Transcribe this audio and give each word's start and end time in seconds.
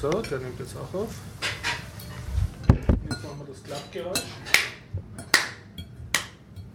So, 0.00 0.10
der 0.10 0.38
nimmt 0.38 0.56
jetzt 0.60 0.76
auch 0.76 0.94
auf. 0.96 1.08
Jetzt 2.68 3.24
machen 3.24 3.40
wir 3.40 3.46
das 3.48 3.64
Klappgeräusch. 3.64 4.22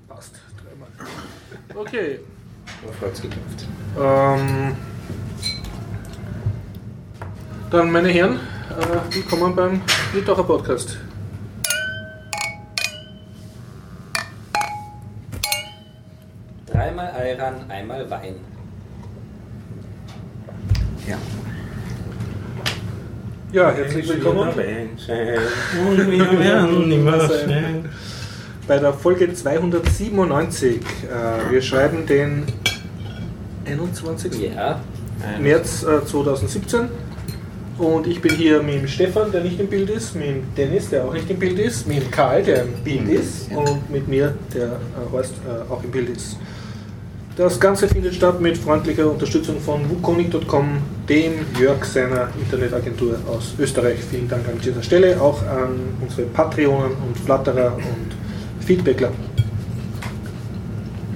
Passt, 0.10 0.36
dreimal. 0.58 0.90
Okay. 1.73 2.20
Auf 2.86 2.99
Holz 2.99 3.21
geklopft. 3.21 3.65
Ähm, 3.97 4.75
dann, 7.71 7.91
meine 7.91 8.09
Herren, 8.09 8.41
äh, 8.71 9.15
willkommen 9.15 9.55
beim 9.55 9.81
Litauer 10.13 10.46
Podcast. 10.46 10.97
Dreimal 16.66 17.09
Ayran, 17.12 17.71
einmal 17.71 18.09
Wein. 18.09 18.35
Ja. 21.08 21.17
Ja, 23.54 23.72
herzlich 23.72 24.09
willkommen 24.09 24.49
bei 28.67 28.79
der 28.79 28.93
Folge 28.93 29.31
297. 29.31 30.77
Äh, 30.81 31.52
wir 31.52 31.62
schreiben 31.62 32.03
den 32.07 32.45
21. 33.67 34.55
Ja, 34.55 34.81
März 35.39 35.84
äh, 35.84 36.03
2017. 36.03 36.89
Und 37.77 38.07
ich 38.07 38.20
bin 38.21 38.34
hier 38.34 38.63
mit 38.63 38.73
dem 38.73 38.88
Stefan, 38.88 39.31
der 39.31 39.43
nicht 39.43 39.59
im 39.59 39.67
Bild 39.67 39.91
ist, 39.91 40.15
mit 40.15 40.29
dem 40.29 40.55
Dennis, 40.57 40.90
der 40.90 41.05
auch 41.05 41.13
nicht 41.13 41.29
im 41.29 41.38
Bild 41.38 41.59
ist, 41.59 41.88
mit 41.88 42.01
dem 42.01 42.09
Karl, 42.09 42.41
der 42.41 42.63
im 42.63 42.73
Bild 42.84 43.07
ist, 43.07 43.51
und 43.51 43.91
mit 43.91 44.07
mir, 44.07 44.34
der 44.51 44.65
äh, 44.65 45.12
Horst, 45.12 45.35
äh, 45.48 45.71
auch 45.71 45.84
im 45.84 45.91
Bild 45.91 46.09
ist. 46.09 46.38
Das 47.35 47.59
Ganze 47.59 47.87
findet 47.87 48.13
statt 48.13 48.39
mit 48.39 48.55
freundlicher 48.55 49.09
Unterstützung 49.09 49.59
von 49.59 49.89
wukonic.com, 49.89 50.77
dem 51.09 51.33
Jörg 51.59 51.83
seiner 51.83 52.29
Internetagentur 52.39 53.17
aus 53.27 53.55
Österreich. 53.57 53.97
Vielen 54.11 54.29
Dank 54.29 54.47
an 54.47 54.59
dieser 54.63 54.83
Stelle, 54.83 55.19
auch 55.19 55.41
an 55.41 55.79
unsere 55.99 56.27
Patreonen 56.27 56.91
und 56.91 57.17
Flatterer 57.17 57.75
und 57.75 58.63
Feedbackler. 58.63 59.12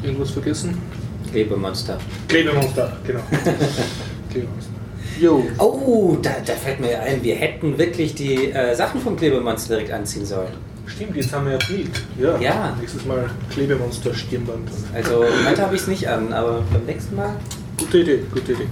Irgendwas 0.01 0.31
vergessen? 0.31 0.81
Klebemonster. 1.29 1.99
Klebemonster, 2.27 2.97
genau. 3.05 3.19
Klebemonster. 4.31 4.71
Jo. 5.19 5.43
Oh, 5.59 6.17
da, 6.19 6.31
da 6.43 6.53
fällt 6.53 6.79
mir 6.79 6.99
ein, 6.99 7.23
wir 7.23 7.35
hätten 7.35 7.77
wirklich 7.77 8.15
die 8.15 8.51
äh, 8.51 8.73
Sachen 8.73 9.01
vom 9.01 9.15
Klebemonster 9.15 9.75
direkt 9.75 9.91
anziehen 9.91 10.25
sollen. 10.25 10.53
Stimmt, 10.97 11.15
jetzt 11.15 11.31
haben 11.31 11.45
wir 11.45 11.51
ja 11.53 11.59
Bild. 11.67 11.91
Ja. 12.19 12.39
Ja. 12.39 12.75
Nächstes 12.79 13.05
Mal 13.05 13.29
Klebemonster 13.51 14.15
Stirnband. 14.15 14.67
Also 14.95 15.23
heute 15.47 15.61
habe 15.61 15.75
ich 15.75 15.81
es 15.81 15.87
nicht 15.87 16.09
an, 16.09 16.33
aber 16.33 16.63
beim 16.73 16.85
nächsten 16.85 17.15
Mal. 17.15 17.35
Gute 17.77 17.99
Idee, 17.99 18.21
gute 18.33 18.53
Idee. 18.53 18.67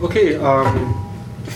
Okay, 0.00 0.32
ähm, 0.32 0.94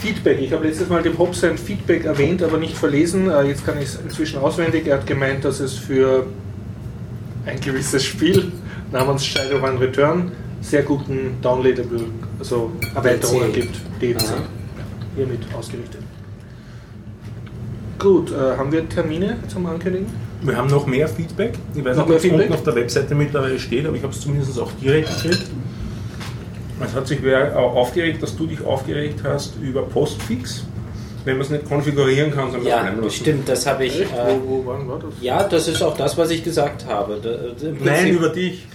Feedback. 0.00 0.41
Ich 0.41 0.52
habe 0.52 0.69
letztes 0.69 0.88
Mal 0.88 1.02
dem 1.02 1.19
Hopp 1.19 1.34
sein 1.34 1.58
Feedback 1.58 2.04
erwähnt, 2.04 2.44
aber 2.44 2.58
nicht 2.58 2.76
verlesen. 2.76 3.28
Äh, 3.28 3.48
jetzt 3.48 3.66
kann 3.66 3.76
ich 3.78 3.86
es 3.86 3.96
inzwischen 3.96 4.38
auswendig. 4.38 4.86
Er 4.86 4.98
hat 4.98 5.06
gemeint, 5.08 5.44
dass 5.44 5.58
es 5.58 5.74
für 5.74 6.28
ein 7.44 7.58
gewisses 7.60 8.04
Spiel 8.04 8.52
namens 8.92 9.26
Shadowrun 9.26 9.78
Return 9.78 10.30
sehr 10.60 10.84
guten 10.84 11.38
Downloadable, 11.42 12.04
also 12.38 12.70
Erweiterungen 12.94 13.52
gibt. 13.52 13.74
DLC. 14.00 14.22
Hiermit 15.16 15.41
ausgerichtet. 15.52 16.02
Gut, 17.98 18.30
äh, 18.32 18.56
haben 18.56 18.70
wir 18.70 18.88
Termine 18.88 19.38
zum 19.48 19.66
Ankündigen? 19.66 20.06
Wir 20.42 20.56
haben 20.56 20.68
noch 20.70 20.86
mehr 20.86 21.08
Feedback. 21.08 21.54
Ich 21.74 21.84
weiß 21.84 21.96
Noch 21.96 22.06
nicht, 22.06 22.08
mehr 22.08 22.16
ob 22.16 22.16
es 22.16 22.22
Feedback? 22.22 22.41
unten 22.42 22.52
auf 22.54 22.62
der 22.62 22.74
Webseite 22.77 23.14
mittlerweile 23.14 23.58
steht, 23.58 23.86
aber 23.86 23.96
ich 23.96 24.02
habe 24.02 24.12
es 24.12 24.20
zumindest 24.20 24.58
auch 24.60 24.70
direkt 24.80 25.08
gekriegt. 25.22 25.46
Es 26.84 26.94
hat 26.94 27.08
sich 27.08 27.19
wer 27.22 27.58
auch 27.58 27.74
aufgeregt, 27.74 28.22
dass 28.22 28.36
du 28.36 28.46
dich 28.46 28.64
aufgeregt 28.64 29.20
hast 29.24 29.54
über 29.60 29.82
Postfix. 29.82 30.62
Wenn 31.24 31.34
man 31.38 31.42
es 31.44 31.50
nicht 31.50 31.69
konfigurieren 31.69 32.30
kann, 32.32 32.52
soll 32.52 32.62
Ja, 32.64 32.82
lassen. 32.88 33.10
stimmt, 33.10 33.48
das 33.48 33.66
habe 33.66 33.84
ich. 33.86 34.00
Echt? 34.02 34.12
Äh, 34.12 34.36
wo, 34.46 34.62
wo 34.62 34.66
wann 34.66 34.88
war 34.88 35.00
das? 35.00 35.10
ja, 35.20 35.42
das 35.42 35.66
ist 35.66 35.82
auch 35.82 35.96
das, 35.96 36.16
was 36.16 36.30
ich 36.30 36.44
gesagt 36.44 36.86
habe. 36.86 37.19
Da, 37.20 37.30
Nein, 37.84 38.10
über 38.10 38.28
dich. 38.28 38.66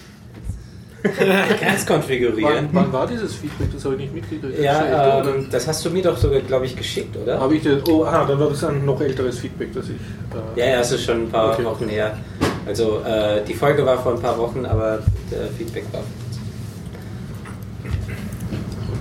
kannst 1.62 1.86
konfigurieren. 1.88 2.70
Wann, 2.72 2.86
wann 2.86 2.94
war 2.94 3.08
dieses 3.08 3.36
Feedback? 3.36 3.68
Das 3.74 3.84
habe 3.86 3.96
ich 3.96 4.02
nicht 4.02 4.14
mitgekriegt. 4.14 4.60
Ja, 4.60 5.20
Oder- 5.20 5.36
ähm, 5.36 5.48
das 5.52 5.68
hast 5.68 5.84
du 5.86 5.90
mir 5.90 6.02
doch 6.04 6.18
sogar, 6.18 6.40
glaube 6.42 6.66
ich, 6.66 6.76
geschickt, 6.76 7.16
oder? 7.18 7.40
Habe 7.40 7.56
ich 7.56 7.64
das? 7.64 7.86
Oh, 7.90 8.04
ah, 8.06 8.26
dann 8.26 8.40
war 8.40 8.50
das 8.50 8.64
ein 8.64 8.86
noch 8.86 9.00
älteres 9.02 9.40
Feedback, 9.40 9.74
das 9.74 9.86
ich. 9.86 9.96
Äh, 9.96 10.60
Ja, 10.60 10.66
ja, 10.76 10.80
es 10.80 10.92
ist 10.92 11.04
schon 11.04 11.24
ein 11.24 11.30
paar 11.30 11.54
Okay. 11.54 11.66
Wochen 11.66 11.90
her. 11.90 12.18
Also 12.66 13.02
äh, 13.06 13.44
die 13.46 13.54
Folge 13.54 13.86
war 13.86 14.02
vor 14.02 14.14
ein 14.14 14.22
paar 14.22 14.38
Wochen, 14.38 14.66
aber 14.66 15.00
der 15.30 15.48
Feedback 15.58 15.84
war. 15.92 16.02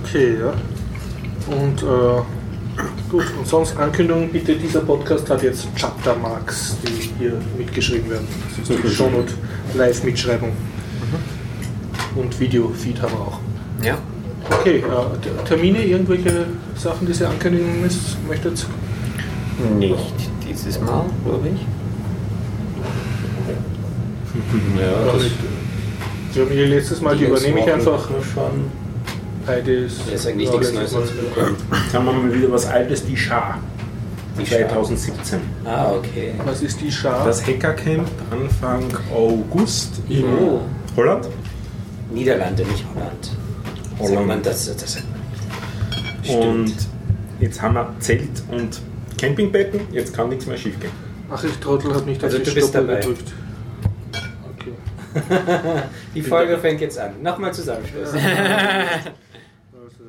Okay, 0.03 0.37
ja. 0.39 0.53
Und 1.55 1.81
äh, 1.81 2.21
gut, 3.09 3.25
und 3.37 3.47
sonst 3.47 3.77
Ankündigung, 3.77 4.29
bitte, 4.29 4.55
dieser 4.55 4.81
Podcast 4.81 5.29
hat 5.29 5.41
jetzt 5.43 5.67
Chaptermarks, 5.75 6.77
die 6.85 7.09
hier 7.19 7.33
mitgeschrieben 7.57 8.09
werden. 8.11 8.27
Das 8.59 8.69
ist 8.69 8.83
die 8.83 8.89
Shownote 8.95 9.33
Live-Mitschreibung. 9.75 10.51
Und 12.15 12.39
Video-Feed 12.39 13.01
haben 13.01 13.11
wir 13.13 13.19
auch. 13.21 13.39
Ja. 13.83 13.97
Okay, 14.59 14.77
äh, 14.79 15.47
Termine, 15.47 15.83
irgendwelche 15.83 16.45
Sachen, 16.75 17.07
die 17.07 17.13
Sie 17.13 17.25
ankündigen 17.25 17.81
müsst, 17.81 18.17
möchtet? 18.27 18.65
Nicht 19.79 20.13
dieses 20.47 20.79
Mal, 20.81 21.05
glaube 21.25 21.47
ich. 21.49 21.61
Ja, 24.79 25.13
nicht. 25.13 25.35
Wir 26.33 26.43
haben 26.43 26.51
hier 26.51 26.67
letztes 26.67 27.01
Mal, 27.01 27.15
die 27.15 27.25
übernehme 27.25 27.59
ich 27.59 27.71
einfach. 27.71 28.07
schon. 28.33 28.65
Beides. 29.45 29.99
Da 30.07 30.13
ist 30.13 30.25
eigentlich 30.27 30.49
ja, 30.49 30.57
nichts 30.57 30.73
Neues. 30.73 30.91
Jetzt 30.93 31.93
haben 31.93 32.05
wir 32.05 32.13
mal 32.13 32.33
wieder 32.33 32.51
was 32.51 32.65
Altes, 32.65 33.05
die 33.05 33.15
Schar. 33.15 33.59
Die 34.39 34.45
Schar. 34.45 34.69
2017. 34.69 35.39
Ah, 35.65 35.91
okay. 35.91 36.33
Was 36.45 36.61
ist 36.63 36.81
die 36.81 36.91
Schar? 36.91 37.25
Das 37.25 37.45
Hackercamp 37.45 38.07
Anfang 38.31 38.85
August 39.13 40.01
in 40.09 40.23
Oh. 40.25 40.61
Holland. 40.97 41.27
Niederlande, 42.13 42.63
nicht 42.65 42.85
Holland. 42.93 43.31
Holland. 43.99 44.15
Sagt 44.15 44.27
man 44.27 44.43
das, 44.43 44.75
das 44.77 45.03
Stimmt. 46.23 46.43
Und 46.45 46.75
jetzt 47.39 47.61
haben 47.61 47.73
wir 47.75 47.93
Zelt 47.99 48.43
und 48.49 48.81
Campingbetten. 49.19 49.81
Jetzt 49.91 50.13
kann 50.13 50.29
nichts 50.29 50.45
mehr 50.45 50.57
schief 50.57 50.79
gehen. 50.79 50.91
Ach, 51.29 51.43
ich 51.43 51.53
Trottel 51.57 51.93
habe 51.93 52.05
nicht 52.05 52.23
Also 52.23 52.37
auf 52.37 52.43
die 52.43 52.49
du 52.49 52.55
bist 52.55 52.69
Stoppel 52.69 52.87
dabei. 52.87 52.99
gedrückt. 53.01 53.33
Okay. 54.59 54.73
Die 56.15 56.21
Folge 56.21 56.57
fängt 56.57 56.81
jetzt 56.81 56.97
an. 56.99 57.21
Nochmal 57.21 57.53
Zusammenschluss. 57.53 58.09
Also 59.73 60.05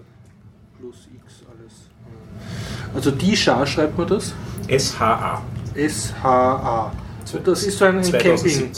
plus 0.78 1.08
X 1.14 1.42
alles. 1.50 2.94
Also 2.94 3.10
die 3.10 3.36
Schar 3.36 3.66
schreibt 3.66 3.98
man 3.98 4.06
das? 4.06 4.32
SHA. 4.68 5.42
S-H-A. 5.74 6.92
Und 7.32 7.48
das 7.48 7.62
ist 7.64 7.78
so 7.78 7.84
ein, 7.86 7.98
ein 7.98 8.12
Camping. 8.12 8.70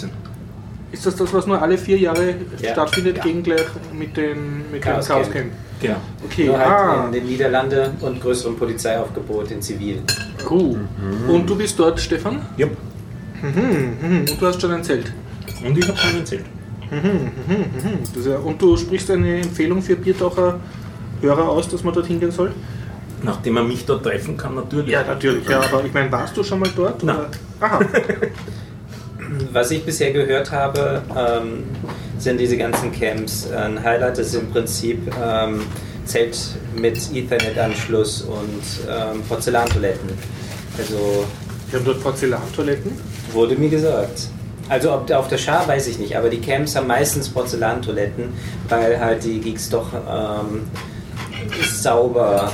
2017. 0.91 0.93
Ist 0.93 1.07
das 1.07 1.17
das, 1.17 1.33
was 1.33 1.47
nur 1.47 1.61
alle 1.61 1.77
vier 1.79 1.99
Jahre 1.99 2.35
Ja. 2.61 2.73
stattfindet, 2.73 3.19
Ja. 3.19 3.23
gegengleich 3.25 3.67
mit 3.93 4.17
dem, 4.17 4.71
mit 4.71 4.83
Chaos 4.83 5.07
dem 5.07 5.15
Chaos 5.17 5.31
Camp. 5.31 5.53
Genau. 5.81 5.97
Okay, 6.25 6.47
Nur 6.47 6.59
halt 6.59 6.69
ah, 6.69 7.05
in 7.07 7.13
den 7.13 7.27
Niederlanden 7.27 7.91
und 8.01 8.21
größerem 8.21 8.57
Polizeiaufgebot 8.57 9.51
in 9.51 9.61
Zivil. 9.61 10.01
cool. 10.49 10.81
Und 11.29 11.49
du 11.51 11.57
bist 11.57 11.79
dort, 11.79 12.01
Stefan? 12.01 12.41
Yep. 12.59 12.77
Mhm, 13.43 13.97
mhm. 14.01 14.19
Und 14.21 14.41
du 14.41 14.47
hast 14.47 14.61
schon 14.61 14.73
ein 14.73 14.83
Zelt. 14.83 15.13
Und 15.65 15.77
ich 15.77 15.87
habe 15.87 15.99
schon 15.99 16.19
erzählt. 16.19 16.45
Mhm, 16.91 16.97
mhm, 16.99 18.23
mhm. 18.23 18.31
Ja, 18.31 18.39
und 18.39 18.63
du 18.63 18.77
sprichst 18.77 19.11
eine 19.11 19.41
Empfehlung 19.43 19.83
für 19.83 19.97
Biertaucher 19.97 20.61
Hörer 21.21 21.49
aus, 21.49 21.69
dass 21.69 21.83
man 21.83 21.93
dort 21.95 22.07
hingehen 22.07 22.31
soll? 22.31 22.53
Nachdem 23.23 23.55
man 23.55 23.67
mich 23.67 23.85
dort 23.87 24.05
treffen 24.05 24.37
kann, 24.37 24.55
natürlich. 24.55 24.91
Ja, 24.91 25.03
natürlich. 25.03 25.49
Ja, 25.49 25.61
aber 25.61 25.85
ich 25.85 25.93
meine, 25.93 26.13
warst 26.13 26.37
du 26.37 26.45
schon 26.45 26.61
mal 26.61 26.71
dort? 26.77 27.03
Nein. 27.03 27.17
Oder? 27.17 27.31
Aha. 27.61 27.81
Was 29.53 29.71
ich 29.71 29.85
bisher 29.85 30.13
gehört 30.13 30.51
habe, 30.53 31.03
ähm, 31.17 31.65
sind 32.19 32.39
diese 32.39 32.57
ganzen 32.57 32.93
Camps. 32.93 33.51
Ein 33.51 33.83
Highlight 33.83 34.19
ist 34.19 34.35
im 34.35 34.51
Prinzip 34.51 34.99
ähm, 35.23 35.63
Zelt 36.05 36.39
mit 36.77 36.97
Ethernet-Anschluss 37.15 38.23
und 38.23 38.63
ähm, 38.89 39.23
Porzellantoiletten. 39.29 40.11
Also 40.79 41.25
Wir 41.71 41.79
haben 41.79 41.87
dort 41.87 42.03
Porzellantoiletten. 42.03 42.93
wurde 43.33 43.57
mir 43.57 43.69
gesagt. 43.69 44.29
Also 44.69 44.93
ob 44.93 45.11
auf 45.11 45.29
der 45.29 45.39
Schar 45.39 45.67
weiß 45.67 45.87
ich 45.89 45.99
nicht, 45.99 46.17
aber 46.17 46.29
die 46.29 46.41
Camps 46.41 46.75
haben 46.75 46.87
meistens 46.89 47.29
Porzellantoiletten, 47.29 48.33
weil 48.69 48.99
halt 48.99 49.25
die 49.25 49.41
Geeks 49.41 49.69
doch 49.69 49.93
ähm, 49.93 50.63
sauber 51.73 52.53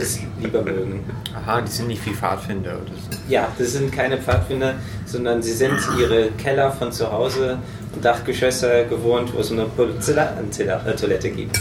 es 0.00 0.20
lieber 0.40 0.62
mögen. 0.62 1.04
Aha, 1.34 1.60
die 1.60 1.70
sind 1.70 1.88
nicht 1.88 2.04
wie 2.06 2.10
Pfadfinder 2.14 2.72
oder 2.76 2.92
so. 2.94 3.09
Ja, 3.30 3.46
das 3.56 3.74
sind 3.74 3.92
keine 3.92 4.18
Pfadfinder, 4.18 4.74
sondern 5.06 5.40
sie 5.40 5.52
sind 5.52 5.78
ihre 5.96 6.32
Keller 6.32 6.72
von 6.72 6.90
zu 6.90 7.12
Hause 7.12 7.58
und 7.94 8.04
Dachgeschosse 8.04 8.86
gewohnt, 8.90 9.32
wo 9.32 9.38
es 9.38 9.52
eine 9.52 9.66
Porzellantoilette 9.66 11.30
gibt. 11.30 11.60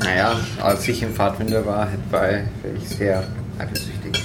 Naja, 0.00 0.34
als 0.60 0.88
ich 0.88 1.00
im 1.04 1.14
Pfadfinder 1.14 1.64
war, 1.64 1.86
war 2.10 2.28
ich 2.28 2.88
sehr 2.88 3.22
eifersüchtig. 3.56 4.20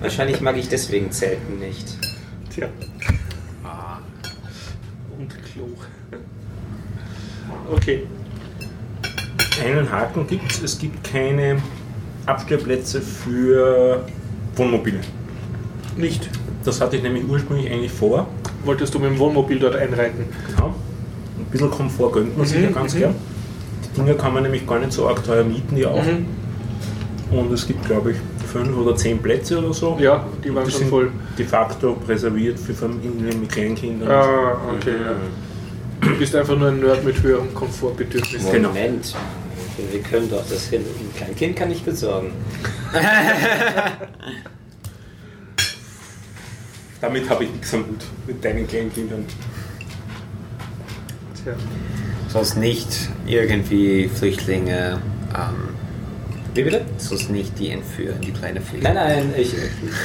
Wahrscheinlich 0.00 0.40
mag 0.40 0.56
ich 0.56 0.70
deswegen 0.70 1.12
Zelten 1.12 1.58
nicht. 1.58 1.98
Tja. 2.48 2.68
Ah. 3.62 3.98
Und 5.18 5.28
Klo. 5.52 5.68
Okay. 7.70 8.06
Einen 9.62 9.92
Haken 9.92 10.26
gibt 10.26 10.50
es, 10.50 10.62
es 10.62 10.78
gibt 10.78 11.04
keine 11.04 11.60
Abstellplätze 12.24 13.02
für 13.02 14.06
Wohnmobile. 14.56 15.00
Nicht. 15.98 16.28
Das 16.64 16.80
hatte 16.80 16.96
ich 16.96 17.02
nämlich 17.02 17.24
ursprünglich 17.28 17.70
eigentlich 17.70 17.92
vor. 17.92 18.26
Wolltest 18.64 18.94
du 18.94 18.98
mit 18.98 19.10
dem 19.10 19.18
Wohnmobil 19.18 19.58
dort 19.58 19.76
einreiten? 19.76 20.24
Genau. 20.54 20.74
Ein 21.38 21.44
bisschen 21.50 21.70
Komfort 21.70 22.12
gönnt 22.12 22.36
man 22.36 22.46
sich 22.46 22.58
Mhm, 22.58 22.64
ja 22.64 22.70
ganz 22.70 22.94
mhm. 22.94 22.98
gern. 22.98 23.14
Die 23.84 24.00
Dinger 24.00 24.14
kann 24.14 24.32
man 24.34 24.42
nämlich 24.44 24.66
gar 24.66 24.78
nicht 24.78 24.92
so 24.92 25.08
arg 25.08 25.22
teuer 25.24 25.44
mieten, 25.44 25.74
die 25.76 25.86
auch. 25.86 26.02
Mhm. 26.02 26.26
Und 27.36 27.52
es 27.52 27.66
gibt, 27.66 27.84
glaube 27.86 28.12
ich, 28.12 28.16
fünf 28.50 28.74
oder 28.76 28.96
zehn 28.96 29.18
Plätze 29.18 29.58
oder 29.58 29.74
so. 29.74 29.98
Ja, 30.00 30.24
die 30.42 30.54
waren 30.54 30.64
Die 30.64 30.70
schon 30.70 30.80
sind 30.80 30.90
voll. 30.90 31.10
de 31.36 31.44
facto 31.46 31.96
reserviert 32.08 32.58
für 32.58 32.72
Familien 32.74 33.40
mit 33.40 33.50
Kleinkindern. 33.50 34.10
Ah, 34.10 34.56
okay, 34.76 34.92
ja. 35.04 35.14
Du 36.00 36.16
bist 36.18 36.34
einfach 36.34 36.56
nur 36.56 36.68
ein 36.68 36.80
Nerd 36.80 37.04
mit 37.04 37.22
höherem 37.22 37.52
Komfortbedürfnis. 37.54 38.50
Genau. 38.50 38.68
Moment. 38.68 39.14
Wir 39.92 40.00
können 40.00 40.30
doch 40.30 40.42
das 40.48 40.70
Kind, 40.70 40.86
ein 40.86 41.14
Kleinkind 41.16 41.56
kann 41.56 41.70
ich 41.70 41.82
besorgen. 41.82 42.32
Damit 47.00 47.28
habe 47.30 47.44
ich 47.44 47.50
nichts 47.50 47.72
am 47.74 47.80
Hut 47.86 48.04
mit 48.26 48.44
deinen 48.44 48.66
Kleinkindern. 48.66 49.24
Tja. 51.42 51.52
Sollst 52.28 52.56
nicht 52.56 52.88
irgendwie 53.26 54.08
Flüchtlinge, 54.08 55.00
ähm, 55.34 55.68
Wie 56.54 56.62
bitte? 56.62 56.82
sollst 56.98 57.30
nicht 57.30 57.58
die 57.58 57.70
entführen, 57.70 58.20
die 58.20 58.32
kleine 58.32 58.60
Fliege. 58.60 58.84
Nein, 58.84 58.94
nein, 58.94 59.34
ich, 59.38 59.54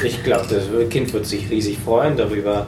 ich 0.04 0.24
glaube, 0.24 0.46
das 0.50 0.90
Kind 0.90 1.12
wird 1.14 1.26
sich 1.26 1.50
riesig 1.50 1.80
freuen 1.84 2.16
darüber. 2.16 2.68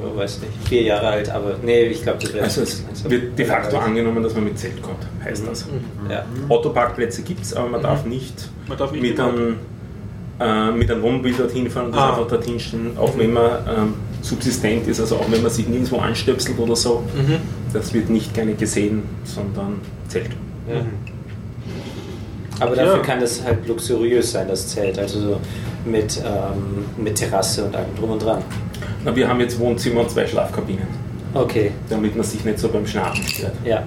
Ich 0.00 0.16
weiß 0.16 0.40
nicht, 0.40 0.68
vier 0.68 0.82
Jahre 0.82 1.08
alt, 1.08 1.28
aber 1.30 1.56
nee, 1.62 1.82
ich 1.86 2.02
glaube, 2.02 2.18
das 2.22 2.32
wäre 2.32 2.44
Also 2.44 2.62
es 2.62 2.84
wird 3.08 3.36
de 3.38 3.44
facto 3.46 3.78
angenommen, 3.78 4.22
dass 4.22 4.34
man 4.34 4.44
mit 4.44 4.58
Zelt 4.58 4.80
kommt, 4.82 5.04
heißt 5.24 5.44
das. 5.46 5.66
Ja. 6.08 6.24
Autoparkplätze 6.48 7.22
gibt 7.22 7.42
es, 7.42 7.54
aber 7.54 7.68
man 7.68 7.82
darf 7.82 8.04
nicht 8.04 8.48
Man 8.68 8.78
darf 8.78 8.92
nicht 8.92 9.02
mit 9.02 9.18
einem, 9.18 9.56
äh, 10.40 10.70
mit 10.70 10.90
einem 10.90 11.02
Wohnmobil 11.02 11.34
dorthin 11.34 11.68
fahren 11.70 11.86
und 11.86 11.92
das 11.96 12.00
Ah. 12.02 12.10
einfach 12.10 12.28
dorthin 12.28 12.58
stehen, 12.60 12.90
auch 12.98 13.16
wenn 13.18 13.32
man 13.32 13.50
ähm, 13.68 13.94
subsistent 14.22 14.86
ist, 14.86 15.00
also 15.00 15.16
auch 15.16 15.30
wenn 15.30 15.42
man 15.42 15.50
sich 15.50 15.66
nirgendwo 15.68 15.98
anstöpselt 15.98 16.58
oder 16.58 16.76
so. 16.76 17.02
Mhm. 17.16 17.36
Das 17.72 17.92
wird 17.92 18.08
nicht 18.10 18.34
gerne 18.34 18.54
gesehen, 18.54 19.02
sondern 19.24 19.80
Zelt. 20.08 20.30
Ja. 20.68 20.80
Aber 22.60 22.74
dafür 22.74 22.96
Ja. 22.96 23.02
kann 23.02 23.20
das 23.20 23.42
halt 23.44 23.66
luxuriös 23.68 24.32
sein, 24.32 24.48
das 24.48 24.68
Zelt. 24.68 24.98
Also 24.98 25.20
so 25.20 25.40
mit, 25.84 26.20
ähm, 26.24 26.84
mit 27.02 27.14
Terrasse 27.16 27.64
und 27.64 27.76
allem 27.76 27.94
drum 27.98 28.10
und 28.10 28.22
dran. 28.24 28.42
Na, 29.04 29.14
wir 29.14 29.28
haben 29.28 29.40
jetzt 29.40 29.58
Wohnzimmer 29.60 30.00
und 30.00 30.10
zwei 30.10 30.26
Schlafkabinen, 30.26 30.86
Okay, 31.34 31.70
damit 31.88 32.16
man 32.16 32.24
sich 32.26 32.44
nicht 32.44 32.58
so 32.58 32.68
beim 32.68 32.86
Schlafen 32.86 33.22
stört. 33.26 33.52
ja. 33.64 33.84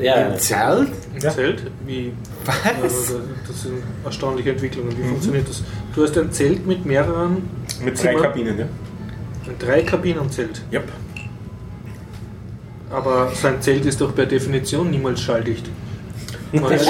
Ja, 0.00 0.14
Im 0.28 0.38
Zelt? 0.38 0.88
Ein 1.14 1.20
Ja. 1.20 1.30
Zelt? 1.30 1.62
Wie? 1.86 2.12
Was? 2.44 2.82
Also, 2.82 3.20
das 3.46 3.62
sind 3.62 3.82
erstaunliche 4.04 4.50
Entwicklungen. 4.50 4.96
Wie 4.96 5.08
funktioniert 5.08 5.48
das? 5.48 5.62
Du 5.94 6.02
hast 6.02 6.16
ein 6.18 6.30
Zelt 6.32 6.66
mit 6.66 6.84
mehreren, 6.84 7.48
Mit 7.82 7.96
zwei 7.98 8.08
Zimmer? 8.12 8.22
Kabinen, 8.22 8.58
ja? 8.58 8.64
ein 9.46 9.58
drei 9.58 9.82
Kabinen 9.82 10.30
Zelt. 10.30 10.62
Yep. 10.72 10.84
Aber 12.90 13.30
so 13.34 13.48
ein 13.48 13.60
Zelt 13.60 13.84
ist 13.86 14.00
doch 14.00 14.14
per 14.14 14.26
Definition 14.26 14.90
niemals 14.90 15.20
schalldicht. 15.20 15.66
Ja 16.52 16.60
ganz- 16.68 16.84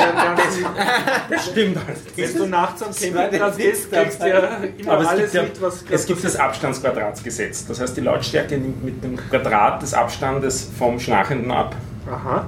Das 1.31 1.47
stimmt 1.47 1.79
alles. 1.79 2.01
Wenn 2.35 2.39
du 2.39 2.47
nachts 2.49 2.83
am 2.83 2.95
Campingplatz 2.95 3.57
gehst, 3.57 3.91
kriegst 3.91 4.23
du 4.23 4.29
ja 4.29 4.39
immer 4.77 4.93
Aber 4.93 5.03
es 5.03 5.09
alles 5.09 5.23
gibt, 5.23 5.35
ja, 5.35 5.43
mit, 5.45 5.63
was 5.63 5.85
es 5.89 6.07
gibt 6.07 6.23
das 6.25 6.37
Abstandsquadratsgesetz. 6.37 7.67
Das 7.67 7.81
heißt, 7.81 7.97
die 7.97 8.03
Lautstärke 8.03 8.59
nimmt 8.59 8.85
mit 8.85 9.03
dem 9.03 9.17
Quadrat 9.17 9.81
des 9.81 9.95
Abstandes 9.95 10.69
vom 10.79 11.01
Schnarchenden 11.01 11.51
ab. 11.51 11.75
Aha. 12.11 12.47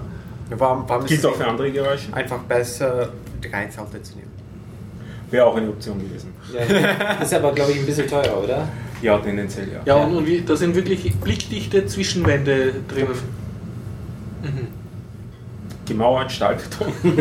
Warum, 0.51 0.85
warum 0.89 1.03
ist 1.05 1.09
Gilt 1.09 1.21
es 1.21 1.27
auch 1.27 1.35
für 1.35 1.47
andere 1.47 1.71
Geräusche. 1.73 2.13
einfach 2.15 2.39
besser, 2.41 3.09
drei 3.43 3.67
Zelte 3.67 4.01
zu 4.03 4.15
nehmen? 4.17 4.31
Wäre 5.31 5.45
auch 5.47 5.57
eine 5.57 5.69
Option 5.69 5.99
gewesen. 5.99 6.33
ja. 6.55 6.61
Ist 7.23 7.35
aber, 7.35 7.53
glaube 7.53 7.73
ich, 7.73 7.81
ein 7.81 7.87
bisschen 7.87 8.07
teurer, 8.09 8.43
oder? 8.45 8.69
Ja, 9.03 9.19
tendenziell 9.19 9.69
ja. 9.73 9.81
Ja, 9.85 9.97
und, 10.05 10.15
und 10.17 10.27
wie, 10.27 10.41
da 10.43 10.55
sind 10.57 10.75
wirklich 10.77 11.13
blickdichte 11.17 11.85
Zwischenwände 11.87 12.73
drinnen. 12.89 13.09
Mhm. 14.43 14.69
Gemauert, 15.85 16.33
Stahlbeton. 16.33 16.87
Was 17.03 17.17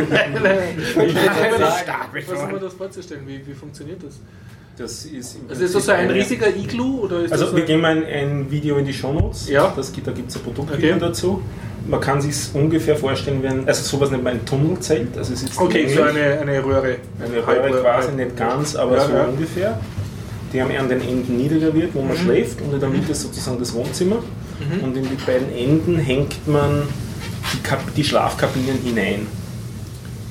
haben 2.42 2.52
wir 2.54 2.60
das 2.60 2.74
vorzustellen? 2.74 3.24
Wie, 3.28 3.46
wie 3.46 3.54
funktioniert 3.54 4.02
das? 4.04 4.20
Das 4.78 5.06
ist 5.06 5.36
im 5.36 5.50
Also 5.50 5.64
ist 5.64 5.74
das 5.76 5.86
so 5.86 5.92
ein 5.94 6.10
riesiger 6.10 6.54
Iglu? 6.56 7.02
Oder 7.06 7.22
ist 7.22 7.32
Also 7.32 7.46
das 7.46 7.56
wir 7.56 7.62
ein, 7.64 7.68
geben 7.68 7.86
ein, 7.86 8.04
ein 8.06 8.52
Video 8.52 8.76
in 8.78 8.86
die 8.86 8.94
Shownotes. 8.94 9.48
Ja. 9.50 9.72
Das, 9.76 9.92
gibt- 9.94 10.08
da 10.08 10.12
gibt 10.12 10.30
es 10.30 10.36
ein 10.36 10.44
Produktvideo 10.44 10.92
Okay. 10.96 11.00
dazu. 11.00 11.42
Man 11.88 12.00
kann 12.02 12.20
sich 12.20 12.36
ungefähr 12.54 12.96
vorstellen, 12.96 13.44
wenn, 13.44 13.68
also 13.68 13.84
sowas 13.84 14.10
nennt 14.10 14.24
man 14.24 14.34
ein 14.34 14.46
Tunnelzelt. 14.46 15.16
Also 15.18 15.34
es 15.34 15.44
ist 15.44 15.60
Okay, 15.60 15.88
so 15.88 16.02
eine, 16.02 16.40
eine 16.40 16.64
Röhre. 16.64 16.96
Eine 17.24 17.36
Röhre 17.38 17.46
Halbröhre, 17.46 17.82
quasi, 17.82 18.08
halb- 18.08 18.16
nicht 18.18 18.38
ganz, 18.38 18.76
aber 18.76 18.96
Ja, 18.98 19.06
so 19.06 19.14
ja. 19.14 19.24
ungefähr. 19.26 19.80
Die 20.52 20.62
haben 20.62 20.72
an 20.78 20.90
den 20.90 21.02
Enden 21.02 21.38
niedriger 21.38 21.74
wird, 21.74 21.94
wo 21.94 22.02
man 22.02 22.14
Mhm. 22.18 22.22
schläft 22.22 22.62
und 22.62 22.74
in 22.74 22.80
der 22.80 22.90
Mitte 22.90 23.12
ist 23.12 23.22
sozusagen 23.22 23.60
das 23.60 23.74
Wohnzimmer. 23.74 24.16
Mhm. 24.18 24.84
Und 24.84 24.98
in 24.98 25.04
die 25.04 25.16
beiden 25.26 25.54
Enden 25.56 25.98
hängt 25.98 26.48
man 26.48 26.84
die, 27.54 27.92
die 27.98 28.04
Schlafkabinen 28.04 28.80
hinein. 28.84 29.28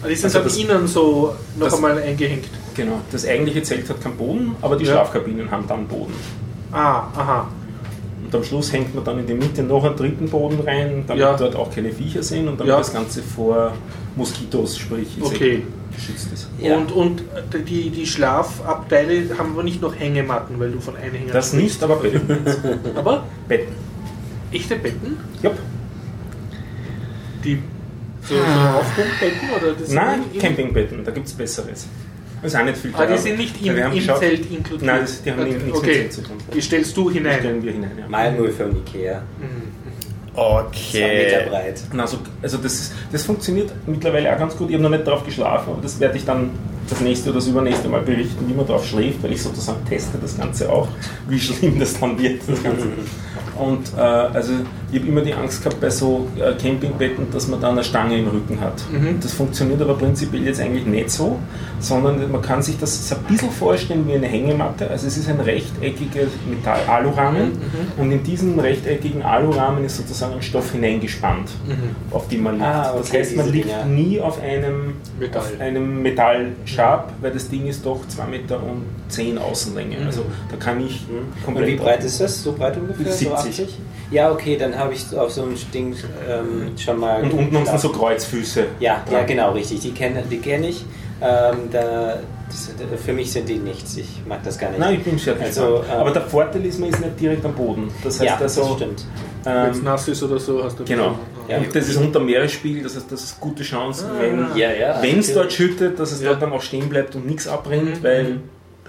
Ah, 0.02 0.08
Die 0.08 0.14
sind 0.16 0.24
Also 0.24 0.40
das- 0.40 0.56
innen 0.56 0.88
so 0.88 1.34
noch 1.56 1.66
das- 1.66 1.74
einmal 1.76 1.98
eingehängt. 1.98 2.46
Genau. 2.74 3.00
Das 3.12 3.24
eigentliche 3.26 3.62
Zelt 3.62 3.88
hat 3.88 4.00
keinen 4.02 4.16
Boden, 4.16 4.56
aber 4.60 4.74
die 4.76 4.84
Ja. 4.84 4.92
Schlafkabinen 4.94 5.48
haben 5.50 5.66
dann 5.68 5.86
Boden. 5.86 6.14
Ah, 6.72 7.04
aha. 7.14 7.48
Und 8.24 8.34
am 8.34 8.42
Schluss 8.42 8.72
hängt 8.72 8.94
man 8.94 9.04
dann 9.04 9.18
in 9.20 9.26
die 9.26 9.34
Mitte 9.34 9.62
noch 9.62 9.84
einen 9.84 9.96
dritten 9.96 10.28
Boden 10.28 10.60
rein, 10.60 11.04
damit 11.06 11.20
Ja. 11.22 11.36
dort 11.36 11.54
auch 11.56 11.70
keine 11.72 11.92
Viecher 11.92 12.22
sind 12.22 12.48
und 12.48 12.58
damit 12.58 12.70
Ja. 12.70 12.78
das 12.78 12.92
Ganze 12.92 13.22
vor 13.22 13.72
Moskitos, 14.16 14.78
sprich 14.78 15.08
Okay. 15.20 15.62
geschützt 15.94 16.28
ist. 16.32 16.48
Ja. 16.58 16.76
Und, 16.76 16.90
und 16.92 17.22
die, 17.68 17.90
die 17.90 18.06
Schlafabteile 18.06 19.36
haben 19.38 19.52
aber 19.52 19.62
nicht 19.62 19.82
noch 19.82 19.94
Hängematten, 19.94 20.58
weil 20.58 20.70
du 20.72 20.80
von 20.80 20.96
Einhängern 20.96 21.32
Das 21.32 21.52
nicht, 21.52 21.82
aber 21.82 21.96
Betten. 21.96 22.38
Aber 22.96 23.24
Betten. 23.46 23.74
echte 24.52 24.76
Betten? 24.76 25.16
Jupp. 25.42 25.58
Die 27.44 27.58
so, 28.22 28.34
so 28.36 28.40
Aufgussbetten? 28.40 29.48
Oder 29.54 29.72
das 29.78 29.90
Nein, 29.90 30.20
Campingbetten, 30.40 31.04
da 31.04 31.10
gibt 31.10 31.26
es 31.26 31.34
besseres. 31.34 31.86
Das 32.44 32.52
ist 32.52 32.60
auch 32.60 32.64
nicht 32.66 32.76
viel 32.76 32.92
Ah, 32.94 33.06
die 33.06 33.16
sind 33.16 33.38
nicht 33.38 33.64
im, 33.66 33.74
im 33.78 34.02
Zelt 34.04 34.50
inkludiert. 34.52 34.82
Nein, 34.82 35.00
das, 35.00 35.22
die 35.22 35.30
haben 35.30 35.40
okay. 35.40 35.48
nichts 35.50 35.64
mit 35.64 35.74
okay. 35.74 35.92
Zelt 35.94 36.12
zu 36.12 36.20
tun. 36.22 36.36
Die 36.54 36.60
stellst 36.60 36.94
du 36.96 37.08
Die 37.08 37.14
hinein. 37.18 37.38
stellen 37.40 37.62
wir 37.64 37.72
hinein, 37.72 37.90
ja. 37.98 38.06
Mal 38.08 38.32
nur 38.34 38.50
für 38.50 38.64
Ikea. 38.68 39.22
Mhm. 39.38 39.72
Zwei 40.90 41.00
Meter 41.08 41.48
breit. 41.48 41.80
Also, 41.96 42.18
also 42.42 42.58
das, 42.58 42.74
ist- 42.74 42.92
das 43.12 43.22
funktioniert 43.22 43.72
mittlerweile 43.86 44.34
auch 44.34 44.38
ganz 44.38 44.54
gut. 44.56 44.68
Ich 44.68 44.74
habe 44.74 44.82
noch 44.82 44.90
nicht 44.90 45.06
drauf 45.06 45.24
geschlafen, 45.24 45.70
aber 45.72 45.80
das 45.82 45.98
werde 46.00 46.18
ich 46.18 46.24
dann 46.26 46.50
das 46.88 47.00
nächste 47.00 47.30
oder 47.30 47.38
das 47.38 47.48
übernächste 47.48 47.88
Mal 47.88 48.02
berichten, 48.02 48.44
wie 48.48 48.54
man 48.54 48.66
drauf 48.66 48.86
schläft, 48.86 49.22
weil 49.22 49.32
ich 49.32 49.42
sozusagen 49.42 49.84
teste 49.86 50.18
das 50.20 50.36
Ganze 50.36 50.70
auch, 50.70 50.88
wie 51.28 51.38
schlimm 51.38 51.78
das 51.78 51.98
dann 51.98 52.18
wird. 52.20 52.40
Das 52.46 52.62
Ganze. 52.62 52.86
Und 53.56 53.92
äh, 53.96 54.00
also 54.00 54.52
ich 54.90 54.98
habe 54.98 55.08
immer 55.08 55.20
die 55.20 55.32
Angst 55.32 55.62
gehabt 55.62 55.80
bei 55.80 55.88
so 55.88 56.26
äh, 56.36 56.52
Campingbetten, 56.60 57.30
dass 57.32 57.46
man 57.46 57.60
da 57.60 57.70
eine 57.70 57.84
Stange 57.84 58.18
im 58.18 58.26
Rücken 58.26 58.58
hat. 58.60 58.74
Mhm. 58.90 59.20
Das 59.20 59.32
funktioniert 59.32 59.80
aber 59.80 59.94
prinzipiell 59.94 60.42
jetzt 60.44 60.60
eigentlich 60.60 60.86
nicht 60.86 61.08
so, 61.10 61.38
sondern 61.78 62.32
man 62.32 62.42
kann 62.42 62.62
sich 62.62 62.76
das 62.80 63.08
so 63.08 63.14
ein 63.14 63.22
bisschen 63.24 63.50
vorstellen 63.52 64.08
wie 64.08 64.14
eine 64.14 64.26
Hängematte. 64.26 64.90
Also 64.90 65.06
es 65.06 65.16
ist 65.16 65.28
ein 65.28 65.38
rechteckiger 65.38 66.22
Metall-Alurahmen 66.50 67.52
Mhm. 67.52 68.02
und 68.02 68.10
in 68.12 68.22
diesen 68.24 68.58
rechteckigen 68.58 69.22
Alurahmen 69.22 69.84
ist 69.84 69.98
sozusagen 69.98 70.34
ein 70.34 70.42
Stoff 70.42 70.72
hineingespannt, 70.72 71.50
Mhm. 71.66 71.74
auf 72.14 72.26
den 72.28 72.42
man 72.42 72.54
liegt. 72.54 72.66
Ah, 72.66 72.92
das 72.96 73.08
okay, 73.08 73.18
heißt, 73.20 73.36
man 73.36 73.52
liegt 73.52 73.66
Dinger. 73.68 73.84
nie 73.84 74.20
auf 74.20 74.40
einem, 74.42 74.94
Metall. 75.20 75.42
auf 75.42 75.60
einem 75.60 76.02
Metallstab, 76.74 77.12
weil 77.20 77.30
das 77.32 77.48
Ding 77.48 77.66
ist 77.66 77.84
doch 77.84 78.06
2 78.06 78.24
Meter 78.26 78.56
und 78.62 78.84
10 79.08 79.38
Außenlänge. 79.38 79.98
Mhm. 79.98 80.06
Also 80.06 80.24
da 80.50 80.56
kann 80.56 80.84
ich 80.84 81.06
Und 81.08 81.44
komplett 81.44 81.68
wie 81.68 81.76
breit 81.76 82.04
ist 82.04 82.20
das? 82.20 82.42
So 82.42 82.52
breit 82.52 82.76
ungefähr? 82.76 83.06
So 83.06 83.12
70. 83.12 83.32
80? 83.32 83.78
Ja, 84.10 84.30
okay, 84.30 84.56
dann 84.56 84.76
habe 84.76 84.94
ich 84.94 85.16
auf 85.16 85.32
so 85.32 85.42
einem 85.42 85.56
Ding 85.72 85.96
ähm, 86.28 86.72
schon 86.78 86.98
mal. 87.00 87.22
und 87.22 87.32
unten 87.32 87.66
sie 87.66 87.78
so. 87.78 87.88
Kreuzfüße. 87.88 88.66
Ja, 88.80 89.02
ja, 89.10 89.22
genau, 89.22 89.52
richtig. 89.52 89.80
Die 89.80 89.92
kenne 89.92 90.22
die 90.30 90.38
kenn 90.38 90.64
ich. 90.64 90.84
Ähm, 91.20 91.70
da, 91.70 92.18
das, 92.48 92.70
für 93.02 93.12
mich 93.12 93.32
sind 93.32 93.48
die 93.48 93.56
nichts. 93.56 93.96
Ich 93.96 94.20
mag 94.26 94.42
das 94.42 94.58
gar 94.58 94.70
nicht. 94.70 94.80
Nein, 94.80 94.94
ich 94.94 95.04
bin 95.04 95.16
sehr 95.16 95.36
Also, 95.40 95.82
ähm, 95.90 96.00
Aber 96.00 96.10
der 96.10 96.22
Vorteil 96.22 96.64
ist, 96.66 96.78
man 96.78 96.90
ist 96.90 97.00
nicht 97.00 97.18
direkt 97.18 97.44
am 97.44 97.54
Boden. 97.54 97.90
Das 98.02 98.20
heißt 98.20 98.30
ja, 98.30 98.36
das 98.38 98.58
also, 98.58 98.76
stimmt. 98.76 99.04
Wenn 99.44 99.70
es 99.70 99.78
ähm, 99.78 99.84
nass 99.84 100.08
ist 100.08 100.22
oder 100.22 100.38
so, 100.38 100.62
hast 100.64 100.78
du 100.78 100.84
Genau. 100.84 101.18
Ja. 101.48 101.58
Und 101.58 101.74
das 101.74 101.88
ist 101.88 101.96
unter 101.96 102.20
Meeresspiegel, 102.20 102.82
das 102.82 102.96
heißt, 102.96 103.10
das 103.10 103.22
ist 103.24 103.40
gute 103.40 103.62
Chance, 103.62 104.06
Ah. 104.10 104.20
wenn 104.20 104.56
Ja, 104.56 104.72
ja. 104.72 105.02
es 105.02 105.32
dort 105.34 105.52
schüttet, 105.52 105.98
dass 105.98 106.12
es 106.12 106.22
Ja. 106.22 106.30
dort 106.30 106.42
dann 106.42 106.52
auch 106.52 106.62
stehen 106.62 106.88
bleibt 106.88 107.14
und 107.16 107.26
nichts 107.26 107.46
abbrennt, 107.48 107.98
Mhm. 108.00 108.02
weil 108.04 108.40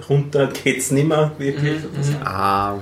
runter 0.09 0.47
geht 0.63 0.77
es 0.79 0.91
nimmer 0.91 1.31
wirklich. 1.37 1.79
Mhm, 1.79 1.99
ist 2.01 2.11
mhm. 2.11 2.25
Ah, 2.25 2.75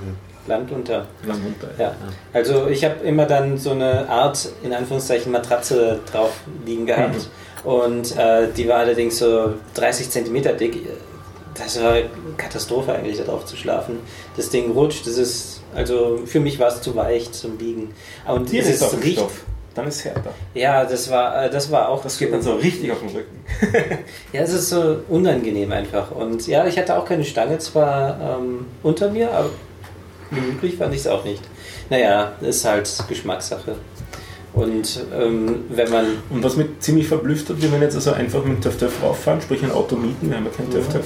Land 0.46 0.70
unter. 0.72 1.06
lang 1.26 1.40
runter. 1.42 1.68
Ja. 1.78 1.94
Also 2.32 2.66
ich 2.68 2.84
habe 2.84 2.96
immer 3.04 3.24
dann 3.26 3.56
so 3.56 3.70
eine 3.70 4.08
Art, 4.08 4.48
in 4.62 4.72
Anführungszeichen, 4.74 5.32
Matratze 5.32 6.00
drauf 6.12 6.32
liegen 6.66 6.84
gehabt. 6.86 7.28
Und 7.64 8.14
äh, 8.18 8.48
die 8.54 8.68
war 8.68 8.78
allerdings 8.80 9.18
so 9.18 9.54
30 9.74 10.10
Zentimeter 10.10 10.52
dick. 10.52 10.86
Das 11.54 11.80
war 11.82 11.92
eine 11.92 12.04
Katastrophe 12.36 12.92
eigentlich, 12.92 13.16
da 13.16 13.24
drauf 13.24 13.46
zu 13.46 13.56
schlafen. 13.56 14.00
Das 14.36 14.50
Ding 14.50 14.72
rutscht, 14.72 15.06
das 15.06 15.16
ist, 15.16 15.62
also 15.74 16.20
für 16.26 16.40
mich 16.40 16.58
war 16.58 16.68
es 16.68 16.82
zu 16.82 16.94
weich 16.94 17.32
zum 17.32 17.56
Liegen. 17.58 17.94
Und 18.26 18.50
Hier 18.50 18.60
es 18.62 18.68
ist 18.68 18.82
ein 18.92 19.00
riecht, 19.00 19.18
Stoff. 19.20 19.44
Dann 19.74 19.88
ist 19.88 19.96
es 19.96 20.04
härter. 20.04 20.30
Ja, 20.54 20.84
das 20.84 21.10
war, 21.10 21.44
äh, 21.44 21.50
das 21.50 21.70
war 21.70 21.88
auch. 21.88 22.02
Das 22.02 22.18
geht 22.18 22.32
dann 22.32 22.42
so 22.42 22.54
richtig 22.54 22.92
auf 22.92 23.00
den 23.00 23.10
Rücken. 23.10 23.44
Ja, 24.32 24.42
es 24.42 24.52
ist 24.52 24.70
so 24.70 24.98
unangenehm 25.08 25.70
einfach. 25.72 26.10
Und 26.10 26.46
ja, 26.46 26.66
ich 26.66 26.78
hatte 26.78 26.96
auch 26.96 27.04
keine 27.04 27.24
Stange 27.24 27.58
zwar 27.58 28.18
ähm, 28.20 28.66
unter 28.82 29.10
mir, 29.10 29.30
aber 29.30 29.50
gemütlich 30.30 30.76
fand 30.76 30.94
ich 30.94 31.00
es 31.00 31.06
auch 31.06 31.24
nicht. 31.24 31.42
Naja, 31.90 32.32
ist 32.40 32.64
halt 32.64 32.90
Geschmackssache. 33.08 33.76
Und 34.54 35.04
ähm, 35.16 35.64
wenn 35.68 35.90
man. 35.90 36.06
Und 36.30 36.42
was 36.42 36.56
mich 36.56 36.66
ziemlich 36.78 37.08
verblüfft 37.08 37.48
hat, 37.50 37.60
wir 37.60 37.70
werden 37.70 37.82
jetzt 37.82 37.96
also 37.96 38.12
einfach 38.12 38.44
mit 38.44 38.62
TÜV 38.62 38.78
TÜV 38.78 39.02
rauffahren, 39.02 39.40
sprich 39.40 39.62
ein 39.62 39.72
Auto 39.72 39.96
mieten, 39.96 40.30
wir 40.30 40.36
haben 40.36 40.44
ja 40.44 40.50
kein 40.56 40.70
TÜV 40.70 40.88
TÜV. 40.88 41.04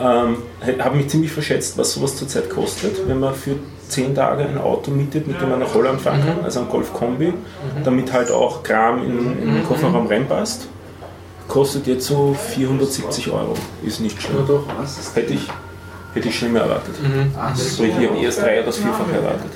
Ähm, 0.00 0.42
habe 0.80 0.96
mich 0.96 1.08
ziemlich 1.08 1.32
verschätzt, 1.32 1.76
was 1.76 1.92
sowas 1.92 2.16
zurzeit 2.16 2.48
kostet, 2.48 3.06
wenn 3.08 3.18
man 3.18 3.34
für 3.34 3.56
10 3.88 4.14
Tage 4.14 4.44
ein 4.44 4.58
Auto 4.58 4.90
mietet, 4.90 5.26
mit 5.26 5.40
dem 5.40 5.50
man 5.50 5.60
nach 5.60 5.72
Holland 5.74 6.00
fahren 6.00 6.22
kann, 6.24 6.44
also 6.44 6.60
ein 6.60 6.68
Golf 6.68 6.92
Kombi, 6.92 7.32
damit 7.84 8.12
halt 8.12 8.30
auch 8.30 8.62
Kram 8.62 9.02
in, 9.04 9.40
in 9.42 9.54
den 9.54 9.64
Kofferraum 9.66 10.06
reinpasst. 10.06 10.68
Kostet 11.48 11.86
jetzt 11.86 12.06
so 12.06 12.34
470 12.34 13.30
Euro, 13.30 13.54
ist 13.82 14.00
nicht 14.00 14.20
schlimm. 14.20 14.46
Hätte 15.14 15.32
ich, 15.32 15.48
hätte 16.14 16.28
ich 16.28 16.38
schlimmer 16.38 16.60
erwartet. 16.60 16.94
Sprich, 17.56 17.92
ich 17.98 18.06
habe 18.08 18.18
eher 18.18 18.26
das 18.26 18.36
Drei- 18.36 18.56
oder 18.58 18.66
das 18.66 18.76
Vierfache 18.76 19.12
erwartet. 19.12 19.50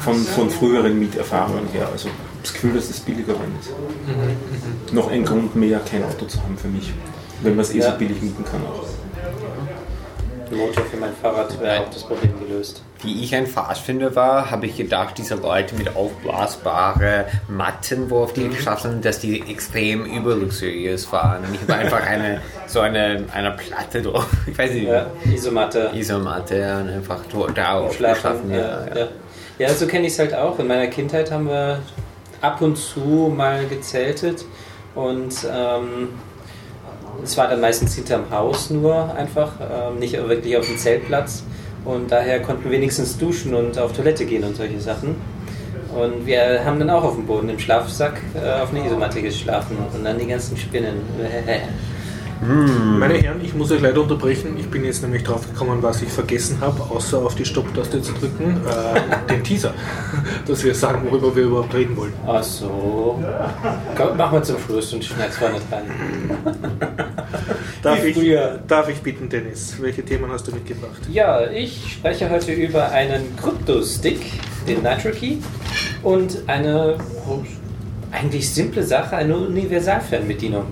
Von, 0.00 0.14
von 0.16 0.50
früheren 0.50 0.98
Mieterfahrungen 0.98 1.66
her. 1.72 1.88
Also 1.92 2.08
das 2.42 2.52
Gefühl, 2.52 2.74
dass 2.74 2.88
das 2.88 3.00
billiger 3.00 3.28
werden 3.34 3.54
ist. 3.60 4.92
Noch 4.94 5.10
ein 5.10 5.24
Grund 5.24 5.56
mehr, 5.56 5.80
kein 5.80 6.04
Auto 6.04 6.26
zu 6.26 6.40
haben 6.42 6.56
für 6.56 6.68
mich. 6.68 6.92
Wenn 7.42 7.56
man 7.56 7.64
es 7.64 7.74
eh 7.74 7.80
so 7.80 7.90
billig 7.98 8.22
mieten 8.22 8.44
kann 8.44 8.60
auch. 8.62 8.86
Der 10.48 10.58
Motor 10.58 10.84
für 10.84 10.96
mein 10.98 11.12
Fahrrad 11.20 11.60
wäre 11.60 11.80
auch 11.80 11.90
das 11.90 12.04
Problem 12.04 12.32
gelöst. 12.38 12.82
Wie 13.02 13.24
ich 13.24 13.34
ein 13.34 13.46
Pfadfinder 13.48 14.14
war, 14.14 14.50
habe 14.50 14.66
ich 14.66 14.76
gedacht, 14.76 15.18
diese 15.18 15.34
Leute 15.34 15.74
mit 15.74 15.96
aufblasbare 15.96 17.26
Matten, 17.48 18.10
wo 18.10 18.22
auf 18.22 18.32
die 18.32 18.48
geschafft 18.48 18.82
sind, 18.82 19.04
dass 19.04 19.18
die 19.18 19.40
extrem 19.50 20.04
überluxuriös 20.04 21.10
waren. 21.12 21.44
Und 21.44 21.54
ich 21.54 21.60
habe 21.62 21.74
einfach 21.74 22.06
eine, 22.06 22.40
so 22.66 22.80
eine, 22.80 23.24
eine 23.32 23.50
Platte 23.52 24.02
drauf. 24.02 24.26
Ich 24.46 24.56
weiß 24.56 24.72
nicht, 24.72 24.86
Ja, 24.88 25.06
Isomatte. 25.24 25.90
Isomatte 25.94 26.76
und 26.80 26.90
einfach 26.90 27.26
drauf 27.26 27.50
Schlafen. 27.94 27.98
geschlafen. 27.98 28.50
Ja, 28.50 28.86
ja. 28.94 29.08
ja, 29.58 29.68
so 29.70 29.86
kenne 29.86 30.06
ich 30.06 30.12
es 30.12 30.18
halt 30.18 30.34
auch. 30.34 30.58
In 30.58 30.68
meiner 30.68 30.86
Kindheit 30.86 31.30
haben 31.30 31.48
wir 31.48 31.80
ab 32.40 32.60
und 32.60 32.76
zu 32.76 33.32
mal 33.34 33.66
gezeltet 33.66 34.44
und 34.94 35.34
ähm, 35.50 36.08
es 37.22 37.36
war 37.36 37.48
dann 37.48 37.60
meistens 37.60 37.94
hinterm 37.94 38.30
Haus 38.30 38.70
nur 38.70 39.14
einfach, 39.14 39.52
ähm, 39.60 39.98
nicht 39.98 40.14
wirklich 40.14 40.56
auf 40.56 40.66
dem 40.66 40.76
Zeltplatz. 40.76 41.44
Und 41.84 42.10
daher 42.10 42.40
konnten 42.40 42.64
wir 42.64 42.72
wenigstens 42.72 43.18
duschen 43.18 43.54
und 43.54 43.78
auf 43.78 43.92
Toilette 43.92 44.24
gehen 44.24 44.44
und 44.44 44.56
solche 44.56 44.80
Sachen. 44.80 45.16
Und 45.94 46.26
wir 46.26 46.64
haben 46.64 46.78
dann 46.78 46.90
auch 46.90 47.04
auf 47.04 47.16
dem 47.16 47.26
Boden 47.26 47.48
im 47.48 47.58
Schlafsack 47.58 48.20
äh, 48.34 48.62
auf 48.62 48.72
einer 48.72 48.86
Isomatte 48.86 49.20
geschlafen 49.20 49.76
und 49.92 50.04
dann 50.04 50.18
die 50.18 50.26
ganzen 50.26 50.56
Spinnen. 50.56 50.94
Meine 52.44 53.14
Herren, 53.14 53.40
ich 53.44 53.54
muss 53.54 53.70
euch 53.70 53.80
leider 53.80 54.02
unterbrechen. 54.02 54.56
Ich 54.58 54.68
bin 54.68 54.84
jetzt 54.84 55.00
nämlich 55.02 55.22
drauf 55.22 55.46
gekommen, 55.46 55.80
was 55.80 56.02
ich 56.02 56.08
vergessen 56.08 56.58
habe, 56.60 56.82
außer 56.82 57.18
auf 57.18 57.36
die 57.36 57.44
Stopptaste 57.44 58.02
zu 58.02 58.12
drücken, 58.14 58.60
äh, 58.66 59.32
den 59.32 59.44
Teaser, 59.44 59.72
dass 60.46 60.64
wir 60.64 60.74
sagen, 60.74 61.06
worüber 61.08 61.36
wir 61.36 61.44
überhaupt 61.44 61.72
reden 61.72 61.96
wollen. 61.96 62.12
Ach 62.26 62.42
so. 62.42 63.22
Komm, 63.96 64.16
machen 64.16 64.38
wir 64.38 64.42
zum 64.42 64.58
Schluss 64.58 64.92
und 64.92 65.04
schneid's 65.04 65.36
vorne 65.36 65.58
dran. 65.70 65.82
Darf 67.82 68.04
Wie 68.04 68.10
ich, 68.10 68.38
darf 68.68 68.88
ich 68.88 69.00
bitten, 69.00 69.28
Dennis, 69.28 69.74
welche 69.80 70.04
Themen 70.04 70.30
hast 70.30 70.46
du 70.46 70.52
mitgebracht? 70.52 71.00
Ja, 71.10 71.50
ich 71.50 71.94
spreche 71.94 72.30
heute 72.30 72.52
über 72.52 72.90
einen 72.90 73.36
Krypto-Stick, 73.36 74.20
den 74.68 74.82
Nitro 74.82 75.10
Key, 75.10 75.38
und 76.04 76.38
eine 76.46 76.96
eigentlich 78.12 78.48
simple 78.48 78.84
Sache, 78.84 79.16
eine 79.16 79.36
Universalfernbedienung. 79.36 80.66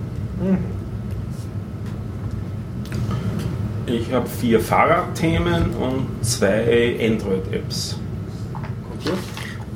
Ich 3.87 4.13
habe 4.13 4.27
vier 4.27 4.61
Fahrradthemen 4.61 5.71
und 5.71 6.07
zwei 6.21 6.95
Android-Apps. 6.97 7.99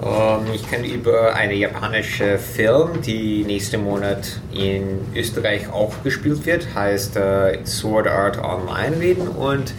Ähm, 0.03 0.53
ich 0.53 0.69
kann 0.69 0.83
über 0.83 1.35
eine 1.35 1.53
japanische 1.53 2.37
Film, 2.37 3.01
die 3.01 3.43
nächsten 3.43 3.83
Monat 3.83 4.39
in 4.51 4.99
Österreich 5.15 5.71
auch 5.71 6.03
gespielt 6.03 6.45
wird, 6.45 6.67
heißt 6.75 7.15
äh, 7.15 7.65
Sword 7.65 8.07
Art 8.07 8.37
Online 8.37 8.99
reden 8.99 9.27
und 9.27 9.73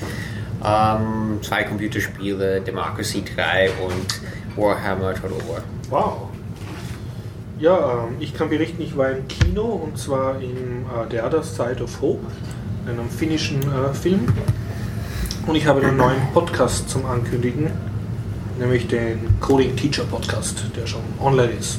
ähm, 0.64 1.38
zwei 1.42 1.64
Computerspiele, 1.64 2.60
Democracy 2.62 3.22
3 3.34 3.70
und 3.86 4.20
Warhammer 4.56 5.14
Total 5.14 5.38
War. 5.48 5.62
Wow. 5.90 6.28
Ja, 7.58 8.04
ähm, 8.04 8.16
ich 8.20 8.34
kann 8.34 8.48
berichten, 8.48 8.82
ich 8.82 8.96
war 8.96 9.10
im 9.10 9.28
Kino 9.28 9.62
und 9.64 9.98
zwar 9.98 10.40
in 10.40 10.84
äh, 10.84 11.10
The 11.10 11.20
Other 11.20 11.42
Side 11.42 11.82
of 11.82 12.00
Hope, 12.00 12.24
einem 12.86 13.08
finnischen 13.10 13.60
äh, 13.62 13.92
Film. 13.94 14.26
Und 15.46 15.54
ich 15.54 15.66
habe 15.66 15.80
einen 15.80 15.96
neuen 15.96 16.20
Podcast 16.32 16.88
zum 16.88 17.06
Ankündigen, 17.06 17.70
nämlich 18.58 18.86
den 18.88 19.18
Coding 19.40 19.74
Teacher 19.76 20.04
Podcast, 20.04 20.64
der 20.76 20.86
schon 20.86 21.00
online 21.20 21.52
ist. 21.58 21.78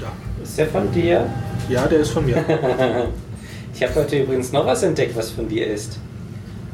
Ja, 0.00 0.08
Ist 0.42 0.58
der 0.58 0.66
von 0.66 0.90
dir? 0.92 1.26
ja 1.68 1.86
der 1.86 2.00
ist 2.00 2.10
von 2.10 2.24
mir. 2.24 2.36
Ich 3.74 3.82
habe 3.84 3.94
heute 3.94 4.18
übrigens 4.22 4.50
noch 4.50 4.66
was 4.66 4.82
entdeckt, 4.82 5.16
was 5.16 5.30
von 5.30 5.46
dir 5.48 5.64
ist. 5.68 5.98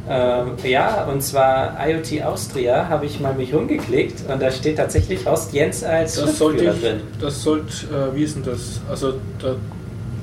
Ähm, 0.08 0.52
ja, 0.64 1.04
und 1.04 1.22
zwar 1.22 1.76
IoT 1.86 2.22
Austria 2.22 2.88
habe 2.88 3.04
ich 3.04 3.20
mal 3.20 3.34
mich 3.34 3.52
rumgeklickt 3.52 4.22
und 4.30 4.40
da 4.40 4.50
steht 4.50 4.76
tatsächlich 4.78 5.26
Horst 5.26 5.52
Jens 5.52 5.84
als 5.84 6.14
Das 6.14 6.38
sollte 6.38 6.64
ich, 6.64 6.80
drin. 6.80 7.00
das 7.20 7.42
sollte, 7.42 7.66
äh, 7.88 8.16
wie 8.16 8.22
ist 8.22 8.36
denn 8.36 8.44
das? 8.44 8.80
Also 8.88 9.14
der 9.42 9.56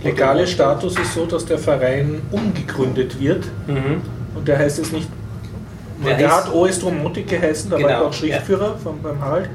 legale 0.04 0.48
Status 0.48 0.98
ist 0.98 1.14
so, 1.14 1.28
dass 1.28 1.46
der 1.46 1.60
Verein 1.60 2.20
umgegründet 2.32 3.20
wird 3.20 3.46
Mhm. 3.68 4.02
und 4.34 4.48
der 4.48 4.58
heißt 4.58 4.80
jetzt 4.80 4.94
nicht, 4.94 5.08
Der 6.06 6.18
der, 6.18 6.36
hat 6.36 6.54
OS 6.54 6.80
Dromotik 6.80 7.28
geheißen, 7.28 7.70
da 7.70 7.76
war 7.76 7.82
Genau, 7.84 8.00
ich 8.02 8.06
auch 8.08 8.14
Schriftführer 8.14 8.78
von, 8.78 9.02
beim 9.02 9.20
Harald 9.22 9.50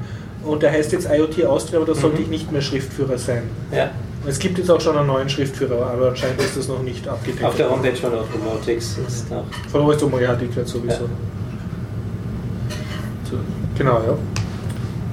und 0.45 0.63
der 0.63 0.71
heißt 0.71 0.91
jetzt 0.93 1.07
IoT 1.09 1.45
Austria, 1.45 1.79
aber 1.79 1.87
da 1.93 1.99
sollte 1.99 2.17
Mhm. 2.17 2.23
ich 2.23 2.29
nicht 2.29 2.51
mehr 2.51 2.61
Schriftführer 2.61 3.17
sein. 3.17 3.43
Ja, 3.71 3.89
Es 4.25 4.39
gibt 4.39 4.57
jetzt 4.57 4.69
auch 4.69 4.81
schon 4.81 4.97
einen 4.97 5.07
neuen 5.07 5.29
Schriftführer, 5.29 5.89
aber 5.91 6.09
anscheinend 6.09 6.41
ist 6.41 6.57
das 6.57 6.67
noch 6.67 6.81
nicht 6.83 7.07
abgedeckt. 7.07 7.43
auf 7.45 7.55
der 7.55 7.69
Homepage 7.69 7.95
von 7.95 8.13
Automotics 8.13 8.97
ist 9.07 9.29
noch. 9.31 9.45
Von 9.71 9.81
OS 9.81 9.97
Dromotik 9.97 10.27
hatte 10.27 10.43
ich 10.45 10.49
gehört 10.51 10.67
sowieso. 10.67 11.03
Ja. 11.03 11.09
So, 13.29 13.37
genau, 13.77 13.93
ja. 14.05 14.17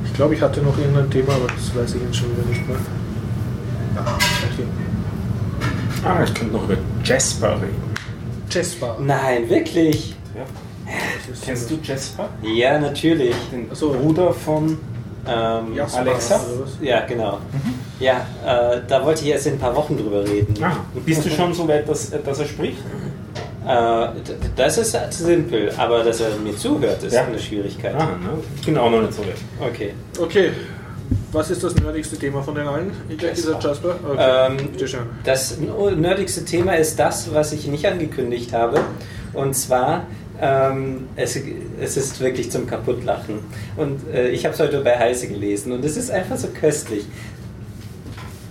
Ich 0.04 0.12
glaube, 0.14 0.34
ich 0.34 0.40
hatte 0.40 0.60
noch 0.62 0.76
irgendein 0.78 1.10
Thema, 1.10 1.32
aber 1.34 1.46
das 1.48 1.74
weiß 1.74 1.94
ich 1.96 2.02
jetzt 2.02 2.16
schon 2.16 2.30
wieder 2.36 2.48
nicht 2.48 2.66
mehr. 2.68 2.76
Okay. 3.96 4.66
Ah, 6.04 6.22
ich 6.24 6.34
könnte 6.34 6.52
noch 6.54 6.64
über 6.64 6.76
Jasper 7.04 7.52
reden. 7.56 7.82
Jasper. 8.50 8.96
Nein, 9.00 9.48
wirklich? 9.48 10.14
Kennst 11.44 11.70
du 11.70 11.78
Jasper? 11.82 12.28
Ja, 12.42 12.78
natürlich. 12.78 13.34
Den 13.50 13.68
Ach 13.72 13.76
so. 13.76 13.90
Bruder 13.92 14.32
von 14.32 14.78
Ähm, 15.26 15.74
Jasper, 15.74 16.00
Alexa? 16.00 16.40
Ja, 16.82 17.00
genau. 17.06 17.38
Ja, 17.98 18.26
äh, 18.46 18.80
da 18.86 19.04
wollte 19.04 19.22
ich 19.22 19.30
erst 19.30 19.46
in 19.46 19.54
ein 19.54 19.58
paar 19.58 19.74
Wochen 19.74 19.96
drüber 19.96 20.22
reden. 20.22 20.54
Ah, 20.62 20.76
bist 21.06 21.24
du 21.24 21.30
schon 21.36 21.54
so 21.54 21.66
weit, 21.66 21.88
dass, 21.88 22.10
dass 22.10 22.38
er 22.40 22.44
spricht? 22.46 22.76
Äh, 23.66 24.06
das 24.54 24.76
ist 24.76 24.94
simpel, 25.12 25.72
aber 25.78 26.04
dass 26.04 26.20
er 26.20 26.36
mir 26.36 26.54
zuhört, 26.54 27.02
ist 27.02 27.14
Ja. 27.14 27.24
eine 27.24 27.38
Schwierigkeit. 27.38 27.94
Ah, 27.94 28.04
ne? 28.04 28.38
Ich 28.56 28.66
bin 28.66 28.76
auch 28.76 28.90
noch 28.90 29.00
nicht 29.00 29.14
so 29.14 29.22
weit. 29.22 29.36
Okay. 29.66 29.94
Okay. 30.20 30.50
Was 31.32 31.50
ist 31.50 31.64
das 31.64 31.74
nerdigste 31.76 32.16
Thema 32.18 32.42
von 32.42 32.54
den 32.54 32.66
allen? 32.68 32.92
Ich 33.08 33.16
denke, 33.16 33.28
Jasper. 33.34 33.54
dieser 33.54 33.68
Jasper. 33.70 33.94
Okay. 34.06 34.46
Ähm, 34.60 34.68
Bitte 34.72 34.88
schön. 34.88 35.00
Das 35.24 35.56
nerdigste 35.96 36.44
Thema 36.44 36.72
ist 36.74 36.98
das, 36.98 37.32
was 37.32 37.52
ich 37.52 37.66
nicht 37.66 37.86
angekündigt 37.86 38.52
habe. 38.52 38.80
Und 39.32 39.54
zwar, 39.54 40.06
ähm, 40.40 41.08
es, 41.16 41.38
es 41.80 41.96
ist 41.96 42.20
wirklich 42.20 42.50
zum 42.50 42.66
Kaputtlachen. 42.66 43.40
Und 43.76 44.00
äh, 44.12 44.28
ich 44.30 44.44
habe 44.44 44.54
es 44.54 44.60
heute 44.60 44.80
bei 44.80 44.98
Heise 44.98 45.28
gelesen 45.28 45.72
und 45.72 45.84
es 45.84 45.96
ist 45.96 46.10
einfach 46.10 46.36
so 46.36 46.48
köstlich. 46.48 47.04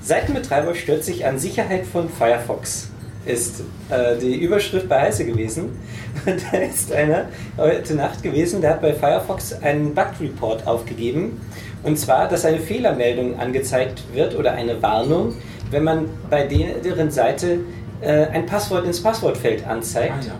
Seitenbetreiber 0.02 0.76
stört 0.76 1.04
sich 1.04 1.26
an 1.26 1.40
Sicherheit 1.40 1.86
von 1.86 2.10
Firefox. 2.10 2.90
Ist 3.26 3.62
äh, 3.90 4.18
die 4.22 4.36
Überschrift 4.36 4.90
bei 4.90 5.00
Heise 5.00 5.24
gewesen. 5.26 5.70
Und 6.26 6.42
da 6.52 6.58
ist 6.58 6.92
einer 6.92 7.30
heute 7.58 7.96
Nacht 7.96 8.22
gewesen, 8.22 8.60
der 8.60 8.72
hat 8.72 8.82
bei 8.82 8.94
Firefox 8.94 9.54
einen 9.62 9.96
Bug-Report 9.96 10.68
aufgegeben. 10.68 11.40
Und 11.84 11.98
zwar, 11.98 12.28
dass 12.28 12.44
eine 12.44 12.60
Fehlermeldung 12.60 13.40
angezeigt 13.40 14.04
wird 14.14 14.36
oder 14.36 14.52
eine 14.54 14.82
Warnung, 14.82 15.36
wenn 15.72 15.84
man 15.86 16.06
bei 16.30 16.46
de- 16.46 16.82
deren 16.84 17.10
Seite 17.12 17.60
äh, 18.02 18.26
ein 18.28 18.46
Passwort 18.46 18.86
ins 18.86 19.02
Passwortfeld 19.02 19.66
anzeigt. 19.66 20.14
Ah, 20.20 20.26
ja. 20.28 20.34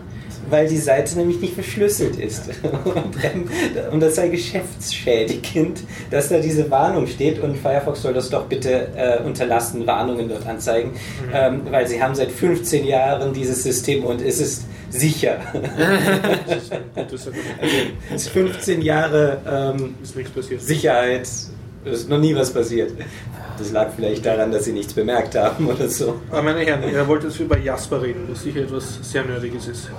Weil 0.50 0.68
die 0.68 0.78
Seite 0.78 1.16
nämlich 1.16 1.40
nicht 1.40 1.54
verschlüsselt 1.54 2.16
ist. 2.16 2.50
Und, 3.90 4.00
das 4.00 4.16
sei 4.16 4.28
geschäftsschädigend, 4.28 5.80
dass 6.10 6.28
da 6.28 6.38
diese 6.38 6.70
Warnung 6.70 7.06
steht 7.06 7.40
und 7.40 7.56
Firefox 7.56 8.02
soll 8.02 8.12
das 8.12 8.28
doch 8.28 8.44
bitte 8.46 8.88
äh, 8.96 9.22
unterlassen, 9.22 9.86
Warnungen 9.86 10.28
dort 10.28 10.46
anzeigen, 10.46 10.92
ähm, 11.32 11.62
weil 11.70 11.86
sie 11.86 12.02
haben 12.02 12.14
seit 12.14 12.30
15 12.30 12.84
Jahren 12.84 13.32
dieses 13.32 13.62
System 13.62 14.04
und 14.04 14.20
es 14.20 14.40
ist 14.40 14.64
sicher. 14.90 15.38
Das. 16.46 16.70
Also, 16.96 17.30
es 18.14 18.22
ist 18.22 18.28
15 18.30 18.82
Jahre 18.82 19.38
ähm, 19.50 19.94
Ist. 20.00 20.66
Sicherheit 20.66 21.28
Es 21.84 22.00
ist 22.00 22.08
noch 22.08 22.18
nie 22.18 22.34
was 22.34 22.52
passiert. 22.52 22.92
Das 23.58 23.70
lag 23.72 23.90
vielleicht 23.94 24.24
daran, 24.26 24.50
dass 24.50 24.64
sie 24.64 24.72
nichts 24.72 24.94
bemerkt 24.94 25.36
haben 25.36 25.66
oder 25.68 25.88
so. 25.88 26.20
Aber 26.30 26.42
meine 26.42 26.60
Herren, 26.60 26.82
er 26.82 27.06
wollte 27.06 27.28
jetzt 27.28 27.38
über 27.38 27.58
Jasper 27.58 28.02
reden, 28.02 28.26
was 28.30 28.42
sicher 28.42 28.60
etwas 28.60 28.98
sehr 29.02 29.24
Nerdiges 29.24 29.68
ist. 29.68 29.90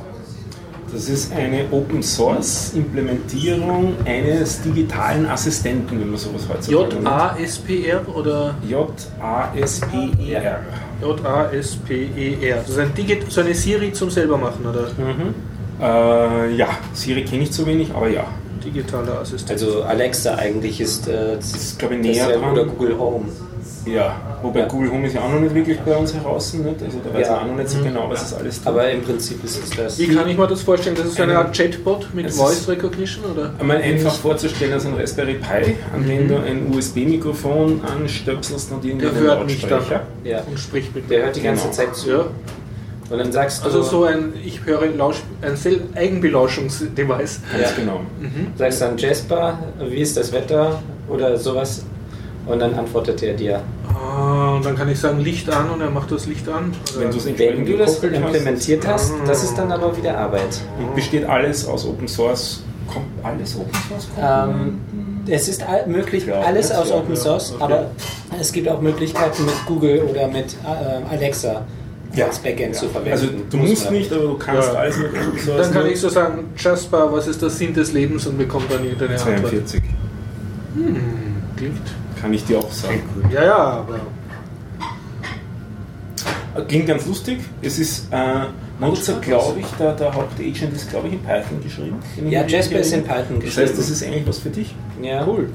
Das 0.95 1.09
ist 1.09 1.33
eine 1.33 1.65
Open 1.71 2.01
Source 2.01 2.71
Implementierung 2.73 3.95
eines 4.05 4.61
digitalen 4.61 5.25
Assistenten, 5.25 5.99
wenn 5.99 6.11
man 6.11 6.17
sowas 6.17 6.47
heutzutage 6.47 6.95
nennt. 6.95 7.03
J-A-S-P-R 7.03 8.01
oder 8.15 8.55
J-A-S-P-E-R. 8.65 10.61
J-A-S-P-E-R. 11.01 12.55
Das 12.55 12.69
ist 12.69 12.79
ein 12.79 12.93
Digit 12.93 13.29
so 13.29 13.41
eine 13.41 13.53
Siri 13.53 13.91
zum 13.91 14.09
selber 14.09 14.37
machen, 14.37 14.65
oder? 14.65 14.87
Äh, 15.81 16.55
ja, 16.55 16.69
Siri 16.93 17.25
kenne 17.25 17.43
ich 17.43 17.51
zu 17.51 17.65
wenig, 17.65 17.93
aber 17.93 18.07
ja. 18.07 18.23
Digitaler 18.63 19.19
Assistent. 19.19 19.51
Also 19.51 19.83
Alexa 19.83 20.35
eigentlich 20.35 20.79
ist, 20.79 21.09
äh, 21.09 21.35
das 21.35 21.51
ist, 21.51 21.77
glaube 21.77 21.95
ich, 21.95 22.03
näher 22.03 22.39
dran. 22.39 22.53
oder 22.53 22.63
Google 22.63 22.97
Home. 22.97 23.25
Ja, 23.85 24.15
wobei 24.41 24.61
Ja. 24.61 24.65
Google 24.67 24.91
Home 24.91 25.05
ist 25.07 25.13
ja 25.13 25.21
auch 25.21 25.29
noch 25.31 25.39
nicht 25.39 25.53
wirklich 25.53 25.79
bei 25.81 25.95
uns 25.95 26.13
heraus, 26.13 26.53
nicht? 26.53 26.81
also 26.83 26.97
da 27.03 27.13
weiß 27.17 27.27
Ja. 27.27 27.33
man 27.35 27.41
auch 27.43 27.47
noch 27.47 27.55
nicht 27.57 27.69
so 27.69 27.83
genau, 27.83 28.09
was 28.09 28.25
es 28.25 28.33
alles 28.33 28.57
tut. 28.57 28.67
Aber 28.67 28.89
im 28.89 29.01
Prinzip 29.03 29.43
ist 29.43 29.63
es 29.63 29.69
das. 29.71 29.99
Wie 29.99 30.07
kann 30.07 30.27
ich 30.27 30.37
mir 30.37 30.47
das 30.47 30.61
vorstellen? 30.63 30.95
Das 30.95 31.05
ist 31.05 31.19
eine 31.21 31.37
Art 31.37 31.55
Chatbot 31.55 32.07
mit 32.13 32.31
Voice 32.31 32.67
Recognition, 32.67 33.25
oder? 33.25 33.51
Einmal 33.59 33.77
einfach 33.77 34.13
vorzustellen 34.15 34.73
als 34.73 34.85
ein 34.85 34.95
Raspberry 34.95 35.35
Pi, 35.35 35.75
an 35.93 36.07
dem 36.07 36.27
du 36.27 36.35
ein 36.37 36.73
USB-Mikrofon 36.75 37.81
anstöpselst 37.85 38.71
und 38.71 38.83
irgendwie 38.83 39.05
Der 39.05 39.15
einen 39.15 39.21
hört 39.23 39.45
mich 39.45 39.65
dann. 39.67 39.81
Ja. 40.23 40.41
und 40.49 40.59
spricht 40.59 40.95
mit 40.95 41.09
Der 41.09 41.23
hört 41.25 41.35
die 41.35 41.41
ganze 41.41 41.63
Genau. 41.63 41.73
Zeit 41.73 41.95
zu. 41.95 42.09
Ja, 42.09 42.25
Und 43.11 43.19
dann 43.19 43.31
sagst 43.31 43.61
du, 43.61 43.67
also 43.67 43.83
so 43.83 44.03
ein, 44.05 44.33
ich 44.43 44.65
höre 44.65 44.87
Lausch, 44.87 45.17
ein 45.43 45.55
Eigenbelauschungsdevice. 45.95 47.39
Ja. 47.53 47.59
Ganz 47.61 47.75
genau. 47.75 48.01
sagst 48.57 48.81
dann 48.81 48.97
Jasper, 48.97 49.59
wie 49.79 49.97
ist 49.97 50.17
das 50.17 50.31
Wetter 50.31 50.81
oder 51.07 51.37
sowas. 51.37 51.85
Und 52.45 52.59
dann 52.59 52.73
antwortet 52.75 53.23
er 53.23 53.33
dir. 53.33 53.61
Ah, 53.91 54.55
und 54.55 54.65
dann 54.65 54.75
kann 54.75 54.87
ich 54.89 54.99
sagen 54.99 55.19
Licht 55.19 55.49
an 55.49 55.69
und 55.71 55.81
er 55.81 55.89
macht 55.89 56.11
das 56.11 56.27
Licht 56.27 56.47
an. 56.47 56.71
Oder? 56.95 57.01
Wenn 57.05 57.11
du 57.11 57.17
es 57.17 57.25
Wenn 57.25 57.65
du 57.65 57.77
das 57.77 57.99
gekoppelt 58.01 58.23
hast, 58.23 58.33
implementiert 58.35 58.87
hast, 58.87 59.13
das 59.25 59.43
ist 59.43 59.57
dann 59.57 59.71
aber 59.71 59.95
wieder 59.97 60.17
Arbeit. 60.17 60.61
besteht 60.95 61.25
alles 61.25 61.67
aus 61.67 61.85
Open 61.87 62.07
Source. 62.07 62.61
Kommt 62.87 63.05
alles 63.23 63.55
Open 63.55 63.71
Source? 63.89 64.07
Ähm, 64.21 64.79
es 65.27 65.47
ist 65.47 65.67
all, 65.67 65.87
möglich, 65.87 66.27
Ja, 66.27 66.41
alles 66.41 66.71
aus 66.71 66.89
ja, 66.89 66.95
Open 66.97 67.15
ja, 67.15 67.19
Source, 67.19 67.53
okay. 67.55 67.63
aber 67.63 67.89
es 68.39 68.51
gibt 68.51 68.67
auch 68.69 68.79
Möglichkeiten 68.79 69.43
mit 69.45 69.55
Google 69.65 70.01
oder 70.03 70.27
mit 70.27 70.53
äh, 70.63 71.11
Alexa 71.15 71.65
Ja. 72.13 72.27
als 72.27 72.37
Backend 72.37 72.75
zu 72.75 72.87
verwenden. 72.89 73.11
Also 73.11 73.27
du 73.49 73.57
Muss 73.57 73.69
musst 73.71 73.85
man. 73.85 73.93
nicht, 73.95 74.13
aber 74.13 74.21
du 74.21 74.37
kannst 74.37 74.71
Ja. 74.71 74.79
alles 74.79 74.97
mit 74.99 75.07
Open 75.07 75.39
Source. 75.39 75.61
Dann 75.63 75.73
kann 75.73 75.87
ich 75.87 75.99
so 75.99 76.09
sagen, 76.09 76.43
Jasper, 76.55 77.11
was 77.11 77.25
ist 77.27 77.41
der 77.41 77.49
Sinn 77.49 77.73
des 77.73 77.91
Lebens 77.91 78.27
und 78.27 78.37
bekommt 78.37 78.71
dann 78.71 78.83
irgendeine 78.83 79.13
Antwort. 79.15 79.39
42. 79.67 79.81
Hm, 80.75 80.95
klingt. 81.57 81.81
Kann 82.25 82.33
ich 82.33 82.43
dir 82.43 82.57
auch 82.57 82.71
sagen. 82.71 83.03
Ja, 83.31 83.43
ja, 83.45 83.55
aber 83.55 83.99
Klingt 86.67 86.87
ganz 86.87 87.05
lustig. 87.05 87.37
Es 87.61 87.77
ist 87.77 88.11
äh, 88.11 88.45
Mozart, 88.79 89.21
glaube 89.21 89.59
ich, 89.59 89.67
der, 89.77 89.93
der 89.93 90.11
Hauptagent 90.11 90.73
ist, 90.73 90.89
glaube 90.89 91.07
ich, 91.09 91.13
in 91.13 91.19
Python 91.19 91.61
geschrieben. 91.61 91.97
Ja, 92.27 92.43
Jasper 92.47 92.79
ist 92.79 92.93
in. 92.93 93.03
Python 93.03 93.35
Das 93.35 93.39
geschrieben. 93.41 93.67
heißt, 93.69 93.77
das 93.77 93.89
ist 93.91 94.03
eigentlich 94.03 94.27
was 94.27 94.39
für 94.39 94.49
dich. 94.49 94.73
ja. 95.03 95.23
cool. 95.27 95.49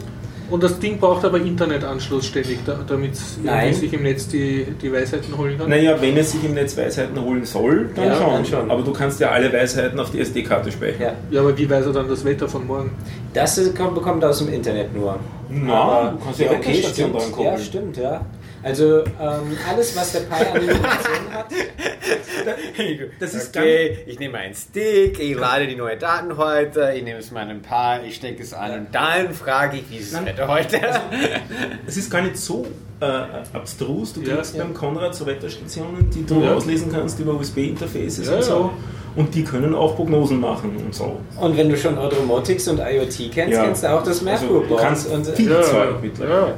Und 0.51 0.63
das 0.63 0.79
Ding 0.79 0.99
braucht 0.99 1.25
aber 1.25 1.39
Internetanschluss 1.39 2.27
ständig, 2.27 2.59
da- 2.67 2.79
damit 2.87 3.13
es 3.15 3.37
sich 3.79 3.93
im 3.93 4.03
Netz 4.03 4.27
die, 4.29 4.67
die 4.83 4.93
Weisheiten 4.93 5.37
holen 5.39 5.57
kann. 5.59 5.69
Naja, 5.71 5.97
wenn 6.01 6.17
es 6.17 6.33
sich 6.33 6.43
im 6.45 6.55
Netz 6.55 6.77
Weisheiten 6.77 7.21
holen 7.23 7.45
soll, 7.45 7.89
dann, 7.95 8.07
Ja, 8.07 8.17
schon. 8.17 8.31
dann 8.31 8.45
schon. 8.45 8.71
Aber 8.71 8.83
du 8.83 8.93
kannst 8.93 9.21
ja 9.21 9.31
alle 9.31 9.53
Weisheiten 9.53 9.99
auf 10.01 10.11
die 10.11 10.21
SD-Karte 10.21 10.73
speichern. 10.73 11.01
Ja. 11.01 11.13
Ja, 11.31 11.41
aber 11.41 11.57
wie 11.57 11.69
weiß 11.71 11.87
er 11.87 11.93
dann 11.93 12.09
das 12.09 12.25
Wetter 12.25 12.49
von 12.49 12.67
morgen? 12.67 12.91
Das 13.33 13.59
kommt, 13.75 13.95
bekommt 13.95 14.23
er 14.23 14.31
aus 14.31 14.39
dem 14.39 14.53
Internet 14.53 14.95
nur. 14.95 15.19
Na, 15.49 16.11
du 16.19 16.25
kannst 16.25 16.41
ja 16.41 16.51
Wetterstation 16.51 16.93
stimmt. 16.93 17.15
dran 17.15 17.33
koppeln. 17.33 17.53
Ja, 17.55 17.59
stimmt, 17.59 17.97
ja. 17.97 18.21
Also 18.63 18.99
ähm, 19.01 19.57
alles, 19.69 19.97
was 19.97 20.13
der 20.13 20.21
Pi 20.21 20.35
an 20.45 20.63
Informationen 20.63 21.33
hat, 21.33 21.47
Das 23.21 23.35
ist 23.35 23.57
okay, 23.57 23.99
ich 24.07 24.19
nehme 24.19 24.39
einen 24.39 24.55
Stick, 24.55 25.19
ich 25.19 25.35
lade 25.37 25.67
die 25.67 25.77
neue 25.77 25.97
Daten 25.97 26.37
heute, 26.37 26.93
ich 26.95 27.03
nehme 27.03 27.19
es 27.21 27.31
mal 27.31 27.49
ein 27.49 27.63
paar, 27.63 28.03
ich 28.05 28.17
stecke 28.17 28.43
es 28.43 28.53
an 28.53 28.73
und 28.81 28.87
dann 28.95 29.33
frage 29.33 29.79
ich, 29.79 29.91
wie 29.91 29.97
ist 29.97 30.13
das 30.13 30.21
Nein. 30.21 30.35
Wetter 30.35 30.49
heute? 30.49 30.79
Es 31.87 31.97
ist 31.97 32.11
gar 32.11 32.23
nicht 32.23 32.37
so 32.37 32.67
äh, 33.01 33.07
abstrus. 33.55 34.13
Du 34.13 34.21
Ja, 34.23 34.37
kriegst 34.37 34.55
ja. 34.57 34.63
beim 34.65 34.75
Konrad 34.75 35.15
so 35.15 35.25
Wetterstationen, 35.27 36.11
die 36.11 36.25
du 36.27 36.43
Ja. 36.43 36.55
auslesen 36.55 36.93
kannst 36.93 37.19
über 37.19 37.35
USB-Interfaces 37.35 38.29
Ja, 38.29 38.37
und 38.37 38.43
so. 38.45 38.71
Und 39.17 39.35
die 39.35 39.43
können 39.43 39.75
auch 39.75 39.97
Prognosen 39.97 40.39
machen 40.39 40.77
und 40.77 40.95
so. 40.95 41.19
und 41.41 41.57
wenn 41.57 41.69
du 41.69 41.77
schon 41.77 41.99
Automotics 41.99 42.69
und 42.69 42.79
IoT 42.79 43.31
kennst, 43.33 43.55
Ja. 43.57 43.65
kennst 43.65 43.83
du 43.83 43.89
auch 43.91 44.05
das 44.05 44.25
Also, 44.25 44.25
Merkur 44.47 44.65
du 44.69 44.77
kannst 44.77 45.09
und 45.11 45.27
viel 45.27 45.51
Ja, 45.51 45.63
Zeug 45.63 45.91
ja. 45.91 45.99
mittlerweile. 46.01 46.55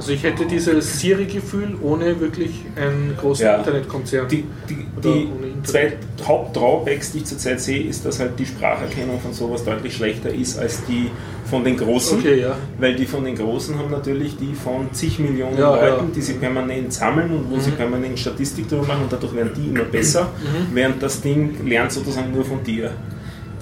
Also 0.00 0.12
ich 0.12 0.22
hätte 0.22 0.46
dieses 0.46 0.98
Siri-Gefühl 0.98 1.76
ohne 1.82 2.18
wirklich 2.20 2.52
einen 2.74 3.14
großen 3.20 3.44
Ja. 3.44 3.56
Internetkonzern. 3.56 4.28
Die, 4.28 4.44
die, 4.66 4.86
die 5.04 5.08
Internet. 5.24 5.66
zwei 5.66 5.92
Hauptdrawbacks, 6.26 7.12
die 7.12 7.18
ich 7.18 7.26
zurzeit 7.26 7.60
sehe, 7.60 7.82
ist, 7.82 8.06
dass 8.06 8.18
halt 8.18 8.38
die 8.38 8.46
Spracherkennung 8.46 9.20
von 9.20 9.34
sowas 9.34 9.62
deutlich 9.62 9.94
schlechter 9.94 10.30
ist 10.32 10.58
als 10.58 10.82
die 10.86 11.10
von 11.50 11.64
den 11.64 11.76
Großen. 11.76 12.18
Okay, 12.18 12.40
ja. 12.40 12.56
Weil 12.78 12.94
die 12.96 13.04
von 13.04 13.24
den 13.24 13.36
Großen 13.36 13.78
haben 13.78 13.90
natürlich 13.90 14.38
die 14.38 14.54
von 14.54 14.90
zig 14.94 15.18
Millionen 15.18 15.58
Ja, 15.58 15.74
Leuten, 15.74 16.06
ja. 16.06 16.10
die 16.16 16.22
sie 16.22 16.32
permanent 16.34 16.94
sammeln 16.94 17.30
und 17.32 17.50
wo 17.50 17.58
sie 17.60 17.72
permanent 17.72 18.18
Statistik 18.18 18.70
darüber 18.70 18.86
machen 18.88 19.02
und 19.02 19.12
dadurch 19.12 19.34
werden 19.34 19.50
die 19.54 19.68
immer 19.68 19.84
besser, 19.84 20.28
während 20.72 21.02
das 21.02 21.20
Ding 21.20 21.56
lernt 21.66 21.92
sozusagen 21.92 22.32
nur 22.32 22.46
von 22.46 22.64
dir. 22.64 22.90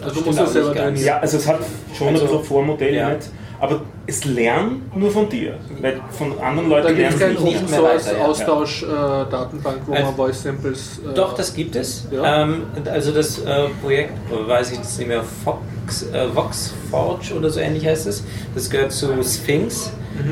Also 0.01 0.21
du 0.21 0.27
musst 0.27 0.39
auch 0.39 0.45
das 0.45 0.53
selber 0.53 0.73
trainieren. 0.73 1.05
Ja, 1.05 1.19
also 1.19 1.37
es 1.39 1.49
hat 1.49 1.59
schon 1.97 2.09
Also, 2.09 2.21
ein 2.27 2.31
bisschen 2.31 2.45
Vormodelle, 2.45 2.97
ja. 2.97 3.09
nicht? 3.15 3.29
Aber 3.61 3.81
es 4.07 4.25
lernt 4.25 4.97
nur 4.97 5.11
von 5.11 5.29
dir. 5.29 5.59
Weil 5.81 6.01
von 6.11 6.39
anderen 6.41 6.69
Leuten 6.69 6.97
lernen 6.97 7.19
sie 7.19 7.45
nicht. 7.45 7.57
Open 7.57 7.69
Source 7.69 8.07
weiter, 8.07 8.19
ja. 8.19 8.25
Austausch-Datenbank, 8.27 9.79
wo 9.87 9.93
Also- 9.93 10.05
man 10.07 10.15
Voice 10.15 10.43
Samples. 10.43 11.01
äh, 11.11 11.15
Doch, 11.15 11.35
das 11.35 11.55
gibt 11.55 11.77
es. 11.77 12.07
Ja. 12.11 12.43
Ähm, 12.43 12.63
also 12.91 13.11
das 13.13 13.39
äh, 13.41 13.69
Projekt, 13.83 14.13
äh, 14.33 14.49
weiß 14.49 14.71
ich 14.73 14.79
jetzt 14.79 14.99
nicht 14.99 15.09
mehr, 15.09 15.23
Fox, 15.45 16.05
äh, 16.13 16.27
VoxForge 16.35 17.35
oder 17.37 17.51
so 17.51 17.61
ähnlich 17.61 17.87
heißt 17.87 18.07
es. 18.07 18.25
Das 18.55 18.69
gehört 18.71 18.93
zu 18.93 19.09
Sphinx. 19.25 19.91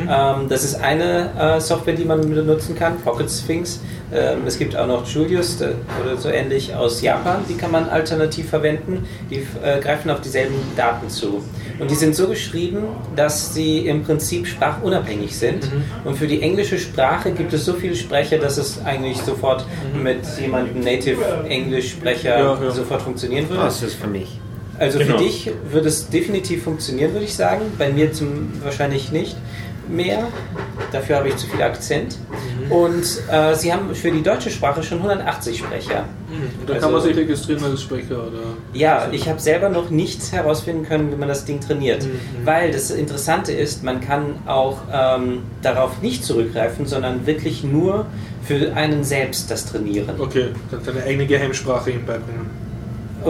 Ähm, 0.09 0.49
das 0.49 0.65
ist 0.65 0.75
eine 0.83 1.31
äh, 1.39 1.61
Software, 1.61 1.95
die 1.95 2.05
man 2.05 2.21
benutzen 2.21 2.75
kann, 2.77 2.99
Pocket 3.01 3.31
Sphinx. 3.31 3.81
Ähm, 4.13 4.39
es 4.47 4.59
gibt 4.59 4.77
auch 4.77 4.87
noch 4.87 5.07
Julius 5.07 5.61
äh, 5.61 5.71
oder 6.03 6.17
so 6.17 6.29
ähnlich 6.29 6.75
aus 6.75 7.03
Japan, 7.03 7.39
die 7.49 7.55
kann 7.55 7.71
man 7.73 7.89
alternativ 7.89 8.49
verwenden. 8.51 9.05
Die 9.31 9.37
äh, 9.63 9.81
greifen 9.81 10.11
auf 10.11 10.21
dieselben 10.21 10.55
Daten 10.77 11.09
zu. 11.09 11.43
Und 11.79 11.91
die 11.91 11.95
sind 11.95 12.15
so 12.15 12.29
geschrieben, 12.29 12.85
dass 13.17 13.53
sie 13.53 13.87
im 13.87 14.03
Prinzip 14.03 14.47
sprachunabhängig 14.47 15.37
sind. 15.37 15.69
Und 16.05 16.17
für 16.17 16.27
die 16.27 16.41
englische 16.41 16.79
Sprache 16.79 17.33
gibt 17.33 17.53
es 17.53 17.65
so 17.67 17.75
viele 17.75 17.95
Sprecher, 17.97 18.39
dass 18.39 18.57
es 18.57 18.81
eigentlich 18.85 19.19
sofort 19.19 19.67
mit 20.03 20.21
jemandem 20.41 20.81
Native 20.81 21.21
Englisch-Sprecher 21.49 22.39
Ja, 22.39 22.59
ja. 22.63 22.71
sofort 22.71 23.03
funktionieren 23.03 23.49
würde. 23.51 23.63
Das 23.65 23.83
ist 23.83 23.97
für 23.97 24.07
mich. 24.07 24.39
Also 24.79 24.99
Genau. 24.99 25.19
für 25.19 25.25
dich 25.25 25.51
würde 25.71 25.89
es 25.89 26.09
definitiv 26.09 26.65
funktionieren, 26.65 27.13
würde 27.13 27.25
ich 27.25 27.35
sagen. 27.35 27.63
Bei 27.79 27.91
mir 27.91 28.13
zum, 28.13 28.53
wahrscheinlich 28.63 29.11
nicht 29.13 29.37
mehr. 29.89 30.29
Dafür 30.93 31.17
habe 31.17 31.29
ich 31.29 31.37
zu 31.37 31.47
viel 31.47 31.63
Akzent. 31.63 32.17
Mhm. 32.67 32.73
Und 32.73 33.05
äh, 33.31 33.55
sie 33.55 33.73
haben 33.73 33.95
für 33.95 34.11
die 34.11 34.23
deutsche 34.23 34.51
Sprache 34.51 34.83
schon 34.83 34.99
180 34.99 35.59
Sprecher. 35.59 36.05
Und 36.61 36.69
da 36.69 36.75
kann 36.75 36.85
Also- 36.85 36.97
man 36.97 37.03
sich 37.03 37.17
registrieren 37.17 37.65
als 37.65 37.83
Sprecher 37.83 38.27
oder. 38.27 38.39
Ja, 38.73 39.09
ich 39.13 39.29
habe 39.29 39.41
selber 39.41 39.69
noch 39.69 39.91
nichts 39.91 40.33
herausfinden 40.33 40.85
können, 40.85 41.11
wie 41.13 41.17
man 41.17 41.29
das 41.29 41.45
Ding 41.45 41.61
trainiert. 41.61 42.05
Mhm. 42.05 42.19
Weil 42.45 42.71
das 42.73 42.91
Interessante 42.91 43.53
ist, 43.53 43.83
man 43.85 44.01
kann 44.01 44.37
auch 44.47 44.79
ähm, 44.93 45.43
darauf 45.63 46.03
nicht 46.03 46.25
zurückgreifen, 46.25 46.87
sondern 46.87 47.27
wirklich 47.27 47.63
nur 47.65 48.07
für 48.45 48.75
einen 48.75 49.03
selbst 49.05 49.51
das 49.51 49.67
trainieren. 49.67 50.11
Okay, 50.19 50.49
kannst 50.71 50.87
deine 50.89 51.03
eigene 51.03 51.27
Geheimsprache 51.27 51.91
ihm 51.91 52.05
beibringen. 52.07 52.66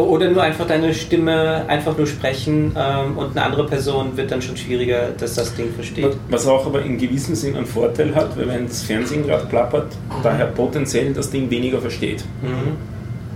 Oder 0.03 0.31
nur 0.31 0.43
einfach 0.43 0.67
deine 0.67 0.93
Stimme 0.95 1.65
einfach 1.69 1.97
nur 1.97 2.07
sprechen 2.07 2.73
ähm, 2.77 3.17
und 3.19 3.31
eine 3.37 3.43
andere 3.47 3.67
Person 3.67 4.17
wird 4.17 4.31
dann 4.31 4.43
schon 4.43 4.57
schwieriger, 4.57 5.11
dass 5.19 5.35
das 5.35 5.55
Ding 5.55 5.73
versteht. 5.75 6.17
Was 6.29 6.47
auch 6.47 6.67
aber 6.67 6.83
in 6.83 6.99
gewissem 6.99 7.35
Sinn 7.35 7.57
einen 7.57 7.67
Vorteil 7.67 8.15
hat, 8.15 8.37
weil 8.37 8.49
wenn 8.49 8.67
das 8.69 8.83
Fernsehen 8.83 9.27
gerade 9.27 9.47
plappert, 9.47 9.93
daher 10.23 10.47
potenziell 10.47 11.13
das 11.13 11.31
Ding 11.31 11.51
weniger 11.51 11.81
versteht 11.81 12.25
Mhm. 12.43 12.77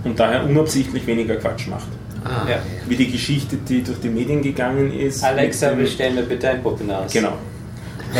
und 0.03 0.19
daher 0.19 0.45
unabsichtlich 0.45 1.05
weniger 1.07 1.35
Quatsch 1.35 1.67
macht. 1.67 1.87
Ah, 2.23 2.47
Ja. 2.49 2.59
Wie 2.87 2.95
die 2.95 3.11
Geschichte, 3.11 3.57
die 3.57 3.81
durch 3.83 3.99
die 3.99 4.09
Medien 4.09 4.41
gegangen 4.43 4.93
ist. 4.93 5.23
Alexa, 5.23 5.71
bestell 5.73 6.13
mir 6.13 6.23
bitte 6.23 6.49
ein 6.49 6.61
Puppenhaus. 6.61 7.11
Genau. 7.11 7.33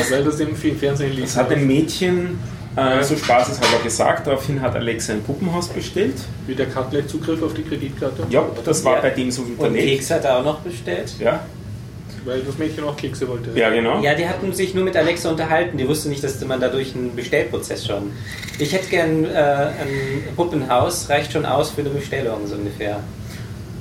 Weil 0.09 0.23
das 0.23 0.39
im 0.39 0.55
Fernsehen 0.55 1.11
lief. 1.13 1.25
Das 1.25 1.37
hat 1.37 1.51
ein 1.51 1.67
Mädchen 1.67 2.39
äh, 2.75 3.03
so 3.03 3.15
spaßeshalber 3.17 3.83
gesagt, 3.83 4.27
daraufhin 4.27 4.61
hat 4.61 4.75
Alexa 4.75 5.13
ein 5.13 5.21
Puppenhaus 5.23 5.67
bestellt. 5.69 6.15
Wie 6.47 6.55
der 6.55 6.73
hat 6.73 6.91
gleich 6.91 7.07
Zugriff 7.07 7.41
auf 7.43 7.53
die 7.53 7.63
Kreditkarte. 7.63 8.23
Ja, 8.29 8.45
das 8.63 8.83
war 8.85 8.95
Ja. 8.95 9.01
bei 9.01 9.09
dem 9.11 9.29
so 9.31 9.41
Und 9.41 9.47
hinterlegt. 9.49 9.87
Keks 9.99 10.11
hat 10.11 10.25
er 10.25 10.37
auch 10.39 10.43
noch 10.45 10.59
bestellt. 10.59 11.13
Ja, 11.19 11.41
Weil 12.23 12.41
das 12.41 12.57
Mädchen 12.57 12.83
auch 12.83 12.95
Kekse 12.95 13.27
wollte. 13.27 13.49
ja, 13.59 13.69
genau. 13.71 13.99
Ja, 14.01 14.13
die 14.13 14.27
hatten 14.27 14.53
sich 14.53 14.73
nur 14.75 14.83
mit 14.83 14.95
Alexa 14.95 15.29
unterhalten. 15.29 15.77
Die 15.77 15.87
wusste 15.87 16.07
nicht, 16.09 16.23
dass 16.23 16.39
man 16.45 16.59
dadurch 16.61 16.93
einen 16.95 17.15
Bestellprozess 17.15 17.85
schon. 17.87 18.11
Ich 18.59 18.71
hätte 18.73 18.87
gern 18.89 19.25
äh, 19.25 19.27
ein 19.37 20.35
Puppenhaus, 20.35 21.09
reicht 21.09 21.33
schon 21.33 21.45
aus 21.45 21.71
für 21.71 21.81
eine 21.81 21.89
Bestellung 21.89 22.45
so 22.47 22.55
ungefähr. 22.55 22.99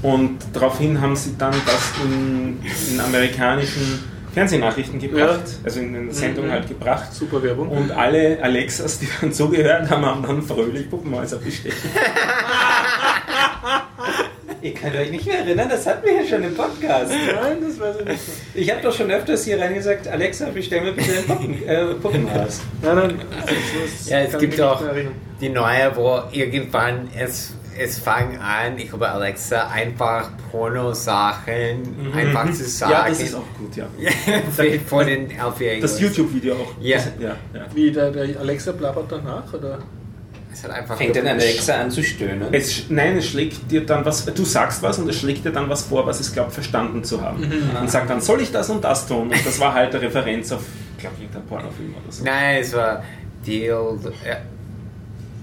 Und 0.03 0.39
daraufhin 0.55 0.99
haben 1.03 1.15
sie 1.15 1.35
dann 1.37 1.53
das 1.67 1.93
in, 2.03 2.59
in 2.95 3.01
amerikanischen 3.01 4.03
Fernsehnachrichten 4.33 4.99
gebracht, 5.01 5.41
Ja. 5.47 5.65
also 5.65 5.81
in 5.81 5.93
den 5.93 6.11
Sendungen 6.13 6.51
Mhm. 6.51 6.55
halt 6.55 6.69
gebracht. 6.69 7.13
Super 7.13 7.43
Werbung. 7.43 7.69
Und 7.69 7.91
alle 7.91 8.39
Alexas, 8.43 8.99
die 9.01 9.09
dann 9.21 9.33
zugehört 9.33 9.91
haben, 9.91 10.05
haben 10.07 10.23
dann 10.23 10.43
fröhlich 10.43 10.89
Puppenhäuser 10.89 11.39
bestellt. 11.39 11.75
Ihr 14.63 14.75
könnt 14.75 14.95
euch 14.95 15.11
nicht 15.11 15.25
mehr 15.25 15.39
erinnern, 15.39 15.69
das 15.71 15.87
hatten 15.87 16.05
wir 16.07 16.23
ja 16.23 16.27
schon 16.29 16.43
im 16.43 16.55
Podcast. 16.55 17.11
Nein, 17.11 17.57
das 17.67 17.81
weiß 17.81 17.97
ich 18.01 18.05
nicht. 18.07 18.21
Ich 18.55 18.71
habe 18.71 18.83
doch 18.83 18.95
schon 18.95 19.11
öfters 19.11 19.45
hier 19.47 19.59
reingesagt, 19.59 20.07
Alexa, 20.07 20.51
bestell 20.51 20.83
mir 20.83 20.93
bitte 20.93 21.13
ein 21.17 21.25
Puppen, 21.27 21.67
äh, 21.67 21.85
Puppenhaus. 21.95 22.61
Nein, 22.83 22.97
nein. 22.97 23.21
das- 23.41 23.47
das 24.01 24.09
Ja, 24.11 24.19
es 24.21 24.37
gibt 24.39 24.61
auch 24.61 24.83
die 25.41 25.49
neue, 25.49 25.97
wo 25.97 26.23
irgendwann 26.33 27.09
es, 27.19 27.55
es 27.81 27.99
fangen 27.99 28.39
an, 28.39 28.79
ich 28.79 28.93
habe 28.93 29.09
Alexa, 29.09 29.69
einfach 29.69 30.31
Porno-Sachen 30.51 32.13
einfach 32.15 32.53
zu 32.53 32.65
sagen. 32.65 32.91
Ja, 32.93 33.09
das 33.09 33.21
ist 33.21 33.35
auch 33.35 33.45
gut, 33.59 33.77
ja. 33.77 33.87
Von 34.87 35.07
den 35.07 35.31
Elfjährigen. 35.31 35.81
Das 35.81 35.99
YouTube-Video 35.99 36.55
auch. 36.55 36.75
Ja. 36.81 36.99
Das, 36.99 37.07
ja, 37.19 37.37
ja. 37.55 37.67
Wie 37.73 37.91
der, 37.91 38.11
der 38.11 38.39
Alexa 38.39 38.73
blabbert 38.73 39.11
danach, 39.11 39.53
oder? 39.55 39.79
Es 40.53 40.65
hat 40.65 40.73
einfach 40.73 40.97
Fängt 40.97 41.17
dann 41.17 41.29
Alexa 41.29 41.75
an 41.75 41.91
zu 41.91 42.03
stöhnen? 42.03 42.53
Es, 42.53 42.91
nein, 42.91 43.17
es 43.17 43.29
schlägt 43.29 43.71
dir 43.71 43.87
dann 43.87 44.05
was, 44.05 44.27
du 44.27 44.45
sagst 44.45 44.83
was 44.83 44.99
und 44.99 45.09
es 45.09 45.19
schlägt 45.19 45.45
dir 45.45 45.53
dann 45.53 45.69
was 45.71 45.85
vor, 45.85 46.05
was 46.07 46.21
es 46.21 46.33
glaubt 46.33 46.53
verstanden 46.53 47.05
zu 47.05 47.23
haben. 47.23 47.51
Und 47.81 47.91
sagt 47.91 48.11
dann, 48.11 48.21
soll 48.21 48.43
ich 48.43 48.51
das 48.51 48.69
und 48.69 48.83
das 48.85 49.07
tun? 49.07 49.31
Und 49.31 49.47
das 49.47 49.59
war 49.61 49.73
halt 49.73 49.95
eine 49.95 50.03
Referenz 50.03 50.51
auf, 50.53 50.63
glaube 50.99 51.15
ich, 51.19 51.23
irgendein 51.23 51.47
Pornofilm 51.47 51.95
oder 51.95 52.13
so. 52.13 52.25
Nein, 52.25 52.59
es 52.61 52.75
war 52.75 53.03
Deal. 53.47 53.99
Ja. 54.27 54.39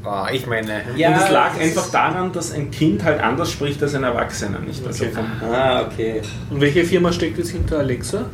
Oh, 0.05 0.25
ich 0.31 0.47
meine, 0.47 0.81
Ja, 0.95 1.09
und 1.09 1.15
es 1.23 1.29
lag 1.31 1.53
das 1.53 1.61
einfach 1.63 1.89
daran, 1.91 2.31
dass 2.31 2.51
ein 2.51 2.71
Kind 2.71 3.03
halt 3.03 3.21
anders 3.21 3.51
spricht 3.51 3.81
als 3.83 3.93
ein 3.95 4.03
Erwachsener, 4.03 4.59
nicht? 4.59 4.85
Also 4.85 5.05
Okay. 5.05 5.17
Ah, 5.51 5.81
okay. 5.81 6.21
Und 6.49 6.61
welche 6.61 6.83
Firma 6.85 7.11
steckt 7.11 7.37
jetzt 7.37 7.49
hinter 7.49 7.79
Alexa? 7.79 8.25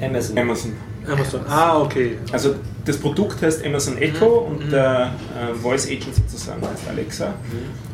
Amazon. 0.00 0.38
Amazon. 0.38 0.72
Amazon. 1.06 1.40
Ah, 1.48 1.80
okay. 1.80 2.16
Also 2.30 2.54
das 2.84 2.96
Produkt 2.96 3.42
heißt 3.42 3.64
Amazon 3.64 3.98
Echo 3.98 4.26
und 4.50 4.70
der 4.72 5.12
äh, 5.36 5.54
Voice 5.54 5.86
Agent 5.86 6.14
sozusagen 6.14 6.62
heißt 6.62 6.88
Alexa. 6.88 7.34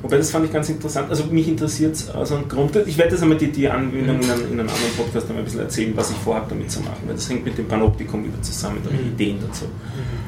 Wobei 0.03 0.16
das 0.18 0.31
fand 0.31 0.47
ich 0.47 0.53
ganz 0.53 0.68
interessant. 0.68 1.11
Also 1.11 1.25
mich 1.25 1.49
interessiert 1.49 1.94
es 1.94 2.11
aus 2.11 2.33
einem 2.33 2.49
Grund. 2.49 2.77
Ich 2.87 2.97
werde 2.97 3.12
das 3.12 3.23
einmal 3.23 3.38
die, 3.38 3.51
die 3.51 3.68
Anwendung 3.68 4.21
in, 4.21 4.31
einem, 4.31 4.40
in 4.53 4.61
einem 4.61 4.68
anderen 4.68 4.92
Podcast 4.97 5.27
einmal 5.29 5.42
ein 5.42 5.44
bisschen 5.44 5.61
erzählen, 5.61 5.92
was 5.97 6.11
ich 6.11 6.16
vorhabe 6.18 6.47
damit 6.51 6.71
zu 6.71 6.81
machen. 6.81 7.03
Weil 7.07 7.14
das 7.16 7.29
hängt 7.29 7.44
mit 7.44 7.57
dem 7.59 7.66
Panoptikum 7.66 8.25
wieder 8.25 8.40
zusammen, 8.42 8.79
da 8.85 8.90
habe 8.90 9.01
ich 9.03 9.09
Ideen 9.09 9.38
dazu. 9.47 9.64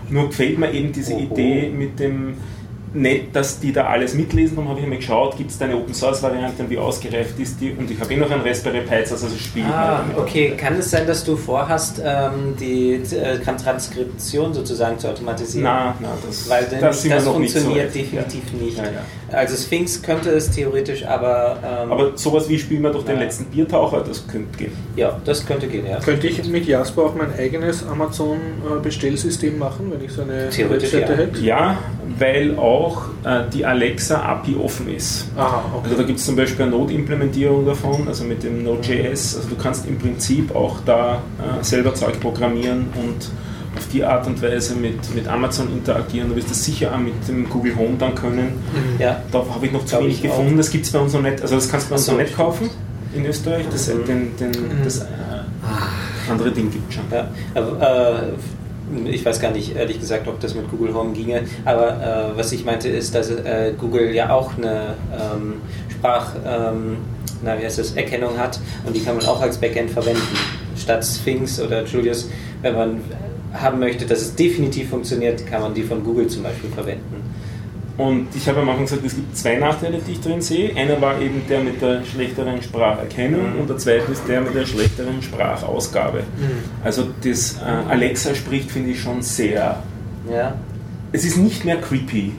Nur 0.09 0.29
gefällt 0.29 0.59
mir 0.59 0.73
eben 0.73 0.93
diese 0.93 1.15
Oho. 1.15 1.23
Idee 1.35 1.71
mit 1.71 1.99
dem 2.01 2.35
nicht, 2.93 3.35
dass 3.37 3.61
die 3.61 3.73
da 3.73 3.87
alles 3.87 4.15
mitlesen, 4.15 4.57
darum 4.57 4.69
habe 4.71 4.81
ich 4.81 4.85
einmal 4.85 4.99
geschaut, 4.99 5.37
gibt 5.37 5.51
es 5.51 5.59
da 5.59 5.67
eine 5.67 5.77
Open 5.77 5.95
Source 5.95 6.23
Variante 6.23 6.63
und 6.63 6.71
wie 6.71 6.79
ausgereift 6.79 7.39
ist 7.39 7.61
die 7.61 7.73
und 7.73 7.91
ich 7.91 8.01
habe 8.01 8.13
eh 8.13 8.17
noch 8.17 8.31
ein 8.31 8.41
Raspberry 8.41 8.81
Pi, 8.81 8.95
also 8.97 9.17
spiele 9.29 9.67
ich 9.67 9.71
mal 9.71 9.77
Ah, 9.77 10.05
okay. 10.17 10.55
Kann 10.57 10.75
es 10.77 10.91
sein, 10.91 11.07
dass 11.07 11.23
du 11.25 11.37
vorhast, 11.37 12.01
ähm, 12.05 12.57
die 12.59 12.95
äh, 12.95 13.39
Transkription 13.39 14.53
sozusagen 14.55 14.99
zu 14.99 15.09
automatisieren? 15.09 15.65
Nein, 15.65 15.95
nein, 16.01 16.11
das, 16.27 16.49
Weil 16.49 16.65
denn 16.65 16.81
das 16.81 17.03
das 17.03 17.25
so 17.25 17.33
funktioniert 17.33 17.87
weit. 17.87 17.95
definitiv 17.95 18.43
Ja. 18.53 18.59
nicht. 18.65 18.79
Ja, 18.79 18.85
ja. 18.85 18.91
Also 19.33 19.57
Sphinx 19.57 20.03
könnte 20.03 20.31
es 20.31 20.51
theoretisch, 20.51 21.05
aber, 21.07 21.59
ähm, 21.65 21.93
Aber 21.93 22.17
sowas 22.17 22.49
wie 22.49 22.59
spielen 22.59 22.83
wir 22.83 22.91
durch 22.91 23.05
den 23.05 23.19
letzten 23.19 23.45
Biertaucher, 23.47 24.03
das 24.07 24.27
könnte 24.27 24.57
gehen. 24.59 24.73
ja, 24.97 25.19
das 25.25 25.47
könnte 25.47 25.67
gehen, 25.67 25.87
ja. 25.87 25.99
Könnte 26.01 26.27
ich 26.27 26.45
mit 26.49 26.67
Jasper 26.67 27.03
auch 27.03 27.15
mein 27.15 27.33
eigenes 27.39 27.87
Amazon-Bestellsystem 27.87 29.59
machen, 29.59 29.93
wenn 29.93 30.05
ich 30.05 30.13
so 30.13 30.23
eine 30.23 30.49
Theoretisch, 30.51 30.93
Webseite 30.93 31.13
ja. 31.13 31.19
hätte? 31.19 31.41
Ja, 31.41 31.79
weil 32.19 32.59
auch 32.59 33.03
äh, 33.25 33.43
die 33.53 33.65
Alexa-API 33.65 34.57
offen 34.57 34.95
ist. 34.95 35.29
Aha, 35.37 35.65
Also 35.75 35.79
okay. 35.79 35.95
da 35.97 36.03
gibt 36.03 36.19
es 36.19 36.27
zum 36.27 36.37
Beispiel 36.37 36.65
eine 36.65 36.73
Node-Implementierung 36.73 37.65
davon, 37.67 38.09
also 38.09 38.25
mit 38.25 38.43
dem 38.43 38.63
Node.js. 38.65 39.37
Also 39.37 39.49
du 39.49 39.57
kannst 39.57 39.87
im 39.87 39.99
Prinzip 39.99 40.55
auch 40.55 40.79
da 40.85 41.23
äh, 41.39 41.63
selber 41.63 41.95
Zeug 41.95 42.21
programmieren 42.21 42.89
und 42.97 43.31
auf 43.77 43.87
die 43.93 44.05
Art 44.05 44.27
und 44.27 44.43
Weise 44.43 44.75
mit, 44.75 45.15
mit 45.15 45.29
Amazon 45.29 45.69
interagieren. 45.73 46.29
Du 46.31 46.37
wirst 46.37 46.51
das 46.51 46.65
sicher 46.65 46.93
auch 46.95 46.99
mit 46.99 47.15
dem 47.29 47.49
Google 47.49 47.77
Home 47.77 47.97
dann 47.99 48.15
können. 48.15 48.53
Ja, 48.99 49.23
Da 49.31 49.45
habe 49.55 49.67
ich 49.67 49.73
noch 49.73 49.85
zu 49.85 49.91
Glaub 49.91 50.03
wenig 50.03 50.25
ich 50.25 50.31
auch. 50.31 50.37
gefunden. 50.37 50.57
Das 50.57 50.71
gibt 50.71 50.87
es 50.87 50.93
bei 50.93 50.99
uns 50.99 51.13
noch 51.13 51.23
nicht. 51.23 51.41
Also 51.43 51.55
das 51.55 51.69
kannst 51.71 51.87
du 51.87 51.91
bei 51.91 51.97
uns 51.97 52.07
noch 52.09 52.17
nicht 52.17 52.35
kaufen 52.37 52.69
in 53.15 53.25
Österreich. 53.27 53.65
Das, 53.71 53.89
Mhm. 53.89 54.05
den, 54.07 54.37
den, 54.39 54.53
das 54.85 54.99
äh, 55.01 55.05
andere 56.31 56.51
Ding 56.51 56.71
gibt 56.71 56.93
schon. 56.93 57.05
ja. 57.13 57.29
Aber, 57.55 58.23
äh, 58.27 59.09
ich 59.09 59.25
weiß 59.25 59.39
gar 59.41 59.53
nicht, 59.53 59.77
ehrlich 59.77 60.01
gesagt, 60.01 60.27
ob 60.27 60.41
das 60.41 60.55
mit 60.57 60.69
Google 60.69 60.93
Home 60.95 61.13
ginge, 61.13 61.43
aber 61.65 62.33
äh, 62.35 62.37
was 62.37 62.51
ich 62.51 62.65
meinte 62.65 62.89
ist, 62.89 63.15
dass 63.15 63.31
äh, 63.31 63.73
Google 63.79 64.13
ja 64.13 64.31
auch 64.33 64.57
eine 64.59 64.95
ähm, 65.13 65.55
Sprach, 65.93 66.35
ähm, 66.45 66.97
na, 67.45 67.57
wie 67.57 67.65
heißt 67.65 67.79
das, 67.79 67.93
Erkennung 67.93 68.37
hat 68.37 68.59
und 68.85 68.97
die 68.97 69.01
kann 69.05 69.17
man 69.17 69.25
auch 69.27 69.41
als 69.41 69.59
Backend 69.59 69.91
verwenden. 69.93 70.21
Statt 70.77 71.05
Sphinx 71.05 71.61
oder 71.61 71.85
Julius, 71.85 72.29
wenn 72.63 72.75
man 72.75 73.01
haben 73.53 73.79
möchte, 73.81 74.07
dass 74.07 74.21
es 74.23 74.35
definitiv 74.35 74.91
funktioniert, 74.91 75.47
kann 75.47 75.63
man 75.63 75.75
die 75.75 75.83
von 75.83 76.03
Google 76.05 76.29
zum 76.29 76.43
Beispiel 76.43 76.71
verwenden. 76.71 77.23
Und 77.99 78.29
ich 78.35 78.49
habe 78.49 78.61
am 78.61 78.69
Anfang 78.71 78.85
gesagt, 78.87 79.05
es 79.05 79.15
gibt 79.15 79.37
zwei 79.37 79.57
Nachteile, 79.57 79.99
die 80.07 80.13
ich 80.13 80.21
drin 80.21 80.41
sehe. 80.41 80.75
Einer 80.75 80.99
war 81.03 81.21
eben 81.21 81.43
der 81.51 81.61
mit 81.61 81.83
der 81.83 82.03
schlechteren 82.05 82.63
Spracherkennung 82.63 83.55
Mhm. 83.55 83.61
und 83.61 83.69
der 83.71 83.77
zweite 83.77 84.11
ist 84.13 84.27
der 84.27 84.41
mit 84.41 84.55
der 84.55 84.65
schlechteren 84.65 85.21
Sprachausgabe. 85.21 86.21
Mhm. 86.21 86.85
Also 86.85 87.09
das 87.23 87.59
äh, 87.59 87.91
Alexa 87.91 88.35
spricht, 88.35 88.71
finde 88.71 88.91
ich, 88.93 89.01
schon 89.01 89.21
sehr. 89.21 89.83
Ja, 90.33 90.55
Es 91.13 91.25
ist 91.25 91.37
nicht 91.37 91.65
mehr 91.67 91.77
creepy. 91.79 92.33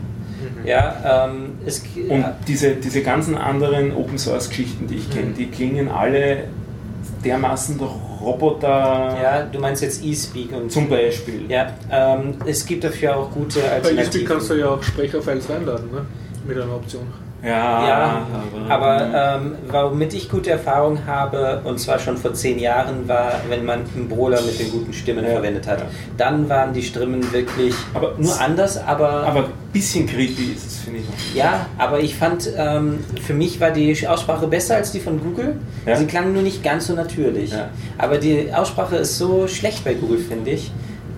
ja 0.65 1.25
ähm, 1.27 1.49
es, 1.65 1.83
Und 2.09 2.21
ja, 2.21 2.35
diese, 2.47 2.71
diese 2.75 3.01
ganzen 3.03 3.35
anderen 3.37 3.93
Open 3.95 4.17
Source 4.17 4.49
Geschichten, 4.49 4.87
die 4.87 4.95
ich 4.95 5.09
Mhm. 5.09 5.13
kenne, 5.13 5.31
die 5.37 5.45
klingen 5.47 5.89
alle 5.89 6.45
dermaßen 7.23 7.77
durch 7.77 7.91
Roboter 8.21 8.67
ja, 9.21 9.43
du 9.43 9.59
meinst 9.59 9.81
jetzt 9.81 10.03
E-Speak 10.03 10.51
und 10.53 10.71
zum 10.71 10.87
Beispiel. 10.89 11.49
Ja, 11.49 11.73
ähm, 11.91 12.35
es 12.45 12.65
gibt 12.65 12.83
dafür 12.83 13.17
auch 13.17 13.31
gute 13.31 13.59
Bei 13.59 13.65
eSpeak 13.65 13.85
Alternativen. 13.85 14.27
kannst 14.27 14.49
du 14.49 14.53
ja 14.55 14.69
auch 14.69 14.83
Sprecherfiles 14.83 15.49
reinladen, 15.49 15.91
ne? 15.91 16.05
Mit 16.47 16.57
einer 16.57 16.75
Option. 16.75 17.07
Ja, 17.43 17.87
Ja, 17.87 18.27
aber 18.69 19.39
ähm, 19.41 19.55
womit 19.71 20.13
ich 20.13 20.29
gute 20.29 20.51
Erfahrung 20.51 20.99
habe, 21.07 21.61
und 21.63 21.79
zwar 21.79 21.97
schon 21.97 22.15
vor 22.17 22.33
zehn 22.33 22.59
Jahren, 22.59 23.07
war, 23.07 23.31
wenn 23.49 23.65
man 23.65 23.79
einen 23.95 24.07
Brawler 24.07 24.39
mit 24.43 24.59
den 24.59 24.69
guten 24.69 24.93
Stimmen 24.93 25.25
Ja, 25.25 25.31
verwendet 25.31 25.65
hat. 25.67 25.79
ja. 25.79 25.85
Dann 26.17 26.47
waren 26.49 26.71
die 26.73 26.83
Stimmen 26.83 27.31
wirklich 27.33 27.73
Aber- 27.95 28.13
nur 28.17 28.39
anders, 28.39 28.77
aber, 28.77 29.09
aber 29.25 29.39
ein 29.45 29.51
bisschen 29.73 30.05
creepy 30.05 30.53
ist 30.55 30.67
es, 30.67 30.77
finde 30.81 30.99
ich. 30.99 31.05
noch. 31.07 31.35
ja, 31.35 31.65
aber 31.79 31.99
ich 31.99 32.15
fand, 32.15 32.47
ähm, 32.55 32.99
für 33.25 33.33
mich 33.33 33.59
war 33.59 33.71
die 33.71 34.07
Aussprache 34.07 34.45
besser 34.47 34.75
als 34.75 34.91
die 34.91 34.99
von 34.99 35.19
Google. 35.19 35.55
Ja. 35.87 35.95
Sie 35.95 36.05
klang 36.05 36.33
nur 36.33 36.43
nicht 36.43 36.63
ganz 36.63 36.87
so 36.87 36.93
natürlich. 36.93 37.51
Ja. 37.51 37.69
Aber 37.97 38.19
die 38.19 38.53
Aussprache 38.53 38.97
ist 38.97 39.17
so 39.17 39.47
schlecht 39.47 39.83
bei 39.83 39.95
Google, 39.95 40.19
finde 40.19 40.51
ich. 40.51 40.71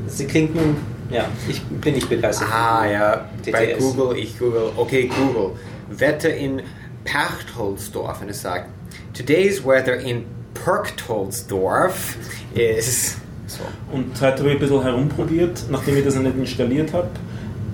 Sie 0.07 0.25
klingt 0.25 0.55
nun, 0.55 0.77
ja, 1.11 1.25
ich 1.49 1.61
bin 1.63 1.95
nicht 1.95 2.09
begeistert. 2.09 2.47
Ah 2.51 2.85
ja, 2.85 3.25
bei 3.51 3.65
TTS. 3.75 3.79
Google, 3.83 4.17
ich 4.17 4.39
google, 4.39 4.69
okay 4.77 5.09
Google, 5.13 5.51
Wetter 5.89 6.33
in 6.33 6.61
Perchtoldsdorf 7.03 8.21
und 8.21 8.29
es 8.29 8.41
sagt, 8.41 8.69
today's 9.13 9.63
weather 9.65 9.97
in 9.97 10.23
Perchtoldsdorf 10.53 12.15
is 12.53 13.17
so. 13.47 13.63
Und 13.91 14.19
heute 14.21 14.39
habe 14.39 14.49
ich 14.49 14.55
ein 14.55 14.59
bisschen 14.59 14.81
herumprobiert, 14.81 15.65
nachdem 15.69 15.97
ich 15.97 16.05
das 16.05 16.15
noch 16.15 16.23
nicht 16.23 16.37
installiert 16.37 16.93
habe. 16.93 17.09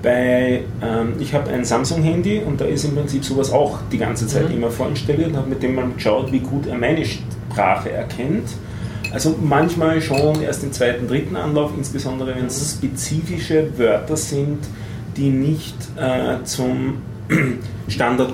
Bei, 0.01 0.63
ähm, 0.81 1.13
ich 1.19 1.33
habe 1.33 1.51
ein 1.51 1.65
Samsung-Handy 1.65 2.39
und 2.45 2.59
da 2.61 2.65
ist 2.65 2.85
im 2.85 2.95
Prinzip 2.95 3.23
sowas 3.23 3.51
auch 3.51 3.79
die 3.91 3.97
ganze 3.97 4.27
Zeit 4.27 4.49
Mhm. 4.49 4.55
immer 4.55 4.71
vorinstalliert 4.71 5.29
und 5.29 5.37
habe 5.37 5.49
mit 5.49 5.61
dem 5.61 5.75
mal 5.75 5.89
geschaut, 5.93 6.31
wie 6.31 6.39
gut 6.39 6.67
er 6.67 6.77
meine 6.77 7.05
Sprache 7.05 7.91
erkennt. 7.91 8.49
Also 9.11 9.35
manchmal 9.41 10.01
schon 10.01 10.41
erst 10.41 10.63
im 10.63 10.71
zweiten, 10.71 11.07
dritten 11.07 11.35
Anlauf, 11.35 11.71
insbesondere 11.77 12.35
wenn 12.35 12.45
es 12.45 12.77
spezifische 12.77 13.77
Wörter 13.77 14.15
sind, 14.15 14.59
die 15.17 15.29
nicht 15.29 15.75
äh, 15.97 16.43
zum 16.45 17.01
Standard 17.87 18.33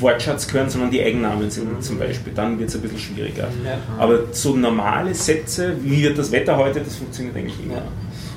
Wortschatz 0.00 0.48
gehören, 0.48 0.68
sondern 0.68 0.90
die 0.90 1.02
Eigennamen 1.02 1.50
sind 1.50 1.82
zum 1.82 1.98
Beispiel. 1.98 2.32
Dann 2.34 2.58
wird 2.58 2.68
es 2.68 2.74
ein 2.74 2.80
bisschen 2.82 2.98
schwieriger. 2.98 3.48
Ja. 3.64 3.78
Aber 3.98 4.20
so 4.32 4.56
normale 4.56 5.14
Sätze, 5.14 5.74
wie 5.82 6.02
wird 6.02 6.18
das 6.18 6.32
Wetter 6.32 6.56
heute, 6.56 6.80
das 6.80 6.96
funktioniert 6.96 7.36
eigentlich 7.36 7.62
immer. 7.64 7.74
Ja. 7.76 7.82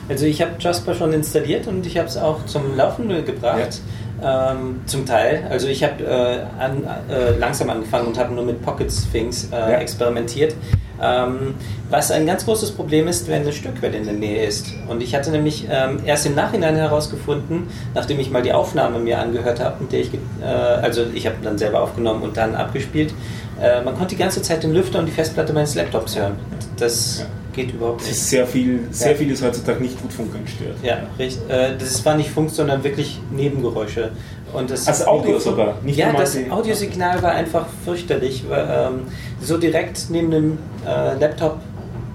Also 0.08 0.28
ich 0.28 0.40
habe 0.42 0.52
Jasper 0.60 0.94
schon 0.94 1.14
installiert 1.14 1.66
und 1.68 1.86
ich 1.88 1.98
habe 1.98 2.08
es 2.08 2.18
auch 2.18 2.46
zum 2.46 2.76
Laufen 2.78 3.10
gebracht. 3.26 3.82
Ähm, 4.24 4.80
zum 4.86 5.06
Teil. 5.06 5.46
Also 5.50 5.68
ich 5.68 5.84
habe 5.84 6.02
äh, 6.04 6.62
an, 6.64 6.84
äh, 7.10 7.38
langsam 7.38 7.70
angefangen 7.70 8.08
und 8.08 8.18
habe 8.18 8.34
nur 8.34 8.46
mit 8.46 8.62
Pocket 8.62 8.90
Sphinx 8.90 9.50
äh, 9.52 9.56
Ja. 9.58 9.70
experimentiert. 9.80 10.56
Ähm, 11.02 11.56
was 11.90 12.10
ein 12.12 12.26
ganz 12.26 12.46
großes 12.46 12.72
Problem 12.72 13.08
ist, 13.08 13.28
wenn 13.28 13.42
eine 13.42 13.52
Stückquelle 13.52 13.98
in 13.98 14.06
der 14.06 14.14
Nähe 14.14 14.46
ist. 14.46 14.68
Und 14.88 15.02
ich 15.04 15.14
hatte 15.14 15.30
nämlich 15.32 15.68
ähm, 15.70 16.00
erst 16.06 16.26
im 16.26 16.36
Nachhinein 16.36 16.76
herausgefunden, 16.76 17.68
nachdem 17.94 18.20
ich 18.20 18.32
mal 18.32 18.42
die 18.42 18.54
Aufnahme 18.54 19.00
mir 19.00 19.20
angehört 19.20 19.60
habe, 19.60 19.84
mit 19.84 19.92
der 19.92 20.00
ich, 20.02 20.10
äh, 20.14 20.46
also 20.46 21.04
ich 21.14 21.26
habe 21.26 21.36
dann 21.44 21.58
selber 21.58 21.82
aufgenommen 21.82 22.24
und 22.24 22.38
dann 22.38 22.56
abgespielt, 22.56 23.14
äh, 23.62 23.82
man 23.84 23.94
konnte 23.96 24.16
die 24.16 24.22
ganze 24.22 24.42
Zeit 24.42 24.64
den 24.64 24.74
Lüfter 24.74 25.00
und 25.00 25.06
die 25.06 25.12
Festplatte 25.12 25.52
meines 25.54 25.76
Laptops 25.76 26.18
hören. 26.18 26.34
Das 26.78 27.20
Ja. 27.20 27.26
geht 27.54 27.74
überhaupt 27.74 28.02
nicht. 28.02 28.12
ist 28.12 28.30
sehr 28.30 28.46
viel, 28.48 28.80
sehr 28.92 29.12
Ja. 29.12 29.18
viel 29.18 29.32
ist 29.32 29.44
heutzutage 29.44 29.82
nicht 29.82 30.02
gut 30.02 30.12
funkgestört. 30.14 30.76
Ja, 30.84 30.98
richtig. 31.20 31.50
Äh, 31.50 31.72
das 31.78 32.04
war 32.06 32.16
nicht 32.16 32.30
Funk, 32.30 32.50
sondern 32.52 32.84
wirklich 32.84 33.20
Nebengeräusche. 33.32 34.12
Und 34.54 34.70
das 34.72 34.88
Also 34.88 35.06
Audio 35.08 35.38
sogar, 35.38 35.76
nicht 35.84 35.98
ja, 35.98 36.14
das 36.14 36.38
Audiosignal 36.50 37.22
war 37.22 37.32
einfach 37.32 37.66
fürchterlich. 37.84 38.44
Ähm, 38.50 39.02
so 39.46 39.58
direkt 39.58 40.10
neben 40.10 40.32
dem 40.32 40.58
äh, 40.86 41.18
Laptop 41.20 41.60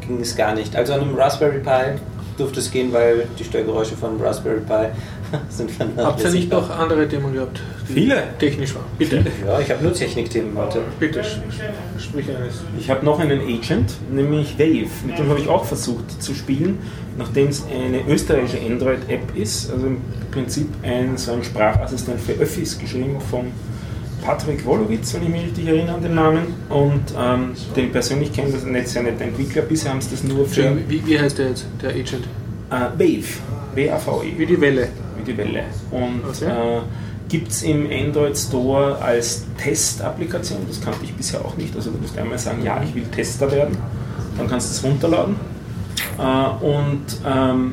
ging 0.06 0.20
es 0.20 0.36
gar 0.36 0.54
nicht. 0.54 0.74
Also 0.76 0.92
an 0.94 1.00
einem 1.00 1.14
Raspberry 1.14 1.60
Pi 1.60 1.98
durfte 2.36 2.60
es 2.60 2.70
gehen, 2.70 2.92
weil 2.92 3.26
die 3.38 3.44
Störgeräusche 3.44 3.96
von 3.96 4.20
Raspberry 4.20 4.60
Pi 4.60 4.88
sind 5.48 5.70
Habt 5.96 6.24
ihr 6.24 6.30
nicht 6.30 6.50
noch 6.50 6.70
andere 6.70 7.06
Themen 7.08 7.32
gehabt? 7.32 7.60
Viele. 7.86 8.22
Technisch 8.38 8.74
waren. 8.74 8.84
Bitte. 8.98 9.24
Ja, 9.46 9.60
ich 9.60 9.70
habe 9.70 9.82
nur 9.82 9.92
Technikthemen 9.92 10.56
heute. 10.56 10.80
Bitte, 10.98 11.22
sprich 11.24 12.28
eines. 12.28 12.62
Ich 12.78 12.90
habe 12.90 13.04
noch 13.04 13.18
einen 13.18 13.40
Agent, 13.40 13.94
nämlich 14.12 14.58
Wave. 14.58 14.88
Mit 15.06 15.18
dem 15.18 15.28
habe 15.28 15.40
ich 15.40 15.48
auch 15.48 15.64
versucht 15.64 16.22
zu 16.22 16.34
spielen, 16.34 16.78
nachdem 17.18 17.48
es 17.48 17.64
eine 17.66 18.00
österreichische 18.08 18.58
Android-App 18.60 19.36
ist. 19.36 19.70
Also 19.70 19.86
im 19.86 19.98
Prinzip 20.30 20.68
ein, 20.82 21.16
so 21.16 21.32
ein 21.32 21.44
Sprachassistent 21.44 22.20
für 22.20 22.32
Öffis, 22.32 22.78
geschrieben 22.78 23.20
von 23.30 23.46
Patrick 24.22 24.64
Wolowitz, 24.64 25.14
wenn 25.14 25.22
ich 25.24 25.28
mich 25.28 25.42
richtig 25.44 25.66
erinnere 25.68 25.96
an 25.96 26.02
den 26.02 26.14
Namen. 26.14 26.42
Und 26.68 27.02
ähm, 27.18 27.52
den 27.76 27.90
persönlich 27.92 28.32
kennen, 28.32 28.52
das 28.52 28.64
nicht 28.64 28.88
sehr 28.88 29.02
netter 29.02 29.24
Entwickler. 29.24 29.62
Bisher 29.62 29.90
haben 29.92 30.00
sie 30.00 30.10
das 30.10 30.24
nur 30.24 30.46
für 30.46 30.62
äh, 30.66 30.76
Wie, 30.88 31.04
wie 31.06 31.18
heißt 31.18 31.38
der 31.38 31.48
jetzt, 31.48 31.66
der 31.82 31.90
Agent? 31.90 32.26
Wave, 32.70 33.24
W-A-V-E. 33.74 34.32
Wie 34.38 34.46
die 34.46 34.60
Welle. 34.60 34.88
wie 35.18 35.32
die 35.32 35.36
Welle. 35.36 35.64
Und 35.90 36.22
Okay. 36.28 36.44
äh, 36.78 36.80
gibt 37.28 37.48
es 37.50 37.62
im 37.62 37.88
Android 37.90 38.36
Store 38.36 38.96
als 39.00 39.44
Test-Applikation, 39.62 40.58
das 40.68 40.80
kannte 40.80 41.00
ich 41.04 41.12
bisher 41.14 41.44
auch 41.44 41.56
nicht. 41.56 41.74
Also 41.76 41.90
du 41.90 41.98
musst 41.98 42.16
einmal 42.18 42.38
sagen, 42.38 42.62
ja, 42.64 42.80
ich 42.82 42.94
will 42.94 43.04
Tester 43.04 43.50
werden, 43.50 43.76
dann 44.36 44.48
kannst 44.48 44.68
du 44.70 44.74
es 44.74 44.84
runterladen. 44.92 45.36
Äh, 46.18 46.64
und 46.64 47.02
ähm, 47.26 47.72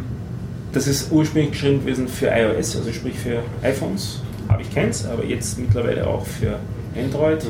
das 0.73 0.87
ist 0.87 1.11
ursprünglich 1.11 1.51
geschrieben 1.51 1.79
gewesen 1.79 2.07
für 2.07 2.27
iOS, 2.27 2.75
also 2.75 2.91
sprich 2.91 3.17
für 3.17 3.39
iPhones, 3.63 4.21
habe 4.49 4.61
ich 4.61 4.73
keins, 4.73 5.05
aber 5.05 5.23
jetzt 5.25 5.59
mittlerweile 5.59 6.07
auch 6.07 6.25
für 6.25 6.59
Android. 6.97 7.45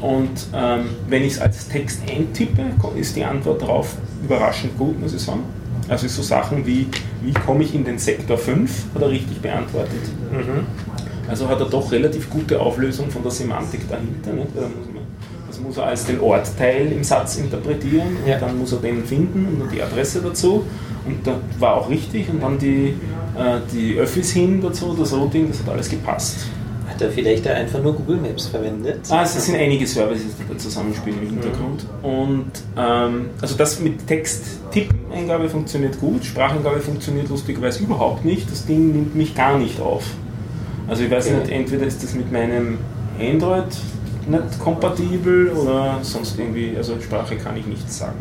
Und 0.00 0.46
ähm, 0.54 0.86
wenn 1.08 1.22
ich 1.24 1.34
es 1.34 1.40
als 1.40 1.68
Text 1.68 2.00
eintippe, 2.10 2.62
ist 2.98 3.16
die 3.16 3.24
Antwort 3.24 3.60
darauf 3.62 3.94
überraschend 4.24 4.76
gut, 4.78 4.98
muss 5.00 5.14
ich 5.14 5.20
sagen. 5.20 5.40
Also 5.88 6.08
so 6.08 6.22
Sachen 6.22 6.66
wie, 6.66 6.86
wie 7.22 7.32
komme 7.32 7.64
ich 7.64 7.74
in 7.74 7.84
den 7.84 7.98
Sektor 7.98 8.38
5, 8.38 8.86
hat 8.94 9.02
er 9.02 9.10
richtig 9.10 9.40
beantwortet. 9.40 9.90
Also 11.28 11.48
hat 11.48 11.60
er 11.60 11.66
doch 11.66 11.92
relativ 11.92 12.30
gute 12.30 12.58
Auflösung 12.60 13.10
von 13.10 13.22
der 13.22 13.30
Semantik 13.30 13.88
dahinter. 13.88 14.32
Nicht? 14.32 14.48
Das 15.48 15.60
muss 15.60 15.76
er 15.76 15.86
als 15.86 16.06
den 16.06 16.20
Ortteil 16.20 16.90
im 16.92 17.04
Satz 17.04 17.36
interpretieren 17.36 18.16
und 18.22 18.28
Ja. 18.28 18.38
dann 18.38 18.56
muss 18.58 18.72
er 18.72 18.78
den 18.78 19.04
finden 19.04 19.46
und 19.46 19.60
dann 19.60 19.68
die 19.70 19.82
Adresse 19.82 20.20
dazu. 20.22 20.64
Und 21.04 21.26
das 21.26 21.36
war 21.58 21.74
auch 21.76 21.90
richtig. 21.90 22.28
Und 22.30 22.40
dann 22.42 22.56
die, 22.58 22.94
die 23.72 23.96
Öffis 23.98 24.32
hin 24.32 24.60
dazu, 24.60 24.96
das 24.98 25.12
Routing, 25.12 25.48
das 25.48 25.60
hat 25.60 25.68
alles 25.70 25.88
gepasst. 25.88 26.46
Hat 26.88 27.00
er 27.00 27.10
vielleicht 27.10 27.46
da 27.46 27.50
einfach 27.50 27.80
nur 27.82 27.94
Google 27.94 28.16
Maps 28.16 28.46
verwendet? 28.46 29.00
Ah, 29.10 29.22
es 29.22 29.44
sind 29.46 29.56
einige 29.56 29.86
Services, 29.86 30.32
die 30.38 30.52
da 30.52 30.58
zusammenspielen 30.58 31.22
im 31.22 31.28
Hintergrund. 31.30 31.86
Und 32.02 32.50
ähm, 32.76 33.30
also 33.40 33.56
das 33.56 33.80
mit 33.80 34.06
Text-Tipp-Eingabe 34.06 35.48
funktioniert 35.48 35.98
gut, 36.00 36.24
Spracheingabe 36.24 36.80
funktioniert 36.80 37.28
lustigerweise 37.28 37.82
überhaupt 37.84 38.24
nicht. 38.24 38.50
Das 38.50 38.66
Ding 38.66 38.92
nimmt 38.92 39.14
mich 39.14 39.34
gar 39.34 39.56
nicht 39.58 39.80
auf. 39.80 40.04
Also 40.88 41.04
ich 41.04 41.10
weiß 41.10 41.28
Okay. 41.28 41.36
nicht, 41.38 41.50
entweder 41.52 41.86
ist 41.86 42.02
das 42.02 42.14
mit 42.14 42.32
meinem 42.32 42.78
Android 43.20 43.64
nicht 44.28 44.58
kompatibel 44.58 45.50
oder 45.50 45.98
sonst 46.02 46.38
irgendwie, 46.38 46.74
also 46.76 46.94
Sprache 47.00 47.36
kann 47.36 47.56
ich 47.56 47.66
nichts 47.66 47.98
sagen. 47.98 48.18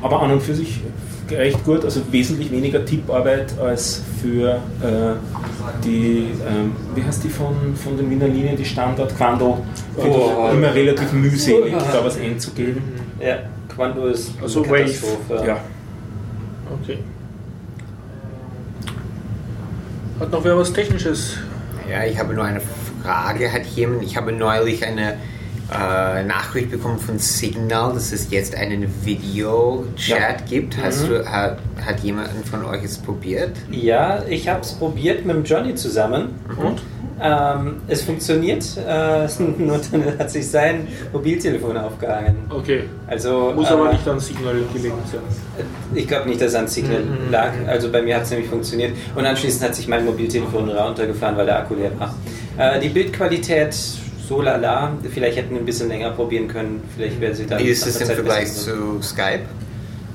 Aber 0.00 0.22
an 0.22 0.30
und 0.32 0.42
für 0.42 0.54
sich 0.54 0.80
recht 1.34 1.64
gut, 1.64 1.84
also 1.84 2.00
wesentlich 2.10 2.50
weniger 2.50 2.84
Tipparbeit 2.84 3.58
als 3.58 4.02
für 4.20 4.54
äh, 4.82 5.14
die, 5.84 6.28
ähm, 6.48 6.72
wie 6.94 7.02
heißt 7.02 7.24
die 7.24 7.28
von, 7.28 7.54
von 7.76 7.96
den 7.96 8.10
Wiener 8.10 8.28
Linien, 8.28 8.56
die 8.56 8.64
Standard 8.64 9.16
Quando, 9.16 9.58
Oh. 9.96 10.48
immer 10.52 10.74
relativ 10.74 11.12
mühselig, 11.12 11.74
da 11.92 12.04
was 12.04 12.18
einzugeben. 12.18 12.82
Ja, 13.20 13.38
Quando 13.74 14.06
ist 14.06 14.32
Also 14.42 14.62
eine 14.62 14.72
Wave. 14.72 14.80
Katastrophe. 14.84 15.46
Ja. 15.46 15.56
Okay. 16.82 16.98
Hat 20.20 20.30
noch 20.30 20.44
wer 20.44 20.56
was 20.56 20.72
Technisches? 20.72 21.36
Ja, 21.90 22.04
ich 22.04 22.18
habe 22.18 22.32
nur 22.34 22.44
eine 22.44 22.60
Frage. 23.02 23.52
Hat 23.52 23.66
jemand, 23.66 24.02
ich 24.04 24.16
habe 24.16 24.32
neulich 24.32 24.84
eine 24.86 25.16
äh, 25.72 26.22
Nachricht 26.24 26.70
bekommen 26.70 26.98
von 26.98 27.18
Signal, 27.18 27.94
dass 27.94 28.12
es 28.12 28.30
jetzt 28.30 28.54
einen 28.54 28.86
Video-Chat 29.04 30.18
Ja. 30.18 30.36
gibt. 30.48 30.76
Hast 30.82 31.08
du, 31.08 31.24
hat, 31.24 31.58
hat 31.84 32.00
jemand 32.00 32.28
von 32.50 32.64
euch 32.64 32.84
es 32.84 32.98
probiert? 32.98 33.52
Ja, 33.70 34.22
ich 34.28 34.48
habe 34.48 34.60
es 34.60 34.72
probiert 34.72 35.24
mit 35.24 35.36
dem 35.36 35.44
Johnny 35.44 35.74
zusammen. 35.74 36.34
Und? 36.56 36.82
Ähm, 37.24 37.76
es 37.86 38.02
funktioniert, 38.02 38.64
äh, 38.84 39.28
nur 39.58 39.80
dann 39.92 40.18
hat 40.18 40.28
sich 40.30 40.48
sein 40.50 40.88
Mobiltelefon 41.12 41.76
aufgehangen. 41.76 42.36
Okay. 42.50 42.84
Also, 43.06 43.52
Muss 43.54 43.70
äh, 43.70 43.74
aber 43.74 43.92
nicht 43.92 44.08
an 44.08 44.18
Signal 44.18 44.56
gelegen 44.72 44.94
sein. 45.10 45.20
Ich 45.94 46.08
glaube 46.08 46.28
nicht, 46.28 46.40
dass 46.40 46.48
es 46.48 46.54
an 46.56 46.66
Signal 46.66 47.00
Mhm. 47.02 47.30
lag. 47.30 47.52
Also 47.68 47.92
bei 47.92 48.02
mir 48.02 48.16
hat 48.16 48.24
es 48.24 48.30
nämlich 48.30 48.48
funktioniert. 48.48 48.92
Und 49.14 49.24
anschließend 49.24 49.62
hat 49.62 49.74
sich 49.76 49.86
mein 49.86 50.04
Mobiltelefon 50.04 50.68
runtergefahren, 50.70 51.36
weil 51.36 51.46
der 51.46 51.60
Akku 51.60 51.74
leer 51.74 51.92
war. 51.98 52.14
Äh, 52.58 52.80
die 52.80 52.88
Bildqualität 52.88 53.74
so 54.32 54.40
lala. 54.40 54.92
Vielleicht 55.12 55.36
hätten 55.36 55.50
wir 55.54 55.58
ein 55.60 55.66
bisschen 55.66 55.88
länger 55.88 56.10
probieren 56.10 56.48
können. 56.48 56.82
Vielleicht 56.96 57.20
wäre 57.20 57.34
sie 57.34 57.46
dann. 57.46 57.58
Wie 57.58 57.68
ist 57.68 57.86
es 57.86 58.00
im 58.00 58.06
Vergleich 58.06 58.52
zu 58.52 59.00
Skype? 59.02 59.42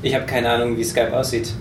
Ich 0.02 0.14
habe 0.16 0.26
keine 0.26 0.50
Ahnung, 0.50 0.76
wie 0.78 0.84
Skype 0.84 1.16
aussieht. 1.16 1.54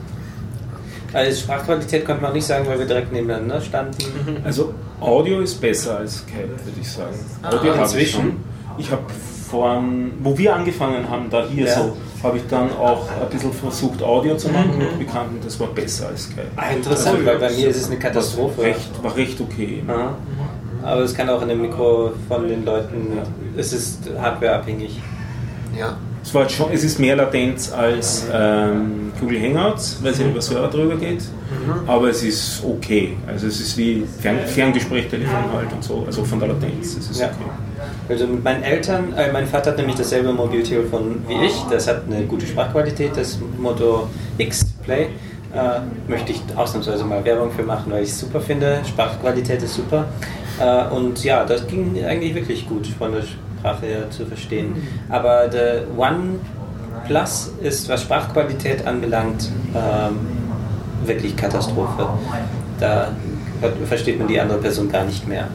Also 1.13 1.41
Sprachqualität 1.41 2.05
konnte 2.05 2.23
man 2.23 2.31
auch 2.31 2.35
nicht 2.35 2.47
sagen, 2.47 2.67
weil 2.67 2.79
wir 2.79 2.87
direkt 2.87 3.13
nebeneinander 3.13 3.61
standen. 3.61 3.97
Also 4.45 4.75
Audio 5.01 5.41
ist 5.41 5.61
besser 5.61 5.99
als 5.99 6.19
Skype, 6.19 6.49
würde 6.65 6.81
ich 6.81 6.91
sagen. 6.91 7.15
Audio 7.43 7.59
habe 7.77 7.77
ich 7.77 7.81
inzwischen? 7.83 8.45
Ich 8.79 8.91
habe 8.91 9.03
von, 9.51 10.13
wo 10.23 10.37
wir 10.37 10.55
angefangen 10.55 11.09
haben, 11.09 11.31
da 11.31 11.47
hier 11.47 11.67
Ja. 11.67 11.75
so, 11.75 11.97
habe 12.23 12.39
ich 12.39 12.43
dann 12.49 12.71
auch 12.73 13.07
ein 13.09 13.29
bisschen 13.31 13.53
versucht, 13.53 14.03
Audio 14.03 14.37
zu 14.37 14.49
machen 14.49 14.77
mit 14.79 14.99
Bekannten. 14.99 15.37
Das 15.45 15.59
war 15.61 15.69
besser 15.69 16.09
als 16.09 16.25
Skype. 16.25 16.49
Ah, 16.57 16.71
interessant, 16.71 17.25
weil 17.25 17.39
bei 17.39 17.51
mir 17.51 17.69
ist 17.69 17.77
es 17.77 17.87
eine 17.87 17.95
War 17.97 18.03
Katastrophe. 18.11 18.63
recht, 18.63 19.03
war 19.03 19.15
recht 19.17 19.41
okay. 19.41 19.83
Ja. 19.87 20.15
Aber 20.87 21.03
es 21.03 21.15
kann 21.15 21.29
auch 21.29 21.43
in 21.43 21.49
dem 21.49 21.61
Mikro 21.63 22.13
von 22.29 22.47
den 22.49 22.65
Leuten, 22.65 23.19
es 23.57 23.73
ist 23.73 24.09
hardwareabhängig. 24.19 25.01
Ja. 25.77 25.97
Es, 26.23 26.33
war 26.33 26.49
schon, 26.49 26.71
es 26.73 26.85
ist 26.85 26.99
mehr 26.99 27.17
Latenz 27.17 27.73
als 27.73 28.27
ähm, 28.33 29.13
Google 29.21 29.41
Hangouts, 29.43 29.99
weil 30.03 30.13
es 30.13 30.19
ja 30.19 30.27
über 30.27 30.41
Server 30.41 30.69
drüber 30.69 30.97
geht. 30.97 31.23
Aber 31.87 32.09
es 32.09 32.23
ist 32.23 32.63
okay. 32.65 33.17
Also 33.27 33.49
es 33.49 33.61
ist 33.61 33.77
wie 33.77 34.05
Fern 34.21 34.39
Ferngespräch, 34.47 35.09
Telefon 35.09 35.53
halt 35.53 35.73
und 35.73 35.83
so. 35.83 36.05
Also 36.07 36.25
von 36.25 36.39
der 36.39 36.49
Latenz. 36.49 36.97
Es 36.97 37.11
ist 37.11 37.21
Ja. 37.21 37.27
okay. 37.27 37.51
Also 38.09 38.27
mit 38.29 38.45
meinen 38.45 38.63
Eltern, 38.63 39.13
äh, 39.17 39.33
mein 39.33 39.47
Vater 39.47 39.71
hat 39.71 39.79
nämlich 39.79 39.97
dasselbe 39.97 40.33
Mobiltelefon 40.33 41.25
wie 41.27 41.47
ich, 41.47 41.55
das 41.71 41.89
hat 41.89 42.03
eine 42.09 42.25
gute 42.27 42.47
Sprachqualität, 42.47 43.17
das 43.17 43.39
Moto 43.59 44.09
X 44.39 44.65
Play. 44.85 45.09
Äh, 45.53 45.81
möchte 46.09 46.33
ich 46.33 46.43
ausnahmsweise 46.55 47.05
mal 47.05 47.25
Werbung 47.25 47.51
für 47.51 47.63
machen, 47.63 47.91
weil 47.91 48.03
ich 48.05 48.11
es 48.11 48.21
super 48.21 48.41
finde. 48.41 48.81
Sprachqualität 48.87 49.63
ist 49.63 49.75
super. 49.75 50.07
Äh, 50.61 50.95
und 50.95 51.23
ja, 51.25 51.45
das 51.45 51.67
ging 51.67 52.03
eigentlich 52.05 52.35
wirklich 52.35 52.69
gut 52.69 52.87
von 52.87 53.13
der 53.13 53.23
Sprache 53.23 53.87
her 53.87 54.11
zu 54.11 54.27
verstehen. 54.27 54.75
Aber 55.09 55.49
der 55.49 55.83
OnePlus 55.97 57.53
ist, 57.63 57.89
was 57.89 58.03
Sprachqualität 58.03 58.87
anbelangt, 58.87 59.51
ähm, 59.75 60.19
wirklich 61.05 61.37
Katastrophe. 61.37 62.09
Da 62.81 63.13
versteht 63.87 64.19
man 64.19 64.29
die 64.29 64.41
andere 64.41 64.59
Person 64.59 64.91
gar 64.91 65.05
nicht 65.05 65.27
mehr. 65.27 65.49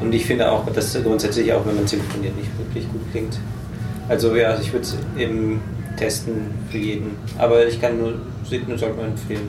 Und 0.00 0.14
ich 0.14 0.26
finde 0.26 0.50
auch, 0.50 0.66
dass 0.70 1.02
grundsätzlich 1.02 1.52
auch, 1.52 1.64
wenn 1.66 1.76
man 1.76 1.86
telefoniert, 1.86 2.36
nicht 2.36 2.50
wirklich 2.58 2.90
gut 2.90 3.00
klingt. 3.12 3.38
Also 4.08 4.34
ja, 4.36 4.58
ich 4.60 4.72
würde 4.72 4.84
es 4.84 4.96
eben 5.18 5.60
testen 5.96 6.48
für 6.70 6.78
jeden. 6.78 7.16
Aber 7.38 7.66
ich 7.66 7.80
kann 7.80 7.98
nur, 7.98 8.14
sollte 8.44 8.96
man 8.96 9.06
empfehlen. 9.06 9.48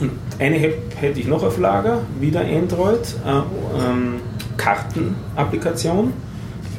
Und 0.00 0.10
eine 0.38 0.56
hätte 0.56 1.18
ich 1.18 1.26
noch 1.26 1.42
auf 1.42 1.58
Lager, 1.58 2.02
wieder 2.20 2.40
Android, 2.40 3.00
äh, 3.26 3.30
ähm, 3.30 4.20
Kartenapplikation, 4.56 6.12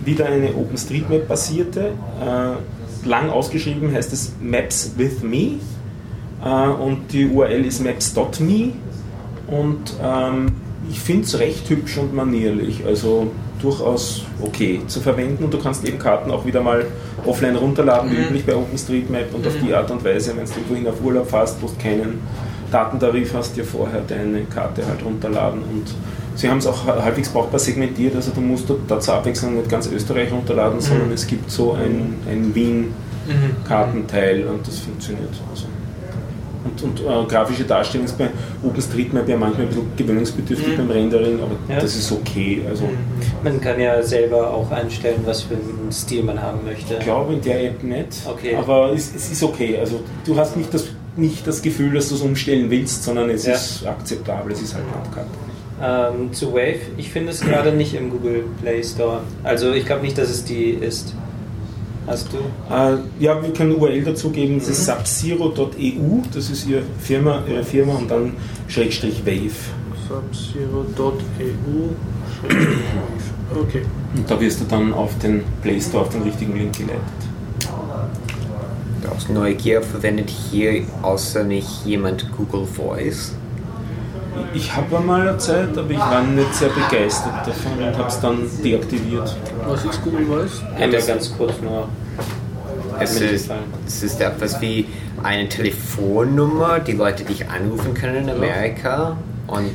wieder 0.06 0.28
eine 0.28 0.54
OpenStreetMap-basierte, 0.54 1.82
äh, 1.82 3.08
lang 3.08 3.30
ausgeschrieben 3.30 3.92
heißt 3.94 4.14
es 4.14 4.34
Maps 4.42 4.92
with 4.98 5.24
Me 5.24 5.60
äh, 6.44 6.70
und 6.70 7.12
die 7.12 7.28
URL 7.28 7.66
ist 7.66 7.84
maps.me 7.84 8.74
und 9.48 9.94
ähm, 10.04 10.48
ich 10.90 11.00
finde 11.00 11.24
es 11.24 11.40
recht 11.40 11.70
hübsch 11.70 11.98
und 11.98 12.14
manierlich, 12.14 12.86
also 12.86 13.32
durchaus 13.62 14.24
okay 14.42 14.82
zu 14.88 15.00
verwenden 15.00 15.44
und 15.46 15.54
du 15.54 15.58
kannst 15.58 15.86
eben 15.86 15.98
Karten 15.98 16.30
auch 16.30 16.46
wieder 16.46 16.62
mal 16.62 16.86
offline 17.26 17.56
runterladen, 17.56 18.12
wie 18.12 18.18
üblich 18.18 18.46
bei 18.46 18.56
OpenStreetMap 18.56 19.34
und 19.34 19.48
auf 19.48 19.54
die 19.64 19.74
Art 19.74 19.90
und 19.90 20.04
Weise, 20.04 20.36
wenn 20.38 20.46
du 20.46 20.52
irgendwohin 20.52 20.88
auf 20.88 21.04
Urlaub 21.04 21.30
fährst, 21.30 21.62
wo 21.62 21.68
du 21.68 21.74
keinen 21.82 22.20
Datentarif 22.72 23.34
hast, 23.34 23.56
dir 23.56 23.64
vorher 23.64 24.02
deine 24.08 24.42
Karte 24.44 24.86
halt 24.88 25.04
runterladen 25.06 25.62
und 25.62 25.86
sie 26.36 26.50
haben 26.50 26.58
es 26.58 26.68
auch 26.68 26.86
halbwegs 26.86 27.30
brauchbar 27.30 27.60
segmentiert, 27.60 28.16
also 28.16 28.32
du 28.34 28.42
musst 28.42 28.66
da 28.88 29.00
zur 29.00 29.14
Abwechslung 29.16 29.56
nicht 29.56 29.70
ganz 29.70 29.88
Österreich 29.88 30.32
runterladen, 30.32 30.80
sondern 30.82 31.12
es 31.12 31.26
gibt 31.28 31.50
so 31.50 31.74
ein, 31.74 32.16
ein 32.30 32.54
Wien-Kartenteil 32.54 34.46
und 34.48 34.68
das 34.68 34.80
funktioniert. 34.80 35.30
Also. 35.52 35.66
Und, 36.66 36.82
und 36.84 37.00
äh, 37.00 37.26
grafische 37.30 37.64
Darstellung 37.64 38.06
ist 38.06 38.18
bei 38.18 38.28
OpenStreetMap 38.62 39.30
ja 39.30 39.38
manchmal 39.38 39.64
ein 39.68 39.70
bisschen 39.70 39.86
gewöhnungsbedürftig 39.96 40.76
beim 40.76 40.92
Rendering, 40.92 41.40
aber 41.42 41.74
Ja. 41.74 41.80
das 41.80 41.96
ist 41.96 42.12
okay. 42.12 42.62
Also 42.68 42.90
Man 43.42 43.62
kann 43.62 43.80
ja 43.80 44.04
selber 44.04 44.54
auch 44.54 44.70
einstellen, 44.72 45.22
was 45.24 45.44
für 45.44 45.54
einen 45.54 45.90
Stil 45.92 46.24
man 46.24 46.42
haben 46.42 46.60
möchte. 46.66 46.96
Ich 46.96 47.00
glaube 47.06 47.34
in 47.36 47.42
der 47.42 47.64
App 47.68 47.82
nicht, 47.84 48.08
Okay. 48.28 48.56
aber 48.56 48.92
es, 48.94 49.16
es 49.16 49.32
ist 49.32 49.44
okay. 49.44 49.78
Also 49.80 50.02
du 50.26 50.36
hast 50.36 50.58
nicht 50.58 50.74
das, 50.74 50.88
nicht 51.18 51.46
das 51.48 51.62
Gefühl, 51.62 51.94
dass 51.94 52.10
du 52.10 52.16
es 52.16 52.22
umstellen 52.22 52.70
willst, 52.70 53.04
sondern 53.04 53.30
es 53.30 53.46
Ja. 53.46 53.54
ist 53.56 53.86
akzeptabel, 53.86 54.52
es 54.54 54.62
ist 54.62 54.76
halt 54.76 54.86
Handkarte. 54.94 55.30
Ähm, 55.80 56.34
zu 56.34 56.54
Wave, 56.54 56.80
ich 56.98 57.10
finde 57.12 57.32
es 57.32 57.42
gerade 57.42 57.72
nicht 57.72 57.94
im 57.94 58.10
Google 58.10 58.44
Play 58.62 58.84
Store. 58.84 59.22
Also 59.44 59.74
ich 59.74 59.86
glaube 59.86 60.02
nicht, 60.04 60.18
dass 60.18 60.30
es 60.30 60.44
die 60.44 60.70
ist. 60.72 61.14
Hast 62.08 62.30
du? 62.32 62.38
Äh, 62.74 62.98
ja, 63.20 63.42
wir 63.42 63.52
können 63.54 63.76
URL 63.76 64.02
dazugeben, 64.04 64.60
das 64.60 64.70
ist 64.70 64.88
Mhm. 64.88 64.94
subzero.eu, 64.94 66.22
das 66.34 66.50
ist 66.50 66.68
ihre 66.68 66.82
Firma, 67.00 67.44
ihre 67.50 67.64
Firma 67.64 67.96
und 67.96 68.10
dann 68.10 68.34
Schrägstrich 68.68 69.24
Wave. 69.26 69.52
Subzero.eu. 70.08 71.90
Okay. 73.62 73.82
Und 74.16 74.30
da 74.30 74.40
wirst 74.40 74.62
du 74.62 74.66
dann 74.66 74.94
auf 74.94 75.18
den 75.20 75.44
Play 75.62 75.80
Store, 75.82 76.04
auf 76.04 76.10
den 76.10 76.24
richtigen 76.24 76.56
Link 76.58 76.78
geleitet. 76.78 77.02
Aus 79.18 79.30
Neugier 79.30 79.82
verwendet 79.82 80.30
hier 80.30 80.84
außer 81.02 81.44
mich 81.44 81.84
jemand 81.86 82.32
Google 82.38 82.68
Voice. 82.68 83.34
Ich 84.54 84.76
habe 84.76 84.98
einmal 84.98 85.28
eine 85.28 85.38
Zeit, 85.40 85.76
aber 85.76 85.90
ich 85.90 85.98
war 85.98 86.22
nicht 86.22 86.54
sehr 86.54 86.70
begeistert 86.70 87.48
davon 87.48 87.80
und 87.80 87.98
habe 87.98 88.08
es 88.08 88.20
dann 88.20 88.48
deaktiviert. 88.64 89.36
Was 89.68 89.84
ist 89.86 90.04
Google 90.04 90.28
Voice? 90.28 90.62
Er 90.78 90.90
ganz 90.90 91.36
kurz 91.36 91.54
nur. 91.62 91.90
Es 93.00 93.20
ist, 93.20 93.50
es 93.88 94.04
ist 94.04 94.22
etwas 94.22 94.62
wie 94.62 94.86
eine 95.24 95.50
Telefonnummer, 95.50 96.80
die 96.80 96.92
Leute 96.92 97.24
dich 97.24 97.50
anrufen 97.50 97.96
können 97.96 98.18
in 98.18 98.30
Amerika. 98.30 99.18
Und 99.48 99.72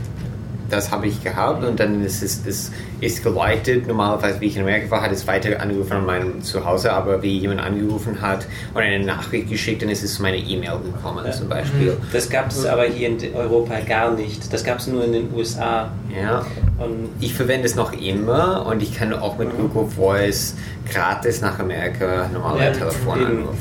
das 0.72 0.90
habe 0.90 1.06
ich 1.06 1.22
gehabt 1.22 1.64
und 1.64 1.78
dann 1.78 2.02
ist 2.04 2.22
es 2.22 2.38
ist, 2.46 2.72
ist 3.00 3.22
geleitet. 3.22 3.86
Normalerweise, 3.86 4.40
wie 4.40 4.46
ich 4.46 4.56
in 4.56 4.62
Amerika 4.62 4.90
war, 4.90 5.02
hat 5.02 5.12
es 5.12 5.26
weiter 5.26 5.60
angerufen 5.60 5.92
an 5.92 6.06
meinem 6.06 6.42
Zuhause, 6.42 6.92
aber 6.92 7.22
wie 7.22 7.38
jemand 7.38 7.60
angerufen 7.60 8.20
hat 8.22 8.46
und 8.74 8.80
eine 8.82 9.04
Nachricht 9.04 9.48
geschickt, 9.50 9.82
dann 9.82 9.90
ist 9.90 10.02
es 10.02 10.14
zu 10.14 10.22
meiner 10.22 10.38
E-Mail 10.38 10.78
gekommen 10.84 11.30
zum 11.32 11.48
Beispiel. 11.48 11.96
Das 12.12 12.28
gab 12.30 12.48
es 12.50 12.64
aber 12.64 12.84
hier 12.84 13.08
in 13.08 13.18
Europa 13.34 13.74
gar 13.86 14.12
nicht. 14.14 14.52
Das 14.52 14.64
gab 14.64 14.78
es 14.78 14.86
nur 14.86 15.04
in 15.04 15.12
den 15.12 15.34
USA. 15.34 15.90
Ja. 16.20 16.44
Und 16.78 17.10
Ich 17.20 17.34
verwende 17.34 17.66
es 17.66 17.74
noch 17.76 17.92
immer 17.92 18.64
und 18.66 18.82
ich 18.82 18.94
kann 18.96 19.12
auch 19.12 19.38
mit 19.38 19.50
Google 19.56 19.86
Voice 19.88 20.54
gratis 20.90 21.40
nach 21.40 21.58
Amerika 21.58 22.28
normale 22.32 22.64
Ja, 22.64 22.70
Telefon 22.72 23.18
anrufen. 23.24 23.56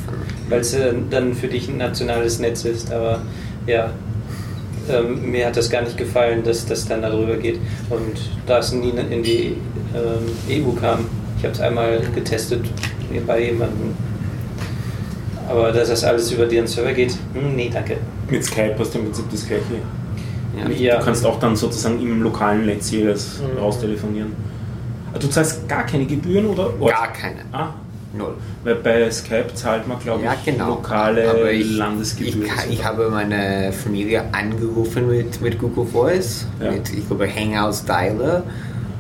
weil 0.50 0.62
es 0.62 0.74
äh, 0.74 0.94
dann 1.10 1.34
für 1.34 1.48
dich 1.48 1.68
ein 1.70 1.78
nationales 1.78 2.40
Netz 2.40 2.66
ist, 2.66 2.92
aber 2.92 3.22
ja. 3.68 3.90
Ähm, 4.92 5.32
mir 5.32 5.48
hat 5.48 5.58
das 5.58 5.70
gar 5.70 5.82
nicht 5.82 5.98
gefallen, 5.98 6.44
dass 6.44 6.66
das 6.66 6.88
dann 6.88 7.02
darüber 7.02 7.36
geht. 7.38 7.60
Und 7.90 8.18
da 8.46 8.60
es 8.60 8.72
nie 8.72 8.90
in 8.90 9.24
die 9.24 9.58
ähm, 9.96 10.64
EU 10.66 10.72
kam, 10.80 11.06
ich 11.38 11.44
habe 11.44 11.54
es 11.54 11.62
einmal 11.62 12.02
getestet 12.14 12.64
bei 13.26 13.44
jemandem. 13.46 13.96
Aber 15.50 15.72
dass 15.72 15.90
das 15.90 16.04
alles 16.04 16.32
über 16.32 16.46
deren 16.46 16.68
Server 16.68 16.94
geht, 16.94 17.12
hm, 17.34 17.56
nee, 17.56 17.70
danke. 17.74 17.98
Mit 18.30 18.44
Skype 18.46 18.76
hast 18.78 18.94
du 18.94 19.00
im 19.00 19.06
Prinzip 19.06 19.26
das 19.32 19.46
gleiche. 19.48 19.64
Ja. 20.58 20.70
Ja. 20.70 21.00
Du 21.00 21.06
kannst 21.06 21.26
auch 21.26 21.40
dann 21.40 21.56
sozusagen 21.56 22.00
im 22.02 22.22
lokalen 22.22 22.66
Netz 22.66 22.92
jedes 22.92 23.40
Mhm. 23.40 23.58
raustelefonieren. 23.60 24.34
Du 25.20 25.28
zahlst 25.28 25.68
gar 25.68 25.86
keine 25.86 26.06
Gebühren 26.06 26.46
oder? 26.48 26.70
Gar 26.86 27.12
keine. 27.12 27.40
Ah, 27.52 27.70
Null. 28.14 28.36
weil 28.64 28.76
bei 28.76 29.10
Skype 29.12 29.54
zahlt 29.54 29.88
man, 29.88 30.00
glaube 30.00 30.24
Ja, 30.24 30.34
ich, 30.34 30.44
genau. 30.46 30.70
lokale 30.70 31.30
Aber 31.30 31.52
ich, 31.52 31.78
Landesgebühren. 31.78 32.50
Ich, 32.70 32.80
ich 32.80 32.86
habe 32.86 33.10
meine 33.10 33.72
Familie 33.74 34.24
angerufen 34.34 35.08
mit, 35.08 35.40
mit 35.42 35.58
Google 35.60 35.86
Voice, 35.86 36.46
Ja. 36.62 36.72
mit, 36.72 36.90
ich 36.94 37.08
glaube, 37.08 37.28
Hangouts 37.34 37.86
Dialer 37.86 38.44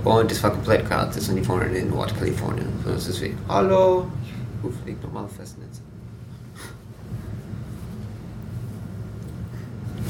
und 0.03 0.31
es 0.31 0.41
war 0.43 0.51
komplett 0.51 0.87
gratis 0.89 1.29
und 1.29 1.35
die 1.35 1.47
wohnen 1.47 1.73
in 1.75 1.89
Nordkalifornien. 1.89 2.65
So, 2.85 2.91
ist 2.93 3.21
wie, 3.21 3.35
hallo, 3.47 4.07
ich 4.25 4.63
rufe 4.65 4.77
dich 4.85 4.95
nochmal 5.03 5.25
Festnetz. 5.27 5.70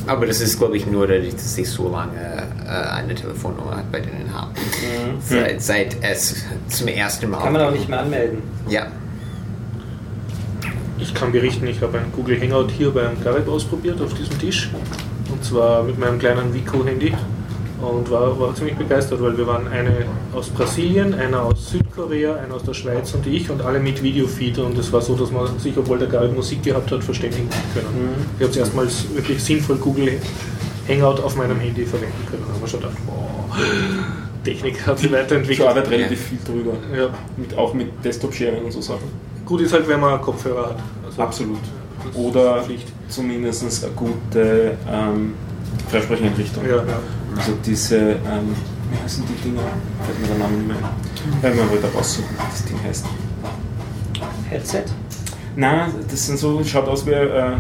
Aber 0.08 0.26
das 0.26 0.42
ist, 0.42 0.58
glaube 0.58 0.78
ich, 0.78 0.86
nur 0.88 1.08
dadurch, 1.08 1.36
dass 1.36 1.58
ich 1.58 1.70
so 1.70 1.90
lange 1.90 2.44
äh, 2.66 2.70
eine 2.70 3.14
Telefonnummer 3.14 3.84
bei 3.92 4.00
denen 4.00 4.34
habe. 4.34 4.52
Seit, 5.20 5.62
seit 5.62 5.98
es 6.02 6.44
zum 6.68 6.88
ersten 6.88 7.30
Mal. 7.30 7.42
Kann 7.42 7.54
man 7.54 7.62
auch 7.62 7.72
nicht 7.72 7.88
mehr 7.88 8.00
anmelden. 8.00 8.42
Ja. 8.68 8.88
Ich 10.98 11.14
kann 11.14 11.32
berichten, 11.32 11.66
ich 11.68 11.82
habe 11.82 11.98
ein 12.00 12.12
Google 12.12 12.40
Hangout 12.40 12.70
hier 12.70 12.92
beim 12.92 13.22
Garib 13.24 13.48
ausprobiert 13.48 14.02
auf 14.02 14.14
diesem 14.14 14.38
Tisch. 14.40 14.70
Und 15.32 15.44
zwar 15.44 15.84
mit 15.84 15.98
meinem 15.98 16.20
kleinen 16.20 16.54
Vico-Handy. 16.54 17.14
Und 17.82 18.12
war, 18.12 18.39
war 18.39 18.54
ziemlich 18.54 18.76
begeistert, 18.76 19.22
weil 19.22 19.36
wir 19.38 19.48
waren 19.48 19.67
eine 19.67 20.06
aus 20.34 20.50
Brasilien, 20.50 21.15
einer 21.15 21.41
aus 21.41 21.72
Südkorea, 21.72 22.36
einer 22.36 22.54
aus 22.56 22.63
der 22.63 22.74
Schweiz 22.76 23.13
und 23.13 23.26
ich 23.26 23.50
und 23.50 23.62
alle 23.62 23.80
mit 23.80 24.04
Videofeed. 24.04 24.60
Und 24.60 24.78
es 24.78 24.94
war 24.94 25.02
so, 25.02 25.15
dass 25.15 25.32
man 25.32 25.58
sich, 25.58 25.76
obwohl 25.78 25.98
der 25.98 26.08
Garib 26.08 26.36
Musik 26.36 26.62
gehabt 26.63 26.91
hat, 26.91 27.04
verständigen 27.04 27.50
können. 27.74 28.28
Ich 28.39 28.48
habe 28.48 28.58
erstmals 28.58 29.06
wirklich 29.15 29.44
sinnvoll 29.44 29.78
Google 29.78 30.13
Hangout 30.88 31.22
auf 31.24 31.36
meinem 31.36 31.60
Handy 31.60 31.86
verwenden 31.86 32.26
können. 32.30 32.44
Da 32.48 32.54
haben 32.54 32.62
wir 32.62 32.67
schon 32.67 32.82
gedacht, 32.82 32.98
wow, 33.08 33.58
Technik 34.44 34.86
hat 34.86 35.00
sich 35.00 35.08
Ich 35.08 35.13
weiterentwickelt. 35.13 35.67
arbeite 35.67 35.89
relativ 35.91 36.20
viel 36.22 36.39
drüber. 36.46 36.74
Ja. 36.96 37.10
Mit, 37.38 37.58
auch 37.58 37.74
mit 37.74 37.89
Desktop-Sharing 38.04 38.63
und 38.63 38.72
so 38.72 38.82
Sachen. 38.82 39.10
Gut 39.46 39.62
ist 39.62 39.74
halt, 39.74 39.88
wenn 39.88 40.00
man 40.00 40.22
Kopfhörer 40.22 40.70
hat. 40.70 40.78
Also 41.06 41.22
Absolut. 41.22 41.60
Oder 42.15 42.63
zumindest 43.10 43.84
eine 43.84 43.94
gute 43.94 44.78
ähm, 44.91 45.34
Freisprecheinrichtung. 45.89 46.65
Ja, 46.65 46.78
ja. 46.78 47.00
Also 47.38 47.54
diese, 47.65 47.98
ähm, 47.98 48.56
wie 48.91 49.04
heißen 49.04 49.24
die 49.28 49.50
Dinger? 49.50 49.62
Fällt 50.06 50.20
mir 50.22 50.28
der 50.28 50.38
Name 50.38 50.58
nicht 50.58 50.67
mehr. 50.67 50.78
Werden 51.41 51.58
wir 51.58 51.70
heute 51.70 51.94
raussuchen, 51.96 52.30
wie 52.32 52.52
das 52.52 52.65
Ding 52.65 52.78
heißt. 52.84 53.06
Headset? 54.50 54.84
Nein, 55.56 55.91
das 56.10 56.28
sind 56.28 56.38
so, 56.39 56.63
schaut 56.63 56.88
aus 56.88 57.06
wie 57.06 57.15
ein 57.15 57.28
äh, 57.28 57.52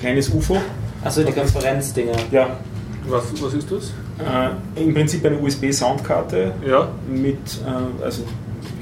kleines 0.00 0.28
UFO. 0.30 0.58
Achso, 1.04 1.22
die 1.22 1.32
Konferenzdinger. 1.32 2.12
Ja, 2.30 2.56
Was, 3.08 3.24
was 3.42 3.54
ist 3.54 3.70
das? 3.70 3.92
äh, 4.18 4.82
im 4.82 4.92
Prinzip 4.94 5.24
eine 5.24 5.38
USB-Soundkarte 5.38 6.52
Ja, 6.66 6.88
mit, 7.08 7.36
äh, 7.36 8.04
also 8.04 8.24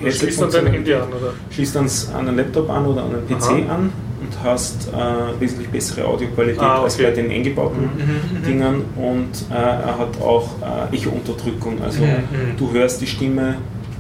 du 0.03 0.11
schließt 0.11 0.41
dann 0.41 0.51
dein 0.51 0.67
Handy 0.69 0.95
an, 0.95 1.09
oder? 1.09 1.33
Schließt 1.51 1.77
dann 1.77 1.87
an 2.15 2.29
einen 2.29 2.37
Laptop 2.39 2.71
an 2.71 2.87
oder 2.87 3.03
an 3.05 3.11
einen 3.15 3.27
PC 3.29 3.43
Aha. 3.69 3.75
an 3.75 3.93
und 4.21 4.43
hast 4.43 4.89
äh, 4.89 5.41
wesentlich 5.41 5.69
bessere 5.69 6.07
Audioqualität 6.07 6.61
Ah, 6.63 6.83
als 6.83 6.95
okay. 6.95 7.05
bei 7.05 7.11
den 7.13 7.31
eingebauten 7.31 7.83
Mhm, 7.83 8.39
mhm. 8.39 8.43
Dingern 8.45 8.85
und 8.97 9.31
äh, 9.51 9.55
er 9.55 9.99
hat 9.99 10.21
auch 10.21 10.49
äh, 10.93 10.97
Echo-Unterdrückung. 10.97 11.83
Also 11.83 12.03
Mhm, 12.03 12.09
mhm. 12.11 12.57
du 12.57 12.73
hörst 12.73 13.01
die 13.01 13.07
Stimme 13.07 13.57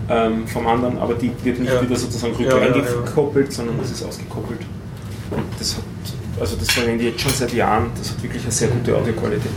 ähm, 0.08 0.46
vom 0.46 0.66
anderen, 0.66 0.98
aber 0.98 1.14
die 1.14 1.30
wird 1.42 1.58
nicht 1.60 1.72
Ja. 1.72 1.82
wieder 1.82 1.96
sozusagen 1.96 2.34
rück 2.34 2.46
Ja, 2.46 2.58
ja, 2.58 2.64
eingekoppelt, 2.72 3.52
sondern 3.52 3.76
das 3.78 3.90
ist 3.90 4.02
ausgekoppelt. 4.04 4.60
Und 5.30 5.42
das 5.58 5.76
hat, 5.76 5.82
also 6.40 6.56
das 6.56 6.70
verwende 6.70 7.04
ich 7.04 7.10
jetzt 7.12 7.20
schon 7.22 7.32
seit 7.32 7.52
Jahren, 7.52 7.90
das 7.98 8.10
hat 8.10 8.22
wirklich 8.22 8.42
eine 8.42 8.52
sehr 8.52 8.68
gute 8.68 8.96
Audioqualität. 8.96 9.50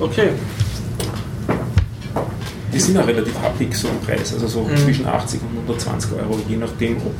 Okay. 0.00 0.30
Die 2.78 2.84
sind 2.84 2.96
auch 2.96 3.08
relativ 3.08 3.36
happig 3.42 3.74
so 3.74 3.88
im 3.88 3.98
Preis, 4.06 4.32
also 4.32 4.46
so 4.46 4.62
Mhm. 4.62 4.76
zwischen 4.76 5.04
80 5.06 5.40
und 5.42 5.48
120 5.66 6.12
Euro, 6.12 6.38
je 6.48 6.56
nachdem 6.56 6.96
ob 6.98 7.12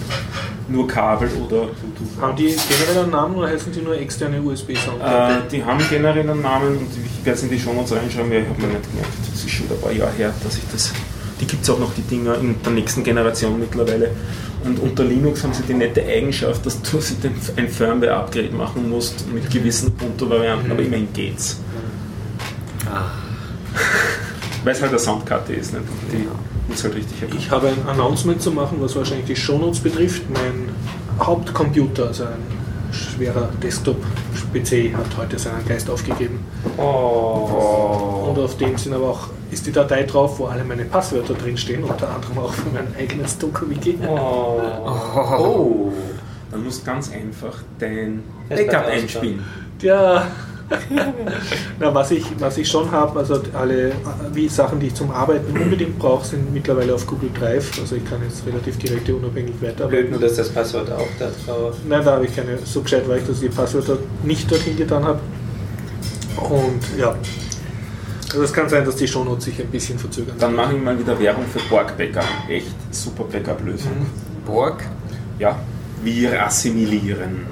nur 0.68 0.86
Kabel 0.86 1.28
oder 1.30 1.62
Bluetooth. 1.66 2.20
Haben 2.20 2.36
die 2.36 2.54
generell 2.68 3.02
einen 3.02 3.10
Namen 3.10 3.34
oder 3.34 3.48
heißen 3.48 3.72
die 3.72 3.80
nur 3.80 3.98
externe 3.98 4.40
USB-Soundkarte? 4.40 5.46
Äh, 5.46 5.50
die 5.50 5.64
haben 5.64 5.82
generell 5.90 6.30
einen 6.30 6.42
Namen 6.42 6.76
und 6.78 6.86
ich 6.92 7.24
werde 7.26 7.36
es 7.38 7.42
in 7.42 7.50
die 7.50 7.58
Shownotes 7.58 7.90
reinschreiben, 7.92 8.30
weil 8.30 8.42
ich 8.42 8.48
habe 8.48 8.60
mir 8.62 8.68
nicht 8.68 8.88
gemerkt. 8.88 9.12
Das 9.32 9.44
ist 9.44 9.50
schon 9.50 9.66
ein 9.68 9.80
paar 9.80 9.90
Jahre 9.90 10.12
her, 10.12 10.32
dass 10.44 10.56
ich 10.58 10.62
das. 10.70 10.92
Die 11.40 11.46
gibt 11.46 11.64
es 11.64 11.70
auch 11.70 11.78
noch, 11.80 11.92
die 11.94 12.02
Dinger, 12.02 12.36
in 12.38 12.54
der 12.62 12.72
nächsten 12.72 13.02
Generation 13.02 13.58
mittlerweile. 13.58 14.10
Und 14.64 14.78
unter 14.78 15.02
Linux 15.02 15.42
haben 15.42 15.54
sie 15.54 15.62
die 15.62 15.74
nette 15.74 16.04
Eigenschaft, 16.04 16.64
dass 16.66 16.80
du 16.82 16.98
ein 17.56 17.68
Firmware-Upgrade 17.68 18.50
machen 18.50 18.88
musst 18.90 19.26
mit 19.32 19.50
gewissen 19.50 19.88
Ubuntu-Varianten, 19.88 20.70
aber 20.70 20.82
immerhin 20.82 21.08
geht's. 21.12 21.58
Weil 24.64 24.72
es 24.72 24.80
halt 24.80 24.90
eine 24.90 24.98
Soundkarte 24.98 25.52
ist, 25.52 25.72
nicht? 25.72 25.84
Die 26.12 26.28
muss 26.68 26.84
halt 26.84 26.94
richtig 26.94 27.22
erkannt 27.22 27.40
Ich 27.40 27.50
habe 27.50 27.68
ein 27.68 27.88
Announcement 27.88 28.40
zu 28.42 28.50
machen, 28.50 28.78
was 28.80 28.96
wahrscheinlich 28.96 29.26
die 29.26 29.36
Shownotes 29.36 29.80
betrifft. 29.80 30.22
Mein 30.30 30.68
Hauptcomputer, 31.20 32.08
also 32.08 32.24
ein 32.24 32.92
schwerer 32.92 33.48
Desktop-PC, 33.62 34.94
hat 34.96 35.16
heute 35.16 35.38
seinen 35.38 35.66
Geist 35.66 35.88
aufgegeben. 35.90 36.40
Oh. 36.76 38.30
Und 38.30 38.38
auf 38.42 38.56
dem 38.56 38.76
sind 38.76 38.94
aber 38.94 39.10
auch, 39.10 39.28
ist 39.50 39.66
die 39.66 39.72
Datei 39.72 40.02
drauf, 40.02 40.38
wo 40.38 40.46
alle 40.46 40.64
meine 40.64 40.84
Passwörter 40.84 41.34
drinstehen, 41.34 41.84
unter 41.84 42.08
anderem 42.08 42.38
auch 42.38 42.52
für 42.52 42.70
mein 42.70 42.94
eigenes 42.98 43.38
Doku-Wiki. 43.38 43.98
Oh. 44.06 44.60
oh. 45.38 45.92
Dann 46.50 46.64
musst 46.64 46.82
du 46.82 46.86
ganz 46.86 47.12
einfach 47.12 47.58
dein 47.78 48.22
Backup 48.48 48.86
einspielen. 48.86 49.44
Ja. 49.80 50.26
Na, 51.78 51.94
was, 51.94 52.10
ich, 52.10 52.24
was 52.38 52.58
ich 52.58 52.68
schon 52.68 52.90
habe, 52.90 53.18
also 53.18 53.40
alle 53.54 53.92
wie 54.32 54.48
Sachen, 54.48 54.80
die 54.80 54.88
ich 54.88 54.94
zum 54.94 55.10
Arbeiten 55.10 55.56
unbedingt 55.56 55.98
brauche, 55.98 56.26
sind 56.26 56.52
mittlerweile 56.52 56.94
auf 56.94 57.06
Google 57.06 57.30
Drive. 57.38 57.78
Also 57.80 57.96
ich 57.96 58.04
kann 58.04 58.22
jetzt 58.22 58.46
relativ 58.46 58.78
geräteunabhängig 58.78 59.54
Blöd 59.54 59.72
weiterarbeiten. 59.72 60.10
nur, 60.10 60.20
dass 60.20 60.36
das 60.36 60.50
Passwort 60.50 60.90
auch 60.90 61.08
da 61.18 61.30
drauf 61.46 61.76
Nein, 61.88 62.04
da 62.04 62.12
habe 62.12 62.26
ich 62.26 62.36
keine, 62.36 62.58
so 62.64 62.82
gescheit 62.82 63.08
war 63.08 63.16
ich, 63.16 63.24
dass 63.26 63.42
ich 63.42 63.48
die 63.48 63.56
Passwörter 63.56 63.98
nicht 64.22 64.50
dorthin 64.50 64.76
getan 64.76 65.04
habe. 65.04 65.20
Und 66.36 66.98
ja, 66.98 67.16
Also 68.30 68.42
es 68.42 68.52
kann 68.52 68.68
sein, 68.68 68.84
dass 68.84 68.96
die 68.96 69.08
Shownotes 69.08 69.46
sich 69.46 69.60
ein 69.60 69.68
bisschen 69.68 69.98
verzögern. 69.98 70.36
Dann 70.38 70.54
mache 70.54 70.76
ich 70.76 70.82
mal 70.82 70.98
wieder 70.98 71.18
Werbung 71.18 71.44
für 71.46 71.60
Borg 71.70 71.96
Backup. 71.96 72.24
Echt 72.48 72.66
super 72.90 73.24
Backup-Lösung. 73.24 74.06
Borg? 74.44 74.84
Ja, 75.38 75.58
wir 76.02 76.44
assimilieren. 76.44 77.46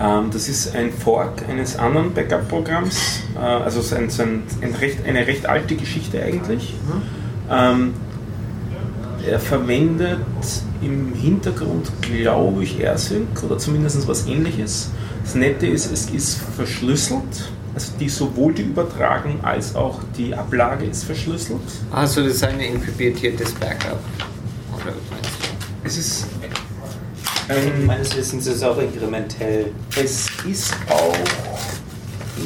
Ähm, 0.00 0.30
das 0.32 0.48
ist 0.48 0.74
ein 0.74 0.92
Fork 0.92 1.46
eines 1.48 1.76
anderen 1.76 2.14
Backup-Programms, 2.14 3.20
äh, 3.36 3.38
also 3.38 3.82
so 3.82 3.96
ein, 3.96 4.08
so 4.08 4.22
ein, 4.22 4.44
ein 4.62 4.74
recht, 4.74 5.04
eine 5.06 5.26
recht 5.26 5.46
alte 5.46 5.76
Geschichte 5.76 6.22
eigentlich. 6.22 6.74
Ähm, 7.50 7.94
er 9.28 9.38
verwendet 9.38 10.20
im 10.80 11.12
Hintergrund, 11.12 11.90
glaube 12.00 12.64
ich, 12.64 12.80
AirSync 12.80 13.42
oder 13.44 13.58
zumindest 13.58 14.08
was 14.08 14.26
ähnliches. 14.26 14.90
Das 15.22 15.34
Nette 15.34 15.66
ist, 15.66 15.92
es 15.92 16.08
ist 16.08 16.40
verschlüsselt. 16.56 17.50
Also 17.74 17.92
die, 18.00 18.08
sowohl 18.08 18.54
die 18.54 18.62
Übertragung 18.62 19.44
als 19.44 19.76
auch 19.76 20.00
die 20.16 20.34
Ablage 20.34 20.86
ist 20.86 21.04
verschlüsselt. 21.04 21.60
Also 21.90 22.22
das 22.22 22.36
ist 22.36 22.44
ein 22.44 22.58
inkriptiertes 22.58 23.52
Backup. 23.52 24.00
Oder 24.74 24.86
was 24.86 25.10
meinst 25.10 25.28
du? 25.28 25.86
Es 25.86 25.98
ist 25.98 26.26
ein 27.50 27.86
Meines 27.86 28.16
Wissens 28.16 28.46
ist 28.46 28.56
es 28.56 28.62
auch 28.62 28.78
inkrementell. 28.78 29.66
Es 29.96 30.26
ist 30.48 30.72
auch 30.88 31.14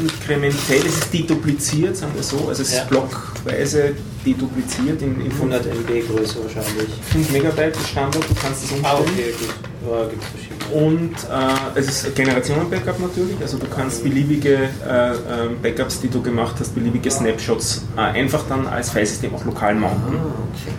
inkrementell, 0.00 0.80
es 0.86 0.98
ist 0.98 1.12
dedupliziert, 1.14 1.96
sagen 1.96 2.12
wir 2.14 2.22
so. 2.22 2.48
Also 2.48 2.62
es 2.62 2.72
Ja. 2.72 2.80
ist 2.82 2.88
blockweise 2.88 3.92
dedupliziert 4.26 5.02
in, 5.02 5.20
in 5.20 5.30
100 5.32 5.66
MB 5.66 6.00
Größe 6.08 6.36
wahrscheinlich. 6.42 6.88
5 7.12 7.30
Megabyte 7.30 7.76
ist 7.76 7.88
Standard, 7.88 8.24
du 8.28 8.34
kannst 8.34 8.64
das 8.64 8.70
umstellen. 8.72 8.84
Ah, 8.84 8.98
okay, 9.00 9.34
gut. 9.38 9.54
Ja, 9.90 10.06
gibt 10.08 10.22
es 10.22 10.28
verschiedene. 10.30 10.54
Und 10.86 11.12
äh, 11.12 11.78
es 11.78 11.88
ist 12.04 12.14
Generationen-Backup 12.16 12.98
natürlich, 13.00 13.36
also 13.42 13.58
du 13.58 13.66
kannst 13.66 14.02
beliebige 14.02 14.54
äh, 14.88 15.12
äh, 15.12 15.16
Backups, 15.62 16.00
die 16.00 16.08
du 16.08 16.22
gemacht 16.22 16.54
hast, 16.58 16.74
beliebige 16.74 17.10
Snapshots 17.10 17.82
äh, 17.96 18.00
einfach 18.00 18.44
dann 18.48 18.66
als 18.66 18.90
Filesystem 18.90 19.34
auch 19.34 19.44
lokal 19.44 19.74
mounten. 19.74 20.14
okay. 20.16 20.72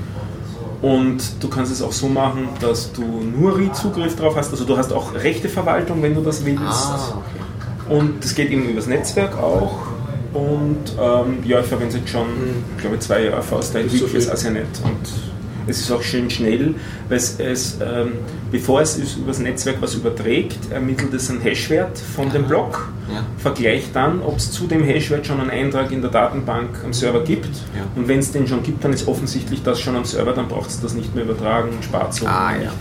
Und 0.81 1.21
du 1.39 1.47
kannst 1.47 1.71
es 1.71 1.81
auch 1.81 1.91
so 1.91 2.07
machen, 2.07 2.49
dass 2.59 2.91
du 2.91 3.03
nur 3.03 3.57
Read-Zugriff 3.57 4.15
drauf 4.15 4.35
hast, 4.35 4.51
also 4.51 4.65
du 4.65 4.77
hast 4.77 4.93
auch 4.93 5.13
Rechteverwaltung, 5.13 6.01
wenn 6.01 6.13
du 6.13 6.21
das 6.21 6.45
willst. 6.45 6.61
Ah, 6.61 7.17
okay. 7.17 7.97
Und 7.97 8.23
das 8.23 8.35
geht 8.35 8.49
eben 8.49 8.69
übers 8.69 8.87
Netzwerk 8.87 9.37
auch. 9.37 9.87
Und 10.33 10.93
ähm, 10.99 11.37
ja, 11.45 11.61
ich 11.61 11.65
verwende 11.65 11.95
es 11.95 12.01
jetzt 12.01 12.09
schon, 12.09 12.27
ich 12.75 12.81
glaube, 12.81 12.99
zwei 12.99 13.23
Jahre 13.23 13.41
fast. 13.41 13.73
Da 13.73 13.79
Das 13.79 13.93
entwickle 13.93 14.17
ich 14.19 14.25
es 14.25 14.29
also 14.29 14.49
nicht. 14.49 14.65
Und 14.83 15.34
es 15.67 15.79
ist 15.79 15.91
auch 15.91 16.01
schön 16.01 16.29
schnell, 16.29 16.75
weil 17.09 17.17
es, 17.17 17.39
es 17.39 17.77
ähm, 17.81 18.13
bevor 18.51 18.81
es 18.81 18.97
ist 18.97 19.17
übers 19.17 19.39
Netzwerk 19.39 19.77
was 19.81 19.95
überträgt, 19.95 20.71
ermittelt 20.71 21.13
es 21.13 21.29
einen 21.29 21.41
Hashwert 21.41 21.97
von 21.97 22.29
dem 22.31 22.45
Block, 22.47 22.89
Ja. 23.11 23.23
vergleicht 23.37 23.95
dann, 23.95 24.21
ob 24.21 24.37
es 24.37 24.51
zu 24.51 24.67
dem 24.67 24.83
Hashwert 24.83 25.25
schon 25.27 25.39
einen 25.41 25.49
Eintrag 25.49 25.91
in 25.91 26.01
der 26.01 26.11
Datenbank 26.11 26.83
am 26.83 26.93
Server 26.93 27.23
gibt. 27.23 27.47
Ja. 27.75 27.83
Und 27.95 28.07
wenn 28.07 28.19
es 28.19 28.31
den 28.31 28.47
schon 28.47 28.63
gibt, 28.63 28.83
dann 28.83 28.93
ist 28.93 29.07
offensichtlich 29.07 29.63
das 29.63 29.79
schon 29.79 29.95
am 29.95 30.05
Server, 30.05 30.33
dann 30.33 30.47
braucht 30.47 30.69
es 30.69 30.79
das 30.81 30.93
nicht 30.93 31.13
mehr 31.15 31.23
übertragen 31.23 31.69
und 31.69 31.83
spart 31.83 32.13
so. 32.13 32.25
Ah, 32.27 32.53
ja. 32.61 32.71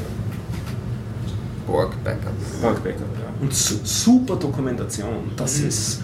Borg 1.67 1.93
Backup. 2.05 2.33
Bug 2.61 2.85
Backup, 2.85 3.01
ja. 3.19 3.25
Und 3.41 3.53
su 3.55 3.75
super 3.83 4.37
Dokumentation. 4.37 5.31
Das 5.37 5.59
ist 5.59 6.01
äh, 6.01 6.03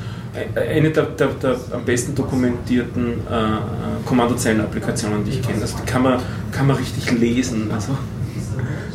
eine 0.57 0.91
der, 0.91 1.05
der, 1.05 1.29
der 1.29 1.57
am 1.73 1.85
besten 1.85 2.15
dokumentierten 2.15 3.27
äh, 3.31 3.35
äh, 3.35 3.59
Kommandozeilen-Applikationen, 4.07 5.25
die 5.25 5.33
ich 5.33 5.43
kenne. 5.43 5.63
Also 5.63 5.77
die 5.79 5.91
kann 5.91 6.03
man, 6.03 6.21
kann 6.53 6.67
man 6.67 6.77
richtig 6.77 7.11
lesen. 7.13 7.71
Also 7.73 7.97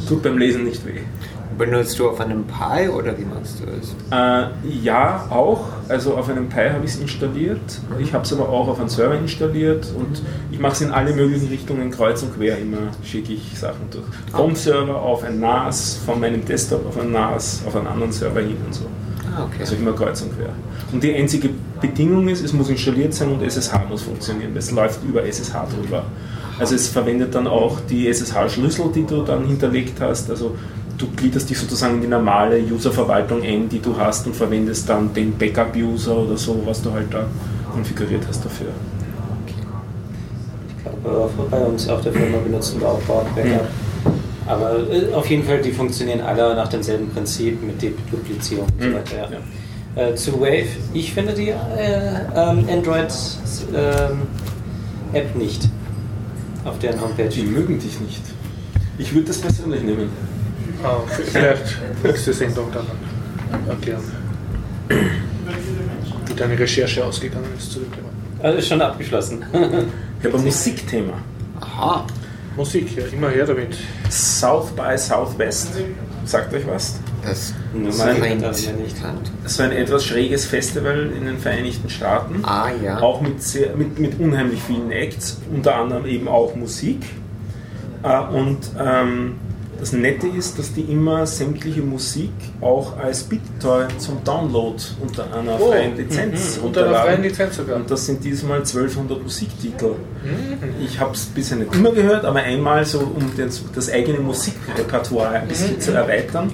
tut 0.08 0.24
beim 0.24 0.38
Lesen 0.38 0.64
nicht 0.64 0.86
weh. 0.86 1.02
Benutzt 1.58 1.98
du 2.00 2.10
auf 2.10 2.20
einem 2.20 2.44
Pi 2.44 2.90
oder 2.90 3.18
wie 3.18 3.24
machst 3.24 3.62
du 3.62 3.64
es? 3.80 3.96
Äh, 4.12 4.50
ja, 4.84 5.26
auch. 5.30 5.68
Also 5.88 6.16
auf 6.16 6.30
einem 6.30 6.50
Pi 6.50 6.70
habe 6.70 6.84
ich 6.84 6.92
es 6.92 7.00
installiert. 7.00 7.80
Ich 7.98 8.14
habe 8.14 8.26
es 8.26 8.34
aber 8.34 8.50
auch 8.50 8.68
auf 8.68 8.80
einem 8.80 8.90
Server 8.90 9.18
installiert 9.18 9.88
und 9.98 10.22
ich 10.52 10.60
mache 10.60 10.74
es 10.74 10.82
in 10.82 10.92
alle 10.92 11.14
möglichen 11.14 11.48
Richtungen 11.48 11.92
kreuz 11.92 12.24
und 12.24 12.36
quer 12.36 12.58
immer, 12.58 12.92
schicke 13.04 13.34
ich 13.34 13.58
Sachen 13.58 13.90
durch. 13.90 14.04
Vom 14.32 14.54
Server 14.56 15.02
auf 15.02 15.24
ein 15.24 15.40
NAS, 15.40 16.02
von 16.06 16.20
meinem 16.20 16.44
Desktop 16.44 16.86
auf 16.88 17.00
ein 17.00 17.14
NAS, 17.14 17.64
auf 17.66 17.76
einen 17.76 17.88
anderen 17.88 18.12
Server 18.12 18.42
hin 18.42 18.58
und 18.66 18.74
so. 18.74 18.86
Ah, 19.36 19.44
okay. 19.44 19.60
Also 19.60 19.76
immer 19.76 19.94
kreuz 19.94 20.22
und 20.22 20.36
quer. 20.38 20.50
Und 20.92 21.04
die 21.04 21.14
einzige 21.14 21.50
Bedingung 21.82 22.28
ist, 22.28 22.44
es 22.44 22.54
muss 22.54 22.70
installiert 22.70 23.14
sein 23.14 23.30
und 23.30 23.42
SSH 23.42 23.74
muss 23.90 24.04
funktionieren. 24.04 24.56
Es 24.56 24.72
läuft 24.72 25.04
über 25.04 25.24
SSH 25.24 25.54
drüber. 25.74 26.04
Also 26.58 26.76
es 26.76 26.88
verwendet 26.88 27.36
dann 27.36 27.48
auch 27.48 27.80
die 27.90 28.08
SSH-Schlüssel, 28.08 28.86
die 28.94 29.06
du 29.06 29.24
dann 29.24 29.46
hinterlegt 29.46 30.00
hast. 30.00 30.30
Also 30.30 30.56
du 30.98 31.08
gliederst 31.16 31.50
dich 31.50 31.60
sozusagen 31.60 31.96
in 31.96 32.02
die 32.02 32.08
normale 32.08 32.60
Userverwaltung 32.60 33.44
ein, 33.44 33.68
die 33.68 33.80
du 33.80 33.98
hast 33.98 34.26
und 34.26 34.36
verwendest 34.36 34.88
dann 34.88 35.14
den 35.14 35.38
Backup-User 35.38 36.16
oder 36.16 36.38
so, 36.38 36.62
was 36.66 36.82
du 36.82 36.92
halt 36.92 37.14
da 37.14 37.26
konfiguriert 37.74 38.24
hast 38.28 38.46
dafür. 38.46 38.68
Ich 39.48 40.84
glaube, 41.04 41.30
bei 41.52 41.60
uns 41.60 41.90
auf 41.90 42.02
der 42.02 42.14
Firma 42.14 42.38
benutzen 42.38 42.80
wir 42.80 42.88
auch 42.88 43.02
Backup. 43.02 43.68
Aber 44.48 44.80
äh, 44.92 45.12
auf 45.14 45.28
jeden 45.30 45.44
Fall, 45.44 45.62
die 45.62 45.72
funktionieren 45.72 46.22
alle 46.22 46.56
nach 46.56 46.68
demselben 46.68 47.10
Prinzip 47.10 47.62
mit 47.64 47.82
Deduplizierung 47.82 48.68
und 48.68 48.82
so 48.82 48.88
Mhm. 48.90 48.94
weiter. 48.96 49.30
Ja. 49.96 50.08
Äh, 50.10 50.16
zu 50.16 50.40
Wave, 50.40 50.68
ich 50.94 51.14
finde 51.14 51.34
die 51.34 51.50
äh, 51.50 51.56
ähm, 52.36 52.66
Android-App 52.70 54.16
nicht 55.36 55.70
auf 56.66 56.78
deren 56.80 57.00
Homepage. 57.02 57.30
Die 57.30 57.44
mögen 57.44 57.80
dich 57.80 58.00
nicht. 58.02 58.22
Ich 58.98 59.14
würde 59.14 59.28
das 59.28 59.38
persönlich 59.40 59.82
nehmen. 59.84 60.10
Ah, 60.84 60.98
vielleicht 61.08 61.78
nächste 62.04 62.34
Sendung 62.34 62.68
dann 62.74 62.86
erklären, 63.70 64.04
wie 66.28 66.34
deine 66.36 66.60
Recherche 66.60 67.04
ausgegangen 67.06 67.48
ist 67.58 67.72
zu 67.72 67.80
dem 67.80 67.92
Thema. 67.92 68.10
Also 68.44 68.58
ist 68.60 68.68
schon 68.68 68.82
abgeschlossen. 68.82 69.44
Ich 70.20 70.26
habe 70.28 70.38
ein 70.38 70.44
Musikthema. 70.44 71.14
Aha. 71.62 72.06
Musik, 72.56 72.96
ja, 72.96 73.04
immer 73.12 73.30
her 73.30 73.46
damit. 73.46 73.76
South 74.10 74.72
by 74.72 74.98
Southwest. 74.98 75.70
Sagt 76.26 76.54
euch 76.54 76.66
was? 76.66 77.00
Das 77.24 77.54
Das 77.74 78.00
nicht. 78.74 78.96
bekannt. 78.96 79.32
Das 79.44 79.60
war 79.60 79.66
ein 79.66 79.72
etwas 79.72 80.06
schräges 80.06 80.46
Festival 80.46 81.12
in 81.18 81.26
den 81.26 81.38
Vereinigten 81.38 81.90
Staaten. 81.90 82.44
Ah, 82.44 82.70
ja. 82.84 83.00
Auch 83.00 83.22
mit, 83.22 83.42
sehr, 83.42 83.76
mit, 83.76 84.00
mit 84.00 84.20
unheimlich 84.20 84.62
vielen 84.62 84.92
Acts, 84.92 85.40
unter 85.54 85.76
anderem 85.76 86.06
eben 86.06 86.28
auch 86.28 86.56
Musik. 86.56 87.04
Äh, 88.04 88.20
und 88.20 88.60
ähm, 88.80 89.36
das 89.86 89.94
Nette 89.94 90.28
ist, 90.28 90.58
dass 90.58 90.74
die 90.74 90.82
immer 90.82 91.28
sämtliche 91.28 91.82
Musik 91.82 92.32
auch 92.60 92.98
als 92.98 93.22
BitTorrent 93.24 94.02
zum 94.02 94.24
Download 94.24 94.82
unter 95.00 95.26
einer 95.32 95.60
Oh, 95.62 95.70
freien 95.70 95.96
Lizenz 95.96 96.58
mhm, 96.58 96.64
unter 96.66 96.88
einer 96.88 96.96
freien. 97.02 97.22
Lizenz 97.22 97.56
sogar. 97.58 97.76
Und 97.76 97.92
das 97.92 98.04
sind 98.08 98.24
diesmal 98.24 98.58
1200 98.60 99.22
Musiktitel. 99.22 99.90
Mhm. 100.24 100.84
Ich 100.84 101.00
habe 101.00 101.14
es 101.14 101.26
bisher 101.28 101.58
nicht 101.58 101.76
immer 101.76 101.92
gehört, 101.92 102.26
aber 102.26 102.40
einmal 102.40 102.84
so, 102.84 102.98
um 103.00 103.32
das, 103.38 103.62
das 103.76 103.92
eigene 103.92 104.20
Musikrepertoire 104.22 105.30
ein 105.42 105.48
bisschen 105.48 105.80
zu 105.80 105.92
erweitern, 105.92 106.52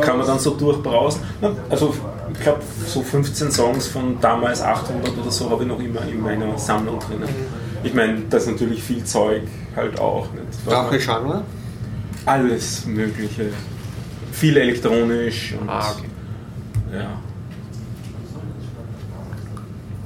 kann 0.00 0.18
man 0.18 0.26
dann 0.26 0.40
so 0.40 0.50
durchbrausen. 0.50 1.20
Also 1.70 1.94
ich 2.34 2.40
glaube, 2.40 2.62
so 2.86 3.00
15 3.02 3.52
Songs 3.52 3.86
von 3.86 4.16
damals 4.20 4.60
800 4.60 5.16
oder 5.18 5.30
so 5.30 5.48
habe 5.50 5.62
ich 5.62 5.68
noch 5.68 5.78
immer 5.78 6.02
in 6.10 6.20
meiner 6.20 6.58
Sammlung 6.58 6.98
drinnen. 6.98 7.28
Ich 7.84 7.94
meine, 7.94 8.22
das 8.28 8.42
ist 8.44 8.50
natürlich 8.52 8.82
viel 8.82 9.04
Zeug 9.04 9.42
halt 9.76 10.00
auch. 10.00 10.26
Nicht? 10.32 10.44
Was 10.64 10.74
man- 10.74 10.90
Welche 10.90 11.06
Genre? 11.06 11.42
Alles 12.26 12.86
Mögliche. 12.86 13.50
Viel 14.32 14.56
elektronisch 14.56 15.54
und 15.60 15.68
Ah, 15.68 15.92
okay. 15.92 16.06
ja. 16.94 17.20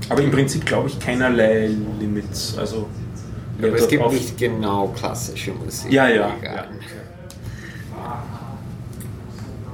Aber 0.08 0.22
im 0.22 0.30
Prinzip 0.30 0.64
glaube 0.64 0.88
ich 0.88 0.98
keinerlei 0.98 1.70
Limits. 1.98 2.56
Also 2.58 2.88
Aber 3.58 3.74
es 3.74 3.88
gibt 3.88 4.10
nicht 4.12 4.38
genau 4.38 4.88
klassische 4.88 5.52
Musik. 5.52 5.90
Ja, 5.92 6.08
ja. 6.08 6.32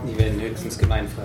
Die 0.06 0.18
werden 0.18 0.40
höchstens 0.40 0.78
gemeinfrei. 0.78 1.24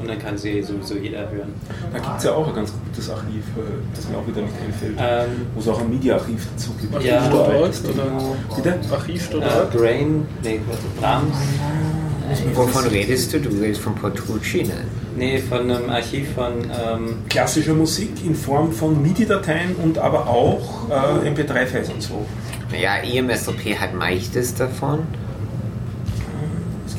Und 0.00 0.08
dann 0.08 0.18
kann 0.18 0.38
sie 0.38 0.62
sowieso 0.62 0.94
jeder 0.96 1.28
hören. 1.30 1.52
Da 1.92 1.98
gibt 1.98 2.18
es 2.18 2.24
ja 2.24 2.32
auch 2.32 2.46
ein 2.46 2.54
ganz 2.54 2.72
gutes 2.72 3.10
Archiv, 3.10 3.44
äh, 3.56 3.60
das 3.94 4.08
mir 4.08 4.16
auch 4.18 4.26
wieder 4.26 4.42
nicht 4.42 4.54
einfällt. 4.64 4.96
Ähm, 4.98 5.46
Wo 5.54 5.60
es 5.60 5.68
auch 5.68 5.80
ein 5.80 5.90
Media-Archiv 5.90 6.46
dazu 6.54 6.70
gibt. 6.80 7.02
Ja. 7.02 7.18
Archiv.org 7.18 7.72
Bitte? 7.82 8.78
oder 8.86 8.96
Archiv.org. 8.96 9.74
äh, 9.74 10.04
nee, 10.44 10.60
Brahms. 11.00 11.34
Wovon 12.54 12.86
redest 12.88 13.32
du? 13.32 13.40
Du 13.40 13.48
redest 13.48 13.80
von 13.80 13.94
Petrucci, 13.94 14.64
ne? 14.64 14.74
Nee, 15.16 15.38
von 15.38 15.70
einem 15.70 15.88
Archiv 15.90 16.34
von. 16.34 16.52
Ähm, 16.64 17.16
Klassische 17.28 17.72
Musik 17.74 18.24
in 18.24 18.34
Form 18.34 18.70
von 18.72 19.02
MIDI-Dateien 19.02 19.74
und 19.82 19.98
aber 19.98 20.28
auch 20.28 20.88
äh, 20.90 21.28
MP3-Files 21.28 21.88
und 21.90 22.02
so. 22.02 22.26
Naja, 22.70 22.96
EMSLP 23.02 23.78
hat 23.80 23.94
meistes 23.94 24.54
davon. 24.54 25.00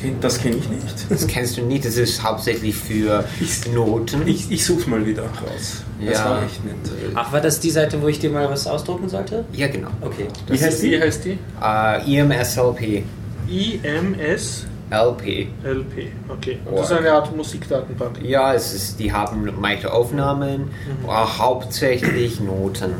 kenne 0.00 0.16
das 0.20 0.38
kenn 0.40 0.58
ich 0.58 0.68
nicht. 0.68 1.10
Das 1.10 1.26
kennst 1.26 1.56
du 1.56 1.62
nicht. 1.62 1.84
Das 1.84 1.96
ist 1.96 2.22
hauptsächlich 2.22 2.74
für 2.74 3.24
Ich- 3.40 3.72
Noten. 3.72 4.26
Ich, 4.26 4.50
ich 4.50 4.64
suche 4.64 4.88
mal 4.88 5.04
wieder 5.06 5.22
raus. 5.22 5.82
Das 6.04 6.18
Ja. 6.18 6.24
war 6.30 6.42
echt 6.42 6.64
nett. 6.64 6.76
ach, 7.14 7.32
war 7.32 7.40
das 7.40 7.60
die 7.60 7.70
Seite, 7.70 8.00
wo 8.00 8.08
ich 8.08 8.18
dir 8.18 8.30
mal 8.30 8.48
was 8.50 8.66
ausdrucken 8.66 9.08
sollte? 9.08 9.44
ja, 9.52 9.68
genau. 9.68 9.88
Okay. 10.00 10.26
Wie 10.48 10.58
heißt 10.58 10.82
Wie 10.82 10.90
die? 10.90 11.00
heißt 11.00 11.24
die? 11.24 11.38
Äh, 11.62 12.18
EMSLP. 12.20 13.04
IMS 13.48 14.66
LP. 14.90 15.46
LP, 15.62 16.08
okay. 16.28 16.58
Und 16.64 16.76
das 16.78 16.90
ist 16.90 16.96
eine 16.98 17.12
Art 17.12 17.36
Musikdatenbank. 17.36 18.20
Ja, 18.24 18.54
es 18.54 18.74
ist, 18.74 18.98
die 18.98 19.12
haben 19.12 19.48
meiste 19.60 19.92
Aufnahmen, 19.92 20.68
aber 21.04 21.38
hauptsächlich 21.38 22.40
Noten. 22.40 22.94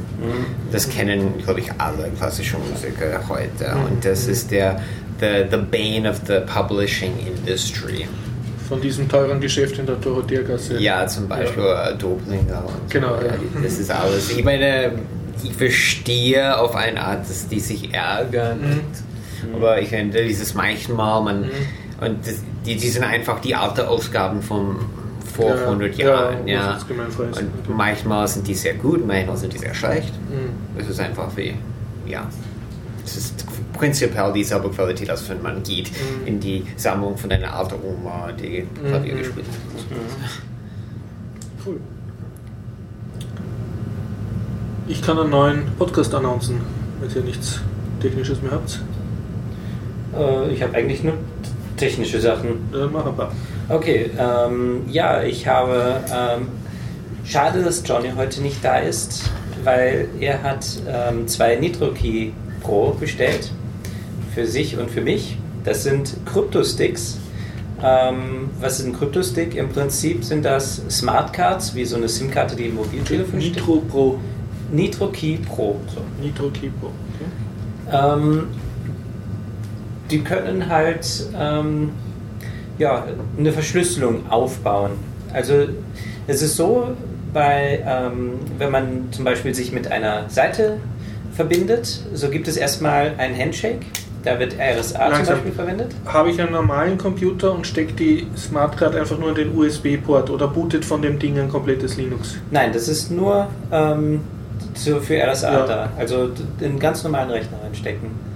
Das 0.71 0.89
kennen, 0.89 1.39
glaube 1.43 1.59
ich, 1.61 1.73
alle 1.79 2.09
klassische 2.17 2.59
Musiker 2.59 3.21
heute. 3.29 3.75
Und 3.89 4.05
das 4.05 4.29
ist 4.29 4.53
der 4.53 4.81
the, 5.21 5.45
the 5.51 5.57
bane 5.59 6.09
of 6.09 6.21
the 6.27 6.41
publishing 6.47 7.13
industry. 7.27 8.07
Von 8.69 8.81
diesem 8.81 9.09
teuren 9.09 9.41
Geschäft 9.41 9.79
in 9.79 9.87
der 9.87 9.97
Dorotheergasse. 9.97 10.79
Ja, 10.79 11.07
zum 11.07 11.29
Beispiel 11.29 11.63
äh, 11.65 11.95
Doblinger 11.97 12.65
Genau, 12.89 13.17
so. 13.19 13.27
ja. 13.27 13.33
die- 13.37 13.63
Das 13.65 13.79
ist 13.79 13.91
alles. 13.91 14.31
Ich 14.31 14.45
meine, 14.45 14.93
ich 15.43 15.53
verstehe 15.55 16.57
auf 16.59 16.75
eine 16.77 17.01
Art, 17.01 17.29
dass 17.29 17.49
die 17.49 17.59
sich 17.61 17.93
ärgern. 17.93 18.61
Mhm. 18.61 19.55
Aber 19.57 19.81
ich 19.81 19.89
finde, 19.89 20.23
dieses 20.25 20.55
manchmal, 20.55 21.23
man. 21.23 21.45
Und 22.01 22.27
das, 22.27 22.37
die, 22.65 22.77
die 22.77 22.89
sind 22.89 23.03
einfach 23.05 23.41
die 23.41 23.55
alten 23.55 23.81
Ausgaben 23.87 24.41
von 24.43 24.77
vor 25.35 25.51
Ja, 25.57 25.63
100 25.65 25.95
ja, 25.97 26.07
Jahren. 26.09 26.49
Ja, 26.49 26.67
das 26.73 26.83
ist 26.83 26.89
gemeinfrei. 26.89 27.25
Und 27.25 27.77
manchmal 27.77 28.29
sind 28.29 28.47
die 28.47 28.55
sehr 28.55 28.75
gut, 28.75 29.07
manchmal 29.07 29.37
sind 29.37 29.53
die 29.53 29.59
sehr 29.59 29.75
schlecht. 29.75 30.13
Mhm. 30.29 30.79
Es 30.81 30.89
ist 30.89 31.01
einfach 31.01 31.29
wie, 31.37 31.55
ja. 32.07 32.27
Es 33.05 33.17
ist 33.17 33.45
prinzipiell 33.81 34.31
dieselbe 34.33 34.69
Qualität, 34.69 35.09
als 35.11 35.27
wenn 35.31 35.41
man 35.43 35.63
geht 35.63 35.91
Mhm. 35.91 36.27
in 36.27 36.41
die 36.41 36.65
Sammlung 36.77 37.17
von 37.17 37.33
einer 37.33 37.53
alten 37.55 37.77
Oma, 37.83 38.31
die 38.33 38.67
Klavier 38.87 39.15
Mhm. 39.15 39.19
gespielt 39.19 39.47
hat. 39.47 39.97
Cool. 41.67 41.81
Ich 44.87 45.01
kann 45.03 45.19
einen 45.19 45.31
neuen 45.31 45.63
Podcast 45.79 46.15
announcen, 46.15 46.61
wenn 47.01 47.11
ihr 47.15 47.23
nichts 47.23 47.61
Technisches 48.01 48.43
mehr 48.43 48.53
habt. 48.53 48.81
Äh, 50.19 50.53
ich 50.53 50.63
habe 50.63 50.75
eigentlich 50.75 51.03
nur 51.05 51.15
technische 51.77 52.21
Sachen. 52.21 52.69
Dann 52.73 52.93
mach 52.93 53.07
ein 53.07 53.15
paar. 53.17 53.33
Okay, 53.69 54.11
ähm, 54.19 54.83
ja, 54.89 55.23
ich 55.23 55.47
habe. 55.47 56.01
Ähm, 56.13 56.49
schade, 57.25 57.63
dass 57.63 57.83
Johnny 57.87 58.11
heute 58.17 58.43
nicht 58.43 58.63
da 58.65 58.79
ist, 58.79 59.31
weil 59.65 60.09
er 60.19 60.43
hat 60.43 60.67
ähm, 60.89 61.27
zwei 61.29 61.57
NitroKey 61.57 62.33
Pro 62.61 62.91
bestellt. 62.99 63.53
Für 64.35 64.47
sich 64.47 64.79
und 64.79 64.91
für 64.91 65.01
mich. 65.01 65.37
Das 65.65 65.83
sind 65.83 66.17
Kryptosticks. 66.27 67.19
Ähm, 67.83 68.51
was 68.61 68.81
ist 68.81 68.87
ein 68.87 68.93
Kryptostick? 68.93 69.57
Im 69.57 69.71
Prinzip 69.71 70.25
sind 70.25 70.45
das 70.45 70.83
Smartcards, 70.91 71.75
wie 71.75 71.85
so 71.85 71.97
eine 71.97 72.09
SIM-Karte, 72.09 72.57
die 72.57 72.67
im 72.67 72.77
Mobiltelefon 72.77 73.41
steht. 73.41 73.57
Nitro 73.57 73.77
Pro. 73.89 74.19
NitroKey 74.73 75.39
Pro. 75.39 75.77
So. 75.95 76.01
Nitro 76.23 76.51
Key 76.51 76.71
Pro. 76.81 76.89
Okay. 76.89 78.15
Ähm, 78.19 78.49
die 80.11 80.21
können 80.21 80.69
halt 80.69 81.07
ähm, 81.39 81.91
ja, 82.79 83.07
eine 83.39 83.53
Verschlüsselung 83.53 84.31
aufbauen. 84.31 84.93
Also 85.33 85.69
es 86.27 86.43
ist 86.43 86.57
so, 86.57 86.89
bei, 87.33 87.83
ähm, 87.87 88.33
wenn 88.59 88.71
man 88.71 89.13
zum 89.13 89.25
Beispiel 89.25 89.55
sich 89.55 89.73
mit 89.73 89.91
einer 89.91 90.29
Seite 90.29 90.79
verbindet, 91.33 92.01
so 92.13 92.29
gibt 92.29 92.49
es 92.49 92.57
erstmal 92.57 93.15
einen 93.19 93.39
Handshake. 93.39 93.87
Da 94.23 94.39
wird 94.39 94.55
RSA 94.59 94.99
zum 95.05 95.13
Langsam. 95.13 95.35
Beispiel 95.37 95.53
verwendet. 95.53 95.93
Habe 96.05 96.31
ich 96.31 96.41
einen 96.41 96.53
normalen 96.53 96.99
Computer 96.99 97.53
und 97.53 97.67
stecke 97.67 97.95
die 97.95 98.27
Smartcard 98.37 98.95
einfach 98.95 99.19
nur 99.19 99.31
in 99.31 99.35
den 99.35 99.57
USB-Port 99.59 100.29
oder 100.31 100.47
bootet 100.49 100.85
von 100.85 101.01
dem 101.01 101.19
Ding 101.19 101.39
ein 101.39 101.49
komplettes 101.49 101.97
Linux? 101.97 102.37
Nein, 102.51 102.73
das 102.73 102.87
ist 102.89 103.11
nur 103.11 103.49
ähm, 103.73 104.21
für 104.75 105.01
RSA 105.27 105.53
Ja. 105.53 105.67
da. 105.67 105.89
Also 105.99 106.29
den 106.61 106.79
ganz 106.79 107.03
normalen 107.03 107.31
Rechner 107.31 107.59
reinstecken. 107.65 108.31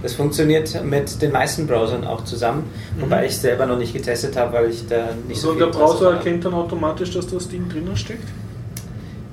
Das 0.00 0.14
funktioniert 0.14 0.80
mit 0.84 1.20
den 1.20 1.32
meisten 1.32 1.66
Browsern 1.66 2.04
auch 2.04 2.22
zusammen, 2.22 2.70
wobei 3.00 3.26
ich 3.26 3.36
selber 3.36 3.66
noch 3.66 3.76
nicht 3.78 3.92
getestet 3.92 4.36
habe, 4.36 4.52
weil 4.52 4.70
ich 4.70 4.86
da 4.86 5.08
nicht 5.26 5.40
so 5.40 5.48
So, 5.48 5.52
und 5.54 5.56
viel 5.58 5.66
der 5.66 5.72
Browser 5.78 6.12
erkennt 6.12 6.44
dann 6.44 6.54
automatisch, 6.54 7.10
dass 7.10 7.26
das 7.26 7.48
Ding 7.48 7.68
drinnen 7.68 7.96
steckt? 7.96 8.28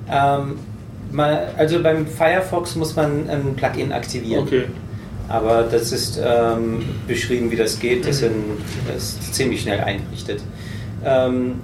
Ähm, 0.10 0.56
also 1.56 1.84
beim 1.84 2.08
Firefox 2.08 2.76
muss 2.76 2.95
man 2.95 3.30
ein 3.30 3.54
Plugin 3.56 3.91
aktivieren. 3.91 4.43
Okay. 4.45 4.64
Aber 5.34 5.63
das 5.63 5.91
ist 5.91 6.21
ähm, 6.23 6.84
beschrieben, 7.07 7.49
wie 7.49 7.55
das 7.55 7.79
geht. 7.79 8.07
Das, 8.07 8.17
Mhm. 8.21 8.25
sind, 8.25 8.34
das 8.93 9.03
ist 9.19 9.34
ziemlich 9.34 9.61
schnell 9.61 9.79
eingerichtet. 9.79 10.41
Ähm, 11.03 11.55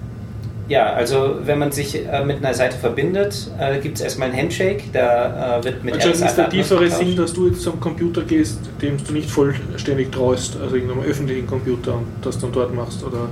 ja, 0.67 0.93
also 0.93 1.35
wenn 1.45 1.59
man 1.59 1.71
sich 1.71 1.95
äh, 2.07 2.23
mit 2.25 2.37
einer 2.37 2.53
Seite 2.53 2.77
verbindet, 2.77 3.49
äh, 3.59 3.79
gibt 3.79 3.97
es 3.97 4.03
erstmal 4.03 4.29
einen 4.29 4.37
Handshake. 4.39 4.83
Da 4.91 5.59
äh, 5.59 5.63
wird 5.63 5.83
mit 5.83 5.93
Anscheinend 5.95 6.21
ist 6.21 6.35
der 6.35 6.49
tiefere. 6.49 6.89
Sinn, 6.89 7.15
dass 7.15 7.33
du 7.33 7.47
jetzt 7.47 7.61
zum 7.61 7.79
Computer 7.79 8.21
gehst, 8.23 8.59
dem 8.81 8.97
du 9.03 9.13
nicht 9.13 9.29
vollständig 9.29 10.11
traust, 10.11 10.57
also 10.61 10.75
irgendeinem 10.75 11.03
öffentlichen 11.03 11.45
Computer 11.47 11.93
und 11.95 12.05
das 12.23 12.39
dann 12.39 12.51
dort 12.51 12.73
machst. 12.73 13.03
Oder 13.03 13.29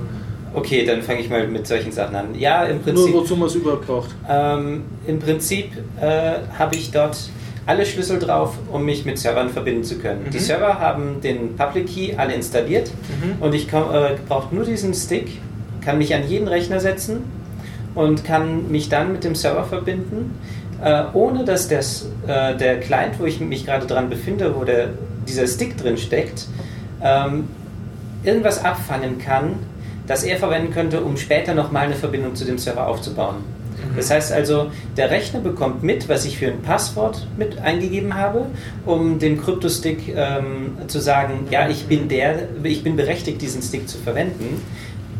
Okay, 0.54 0.84
dann 0.84 1.02
fange 1.02 1.20
ich 1.20 1.28
mal 1.28 1.46
mit 1.46 1.66
solchen 1.66 1.92
Sachen 1.92 2.16
an. 2.16 2.26
Ja, 2.36 2.64
im 2.64 2.76
nur 2.76 2.84
Prinzip. 2.84 3.14
wozu 3.14 3.36
man 3.36 3.48
es 3.48 3.54
überhaupt 3.56 3.86
braucht. 3.86 4.10
Ähm, 4.28 4.82
Im 5.06 5.18
Prinzip 5.18 5.72
äh, 6.00 6.32
habe 6.58 6.74
ich 6.74 6.90
dort 6.90 7.16
alle 7.68 7.84
Schlüssel 7.84 8.18
drauf, 8.18 8.56
um 8.72 8.84
mich 8.86 9.04
mit 9.04 9.18
Servern 9.18 9.50
verbinden 9.50 9.84
zu 9.84 9.98
können. 9.98 10.24
Mhm. 10.24 10.30
Die 10.30 10.38
Server 10.38 10.78
haben 10.80 11.20
den 11.20 11.54
Public 11.54 11.86
Key 11.86 12.14
alle 12.16 12.32
installiert 12.32 12.90
Mhm. 12.90 13.42
und 13.42 13.54
ich 13.54 13.70
äh, 13.70 14.16
brauche 14.26 14.54
nur 14.54 14.64
diesen 14.64 14.94
Stick, 14.94 15.38
kann 15.84 15.98
mich 15.98 16.14
an 16.14 16.26
jeden 16.26 16.48
Rechner 16.48 16.80
setzen 16.80 17.24
und 17.94 18.24
kann 18.24 18.70
mich 18.70 18.88
dann 18.88 19.12
mit 19.12 19.22
dem 19.22 19.34
Server 19.34 19.64
verbinden, 19.64 20.38
äh, 20.82 21.02
ohne 21.12 21.44
dass 21.44 21.68
das, 21.68 22.08
äh, 22.26 22.56
der 22.56 22.80
Client, 22.80 23.20
wo 23.20 23.26
ich 23.26 23.38
mich 23.38 23.66
gerade 23.66 23.86
dran 23.86 24.08
befinde, 24.08 24.54
wo 24.58 24.64
der, 24.64 24.88
dieser 25.28 25.46
Stick 25.46 25.76
drin 25.76 25.98
steckt, 25.98 26.46
ähm, 27.02 27.48
irgendwas 28.24 28.64
abfangen 28.64 29.18
kann, 29.18 29.56
das 30.06 30.24
er 30.24 30.38
verwenden 30.38 30.72
könnte, 30.72 31.02
um 31.02 31.18
später 31.18 31.52
nochmal 31.52 31.84
eine 31.84 31.94
Verbindung 31.96 32.34
zu 32.34 32.46
dem 32.46 32.56
Server 32.56 32.86
aufzubauen. 32.86 33.36
Das 33.98 34.10
heißt 34.10 34.32
also, 34.32 34.70
der 34.96 35.10
Rechner 35.10 35.40
bekommt 35.40 35.82
mit, 35.82 36.08
was 36.08 36.24
ich 36.24 36.38
für 36.38 36.46
ein 36.46 36.62
Passwort 36.62 37.26
mit 37.36 37.58
eingegeben 37.58 38.14
habe, 38.14 38.46
um 38.86 39.18
dem 39.18 39.40
Kryptostick 39.42 40.14
ähm, 40.16 40.72
zu 40.86 40.98
sagen, 41.00 41.46
ja, 41.50 41.68
ich 41.68 41.86
bin 41.86 42.08
der, 42.08 42.48
ich 42.62 42.82
bin 42.82 42.96
berechtigt, 42.96 43.42
diesen 43.42 43.60
Stick 43.62 43.88
zu 43.88 43.98
verwenden. 43.98 44.62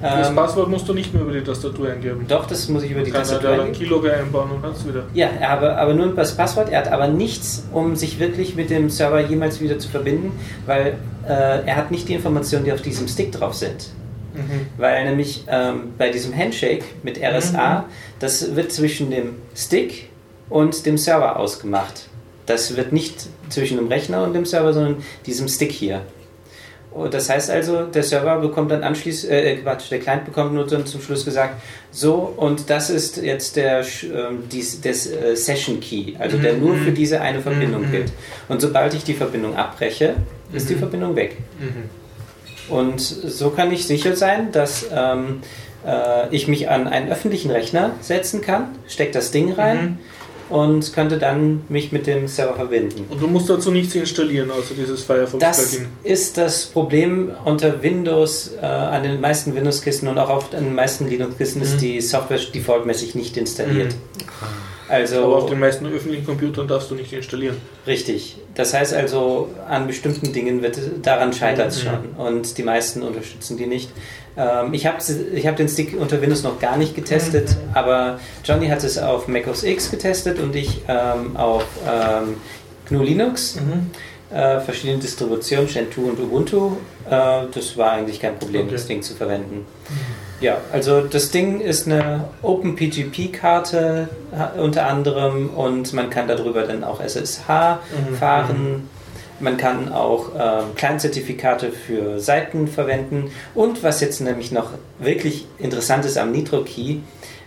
Das 0.00 0.28
Ähm, 0.28 0.36
Passwort 0.36 0.68
musst 0.70 0.88
du 0.88 0.94
nicht 0.94 1.12
mehr 1.12 1.24
über 1.24 1.32
die 1.32 1.42
Tastatur 1.42 1.90
eingeben. 1.90 2.24
doch, 2.28 2.46
das 2.46 2.68
muss 2.68 2.84
ich 2.84 2.92
über 2.92 3.00
die 3.02 3.10
Kann 3.10 3.22
er 3.22 3.26
Tastatur 3.26 3.50
da 3.50 3.56
dann 3.56 3.66
eingeben. 3.66 3.84
Keylogger 3.84 4.14
einbauen 4.16 4.50
und 4.52 4.62
hast 4.62 4.86
wieder. 4.86 5.02
Ja, 5.12 5.28
er 5.40 5.48
habe 5.50 5.76
aber 5.76 5.92
nur 5.92 6.14
das 6.14 6.36
Passwort, 6.36 6.70
er 6.70 6.78
hat 6.80 6.92
aber 6.92 7.08
nichts, 7.08 7.66
um 7.72 7.96
sich 7.96 8.20
wirklich 8.20 8.54
mit 8.54 8.70
dem 8.70 8.90
Server 8.90 9.20
jemals 9.20 9.60
wieder 9.60 9.78
zu 9.80 9.88
verbinden, 9.88 10.30
weil 10.66 10.94
äh, 11.26 11.66
er 11.66 11.74
hat 11.76 11.90
nicht 11.90 12.08
die 12.08 12.14
Informationen, 12.14 12.64
die 12.64 12.72
auf 12.72 12.80
diesem 12.80 13.08
Stick 13.08 13.32
drauf 13.32 13.54
sind. 13.54 13.88
Mhm. 14.34 14.66
Weil 14.76 15.04
nämlich 15.04 15.42
ähm, 15.48 15.94
bei 15.98 16.10
diesem 16.10 16.32
Handshake 16.36 16.84
mit 17.02 17.18
RSA, 17.20 17.86
das 18.18 18.54
wird 18.56 18.72
zwischen 18.72 19.10
dem 19.10 19.36
Stick 19.54 20.08
und 20.48 20.84
dem 20.86 20.98
Server 20.98 21.36
ausgemacht. 21.38 22.08
Das 22.46 22.76
wird 22.76 22.92
nicht 22.92 23.26
zwischen 23.50 23.76
dem 23.76 23.88
Rechner 23.88 24.24
und 24.24 24.32
dem 24.32 24.46
Server, 24.46 24.72
sondern 24.72 24.96
diesem 25.26 25.48
Stick 25.48 25.72
hier. 25.72 26.02
Das 27.10 27.28
heißt 27.28 27.50
also, 27.50 27.82
der 27.84 28.02
Server 28.02 28.38
bekommt 28.40 28.70
dann 28.70 28.82
anschließend, 28.82 29.30
äh, 29.30 29.56
Quatsch, 29.56 29.90
der 29.90 30.00
Client 30.00 30.24
bekommt 30.24 30.54
nur 30.54 30.66
dann 30.66 30.86
zum 30.86 31.00
Schluss 31.02 31.24
gesagt, 31.24 31.60
so 31.92 32.14
und 32.36 32.70
das 32.70 32.88
ist 32.90 33.18
jetzt 33.18 33.56
der 33.56 33.80
ähm, 34.02 34.44
dies, 34.50 34.80
des 34.80 35.06
äh, 35.12 35.36
Session 35.36 35.78
Key, 35.80 36.14
also 36.18 36.38
der 36.38 36.54
nur 36.54 36.76
für 36.76 36.90
diese 36.90 37.20
eine 37.20 37.40
Verbindung 37.40 37.82
Mhm. 37.82 37.90
gilt. 37.92 38.12
Und 38.48 38.60
sobald 38.62 38.94
ich 38.94 39.04
die 39.04 39.12
Verbindung 39.14 39.54
abbreche, 39.54 40.14
ist 40.52 40.70
die 40.70 40.74
Mhm. 40.74 40.78
Verbindung 40.78 41.14
weg. 41.14 41.36
Mhm. 41.60 42.74
Und 42.74 43.00
so 43.00 43.50
kann 43.50 43.70
ich 43.70 43.86
sicher 43.86 44.16
sein, 44.16 44.50
dass 44.50 44.86
ähm, 44.90 45.40
äh, 45.86 46.34
ich 46.34 46.48
mich 46.48 46.68
an 46.68 46.86
einen 46.88 47.10
öffentlichen 47.10 47.50
Rechner 47.50 47.92
setzen 48.00 48.40
kann, 48.40 48.68
stecke 48.88 49.12
das 49.12 49.30
Ding 49.30 49.52
rein 49.52 49.98
und 50.50 50.94
könnte 50.94 51.18
dann 51.18 51.62
mich 51.68 51.92
mit 51.92 52.06
dem 52.06 52.26
Server 52.26 52.54
verbinden. 52.54 53.04
Und 53.10 53.20
du 53.20 53.26
musst 53.26 53.50
dazu 53.50 53.70
nichts 53.70 53.94
installieren, 53.94 54.50
außer 54.50 54.72
dieses 54.74 55.06
Das 55.06 55.16
Firefox-Plugin. 55.28 55.88
ist 56.04 56.38
das 56.38 56.64
Problem 56.66 57.32
unter 57.44 57.82
Windows, 57.82 58.52
äh, 58.60 58.64
an 58.64 59.02
den 59.02 59.20
meisten 59.20 59.54
Windows-Kisten 59.54 60.08
und 60.08 60.18
auch 60.18 60.30
auf 60.30 60.50
den 60.50 60.74
meisten 60.74 61.06
Linux-Kisten 61.06 61.60
ist 61.60 61.74
Mhm. 61.74 61.80
die 61.80 62.00
Software 62.00 62.38
defaultmäßig 62.54 63.14
nicht 63.14 63.36
installiert. 63.36 63.94
Also 64.88 65.22
Aber 65.22 65.36
auf 65.36 65.50
den 65.50 65.58
meisten 65.60 65.84
öffentlichen 65.86 66.24
Computern 66.24 66.66
darfst 66.66 66.90
du 66.90 66.94
nicht 66.94 67.12
installieren. 67.12 67.56
Richtig. 67.86 68.38
Das 68.54 68.72
heißt 68.72 68.94
also, 68.94 69.50
an 69.68 69.86
bestimmten 69.86 70.32
Dingen 70.32 70.62
wird 70.62 70.78
daran 71.02 71.34
scheitert 71.34 71.72
es 71.72 71.84
Mhm. 71.84 71.88
schon. 71.88 72.26
Und 72.26 72.56
die 72.56 72.62
meisten 72.62 73.02
unterstützen 73.02 73.58
die 73.58 73.66
nicht. 73.66 73.90
Ähm, 74.36 74.72
ich 74.74 74.86
habe 74.86 74.98
ich 75.34 75.46
hab 75.46 75.56
den 75.56 75.68
Stick 75.68 75.98
unter 75.98 76.20
Windows 76.20 76.42
noch 76.42 76.58
gar 76.60 76.76
nicht 76.76 76.94
getestet, 76.94 77.50
Mhm. 77.50 77.56
aber 77.76 78.20
Johnny 78.44 78.68
hat 78.68 78.84
es 78.84 78.98
auf 78.98 79.26
Mac 79.28 79.46
OS 79.48 79.62
X 79.64 79.90
getestet 79.90 80.38
und 80.38 80.54
ich 80.54 80.82
ähm, 80.88 81.36
auf 81.36 81.64
ähm, 81.88 82.36
GNU 82.88 83.02
Linux. 83.02 83.58
Äh, 84.30 84.60
verschiedene 84.60 84.98
Distributionen, 84.98 85.66
Gentoo 85.68 86.02
und 86.10 86.20
Ubuntu. 86.20 86.72
Äh, 87.08 87.44
das 87.52 87.78
war 87.78 87.92
eigentlich 87.92 88.20
kein 88.20 88.38
Problem, 88.38 88.62
Okay. 88.66 88.72
das 88.72 88.86
Ding 88.86 89.00
zu 89.00 89.14
verwenden. 89.14 89.64
Ja, 90.42 90.58
also 90.70 91.00
das 91.00 91.30
Ding 91.30 91.60
ist 91.62 91.86
eine 91.86 92.24
OpenPGP-Karte 92.42 94.08
unter 94.58 94.86
anderem 94.86 95.50
und 95.50 95.92
man 95.94 96.10
kann 96.10 96.28
darüber 96.28 96.62
dann 96.62 96.84
auch 96.84 97.00
SSH 97.00 97.78
Mhm. 98.10 98.14
fahren. 98.16 98.88
Man 99.41 99.57
kann 99.57 99.93
auch 99.93 100.30
ähm, 100.39 100.74
Kleinzertifikate 100.74 101.70
für 101.70 102.18
Seiten 102.18 102.66
verwenden. 102.66 103.30
Und 103.55 103.82
was 103.82 104.01
jetzt 104.01 104.20
nämlich 104.20 104.51
noch 104.53 104.70
wirklich 104.99 105.47
interessant 105.59 106.05
ist 106.05 106.18
am 106.18 106.32
NitroKey, 106.32 107.01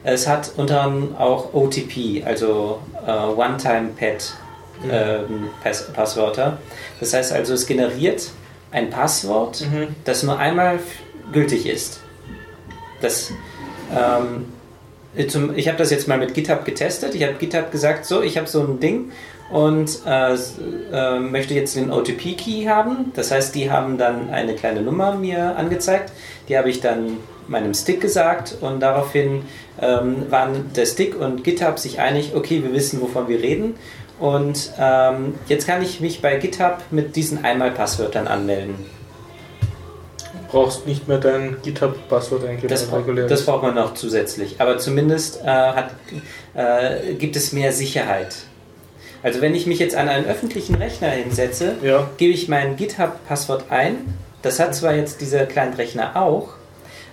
es 0.03 0.27
hat 0.27 0.53
unter 0.57 0.81
anderem 0.81 1.15
auch 1.17 1.53
OTP, 1.53 2.23
also 2.25 2.79
äh, 3.05 3.11
One-Time-Pad 3.11 4.33
ähm, 4.89 5.49
Pass 5.63 5.91
Passwörter. 5.93 6.57
Das 6.99 7.13
heißt 7.13 7.33
also, 7.33 7.53
es 7.53 7.67
generiert 7.67 8.31
ein 8.71 8.89
Passwort, 8.89 9.61
Mhm. 9.61 9.95
das 10.05 10.23
nur 10.23 10.39
einmal 10.39 10.79
gültig 11.33 11.67
ist. 11.67 11.99
Das, 13.01 13.31
ähm, 13.95 14.45
zum, 15.27 15.55
ich 15.57 15.67
habe 15.67 15.77
das 15.77 15.91
jetzt 15.91 16.07
mal 16.07 16.17
mit 16.17 16.33
GitHub 16.33 16.65
getestet. 16.65 17.13
Ich 17.15 17.23
habe 17.23 17.33
GitHub 17.33 17.71
gesagt, 17.71 18.05
so, 18.05 18.21
ich 18.21 18.37
habe 18.37 18.47
so 18.47 18.61
ein 18.61 18.79
Ding 18.79 19.11
und 19.51 19.99
äh, 20.05 20.33
äh, 20.33 21.19
möchte 21.19 21.53
jetzt 21.53 21.75
den 21.75 21.91
OTP-Key 21.91 22.65
haben. 22.65 23.11
Das 23.15 23.31
heißt, 23.31 23.53
die 23.53 23.69
haben 23.69 23.97
dann 23.97 24.29
eine 24.29 24.55
kleine 24.55 24.81
Nummer 24.81 25.15
mir 25.15 25.57
angezeigt. 25.57 26.11
Die 26.47 26.57
habe 26.57 26.69
ich 26.69 26.79
dann 26.79 27.17
meinem 27.47 27.73
Stick 27.73 27.99
gesagt 27.99 28.57
und 28.61 28.79
daraufhin 28.79 29.43
ähm, 29.81 30.25
waren 30.29 30.71
der 30.73 30.85
Stick 30.85 31.19
und 31.19 31.43
GitHub 31.43 31.79
sich 31.79 31.99
einig, 31.99 32.33
okay, 32.33 32.63
wir 32.63 32.71
wissen, 32.73 33.01
wovon 33.01 33.27
wir 33.27 33.41
reden. 33.41 33.75
Und 34.19 34.71
ähm, 34.79 35.35
jetzt 35.47 35.67
kann 35.67 35.81
ich 35.81 35.99
mich 35.99 36.21
bei 36.21 36.37
GitHub 36.37 36.77
mit 36.91 37.15
diesen 37.15 37.43
Einmalpasswörtern 37.43 38.27
anmelden. 38.27 38.75
brauchst 40.49 40.87
nicht 40.87 41.07
mehr 41.09 41.17
dein 41.17 41.57
GitHub-Passwort 41.61 42.45
eingeben. 42.45 42.69
Das, 42.69 42.87
das 43.27 43.45
braucht 43.45 43.63
man 43.63 43.75
noch 43.75 43.95
zusätzlich. 43.95 44.61
Aber 44.61 44.77
zumindest 44.77 45.41
äh, 45.43 45.47
hat, 45.47 45.91
äh, 46.53 47.15
gibt 47.15 47.35
es 47.35 47.51
mehr 47.51 47.73
Sicherheit. 47.73 48.45
Also 49.23 49.41
wenn 49.41 49.53
ich 49.53 49.67
mich 49.67 49.79
jetzt 49.79 49.95
an 49.95 50.09
einen 50.09 50.25
öffentlichen 50.25 50.75
Rechner 50.75 51.09
hinsetze, 51.09 51.75
Ja. 51.83 52.09
gebe 52.17 52.33
ich 52.33 52.47
mein 52.47 52.75
GitHub-Passwort 52.75 53.65
ein. 53.69 54.13
Das 54.41 54.59
hat 54.59 54.73
zwar 54.73 54.95
jetzt 54.95 55.21
dieser 55.21 55.45
kleine 55.45 55.77
Rechner 55.77 56.15
auch, 56.15 56.49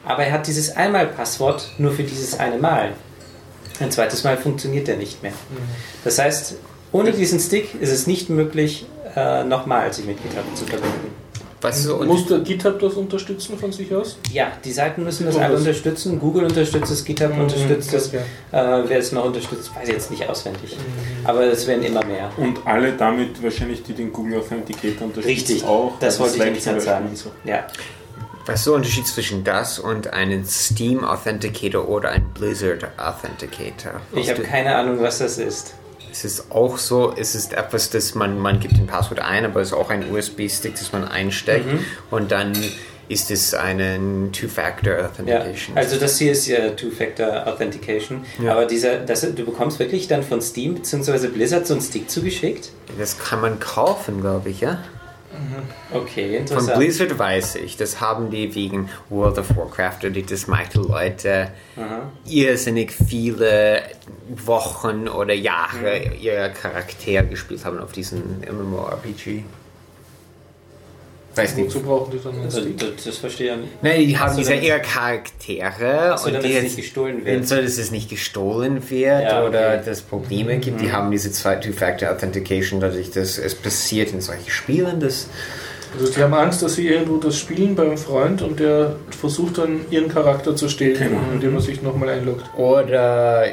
aber 0.06 0.24
er 0.24 0.32
hat 0.32 0.46
dieses 0.46 0.74
Einmal-Passwort 0.76 1.72
nur 1.78 1.92
für 1.92 2.04
dieses 2.04 2.38
eine 2.38 2.56
Mal. 2.56 2.92
Ein 3.80 3.90
zweites 3.90 4.24
Mal 4.24 4.36
funktioniert 4.38 4.88
er 4.88 4.96
nicht 4.96 5.22
mehr. 5.22 5.32
Das 6.04 6.18
heißt, 6.18 6.56
ohne 6.92 7.12
diesen 7.12 7.38
Stick 7.38 7.74
ist 7.80 7.90
es 7.92 8.06
nicht 8.06 8.30
möglich, 8.30 8.86
äh, 9.14 9.44
nochmal 9.44 9.92
sich 9.92 10.06
mit 10.06 10.16
GitHub 10.22 10.44
zu 10.56 10.64
verbinden. 10.64 11.10
Was 11.60 11.82
so 11.82 11.96
Muss 12.04 12.26
der 12.26 12.38
GitHub 12.38 12.78
das 12.78 12.94
unterstützen 12.94 13.58
von 13.58 13.72
sich 13.72 13.92
aus? 13.94 14.16
Ja, 14.32 14.52
die 14.64 14.70
Seiten 14.72 15.02
müssen 15.02 15.26
das 15.26 15.36
alle 15.36 15.56
unterstützen. 15.56 16.20
Google 16.20 16.44
unterstützt 16.44 16.90
es, 16.92 17.04
GitHub 17.04 17.34
Mhm, 17.34 17.40
unterstützt 17.42 17.92
es. 17.94 18.12
Äh, 18.14 18.20
wer 18.52 18.98
es 18.98 19.10
noch 19.12 19.24
unterstützt, 19.24 19.74
weiß 19.74 19.88
ich 19.88 19.94
jetzt 19.94 20.10
nicht 20.10 20.28
auswendig. 20.28 20.76
Aber 21.24 21.42
es 21.42 21.66
werden 21.66 21.82
immer 21.82 22.04
mehr. 22.04 22.30
Und 22.36 22.64
alle 22.64 22.92
damit 22.92 23.42
wahrscheinlich, 23.42 23.82
die 23.82 23.92
den 23.92 24.12
Google 24.12 24.38
Authenticator 24.38 25.08
unterstützen, 25.08 25.26
Richtig, 25.28 25.64
auch. 25.64 25.94
das 26.00 26.20
also 26.20 26.38
wollte 26.38 26.50
ich 26.50 26.64
gerade 26.64 26.80
sagen. 26.80 27.10
so. 27.14 27.30
Ja. 27.44 27.66
Was 28.46 28.60
ist 28.60 28.66
der 28.66 28.74
Unterschied 28.74 29.06
zwischen 29.06 29.44
das 29.44 29.78
und 29.78 30.12
einem 30.14 30.42
Steam 30.44 31.04
Authenticator 31.04 31.86
oder 31.86 32.10
einem 32.12 32.30
Blizzard 32.32 32.86
Authenticator? 32.96 34.00
Ich 34.14 34.30
habe 34.30 34.42
keine 34.42 34.74
Ahnung, 34.74 34.98
was 35.00 35.18
das 35.18 35.36
ist. 35.38 35.74
Es 36.18 36.24
ist 36.24 36.50
auch 36.50 36.78
so, 36.78 37.14
es 37.16 37.34
ist 37.36 37.52
etwas, 37.52 37.90
das 37.90 38.14
man, 38.16 38.38
man 38.40 38.58
gibt 38.58 38.76
den 38.76 38.86
Passwort 38.88 39.20
ein, 39.20 39.44
aber 39.44 39.60
es 39.60 39.68
ist 39.68 39.74
auch 39.74 39.90
ein 39.90 40.10
USB-Stick, 40.10 40.74
das 40.74 40.92
man 40.92 41.06
einsteckt 41.06 41.66
Mhm. 41.66 41.78
und 42.10 42.32
dann 42.32 42.52
ist 43.08 43.30
es 43.30 43.54
einen 43.54 44.32
Two-Factor 44.32 44.98
Ja, 44.98 45.06
Authentication. 45.06 45.76
also 45.78 45.96
das 45.96 46.18
hier 46.18 46.32
ist 46.32 46.46
ja 46.48 46.70
Two-Factor 46.70 47.46
Authentication, 47.46 48.24
Ja. 48.42 48.52
aber 48.52 48.66
dieser, 48.66 48.98
das, 48.98 49.20
du 49.22 49.44
bekommst 49.44 49.78
wirklich 49.78 50.08
dann 50.08 50.22
von 50.24 50.42
Steam 50.42 50.74
bzw. 50.74 51.28
Blizzard 51.28 51.66
so 51.68 51.74
einen 51.74 51.82
Stick 51.82 52.10
zugeschickt. 52.10 52.70
das 52.98 53.16
kann 53.18 53.40
man 53.40 53.60
kaufen, 53.60 54.20
glaube 54.20 54.50
ich, 54.50 54.60
ja? 54.60 54.78
Okay, 55.92 56.28
Von 56.30 56.40
interessant. 56.40 56.78
Blizzard 56.78 57.18
weiß 57.18 57.56
ich, 57.56 57.76
das 57.76 58.00
haben 58.00 58.30
die 58.30 58.54
wegen 58.54 58.88
World 59.08 59.38
of 59.38 59.56
Warcraft 59.56 60.04
oder 60.04 60.20
das 60.22 60.46
meiste 60.46 60.80
Leute 60.80 61.50
Aha. 61.76 62.10
irrsinnig 62.26 62.92
viele 62.92 63.82
Wochen 64.28 65.08
oder 65.08 65.34
Jahre 65.34 66.14
ihr 66.20 66.48
Charakter 66.50 67.22
gespielt 67.24 67.64
haben 67.64 67.78
auf 67.78 67.92
diesen 67.92 68.40
MMORPG. 68.40 69.44
Weiß 71.34 71.54
nicht. 71.54 71.66
Wozu 71.66 71.80
brauchen 71.82 72.10
die 72.10 72.18
dann 72.22 72.32
einen 72.34 72.44
Also, 72.44 72.62
Stick? 72.62 72.78
das, 72.78 73.04
das 73.04 73.16
verstehe 73.18 73.52
ich 73.54 73.60
nicht. 73.60 73.82
Nein, 73.82 74.00
die 74.08 74.18
haben 74.18 74.30
so, 74.32 74.38
diese 74.38 74.50
damit- 74.50 74.64
ihre 74.64 74.80
Charaktere 74.80 76.12
Achso, 76.12 76.30
damit 76.30 76.44
die 76.44 76.48
es 76.48 76.54
jetzt- 76.54 76.62
nicht 76.64 76.76
gestohlen 76.76 77.24
wird. 77.24 77.46
so, 77.46 77.56
dass 77.56 77.78
es 77.78 77.90
nicht 77.90 78.10
gestohlen 78.10 78.90
wird 78.90 79.22
Ja, 79.22 79.38
okay. 79.40 79.48
oder 79.48 79.76
dass 79.78 80.00
Probleme 80.00 80.58
gibt. 80.58 80.80
Die 80.80 80.90
haben 80.90 81.10
diese 81.10 81.30
zwei 81.30 81.54
Two-Factor 81.56 82.10
Authentication, 82.10 82.80
dadurch, 82.80 83.10
dass 83.10 83.38
es 83.38 83.54
passiert 83.54 84.12
in 84.12 84.20
solchen 84.20 84.50
Spielen, 84.50 84.98
dass 85.00 85.28
Also 85.98 86.12
die 86.12 86.22
haben 86.22 86.34
Angst, 86.34 86.60
dass 86.62 86.74
sie 86.74 86.86
irgendwo 86.86 87.16
das 87.16 87.38
spielen 87.38 87.74
beim 87.74 87.96
Freund 87.96 88.42
und 88.42 88.60
der 88.60 88.96
versucht 89.18 89.56
dann 89.56 89.80
ihren 89.90 90.08
Charakter 90.08 90.54
zu 90.54 90.68
stehlen, 90.68 90.98
Genau. 90.98 91.20
indem 91.32 91.54
er 91.54 91.60
sich 91.62 91.80
nochmal 91.80 92.10
einloggt. 92.10 92.44
Oder 92.58 93.46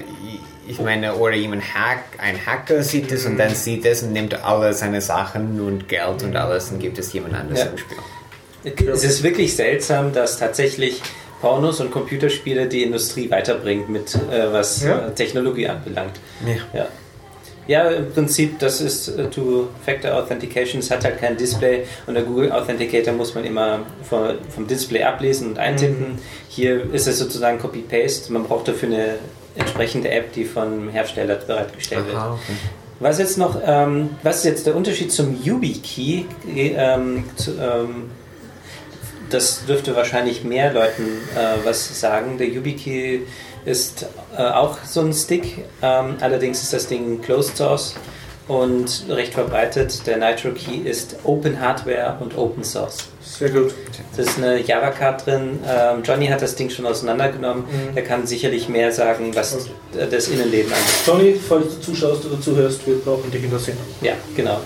ich 0.68 0.80
meine, 0.80 1.16
oder 1.16 1.36
jemand 1.36 1.64
Hack, 1.74 2.04
ein 2.18 2.44
Hacker 2.46 2.82
sieht 2.84 3.12
es 3.12 3.26
und 3.26 3.38
dann 3.38 3.54
sieht 3.54 3.86
es 3.86 4.04
und 4.04 4.14
nimmt 4.14 4.44
alle 4.44 4.74
seine 4.74 5.02
Sachen 5.02 5.60
und 5.62 5.88
Geld 5.90 6.24
und 6.24 6.36
alles 6.36 6.72
und 6.72 6.80
gibt 6.80 6.98
es 6.98 7.12
jemand 7.14 7.36
anderes 7.36 7.60
Ja. 7.62 7.66
im 7.68 7.78
Spiel. 7.78 8.90
Es 8.90 9.04
ist 9.04 9.22
wirklich 9.24 9.56
seltsam, 9.56 10.12
dass 10.14 10.40
tatsächlich 10.40 11.02
Pornos 11.42 11.80
und 11.82 11.92
Computerspiele 11.92 12.68
die 12.68 12.82
Industrie 12.84 13.30
weiterbringt, 13.30 13.90
mit 13.90 14.16
äh, 14.16 14.52
was 14.52 14.84
Ja. 14.84 15.08
äh, 15.08 15.12
Technologie 15.14 15.68
anbelangt. 15.68 16.20
Ja. 16.46 16.80
Ja. 16.80 16.88
Ja, 17.68 17.90
im 17.90 18.12
Prinzip, 18.12 18.60
das 18.60 18.80
ist 18.80 19.08
äh, 19.08 19.28
Two-Factor 19.30 20.14
Authentication, 20.14 20.80
es 20.82 20.92
hat 20.92 21.04
halt 21.04 21.20
kein 21.20 21.36
Display 21.36 21.84
und 22.06 22.14
der 22.14 22.22
Google 22.24 22.52
Authenticator 22.52 23.12
muss 23.14 23.34
man 23.34 23.44
immer 23.44 23.80
vom, 24.08 24.36
vom 24.54 24.68
Display 24.68 25.02
ablesen 25.04 25.50
und 25.50 25.58
eintippen. 25.60 26.20
Hier 26.48 26.92
ist 26.94 27.08
es 27.08 27.18
sozusagen 27.18 27.58
Copy-Paste, 27.58 28.32
man 28.32 28.44
braucht 28.44 28.68
dafür 28.68 28.90
eine 28.90 29.16
entsprechende 29.56 30.10
App, 30.12 30.34
die 30.34 30.46
vom 30.46 30.90
Hersteller 30.90 31.36
bereitgestellt 31.36 32.08
wird. 32.08 32.18
Aha, 32.18 32.34
okay. 32.34 32.54
Was 33.00 33.20
jetzt 33.20 33.38
noch, 33.38 33.60
ähm, 33.66 34.12
was 34.24 34.38
ist 34.38 34.46
jetzt 34.46 34.68
der 34.68 34.76
Unterschied 34.76 35.12
zum 35.12 35.42
YubiKey? 35.44 36.26
Ähm, 36.56 37.26
zu, 37.36 37.52
ähm, 37.60 38.10
das 39.30 39.66
dürfte 39.66 39.96
wahrscheinlich 39.96 40.44
mehr 40.44 40.72
Leuten 40.72 41.04
äh, 41.36 41.66
was 41.66 42.00
sagen. 42.00 42.38
Der 42.38 42.48
YubiKey 42.48 43.26
ist 43.66 44.06
äh, 44.38 44.44
auch 44.44 44.78
so 44.86 45.02
ein 45.02 45.14
Stick, 45.14 45.66
ähm, 45.82 46.18
allerdings 46.22 46.62
ist 46.62 46.72
das 46.72 46.88
Ding 46.88 47.22
Closed 47.22 47.58
Source 47.58 47.96
und 48.48 49.06
recht 49.10 49.34
verbreitet. 49.34 50.06
Der 50.06 50.18
Nitro 50.18 50.52
Key 50.52 50.78
ist 50.88 51.16
Open 51.24 51.60
Hardware 51.60 52.18
und 52.20 52.38
Open 52.38 52.64
Source. 52.64 53.08
Sehr 53.22 53.50
gut. 53.50 53.74
Da 54.16 54.22
ist 54.22 54.38
eine 54.38 54.62
Java-Card 54.62 55.26
drin. 55.26 55.60
Ähm, 55.68 56.04
Johnny 56.04 56.28
hat 56.28 56.42
das 56.42 56.56
Ding 56.56 56.70
schon 56.70 56.86
auseinandergenommen. 56.86 57.64
Mhm. 57.64 57.96
Er 57.98 58.04
kann 58.04 58.26
sicherlich 58.28 58.70
mehr 58.70 58.92
sagen, 58.92 59.32
was 59.36 59.56
Okay. 59.56 60.08
das 60.12 60.28
Innenleben 60.28 60.72
angeht. 60.72 60.86
Johnny, 61.06 61.40
falls 61.50 61.76
du 61.76 61.82
zuschaust 61.82 62.26
oder 62.26 62.40
zuhörst, 62.40 62.86
wir 62.86 62.96
brauchen 63.00 63.32
dich 63.32 63.44
in 63.44 63.50
der 63.50 63.60
Sendung. 63.60 63.86
Ja, 64.02 64.14
genau. 64.36 64.60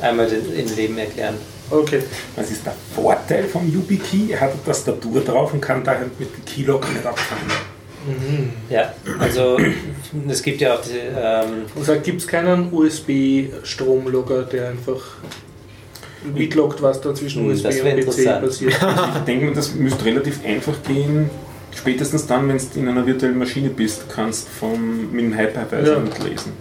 Einmal 0.00 0.26
das 0.26 0.34
Innenleben 0.54 0.96
erklären. 0.98 1.34
Okay. 1.68 2.02
Was 2.36 2.50
ist 2.50 2.64
der 2.64 2.74
Vorteil 2.94 3.44
vom 3.44 3.70
YubiKey? 3.72 4.32
Er 4.32 4.40
hat 4.40 4.52
eine 4.52 4.64
Tastatur 4.64 5.20
drauf 5.20 5.52
und 5.52 5.60
kann 5.60 5.84
daher 5.84 6.06
mit 6.18 6.20
dem 6.36 6.44
Keylogger 6.44 6.88
nicht 6.88 7.04
abfangen. 7.06 7.44
Ja, 8.70 8.94
also 9.18 9.58
es 10.28 10.42
gibt 10.42 10.60
ja 10.60 10.74
auch 10.74 10.80
die, 10.82 10.90
ähm, 10.96 11.64
Und 11.74 11.84
sagt, 11.84 12.04
gibt 12.04 12.20
es 12.20 12.26
keinen 12.26 12.72
USB-Stromlogger, 12.72 14.42
der 14.44 14.70
einfach 14.70 15.00
mitloggt, 16.34 16.82
was 16.82 17.00
da 17.00 17.14
zwischen 17.14 17.44
Hm, 17.44 17.50
USB 17.52 17.64
das 17.64 17.80
und 17.80 18.00
PC 18.00 18.40
passiert? 18.40 18.72
Ich 19.18 19.24
denke 19.24 19.46
mir, 19.46 19.52
das 19.52 19.74
müsste 19.74 20.04
relativ 20.04 20.44
einfach 20.44 20.82
gehen. 20.86 21.30
Spätestens 21.74 22.26
dann, 22.26 22.48
wenn 22.48 22.58
du 22.58 22.64
in 22.80 22.88
einer 22.88 23.06
virtuellen 23.06 23.38
Maschine 23.38 23.70
bist, 23.70 24.04
kannst 24.08 24.48
du 24.48 24.50
vom, 24.52 25.12
mit 25.12 25.24
dem 25.24 25.38
Hypervisor 25.38 25.94
Ja. 25.94 26.00
mitlesen. 26.00 26.52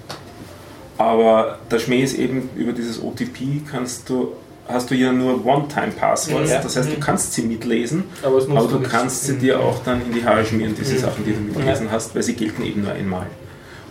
Aber 0.98 1.58
der 1.72 1.80
Schmäh 1.80 2.04
ist 2.04 2.18
eben, 2.18 2.50
über 2.56 2.74
dieses 2.74 3.02
OTP 3.02 3.62
kannst 3.70 4.10
du, 4.10 4.34
hast 4.70 4.90
du 4.92 4.96
ja 4.96 5.12
nur 5.12 5.44
One-Time-Passwords. 5.46 6.52
Ja. 6.52 6.62
Das 6.62 6.76
heißt, 6.78 6.90
du 6.92 7.00
kannst 7.00 7.34
sie 7.34 7.42
mitlesen, 7.42 8.04
Aber, 8.22 8.38
aber 8.38 8.68
du 8.68 8.78
nichts. 8.78 8.90
kannst 8.92 9.24
sie 9.26 9.38
dir 9.38 9.60
auch 9.60 9.84
dann 9.84 10.02
in 10.06 10.14
die 10.14 10.24
Haare 10.24 10.46
schmieren, 10.46 10.76
diese 10.80 10.98
Sachen, 11.00 11.26
die 11.26 11.34
du 11.34 11.40
mitgelesen 11.40 11.92
hast, 11.92 12.14
weil 12.16 12.24
sie 12.24 12.34
gelten 12.36 12.64
eben 12.64 12.84
nur 12.84 12.92
einmal. 12.94 13.26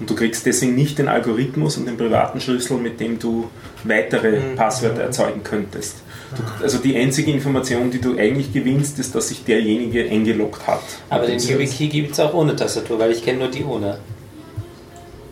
Und 0.01 0.09
du 0.09 0.15
kriegst 0.15 0.47
deswegen 0.47 0.77
nicht 0.77 0.99
den 0.99 1.09
Algorithmus 1.09 1.77
und 1.77 1.87
den 1.87 1.97
privaten 1.97 2.41
Schlüssel, 2.41 2.77
mit 2.79 3.01
dem 3.01 3.19
du 3.19 3.49
weitere 3.83 4.39
Mhm. 4.39 4.55
Passwörter 4.57 5.03
erzeugen 5.03 5.43
könntest. 5.43 5.97
Du, 6.37 6.63
also 6.63 6.79
die 6.79 6.95
einzige 6.97 7.33
Information, 7.33 7.91
die 7.91 8.01
du 8.01 8.17
eigentlich 8.17 8.53
gewinnst, 8.53 8.99
ist, 9.01 9.15
dass 9.15 9.29
sich 9.29 9.45
derjenige 9.45 10.09
eingeloggt 10.09 10.67
hat. 10.69 10.83
aber 11.11 11.27
den 11.27 11.41
YubiKey 11.41 11.89
gibt 11.89 12.13
es 12.13 12.21
auch 12.21 12.35
ohne 12.35 12.55
Tastatur, 12.55 12.99
weil 13.01 13.11
ich 13.13 13.25
kenne 13.25 13.39
nur 13.41 13.49
die 13.49 13.65
ohne. 13.65 13.99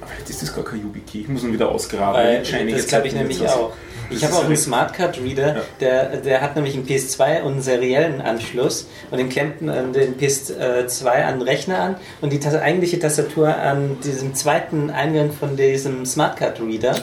Vielleicht 0.07 0.31
ist 0.31 0.43
das 0.43 0.55
gar 0.55 0.65
kein 0.65 0.81
YubiKey. 0.81 1.21
Ich 1.23 1.29
muss 1.29 1.45
ihn 1.45 1.53
wieder 1.53 1.69
ausgraben. 1.69 2.15
Weil, 2.21 2.43
das 2.73 2.87
glaube 2.87 3.07
ich 3.09 3.15
nämlich 3.15 3.41
auch. 3.47 3.73
Ich 4.11 4.25
habe 4.25 4.35
auch 4.35 4.41
einen 4.41 4.49
halt- 4.51 4.59
Smartcard 4.59 5.21
Reader, 5.23 5.57
Ja. 5.57 5.63
der, 5.81 6.17
der 6.19 6.41
hat 6.41 6.55
nämlich 6.55 6.75
einen 6.75 6.87
PS2 6.87 7.43
und 7.43 7.53
einen 7.55 7.63
seriellen 7.63 8.21
Anschluss 8.21 8.87
und 9.11 9.19
den 9.19 9.29
klemmt 9.29 9.63
man 9.63 9.93
den 9.93 10.17
PS2 10.17 11.07
an 11.25 11.39
den 11.39 11.43
Rechner 11.43 11.79
an 11.81 11.97
und 12.21 12.33
die 12.33 12.41
eigentliche 12.47 12.99
Tastatur 12.99 13.55
an 13.57 13.99
diesem 14.05 14.35
zweiten 14.35 14.91
Eingang 14.91 15.33
von 15.33 15.57
diesem 15.57 16.07
Smartcard 16.07 16.61
Reader. 16.61 16.95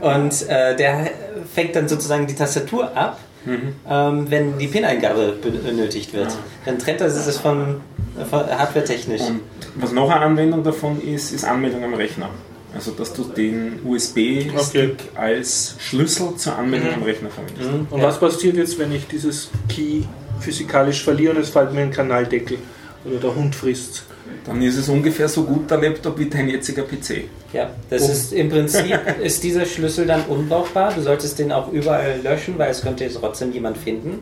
Und 0.00 0.48
äh, 0.48 0.76
der 0.76 1.10
fängt 1.54 1.76
dann 1.76 1.88
sozusagen 1.88 2.26
die 2.26 2.34
Tastatur 2.34 2.96
ab, 2.96 3.18
ähm, 3.46 4.26
wenn 4.30 4.58
die 4.58 4.66
PIN-Eingabe 4.66 5.34
benötigt 5.42 6.12
wird. 6.14 6.28
Dann 6.64 6.78
trennt 6.78 7.00
er 7.00 7.08
das 7.08 7.38
von, 7.38 7.80
von 8.28 8.40
hardware-technisch. 8.40 9.20
Und 9.22 9.40
was 9.76 9.92
noch 9.92 10.10
eine 10.10 10.20
Anwendung 10.20 10.62
davon 10.64 11.00
ist, 11.00 11.32
ist 11.32 11.44
Anmeldung 11.44 11.84
am 11.84 11.94
Rechner. 11.94 12.28
Also, 12.74 12.90
dass 12.92 13.12
du 13.12 13.24
den 13.24 13.80
USB-Stick 13.84 14.56
Okay. 14.56 14.94
als 15.14 15.76
Schlüssel 15.78 16.34
zur 16.36 16.56
Anmeldung 16.58 16.94
am 16.94 17.02
Rechner 17.04 17.30
verwendest. 17.30 17.70
Mhm. 17.70 17.86
Und 17.90 18.00
Ja. 18.00 18.06
was 18.08 18.18
passiert 18.18 18.56
jetzt, 18.56 18.78
wenn 18.78 18.92
ich 18.92 19.06
dieses 19.06 19.50
Key 19.68 20.02
physikalisch 20.40 21.02
verliere 21.04 21.34
und 21.34 21.40
es 21.40 21.50
fällt 21.50 21.72
mir 21.72 21.82
ein 21.82 21.90
Kanaldeckel 21.92 22.58
oder 23.04 23.16
der 23.18 23.34
Hund 23.34 23.54
frisst? 23.54 24.04
Dann 24.46 24.60
ist 24.60 24.76
es 24.76 24.88
ungefähr 24.88 25.28
so 25.28 25.44
gut 25.44 25.70
der 25.70 25.78
Laptop 25.78 26.18
wie 26.18 26.28
dein 26.28 26.48
jetziger 26.48 26.82
PC. 26.82 27.24
Ja, 27.52 27.70
das 27.88 28.02
Oh. 28.02 28.12
ist 28.12 28.32
im 28.32 28.48
Prinzip 28.50 28.98
ist 29.22 29.42
dieser 29.42 29.64
Schlüssel 29.64 30.06
dann 30.06 30.22
unbrauchbar. 30.26 30.92
Du 30.94 31.00
solltest 31.02 31.38
den 31.38 31.52
auch 31.52 31.70
überall 31.72 32.20
löschen, 32.22 32.54
weil 32.58 32.70
es 32.70 32.82
könnte 32.82 33.04
jetzt 33.04 33.18
trotzdem 33.20 33.52
jemand 33.52 33.78
finden. 33.78 34.18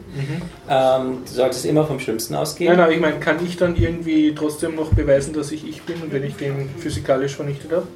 Ähm, 0.68 1.18
du 1.26 1.32
solltest 1.32 1.64
immer 1.64 1.86
vom 1.86 1.98
Schlimmsten 1.98 2.34
ausgehen. 2.34 2.70
Nein, 2.72 2.80
nein, 2.80 2.92
ich 2.92 3.00
meine, 3.00 3.18
kann 3.20 3.36
ich 3.44 3.56
dann 3.56 3.74
irgendwie 3.76 4.34
trotzdem 4.34 4.74
noch 4.76 4.90
beweisen, 4.92 5.32
dass 5.32 5.50
ich 5.52 5.66
ich 5.68 5.82
bin, 5.82 5.96
wenn 6.10 6.22
ich 6.24 6.36
den 6.36 6.68
physikalisch 6.78 7.34
vernichtet 7.36 7.72
habe? 7.72 7.86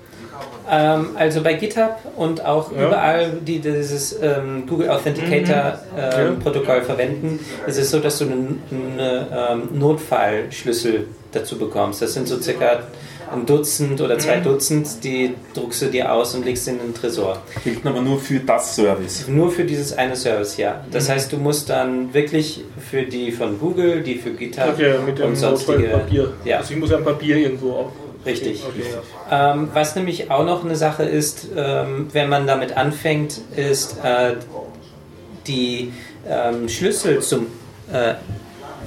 Ähm, 0.68 1.10
also 1.16 1.42
bei 1.42 1.54
GitHub 1.54 1.96
und 2.16 2.44
auch 2.44 2.72
Ja. 2.72 2.88
überall, 2.88 3.30
die 3.46 3.60
dieses 3.60 4.18
ähm, 4.20 4.64
Google 4.68 4.90
Authenticator 4.90 5.78
Mhm. 5.92 5.98
Ja. 5.98 6.18
ähm, 6.18 6.38
Protokoll 6.40 6.82
verwenden, 6.82 7.38
ist 7.68 7.78
es 7.78 7.90
so, 7.90 8.00
dass 8.00 8.18
du 8.18 8.24
einen 8.24 8.60
eine, 8.70 9.28
ähm, 9.52 9.68
Notfallschlüssel 9.78 11.06
dazu 11.32 11.58
bekommst. 11.58 12.02
Das 12.02 12.14
sind 12.14 12.26
so 12.26 12.40
circa 12.40 12.80
ein 13.32 13.44
Dutzend 13.44 14.00
oder 14.00 14.14
Mhm. 14.14 14.20
zwei 14.20 14.36
Dutzend, 14.40 14.88
die 15.04 15.34
druckst 15.54 15.82
du 15.82 15.86
dir 15.86 16.12
aus 16.12 16.34
und 16.34 16.44
legst 16.44 16.66
in 16.68 16.78
den 16.78 16.94
Tresor. 16.94 17.42
Gilt 17.64 17.84
aber 17.84 18.00
nur 18.00 18.18
für 18.20 18.38
das 18.40 18.74
Service. 18.76 19.26
Nur 19.28 19.50
für 19.50 19.64
dieses 19.64 19.92
eine 19.96 20.14
Service, 20.16 20.56
ja. 20.56 20.74
Mhm. 20.86 20.90
Das 20.92 21.08
heißt, 21.08 21.32
du 21.32 21.36
musst 21.36 21.68
dann 21.70 22.12
wirklich 22.14 22.62
für 22.90 23.02
die 23.02 23.32
von 23.32 23.58
Google, 23.58 24.02
die 24.02 24.14
für 24.16 24.30
GitHub 24.30 24.70
Okay, 24.74 24.94
mit 25.04 25.18
dem 25.18 25.28
und 25.28 25.36
sonstige... 25.36 25.78
Notfallpapier. 25.78 26.32
Ja, 26.44 26.58
Also 26.58 26.74
ich 26.74 26.80
muss 26.80 26.90
ja 26.90 26.98
ein 26.98 27.04
Papier 27.04 27.36
irgendwo 27.36 27.72
auf. 27.72 27.86
Richtig. 28.26 28.64
Okay. 28.64 28.82
Ähm, 29.30 29.70
was 29.72 29.94
nämlich 29.96 30.30
auch 30.30 30.44
noch 30.44 30.64
eine 30.64 30.76
Sache 30.76 31.04
ist, 31.04 31.48
ähm, 31.56 32.08
wenn 32.12 32.28
man 32.28 32.46
damit 32.46 32.76
anfängt, 32.76 33.40
ist 33.56 33.98
äh, 34.02 34.34
die 35.46 35.92
ähm, 36.28 36.68
Schlüssel 36.68 37.20
zum, 37.20 37.46
äh, 37.92 38.14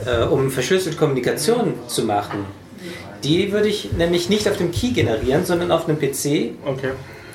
äh, 0.06 0.26
um 0.26 0.52
verschlüsselte 0.52 0.98
Kommunikation 0.98 1.76
zu 1.88 2.04
machen. 2.04 2.46
Die 3.24 3.52
würde 3.52 3.68
ich 3.68 3.92
nämlich 3.94 4.30
nicht 4.30 4.48
auf 4.48 4.58
dem 4.58 4.72
Key 4.72 4.92
generieren, 4.92 5.46
sondern 5.46 5.72
auf 5.72 5.88
einem 5.88 6.00
PC 6.00 6.54
Okay. 6.66 6.92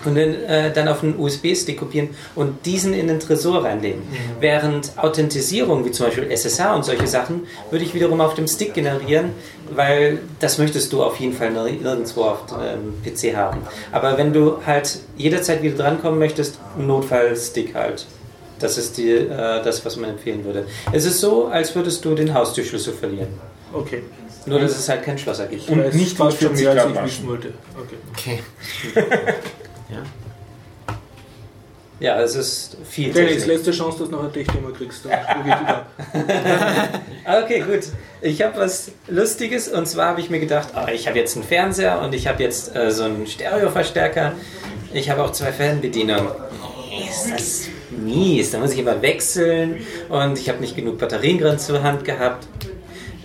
Und 0.06 0.14
dann, 0.16 0.34
äh, 0.44 0.72
dann 0.72 0.88
auf 0.88 1.02
einen 1.02 1.18
USB-Stick 1.18 1.78
kopieren 1.78 2.10
und 2.34 2.64
diesen 2.66 2.94
in 2.94 3.08
den 3.08 3.20
Tresor 3.20 3.64
reinlegen. 3.64 4.02
Während 4.40 4.92
Authentisierung, 4.98 5.84
wie 5.84 5.90
zum 5.90 6.06
Beispiel 6.06 6.30
SSH 6.30 6.74
und 6.74 6.84
solche 6.84 7.06
Sachen, 7.06 7.46
würde 7.70 7.84
ich 7.84 7.94
wiederum 7.94 8.20
auf 8.20 8.34
dem 8.34 8.46
Stick 8.48 8.74
generieren, 8.74 9.30
weil 9.74 10.18
das 10.40 10.58
möchtest 10.58 10.92
du 10.92 11.02
auf 11.02 11.16
jeden 11.20 11.32
Fall 11.32 11.48
nir- 11.50 11.80
nirgendwo 11.82 12.22
auf 12.24 12.40
dem 12.46 13.02
PC 13.02 13.34
haben. 13.36 13.60
Aber 13.92 14.18
wenn 14.18 14.32
du 14.32 14.58
halt 14.66 14.98
jederzeit 15.16 15.62
wieder 15.62 15.76
drankommen 15.76 16.18
möchtest, 16.18 16.58
ein 16.78 16.86
Notfallstick 16.86 17.74
halt. 17.74 18.06
Das 18.60 18.78
ist 18.78 18.96
die, 18.98 19.10
äh, 19.10 19.62
das, 19.62 19.84
was 19.84 19.96
man 19.96 20.10
empfehlen 20.10 20.44
würde. 20.44 20.64
Es 20.92 21.04
ist 21.04 21.20
so, 21.20 21.46
als 21.46 21.74
würdest 21.74 22.04
du 22.04 22.14
den 22.14 22.32
Haustürschlüssel 22.32 22.92
verlieren. 22.94 23.28
Okay. 23.72 24.02
Nur, 24.46 24.60
dass 24.60 24.78
es 24.78 24.88
halt 24.88 25.02
keinen 25.02 25.18
Schlosser 25.18 25.46
gibt. 25.46 25.68
Und 25.70 25.92
nicht 25.94 26.16
schon 26.16 26.30
40 26.30 26.62
mehr, 26.64 26.70
als 26.72 26.92
ich 26.94 27.02
wissen 27.04 27.28
wollte. 27.28 27.52
Okay. 28.14 28.38
Okay. 28.94 29.02
Ja, 32.00 32.20
es 32.20 32.34
ist 32.34 32.76
viel 32.84 33.12
Dennis, 33.12 33.46
letzte 33.46 33.70
Chance, 33.70 34.00
dass 34.00 34.08
du 34.10 34.16
noch 34.16 34.24
ein 34.24 34.32
Tech-Thema 34.32 34.72
kriegst. 34.72 35.06
Okay, 37.26 37.60
gut. 37.60 37.84
Ich 38.20 38.42
habe 38.42 38.58
was 38.58 38.90
Lustiges 39.08 39.68
und 39.68 39.86
zwar 39.86 40.08
habe 40.08 40.20
ich 40.20 40.28
mir 40.28 40.40
gedacht, 40.40 40.68
ah, 40.74 40.88
ich 40.92 41.06
habe 41.08 41.18
jetzt 41.18 41.36
einen 41.36 41.44
Fernseher 41.44 42.00
und 42.02 42.14
ich 42.14 42.26
habe 42.26 42.42
jetzt 42.42 42.76
äh, 42.76 42.90
so 42.90 43.04
einen 43.04 43.26
Stereoverstärker. 43.26 44.32
Ich 44.92 45.08
habe 45.08 45.22
auch 45.22 45.32
zwei 45.32 45.52
Fernbedienungen. 45.52 46.28
Ist 47.08 47.32
das 47.32 47.68
mies? 47.90 48.50
Da 48.50 48.58
muss 48.58 48.72
ich 48.72 48.78
immer 48.78 49.00
wechseln 49.00 49.80
und 50.08 50.38
ich 50.38 50.48
habe 50.48 50.60
nicht 50.60 50.76
genug 50.76 50.98
Batterien 50.98 51.38
gerade 51.38 51.56
zur 51.56 51.82
Hand 51.82 52.04
gehabt. 52.04 52.46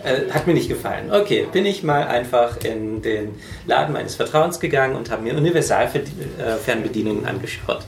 Äh, 0.04 0.32
hat 0.32 0.48
mir 0.48 0.54
nicht 0.54 0.70
gefallen. 0.70 1.12
Okay, 1.12 1.48
bin 1.52 1.66
ich 1.66 1.84
mal 1.84 2.04
einfach 2.08 2.58
in 2.64 3.02
den 3.02 3.36
Laden 3.68 3.94
meines 3.94 4.16
Vertrauens 4.16 4.60
gegangen 4.60 4.96
und 4.96 5.12
habe 5.12 5.24
mir 5.24 5.36
Universal-Fernbedienungen 5.36 7.26
angeschaut. 7.26 7.82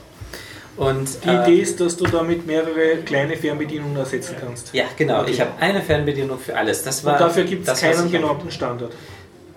Und, 0.76 1.22
Die 1.24 1.28
äh, 1.28 1.42
Idee 1.42 1.60
ist, 1.60 1.80
dass 1.80 1.96
du 1.96 2.04
damit 2.04 2.46
mehrere 2.46 2.96
kleine 3.04 3.36
Fernbedienungen 3.36 3.96
ersetzen 3.96 4.36
kannst. 4.40 4.72
Ja, 4.74 4.84
genau. 4.96 5.20
Okay. 5.20 5.32
Ich 5.32 5.40
habe 5.40 5.50
eine 5.60 5.82
Fernbedienung 5.82 6.38
für 6.38 6.56
alles. 6.56 6.82
Das 6.82 7.04
war 7.04 7.14
Und 7.14 7.20
dafür 7.20 7.44
gibt 7.44 7.68
es 7.68 7.80
keinen 7.80 8.10
genormten 8.10 8.50
Standard. 8.50 8.92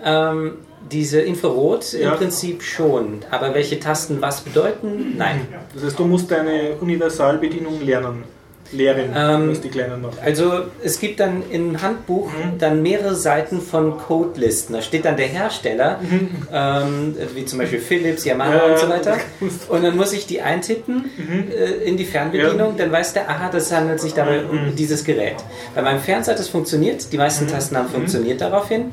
Ähm, 0.04 0.58
diese 0.90 1.20
Infrarot 1.20 1.92
Ja. 1.94 2.12
im 2.12 2.18
Prinzip 2.18 2.62
schon. 2.62 3.20
Aber 3.30 3.54
welche 3.54 3.80
Tasten 3.80 4.20
was 4.20 4.42
bedeuten? 4.42 5.14
Nein. 5.16 5.48
Das 5.74 5.84
heißt, 5.84 5.98
du 5.98 6.04
musst 6.04 6.30
deine 6.30 6.76
Universalbedienung 6.80 7.84
lernen. 7.84 8.24
Lehren, 8.72 9.10
Ähm, 9.16 9.60
die 9.62 9.68
Kleinen 9.68 10.02
machen. 10.02 10.18
Also 10.24 10.62
es 10.82 10.98
gibt 10.98 11.20
dann 11.20 11.42
im 11.50 11.80
Handbuch 11.82 12.26
Mhm. 12.28 12.58
dann 12.58 12.82
mehrere 12.82 13.14
Seiten 13.14 13.60
von 13.60 13.96
Codelisten. 13.98 14.74
Da 14.74 14.82
steht 14.82 15.04
dann 15.04 15.16
der 15.16 15.26
Hersteller, 15.28 16.00
Mhm. 16.02 16.28
ähm, 16.52 17.16
wie 17.34 17.44
zum 17.44 17.58
Beispiel 17.60 17.78
Philips, 17.78 18.24
Yamaha 18.24 18.54
Ja, 18.54 18.62
und 18.64 18.78
so 18.78 18.88
weiter. 18.88 19.16
Mhm. 19.40 19.50
Und 19.68 19.82
dann 19.84 19.96
muss 19.96 20.12
ich 20.12 20.26
die 20.26 20.40
eintippen 20.42 21.04
äh, 21.50 21.84
in 21.88 21.96
die 21.96 22.04
Fernbedienung. 22.04 22.76
Dann 22.76 22.90
weiß 22.90 23.12
der, 23.12 23.28
aha, 23.30 23.50
das 23.50 23.72
handelt 23.72 24.00
sich 24.00 24.14
dabei 24.14 24.40
Mhm. 24.42 24.50
um 24.50 24.76
dieses 24.76 25.04
Gerät. 25.04 25.36
Bei 25.74 25.82
meinem 25.82 26.00
Fernseher 26.00 26.32
hat 26.34 26.40
das 26.40 26.48
funktioniert. 26.48 27.12
Die 27.12 27.18
meisten 27.18 27.46
Tasten 27.46 27.76
haben 27.76 27.88
funktioniert 27.88 28.40
daraufhin, 28.40 28.90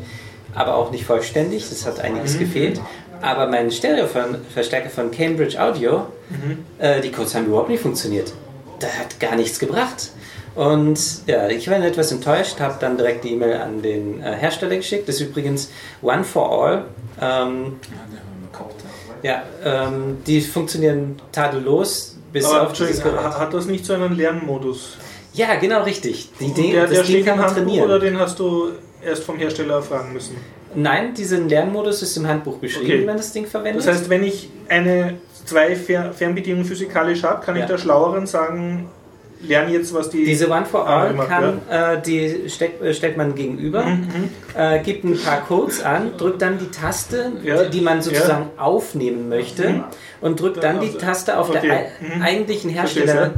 aber 0.53 0.76
auch 0.76 0.91
nicht 0.91 1.05
vollständig. 1.05 1.67
Das 1.69 1.86
hat 1.86 1.99
einiges 1.99 2.38
gefehlt. 2.38 2.80
Aber 3.21 3.47
mein 3.47 3.71
Stereo-Verstärker 3.71 4.89
von 4.89 5.09
Cambridge 5.09 5.57
Audio, 5.61 6.07
äh, 6.80 6.99
die 6.99 7.09
Codes 7.11 7.34
haben 7.36 7.45
überhaupt 7.45 7.69
nicht 7.69 7.82
funktioniert. 7.82 8.34
Das 8.84 9.00
hat 9.00 9.20
gar 9.20 9.36
nichts 9.36 9.60
gebracht. 9.60 10.12
Und 10.56 11.00
ja, 11.26 11.48
ich 11.48 11.70
war 11.70 11.82
etwas 11.84 12.12
enttäuscht, 12.12 12.60
habe 12.60 12.76
dann 12.80 12.98
direkt 12.98 13.24
die 13.24 13.34
E-Mail 13.34 13.54
an 13.58 13.82
den 13.82 14.22
äh, 14.22 14.36
Hersteller 14.36 14.76
geschickt. 14.76 15.08
Das 15.08 15.16
ist 15.16 15.30
übrigens 15.30 15.72
One 16.02 16.24
for 16.24 16.52
All. 16.52 16.86
Ähm, 17.20 17.78
ja, 19.24 19.44
ähm, 19.64 20.18
die 20.28 20.42
funktionieren 20.42 21.16
tadellos 21.32 22.18
bis 22.32 22.46
Aber 22.46 22.64
auf 22.64 22.68
Entschuldigung, 22.70 23.24
hat 23.24 23.54
das 23.54 23.66
nicht 23.66 23.86
so 23.86 23.94
einen 23.94 24.16
Lernmodus? 24.16 24.98
Ja, 25.34 25.56
genau 25.56 25.84
richtig. 25.84 26.30
Die 26.40 26.46
Idee, 26.46 26.74
der, 26.74 26.88
der 26.88 26.98
Ding 26.98 27.06
steht 27.06 27.26
kann 27.26 27.40
man 27.40 27.54
trainieren. 27.54 27.86
oder 27.86 28.00
den 28.00 28.20
hast 28.20 28.38
du 28.38 28.74
erst 29.04 29.24
vom 29.24 29.38
Hersteller 29.38 29.76
erfragen 29.76 30.14
müssen? 30.14 30.36
Nein, 30.76 31.13
diesen 31.13 31.49
Lernmodus 31.49 32.01
ist 32.01 32.17
im 32.17 32.28
Handbuch 32.28 32.57
beschrieben, 32.57 32.86
Okay. 32.86 33.01
wie 33.01 33.05
man 33.05 33.17
das 33.17 33.32
Ding 33.32 33.45
verwendet. 33.45 33.86
Das 33.86 33.93
heißt, 33.95 34.09
wenn 34.09 34.24
ich 34.24 34.49
eine, 34.69 35.15
zwei 35.45 35.76
Fer 35.76 36.11
Fernbedienungen 36.13 36.65
physikalisch 36.65 37.24
habe, 37.24 37.43
kann 37.45 37.55
Ja. 37.55 37.63
ich 37.63 37.67
der 37.67 37.78
Schlaueren 37.78 38.26
sagen, 38.28 38.89
lerne 39.48 39.72
jetzt, 39.74 39.94
was 39.94 40.10
die... 40.10 40.24
Diese 40.26 40.50
One 40.50 40.66
for 40.66 40.88
All 40.88 41.10
gemacht, 41.10 41.28
kann, 41.30 41.62
äh, 41.70 42.02
die 42.02 42.50
steck, 42.50 42.82
äh, 42.82 42.94
stellt 42.94 43.18
man 43.18 43.36
gegenüber, 43.36 43.84
Mhm, 43.86 44.30
äh, 44.56 44.80
gibt 44.80 45.04
ein 45.04 45.18
paar 45.20 45.41
Codes 45.46 45.82
an, 45.84 46.12
drückt 46.18 46.41
dann 46.41 46.58
die 46.58 46.70
Taste, 46.72 47.32
Ja, 47.44 47.64
die, 47.64 47.78
die 47.78 47.82
man 47.82 48.02
sozusagen 48.02 48.50
aufnehmen 48.58 49.30
möchte, 49.30 49.70
Mhm. 49.70 49.84
und 50.22 50.39
drückt 50.39 50.64
dann 50.64 50.78
Dann 50.78 50.86
die 50.91 50.98
Taste 50.98 51.38
auf 51.38 51.50
okay. 51.50 51.60
der 52.02 52.16
Mhm. 52.18 52.22
eigentlichen 52.22 52.72
Verstehe, 52.72 53.04
Hersteller. 53.04 53.34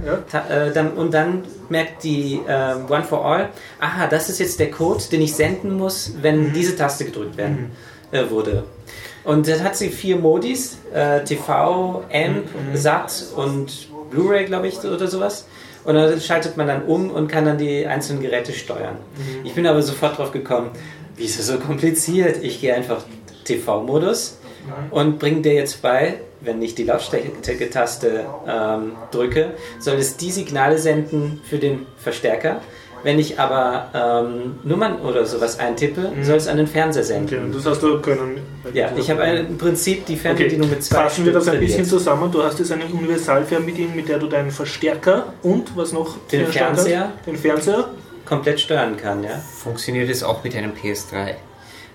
ja. 0.49 0.67
Äh, 0.67 0.71
dann, 0.73 0.91
und 0.91 1.13
dann 1.13 1.43
merkt 1.69 2.03
die 2.03 2.39
äh, 2.47 2.75
One 2.91 3.03
for 3.03 3.25
All, 3.25 3.49
aha, 3.79 4.07
das 4.07 4.29
ist 4.29 4.39
jetzt 4.39 4.59
der 4.59 4.71
Code, 4.71 5.03
den 5.11 5.21
ich 5.21 5.33
senden 5.35 5.75
muss, 5.77 6.13
wenn 6.21 6.49
Mhm. 6.49 6.53
diese 6.53 6.75
Taste 6.75 7.05
gedrückt 7.05 7.37
werden 7.37 7.71
äh, 8.11 8.29
wurde. 8.29 8.63
Und 9.23 9.47
dann 9.47 9.63
hat 9.63 9.75
sie 9.75 9.89
vier 9.89 10.17
Modis, 10.17 10.77
TV, 11.25 12.03
AMP, 12.13 12.45
Mhm. 12.71 12.75
SAT 12.77 13.25
und 13.35 13.87
Blu-ray, 14.11 14.45
glaube 14.45 14.67
ich, 14.67 14.77
oder 14.83 15.07
sowas. 15.07 15.47
Und 15.85 15.95
dann 15.95 16.19
schaltet 16.19 16.57
man 16.57 16.67
dann 16.67 16.83
um 16.83 17.11
und 17.11 17.27
kann 17.27 17.45
dann 17.45 17.57
die 17.57 17.85
einzelnen 17.85 18.21
Geräte 18.21 18.53
steuern. 18.53 18.95
Mhm. 19.15 19.45
Ich 19.45 19.53
bin 19.53 19.67
aber 19.67 19.81
sofort 19.81 20.17
drauf 20.17 20.31
gekommen, 20.31 20.71
wie 21.15 21.25
ist 21.25 21.39
das 21.39 21.47
so 21.47 21.57
kompliziert? 21.59 22.43
Ich 22.43 22.59
gehe 22.59 22.73
einfach 22.73 23.03
TV-Modus 23.45 24.39
und 24.91 25.19
bringe 25.19 25.41
dir 25.41 25.53
jetzt 25.53 25.81
bei, 25.81 26.15
wenn 26.41 26.61
ich 26.61 26.75
die 26.75 26.83
Lautstärke-Taste 26.83 28.25
ähm, 28.47 28.93
drücke, 29.11 29.51
soll 29.79 29.95
es 29.95 30.17
die 30.17 30.31
Signale 30.31 30.77
senden 30.77 31.41
für 31.47 31.57
den 31.57 31.85
Verstärker. 31.97 32.61
Wenn 33.05 33.19
ich 33.19 33.39
aber 33.39 33.89
ähm, 33.93 34.55
Nummern 34.63 34.99
oder 35.01 35.27
sowas 35.27 35.59
eintippe, 35.59 36.11
soll 36.23 36.37
es 36.37 36.47
an 36.47 36.57
den 36.57 36.65
Fernseher 36.65 37.03
Mhm. 37.03 37.25
Okay, 37.25 37.29
senden. 37.35 37.45
und 37.45 37.55
das 37.55 37.65
hast 37.67 37.83
du 37.83 38.01
können. 38.01 38.39
Ja, 38.73 38.89
ich 38.97 39.11
habe 39.11 39.21
im 39.23 39.59
Prinzip 39.59 40.07
die 40.07 40.15
Fernbedienung 40.17 40.65
Okay, 40.65 40.75
mit 40.77 40.83
zwei 40.83 41.03
fassen 41.03 41.23
wir 41.23 41.31
das 41.31 41.47
ein 41.47 41.59
bisschen 41.59 41.85
zusammen. 41.85 42.31
Du 42.31 42.41
hast 42.43 42.57
jetzt 42.57 42.71
eine 42.71 42.85
Universalfernbedienung, 42.85 43.95
mit 43.95 44.09
der 44.09 44.17
du 44.17 44.25
deinen 44.27 44.49
Verstärker 44.49 45.33
und 45.43 45.77
was 45.77 45.93
noch? 45.93 46.17
Den? 46.31 46.47
Fernseher. 46.47 47.11
Den 47.27 47.37
Fernseher. 47.37 47.89
komplett 48.25 48.59
steuern 48.59 48.97
kann, 48.97 49.23
ja. 49.23 49.39
Funktioniert 49.63 50.09
es 50.09 50.23
auch 50.23 50.43
mit 50.43 50.55
einem 50.55 50.71
PS3? 50.73 51.35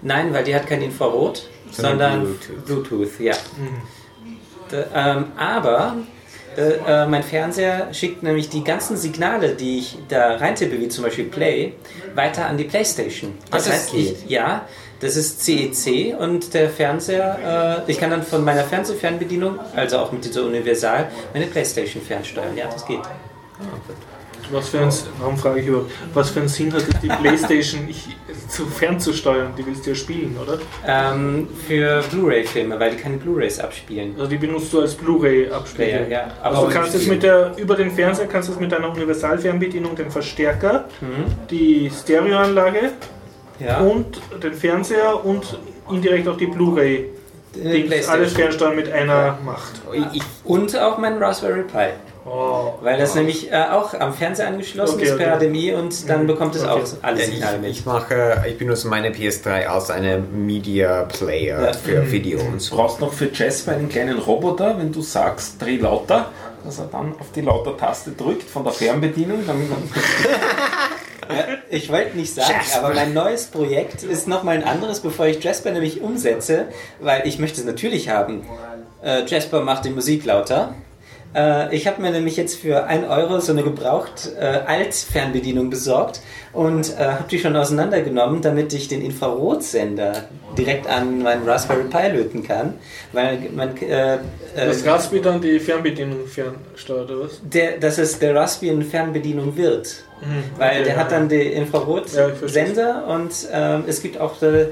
Nein, 0.02 0.32
weil 0.32 0.44
die 0.44 0.54
hat 0.54 0.66
kein 0.68 0.80
Infrarot, 0.80 1.42
Sondern 1.72 1.98
sondern 1.98 2.20
Bluetooth. 2.64 2.66
Bluetooth, 2.88 3.20
ja. 3.20 3.34
Mhm. 3.58 3.82
Da, 4.70 4.84
ähm, 5.16 5.24
aber 5.36 5.96
Äh, 6.56 6.62
äh, 6.86 7.06
mein 7.06 7.22
Fernseher 7.22 7.92
schickt 7.92 8.22
nämlich 8.22 8.48
die 8.48 8.64
ganzen 8.64 8.96
Signale, 8.96 9.54
die 9.54 9.78
ich 9.78 9.98
da 10.08 10.36
reintippe, 10.36 10.80
wie 10.80 10.88
zum 10.88 11.04
Beispiel 11.04 11.26
Play, 11.26 11.74
weiter 12.14 12.46
an 12.46 12.56
die 12.56 12.64
Playstation. 12.64 13.38
Das, 13.50 13.64
das 13.64 13.72
heißt, 13.72 13.94
ich, 13.94 14.28
ja, 14.28 14.66
das 15.00 15.16
ist 15.16 15.44
CEC 15.44 16.18
und 16.18 16.52
der 16.52 16.68
Fernseher, 16.68 17.84
äh, 17.86 17.90
ich 17.90 17.98
kann 17.98 18.10
dann 18.10 18.22
von 18.22 18.44
meiner 18.44 18.64
Fernsehfernbedienung, 18.64 19.58
also 19.74 19.98
auch 19.98 20.12
mit 20.12 20.24
dieser 20.24 20.44
Universal, 20.44 21.08
meine 21.32 21.46
Playstation 21.46 22.02
fernsteuern. 22.02 22.56
Ja, 22.56 22.66
das 22.66 22.84
geht. 22.84 23.00
Was 24.52 24.68
für 24.68 24.80
ein, 24.80 24.90
warum 25.18 25.36
frage 25.36 25.60
ich 25.60 25.66
überhaupt, 25.66 25.90
was 26.14 26.30
für 26.30 26.40
einen 26.40 26.48
Sinn 26.48 26.72
hat 26.72 26.82
es, 26.82 27.00
die 27.00 27.08
Playstation 27.22 27.88
zu 28.48 28.66
fernzusteuern? 28.66 29.52
Die 29.56 29.66
willst 29.66 29.86
du 29.86 29.90
ja 29.90 29.96
spielen, 29.96 30.36
oder? 30.42 30.58
Ähm, 30.86 31.48
für 31.66 32.02
Blu-ray-Filme, 32.10 32.78
weil 32.78 32.92
die 32.92 32.96
keine 32.96 33.16
Blu-rays 33.16 33.60
abspielen. 33.60 34.14
Also 34.16 34.30
die 34.30 34.36
benutzt 34.36 34.72
du 34.72 34.80
als 34.80 34.94
Blu-ray-Abspieler. 34.94 36.08
Ja. 36.08 36.28
Aber 36.42 36.58
Aber 36.58 36.66
du 36.68 36.74
kannst 36.74 36.94
es 36.94 37.06
mit 37.06 37.22
der, 37.22 37.52
über 37.56 37.76
den 37.76 37.90
Fernseher 37.90 38.26
kannst 38.26 38.48
du 38.48 38.52
es 38.52 38.60
mit 38.60 38.72
deiner 38.72 38.90
Universalfernbedienung, 38.90 39.94
den 39.96 40.10
Verstärker, 40.10 40.86
die 41.50 41.90
Stereoanlage 41.90 42.92
ja. 43.58 43.78
und 43.80 44.20
den 44.42 44.54
Fernseher 44.54 45.24
und 45.24 45.58
indirekt 45.90 46.28
auch 46.28 46.36
die 46.36 46.46
Blu-ray. 46.46 47.10
Playstation. 47.52 48.14
alles 48.14 48.32
fernsteuern 48.32 48.76
mit 48.76 48.92
einer 48.92 49.38
Macht. 49.44 49.72
Ich, 50.12 50.22
Und 50.44 50.76
auch 50.78 50.98
mein 50.98 51.18
Raspberry 51.18 51.62
Pi. 51.62 51.88
Oh. 52.26 52.74
Weil 52.82 52.98
das 52.98 53.14
nämlich 53.14 53.50
äh, 53.50 53.56
auch 53.70 53.94
am 53.94 54.12
Fernseher 54.12 54.48
angeschlossen 54.48 54.96
Okay, 54.96 55.04
ist 55.06 55.16
per 55.16 55.36
okay. 55.36 55.46
HDMI 55.48 55.72
und 55.74 56.08
dann 56.08 56.26
bekommt 56.26 56.54
es 56.54 56.62
Okay. 56.62 56.70
auch 56.72 56.82
alle 57.02 57.20
ja, 57.20 57.24
Signale 57.26 57.56
ich, 57.56 57.62
mit. 57.62 57.70
ich 57.70 57.86
mache, 57.86 58.44
ich 58.46 58.58
benutze 58.58 58.88
meine 58.88 59.10
PS3 59.10 59.64
als 59.66 59.90
eine 59.90 60.18
Media 60.18 61.04
Player 61.04 61.62
Ja. 61.62 61.72
für 61.72 62.10
Video 62.12 62.38
und 62.40 62.54
Du 62.54 62.58
so. 62.58 62.76
brauchst 62.76 63.00
noch 63.00 63.12
für 63.12 63.30
Jasper 63.32 63.72
einen 63.72 63.88
kleinen 63.88 64.18
Roboter, 64.18 64.76
wenn 64.78 64.92
du 64.92 65.00
sagst, 65.00 65.62
dreh 65.62 65.78
lauter, 65.78 66.26
dass 66.64 66.78
er 66.78 66.86
dann 66.86 67.14
auf 67.18 67.32
die 67.34 67.40
Lauter-Taste 67.40 68.10
drückt 68.12 68.42
von 68.50 68.64
der 68.64 68.72
Fernbedienung, 68.74 69.44
damit 69.46 69.70
man 69.70 69.82
Ich 71.70 71.90
wollte 71.92 72.16
nicht 72.16 72.34
sagen, 72.34 72.50
Jasper. 72.58 72.84
aber 72.86 72.94
mein 72.94 73.14
neues 73.14 73.46
Projekt 73.46 74.02
ist 74.02 74.26
nochmal 74.26 74.56
ein 74.56 74.64
anderes, 74.64 75.00
bevor 75.00 75.26
ich 75.26 75.42
Jasper 75.42 75.70
nämlich 75.70 76.00
umsetze, 76.00 76.66
weil 76.98 77.26
ich 77.26 77.38
möchte 77.38 77.60
es 77.60 77.66
natürlich 77.66 78.08
haben. 78.08 78.44
Äh, 79.02 79.24
Jasper 79.26 79.60
macht 79.62 79.84
die 79.84 79.90
Musik 79.90 80.24
lauter. 80.24 80.74
Äh, 81.34 81.74
ich 81.74 81.86
habe 81.86 82.02
mir 82.02 82.10
nämlich 82.10 82.36
jetzt 82.36 82.56
für 82.56 82.84
1 82.84 83.08
Euro 83.08 83.40
so 83.40 83.52
eine 83.52 83.62
gebraucht 83.62 84.30
äh, 84.38 84.44
Alt-Fernbedienung 84.66 85.70
besorgt 85.70 86.20
und 86.52 86.96
äh, 86.98 87.04
habe 87.04 87.28
die 87.30 87.38
schon 87.38 87.56
auseinandergenommen, 87.56 88.42
damit 88.42 88.72
ich 88.72 88.88
den 88.88 89.02
Infrarotsender 89.02 90.24
direkt 90.58 90.88
an 90.88 91.22
meinen 91.22 91.48
Raspberry 91.48 91.84
Pi 91.84 92.08
löten 92.08 92.42
kann. 92.42 92.74
Weil 93.12 93.38
man, 93.54 93.76
äh, 93.76 94.14
äh, 94.14 94.18
Das 94.54 94.84
Raspi 94.84 95.20
dann 95.20 95.40
die 95.40 95.60
Fernbedienung 95.60 96.26
fernsteuert, 96.26 97.10
oder 97.10 97.24
was? 97.24 97.40
der, 97.42 97.78
dass 97.78 97.98
es 97.98 98.18
der 98.18 98.34
Raspbian 98.34 98.76
eine 98.76 98.84
Fernbedienung 98.84 99.56
wird. 99.56 100.04
Weil 100.58 100.72
okay, 100.72 100.84
der 100.84 100.96
hat 100.96 101.12
ja. 101.12 101.18
dann 101.18 101.30
Ja, 101.30 101.38
ich 101.38 101.56
Infrarotsender 101.56 103.06
und 103.06 103.32
ähm, 103.52 103.84
es 103.86 104.02
gibt 104.02 104.20
auch 104.20 104.42
äh, 104.42 104.66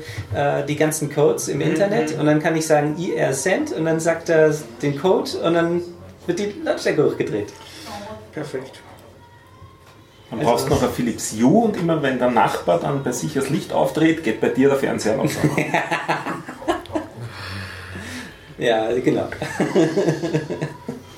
die 0.69 0.77
ganzen 0.77 1.11
Codes 1.11 1.49
im 1.49 1.63
Internet 1.63 2.19
und 2.19 2.27
dann 2.27 2.43
kann 2.43 2.55
ich 2.55 2.67
sagen 2.67 2.97
IR 2.99 3.33
Send 3.33 3.73
und 3.73 3.87
dann 3.87 3.99
sagt 3.99 4.29
er 4.29 4.55
den 4.83 4.99
Code 4.99 5.31
und 5.43 5.55
dann 5.55 5.81
wird 6.29 6.39
die 6.39 6.55
Lautstärke 6.63 7.05
hochgedreht. 7.05 7.53
Perfekt. 8.33 8.81
Dann 10.31 10.41
brauchst 10.41 10.67
du 10.67 10.71
noch 10.71 10.83
ein 10.83 10.91
Philips 10.91 11.33
Hue 11.33 11.65
und 11.65 11.77
immer 11.77 12.03
wenn 12.03 12.19
der 12.19 12.31
Nachbar 12.31 12.79
dann 12.79 13.03
bei 13.03 13.13
sich 13.13 13.33
das 13.33 13.49
Licht 13.49 13.73
aufdreht, 13.73 14.23
geht 14.23 14.41
bei 14.41 14.51
dir 14.51 14.69
der 14.69 14.79
Fernseher 14.79 15.17
lauter. 15.17 15.41
Ja, 18.59 18.89
genau. 18.99 19.29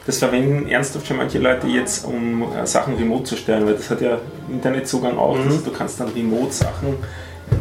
Das 0.05 0.19
verwenden 0.19 0.69
ernsthaft 0.69 1.07
schon 1.07 1.17
manche 1.17 1.39
Leute 1.39 1.67
jetzt, 1.69 2.05
um 2.05 2.43
äh, 2.53 2.67
Sachen 2.67 2.97
remote 2.97 3.25
zu 3.25 3.37
steuern, 3.37 3.65
weil 3.65 3.77
das 3.77 3.89
hat 3.89 4.03
ja 4.03 4.19
Internetzugang 4.51 5.17
auch. 5.17 5.39
Das, 5.43 5.65
du 5.65 5.71
kannst 5.71 6.01
dann 6.01 6.09
remote 6.09 6.53
Sachen 6.53 6.99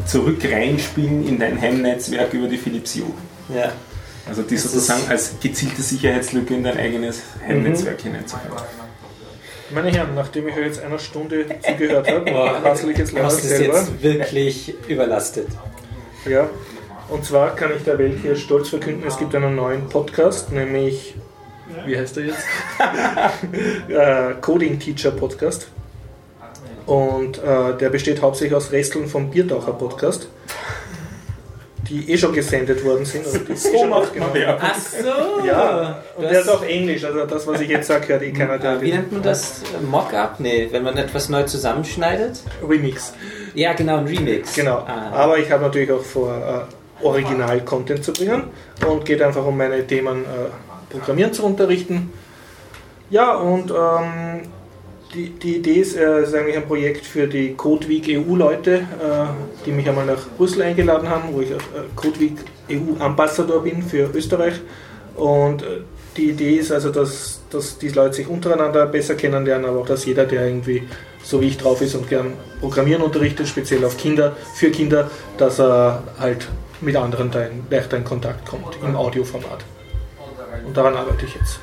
zurück 0.06 0.44
reinspielen 0.44 1.26
in 1.26 1.40
dein 1.40 1.60
Heimnetzwerk 1.62 2.34
über 2.34 2.48
die 2.48 2.58
Philips 2.58 2.96
Hue. 2.96 3.14
Ja. 3.56 3.72
Also 4.30 4.44
die 4.44 4.56
Das 4.56 4.64
sozusagen 4.64 5.02
als 5.10 5.34
gezielte 5.42 5.82
Sicherheitslücke 5.82 6.54
in 6.54 6.64
dein 6.64 6.78
eigenes 6.78 7.22
Heimnetzwerk 7.46 8.02
hineinzuhalten. 8.02 8.56
Meine 9.72 9.90
Herren, 9.92 10.16
nachdem 10.16 10.48
ich 10.48 10.56
euch 10.56 10.66
jetzt 10.66 10.82
einer 10.82 10.98
Stunde 10.98 11.46
zugehört 11.62 12.10
habe, 12.10 12.64
hassel 12.64 12.92
ich 12.92 12.98
jetzt 12.98 13.12
leider 13.12 13.28
es 13.28 13.42
selber. 13.42 13.78
jetzt 13.78 14.02
wirklich 14.02 14.74
überlastet. 14.88 15.48
Ja. 16.28 16.50
Und 17.10 17.26
zwar 17.26 17.56
kann 17.56 17.72
ich 17.76 17.84
der 17.84 17.98
Welt 17.98 18.20
hier 18.22 18.36
stolz 18.36 18.70
verkünden, 18.70 19.08
es 19.08 19.18
gibt 19.18 19.34
einen 19.34 19.56
neuen 19.56 19.90
Podcast, 19.90 20.52
nämlich, 20.52 21.16
wie 21.86 21.98
heißt 21.98 22.18
er 22.18 22.26
jetzt? 22.26 22.44
äh, 23.90 24.34
Coding 24.42 24.80
Teacher 24.80 25.12
Podcast. 25.12 25.68
Und 26.86 27.38
äh, 27.38 27.78
der 27.78 27.90
besteht 27.90 28.22
hauptsächlich 28.22 28.56
aus 28.56 28.72
Resteln 28.72 29.08
vom 29.08 29.30
Biertaucher 29.30 29.74
Podcast, 29.74 30.28
die 31.90 32.10
eh 32.12 32.18
schon 32.18 32.34
gesendet 32.34 32.84
worden 32.84 33.06
sind. 33.06 33.26
Und 33.26 33.48
die 33.48 33.54
eh 33.54 33.78
schon 33.78 33.92
aufgenommen. 33.94 34.34
Werbung. 34.34 34.62
Ach 34.64 34.78
so! 34.78 35.46
Ja, 35.46 36.02
und 36.16 36.24
Das- 36.24 36.32
der 36.32 36.42
ist 36.42 36.50
auf 36.50 36.68
Englisch, 36.68 37.04
also 37.04 37.26
das, 37.26 37.48
was 37.48 37.60
ich 37.62 37.70
jetzt 37.70 37.88
sage, 37.88 38.08
hört 38.10 38.22
eh 38.24 38.32
keiner. 38.32 38.58
Der 38.58 38.82
Wie 38.82 38.92
nennt 38.92 39.12
man 39.12 39.22
das? 39.22 39.62
Mock-up? 39.90 40.40
Nee, 40.40 40.68
wenn 40.72 40.84
man 40.84 40.96
etwas 40.98 41.30
neu 41.30 41.44
zusammenschneidet? 41.44 42.42
Remix. 42.68 43.14
Ja, 43.56 43.74
genau, 43.74 43.98
ein 43.98 44.08
Remix. 44.08 44.54
Genau. 44.56 44.78
Ah. 44.88 45.12
Aber 45.14 45.38
ich 45.40 45.52
habe 45.52 45.64
natürlich 45.64 45.92
auch 45.92 46.02
vor, 46.04 46.30
äh, 46.32 47.06
Original-Content 47.06 48.04
zu 48.04 48.14
bringen 48.14 48.44
und 48.88 49.06
geht 49.06 49.22
einfach 49.22 49.46
um 49.46 49.58
meine 49.58 49.86
Themen 49.88 50.24
äh, 50.26 50.92
Programmieren 50.92 51.32
zu 51.34 51.46
unterrichten. 51.46 52.12
Ja, 53.10 53.36
und 53.36 53.72
ähm, 53.72 54.42
die, 55.14 55.30
die 55.30 55.58
Idee 55.58 55.80
ist, 55.82 55.96
äh, 55.96 56.24
ist 56.24 56.34
eigentlich 56.34 56.58
ein 56.58 56.68
Projekt 56.68 57.06
für 57.06 57.28
die 57.28 57.54
Codeweek 57.54 58.08
EU-Leute, 58.10 58.76
äh, 58.76 58.84
die 59.66 59.72
mich 59.72 59.88
einmal 59.88 60.06
nach 60.06 60.28
Brüssel 60.38 60.62
eingeladen 60.62 61.10
haben, 61.10 61.34
wo 61.34 61.42
ich 61.42 61.52
äh, 61.52 61.56
Codeweek 61.96 62.38
EU-Ambassador 62.70 63.64
bin 63.64 63.82
für 63.82 64.10
Österreich. 64.14 64.56
Und 65.16 65.64
äh, 65.64 65.82
die 66.16 66.32
Idee 66.32 66.56
ist 66.58 66.72
also, 66.72 66.92
dass, 66.92 67.42
dass 67.50 67.78
die 67.78 67.90
Leute 67.90 68.16
sich 68.16 68.28
untereinander 68.28 68.86
besser 68.86 69.16
kennenlernen, 69.16 69.66
aber 69.70 69.80
auch, 69.80 69.88
dass 69.88 70.06
jeder, 70.06 70.26
der 70.26 70.46
irgendwie 70.46 70.84
so 71.24 71.42
wie 71.42 71.48
ich 71.48 71.58
drauf 71.58 71.82
ist 71.82 71.96
und 71.96 72.08
gern 72.08 72.34
Programmieren 72.60 73.02
unterrichtet, 73.02 73.48
speziell 73.48 73.84
auf 73.86 73.98
Kinder, 73.98 74.36
für 74.56 74.70
Kinder, 74.70 75.10
dass 75.38 75.60
er 75.60 76.04
halt 76.20 76.48
mit 76.82 76.96
anderen 76.96 77.32
leichter 77.70 77.98
in 77.98 78.04
Kontakt 78.04 78.48
kommt, 78.48 78.78
im 78.84 78.96
Audioformat. 78.96 79.66
Und 80.66 80.76
daran 80.76 80.96
arbeite 80.96 81.26
ich 81.26 81.36
jetzt. 81.36 81.60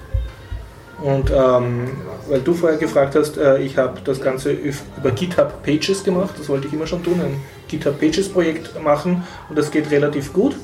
Und 1.02 1.30
ähm, 1.30 1.90
weil 2.28 2.40
du 2.40 2.54
vorher 2.54 2.78
gefragt 2.78 3.14
hast, 3.14 3.36
äh, 3.36 3.58
ich 3.58 3.76
habe 3.76 4.00
das 4.04 4.20
Ganze 4.20 4.52
über 4.52 5.10
GitHub 5.10 5.62
Pages 5.62 6.02
gemacht, 6.02 6.34
das 6.38 6.48
wollte 6.48 6.68
ich 6.68 6.72
immer 6.72 6.86
schon 6.86 7.02
tun, 7.02 7.20
ein 7.20 7.40
GitHub 7.68 8.00
Pages 8.00 8.30
Projekt 8.30 8.82
machen 8.82 9.24
und 9.48 9.58
das 9.58 9.70
geht 9.70 9.90
relativ 9.90 10.32
gut. 10.32 10.56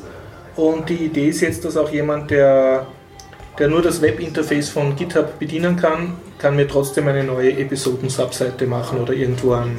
Und 0.57 0.89
die 0.89 1.07
Idee 1.07 1.29
ist 1.29 1.41
jetzt, 1.41 1.65
dass 1.65 1.77
auch 1.77 1.91
jemand, 1.91 2.31
der, 2.31 2.87
der 3.59 3.69
nur 3.69 3.83
das 3.83 4.01
Webinterface 4.01 4.71
von 4.71 4.97
GitHub 4.97 5.39
bedienen 5.39 5.77
kann, 5.77 6.15
kann 6.39 6.57
mir 6.57 6.67
trotzdem 6.67 7.09
eine 7.09 7.25
neue 7.25 7.59
Episoden-Subseite 7.59 8.67
machen 8.67 8.99
oder 9.01 9.13
irgendwo 9.13 9.53
ein, 9.53 9.79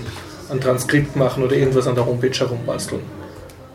ein 0.51 0.61
Transkript 0.61 1.15
machen 1.15 1.43
oder 1.43 1.55
irgendwas 1.55 1.87
an 1.87 1.95
der 1.95 2.05
Homepage 2.05 2.37
herumbasteln. 2.37 3.01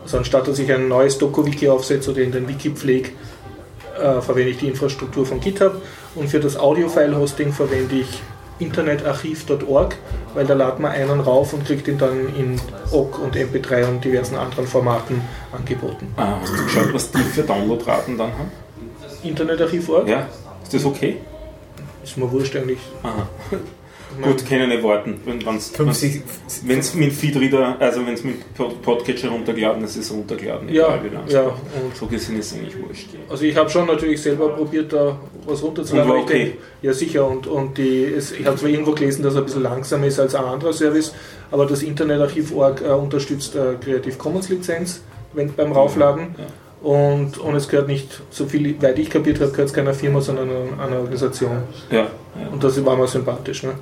Also 0.02 0.18
anstatt 0.18 0.48
dass 0.48 0.58
ich 0.58 0.72
ein 0.72 0.88
neues 0.88 1.18
Doku-Wiki 1.18 1.68
aufsetze 1.68 2.12
oder 2.12 2.20
in 2.20 2.32
den 2.32 2.48
Wiki 2.48 2.70
pflege, 2.70 3.10
äh, 3.98 4.20
verwende 4.20 4.50
ich 4.50 4.58
die 4.58 4.68
Infrastruktur 4.68 5.26
von 5.26 5.40
GitHub 5.40 5.82
und 6.18 6.28
für 6.28 6.40
das 6.40 6.58
Audio-File-Hosting 6.58 7.52
verwende 7.52 7.96
ich 7.96 8.22
internetarchiv.org, 8.58 9.96
weil 10.34 10.46
da 10.46 10.54
ladet 10.54 10.80
man 10.80 10.90
einen 10.90 11.20
rauf 11.20 11.52
und 11.52 11.64
kriegt 11.64 11.86
ihn 11.86 11.98
dann 11.98 12.34
in 12.34 12.60
OGG 12.90 13.18
und 13.18 13.36
MP3 13.36 13.88
und 13.88 14.04
diversen 14.04 14.36
anderen 14.36 14.66
Formaten 14.66 15.20
angeboten. 15.52 16.12
Ah, 16.16 16.38
hast 16.40 16.52
du 16.52 16.64
geschaut, 16.64 16.92
was 16.92 17.10
die 17.12 17.18
für 17.18 17.42
Downloadraten 17.42 18.18
dann 18.18 18.32
haben? 18.32 18.50
Internetarchiv.org 19.22 20.08
Ja? 20.08 20.26
Ist 20.62 20.74
das 20.74 20.84
okay? 20.84 21.18
ist 22.02 22.16
mir 22.16 22.30
wurscht 22.30 22.56
eigentlich. 22.56 22.78
Aha. 23.02 23.28
Gut, 24.22 24.46
können 24.46 24.68
nicht 24.70 24.82
warten. 24.82 25.20
Wenn 25.24 25.56
es 25.56 25.68
50, 25.70 26.22
mit 26.94 27.12
Feedreader, 27.12 27.76
also 27.78 28.04
wenn 28.06 28.14
es 28.14 28.24
mit 28.24 28.54
Pod- 28.54 28.80
Podcatcher 28.82 29.28
runtergeladen 29.28 29.84
ist, 29.84 29.96
ist 29.96 30.06
es 30.06 30.12
runtergeladen. 30.12 30.68
Ja, 30.70 30.98
ja. 31.28 31.42
Und 31.42 31.94
So 31.94 32.06
gesehen 32.06 32.38
ist 32.38 32.52
es 32.52 32.58
eigentlich 32.58 32.76
wurscht. 32.80 33.08
Also 33.28 33.44
ich 33.44 33.56
habe 33.56 33.68
schon 33.70 33.86
natürlich 33.86 34.20
selber 34.20 34.48
probiert, 34.50 34.92
da 34.92 35.18
was 35.46 35.62
runterzuladen. 35.62 36.10
Und 36.10 36.16
war 36.16 36.24
ich 36.24 36.30
okay? 36.30 36.52
ja, 36.82 36.92
sicher. 36.92 37.26
Und, 37.28 37.46
und 37.46 37.78
die, 37.78 38.04
es, 38.04 38.32
ich 38.32 38.44
habe 38.46 38.56
zwar 38.56 38.68
irgendwo 38.70 38.92
gelesen, 38.92 39.22
dass 39.22 39.34
er 39.34 39.40
ein 39.40 39.46
bisschen 39.46 39.62
langsamer 39.62 40.06
ist 40.06 40.18
als 40.18 40.34
ein 40.34 40.44
anderer 40.44 40.72
Service, 40.72 41.14
aber 41.50 41.66
das 41.66 41.82
Internetarchiv.org 41.82 42.82
äh, 42.82 42.88
unterstützt 42.90 43.54
äh, 43.56 43.74
Creative 43.82 44.16
Commons 44.16 44.48
Lizenz 44.48 45.02
wenn, 45.34 45.52
beim 45.54 45.72
Raufladen. 45.72 46.34
Ja. 46.38 46.44
Und, 46.80 47.38
und 47.38 47.56
es 47.56 47.68
gehört 47.68 47.88
nicht, 47.88 48.20
so 48.30 48.46
viel 48.46 48.80
weit 48.80 48.98
ich 48.98 49.10
kapiert 49.10 49.40
habe, 49.40 49.50
gehört 49.50 49.68
es 49.68 49.74
keiner 49.74 49.94
Firma, 49.94 50.20
sondern 50.20 50.48
einer, 50.78 51.00
Organisation. 51.00 51.62
Ja, 51.90 51.98
ja. 51.98 52.08
Und 52.52 52.62
das 52.62 52.84
war 52.84 52.96
mir 52.96 53.08
sympathisch. 53.08 53.64
Ne? 53.64 53.72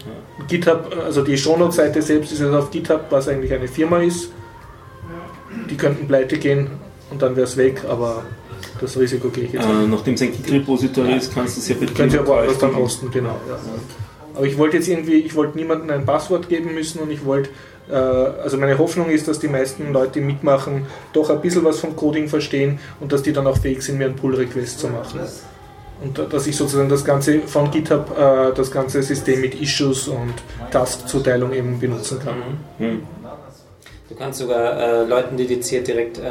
GitHub, 0.48 0.96
also 1.04 1.22
die 1.22 1.36
Shownote-Seite 1.36 2.00
selbst 2.00 2.32
ist 2.32 2.40
jetzt 2.40 2.54
auf 2.54 2.70
GitHub, 2.70 3.06
was 3.10 3.28
eigentlich 3.28 3.52
eine 3.52 3.68
Firma 3.68 3.98
ist. 3.98 4.30
Die 5.68 5.76
könnten 5.76 6.06
pleite 6.08 6.38
gehen 6.38 6.68
und 7.10 7.20
dann 7.20 7.36
wäre 7.36 7.46
es 7.46 7.56
weg, 7.56 7.82
aber 7.88 8.22
Das 8.80 8.98
Risiko 8.98 9.28
gehe 9.28 9.44
ich 9.44 9.52
jetzt 9.52 9.64
Äh, 9.64 9.86
nachdem 9.88 10.14
es 10.14 10.22
ein 10.22 10.32
Git-Repository 10.32 11.16
ist, 11.16 11.34
kannst 11.34 11.56
du 11.56 11.60
es 11.60 11.68
ja 11.68 11.76
bei 11.78 11.86
Können 11.86 12.10
Sie 12.10 12.18
aber 12.18 12.46
was 12.46 12.58
dann 12.58 12.76
hosten, 12.76 13.10
genau. 13.10 13.40
Ja. 13.48 13.58
Aber 14.34 14.46
ich 14.46 14.58
wollte 14.58 14.76
jetzt 14.76 14.88
irgendwie, 14.88 15.20
ich 15.20 15.34
wollte 15.34 15.56
niemandem 15.56 15.90
ein 15.90 16.04
Passwort 16.04 16.48
geben 16.48 16.74
müssen 16.74 16.98
und 17.00 17.10
ich 17.10 17.24
wollte, 17.24 17.50
also 17.94 18.56
meine 18.58 18.78
Hoffnung 18.78 19.10
ist, 19.10 19.28
dass 19.28 19.38
die 19.38 19.48
meisten 19.48 19.92
Leute, 19.92 20.14
die 20.14 20.20
mitmachen, 20.20 20.86
doch 21.12 21.30
ein 21.30 21.40
bisschen 21.40 21.64
was 21.64 21.78
vom 21.78 21.94
Coding 21.94 22.28
verstehen 22.28 22.78
und 23.00 23.12
dass 23.12 23.22
die 23.22 23.32
dann 23.32 23.46
auch 23.46 23.58
fähig 23.58 23.82
sind, 23.82 23.98
mir 23.98 24.06
einen 24.06 24.16
Pull-Request 24.16 24.80
zu 24.80 24.88
machen. 24.88 25.20
Und 26.02 26.18
da- 26.18 26.24
dass 26.24 26.46
ich 26.46 26.54
sozusagen 26.56 26.88
das 26.90 27.04
Ganze 27.04 27.40
von 27.40 27.70
GitHub, 27.70 28.10
äh, 28.18 28.52
das 28.54 28.70
ganze 28.70 29.02
System 29.02 29.40
mit 29.40 29.60
Issues 29.60 30.08
und 30.08 30.34
Task-Zuteilung 30.70 31.52
eben 31.54 31.80
benutzen 31.80 32.18
kann. 32.22 32.34
Hm. 32.78 33.02
Du 34.08 34.14
kannst 34.14 34.38
sogar 34.38 34.78
äh, 34.78 35.04
Leuten 35.04 35.36
dediziert 35.36 35.88
direkt. 35.88 36.18
Äh, 36.18 36.22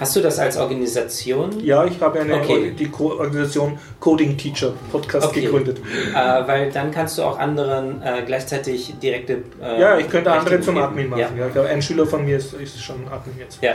hast 0.00 0.16
du 0.16 0.20
das 0.20 0.38
als 0.38 0.56
Organisation? 0.56 1.60
Ja, 1.60 1.84
ich 1.84 2.00
habe 2.00 2.20
eine 2.20 2.36
Okay. 2.36 2.72
die 2.78 2.88
Co 2.88 3.10
Organisation 3.18 3.78
Coding 4.00 4.38
Teacher 4.38 4.72
Podcast 4.90 5.26
Okay. 5.28 5.42
gegründet. 5.42 5.78
Äh, 5.78 6.46
weil 6.46 6.70
dann 6.72 6.90
kannst 6.90 7.18
du 7.18 7.22
auch 7.22 7.38
anderen 7.38 8.00
äh, 8.02 8.22
gleichzeitig 8.24 8.94
direkte. 9.02 9.42
Äh, 9.62 9.78
Ja, 9.80 9.98
ich 9.98 10.08
könnte 10.08 10.32
andere 10.32 10.60
zum 10.62 10.74
geben. 10.76 10.86
Admin 10.86 11.08
machen. 11.10 11.20
Ja. 11.20 11.28
Ja. 11.38 11.46
ich 11.48 11.52
glaube, 11.52 11.68
ein 11.68 11.82
Schüler 11.82 12.06
von 12.06 12.24
mir 12.24 12.38
ist, 12.38 12.54
ist 12.54 12.82
schon 12.82 13.06
Admin 13.08 13.36
jetzt. 13.38 13.58
ja, 13.62 13.72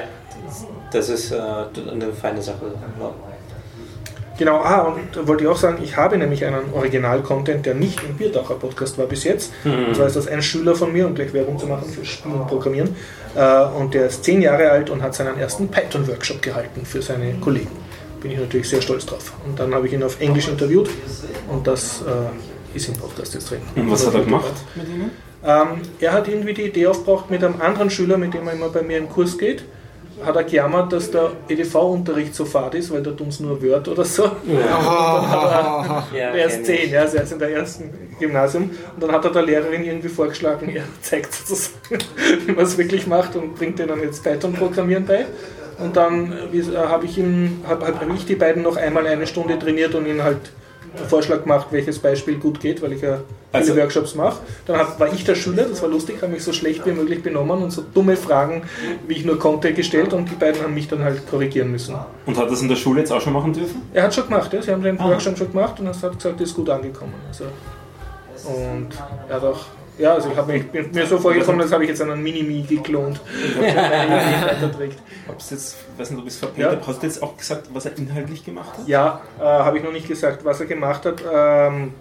das 0.91 1.09
ist 1.09 1.31
äh, 1.31 1.35
eine 1.37 2.11
feine 2.13 2.41
Sache. 2.41 2.65
Ja. 2.99 3.11
Genau, 4.39 4.57
ah, 4.57 4.81
und 4.95 5.27
wollte 5.27 5.43
ich 5.45 5.49
auch 5.49 5.57
sagen, 5.57 5.79
ich 5.83 5.97
habe 5.97 6.15
nämlich 6.15 6.45
einen 6.45 6.71
Original-Content, 6.71 7.65
der 7.65 7.73
nicht 7.73 7.99
im 8.07 8.15
Bierdacher 8.17 8.53
Podcast 8.53 8.95
war 8.99 9.07
bis 9.07 9.23
jetzt. 9.23 9.51
Und 9.65 9.95
zwar 9.95 10.05
ist 10.05 10.15
das 10.15 10.27
ein 10.27 10.43
Schüler 10.43 10.75
von 10.75 10.93
mir, 10.93 11.07
um 11.07 11.15
gleich 11.15 11.33
Werbung 11.33 11.57
zu 11.57 11.65
machen 11.65 11.89
für 11.89 12.05
Spielen 12.05 12.35
und 12.35 12.47
Programmieren. 12.47 12.95
Äh, 13.37 13.65
und 13.77 13.93
der 13.93 14.07
ist 14.07 14.23
zehn 14.23 14.41
Jahre 14.41 14.71
alt 14.71 14.89
und 14.89 15.03
hat 15.03 15.13
seinen 15.13 15.37
ersten 15.37 15.67
Python-Workshop 15.67 16.41
gehalten 16.41 16.85
für 16.85 17.01
seine 17.01 17.35
Kollegen. 17.35 17.71
Bin 18.19 18.31
ich 18.31 18.39
natürlich 18.39 18.67
sehr 18.67 18.81
stolz 18.81 19.05
drauf. 19.05 19.33
Und 19.45 19.59
dann 19.59 19.73
habe 19.75 19.85
ich 19.85 19.93
ihn 19.93 20.01
auf 20.01 20.19
Englisch 20.19 20.47
interviewt 20.47 20.89
und 21.47 21.67
das 21.67 22.01
äh, 22.01 22.75
ist 22.75 22.89
im 22.89 22.95
Podcast 22.95 23.35
jetzt 23.35 23.51
drin. 23.51 23.61
Und 23.75 23.91
was 23.91 24.07
hat 24.07 24.15
er 24.15 24.21
gemacht 24.21 24.53
mit 24.75 24.87
Ihnen? 24.87 25.11
Ähm, 25.45 25.81
er 25.99 26.13
hat 26.13 26.27
irgendwie 26.27 26.55
die 26.55 26.63
Idee 26.63 26.87
aufgebracht 26.87 27.29
mit 27.29 27.43
einem 27.43 27.61
anderen 27.61 27.91
Schüler, 27.91 28.17
mit 28.17 28.33
dem 28.33 28.47
er 28.47 28.53
immer 28.53 28.69
bei 28.69 28.81
mir 28.81 28.97
im 28.97 29.07
Kurs 29.07 29.37
geht. 29.37 29.63
Hat 30.23 30.35
er 30.35 30.43
gejammert, 30.43 30.91
dass 30.93 31.11
der 31.11 31.31
EDV-Unterricht 31.47 32.33
so 32.33 32.45
fad 32.45 32.73
ist, 32.75 32.91
weil 32.91 33.03
da 33.03 33.11
tun 33.11 33.31
sie 33.31 33.43
nur 33.43 33.61
Word 33.61 33.87
oder 33.87 34.03
so. 34.03 34.23
Ja, 34.47 36.05
Er 36.15 36.45
ist 36.45 36.65
zehn, 36.65 36.91
ja, 36.91 37.01
also 37.01 37.17
er 37.17 37.23
ist 37.23 37.31
in 37.33 37.39
der 37.39 37.51
ersten 37.51 37.93
Gymnasium. 38.19 38.63
Und 38.63 39.03
dann 39.03 39.11
hat 39.11 39.25
er 39.25 39.31
der 39.31 39.43
Lehrerin 39.43 39.83
irgendwie 39.83 40.09
vorgeschlagen, 40.09 40.69
er 40.69 40.83
zeigt 41.01 41.33
sozusagen, 41.33 41.99
wie 42.45 42.51
man 42.51 42.65
es 42.65 42.77
wirklich 42.77 43.05
macht 43.07 43.35
und 43.35 43.55
bringt 43.55 43.79
denen 43.79 44.01
jetzt 44.01 44.23
Python-Programmieren 44.23 45.05
bei. 45.05 45.25
Und 45.79 45.95
dann 45.95 46.31
äh, 46.31 46.75
habe 46.75 47.05
ich 47.05 47.21
habe 47.67 47.85
hab 47.85 48.13
ich 48.15 48.25
die 48.25 48.35
beiden 48.35 48.63
noch 48.63 48.77
einmal 48.77 49.05
eine 49.05 49.27
Stunde 49.27 49.59
trainiert 49.59 49.93
und 49.93 50.07
ihnen 50.07 50.23
halt 50.23 50.39
Vorschlag 51.05 51.43
gemacht, 51.43 51.67
welches 51.71 51.99
Beispiel 51.99 52.37
gut 52.37 52.59
geht, 52.59 52.81
weil 52.81 52.93
ich 52.93 53.01
ja 53.01 53.17
viele 53.51 53.61
Also- 53.63 53.75
Workshops 53.75 54.15
mache. 54.15 54.39
Dann 54.65 54.77
hab, 54.77 54.99
war 54.99 55.11
ich 55.13 55.23
der 55.23 55.35
Schüler, 55.35 55.63
das 55.63 55.81
war 55.81 55.89
lustig, 55.89 56.17
habe 56.21 56.31
mich 56.31 56.43
so 56.43 56.53
schlecht 56.53 56.85
wie 56.85 56.91
möglich 56.91 57.23
benommen 57.23 57.61
und 57.63 57.71
so 57.71 57.83
dumme 57.93 58.15
Fragen, 58.17 58.63
wie 59.07 59.13
ich 59.15 59.25
nur 59.25 59.37
konnte, 59.39 59.73
gestellt 59.73 60.13
und 60.13 60.29
die 60.29 60.35
beiden 60.35 60.61
haben 60.61 60.73
mich 60.73 60.87
dann 60.87 61.03
halt 61.03 61.29
korrigieren 61.29 61.71
müssen. 61.71 61.95
Und 62.25 62.37
hat 62.37 62.49
das 62.51 62.61
in 62.61 62.69
der 62.69 62.75
Schule 62.75 62.99
jetzt 63.01 63.11
auch 63.11 63.21
schon 63.21 63.33
machen 63.33 63.53
dürfen? 63.53 63.81
Er 63.93 64.03
hat 64.03 64.13
schon 64.15 64.25
gemacht, 64.25 64.51
ja. 64.53 64.61
sie 64.61 64.71
haben 64.71 64.83
den 64.83 64.99
Aha. 64.99 65.09
Workshop 65.09 65.37
schon 65.37 65.51
gemacht 65.51 65.79
und 65.79 65.85
er 65.87 65.93
hat 65.93 66.01
gesagt, 66.01 66.23
das 66.23 66.49
ist 66.49 66.55
gut 66.55 66.69
angekommen. 66.69 67.13
Also, 67.27 67.45
und 68.45 68.89
er 69.29 69.35
hat 69.35 69.43
auch, 69.43 69.65
ja, 69.97 70.13
also 70.13 70.29
ich 70.29 70.37
habe 70.37 70.63
mir 70.93 71.05
so 71.05 71.17
vorgekommen, 71.17 71.61
als 71.61 71.71
habe 71.71 71.83
ich 71.83 71.89
jetzt 71.89 72.01
einen 72.01 72.21
Minimi 72.21 72.61
geklont, 72.61 73.19
weiterträgt. 73.59 74.99
Hab's 75.27 75.49
jetzt, 75.49 75.77
weiß 75.97 76.11
nicht, 76.11 76.21
ob 76.21 76.27
es 76.27 76.37
verpennt 76.37 76.71
Ja. 76.71 76.87
Hast 76.87 77.01
du 77.01 77.07
jetzt 77.07 77.23
auch 77.23 77.35
gesagt, 77.35 77.69
was 77.73 77.85
er 77.85 77.97
inhaltlich 77.97 78.45
gemacht 78.45 78.77
hat? 78.77 78.87
Ja, 78.87 79.21
äh, 79.39 79.43
habe 79.43 79.77
ich 79.77 79.83
noch 79.83 79.91
nicht 79.91 80.07
gesagt, 80.07 80.45
was 80.45 80.59
er 80.59 80.67
gemacht 80.67 81.05
hat. 81.05 81.23
Ähm, 81.31 81.93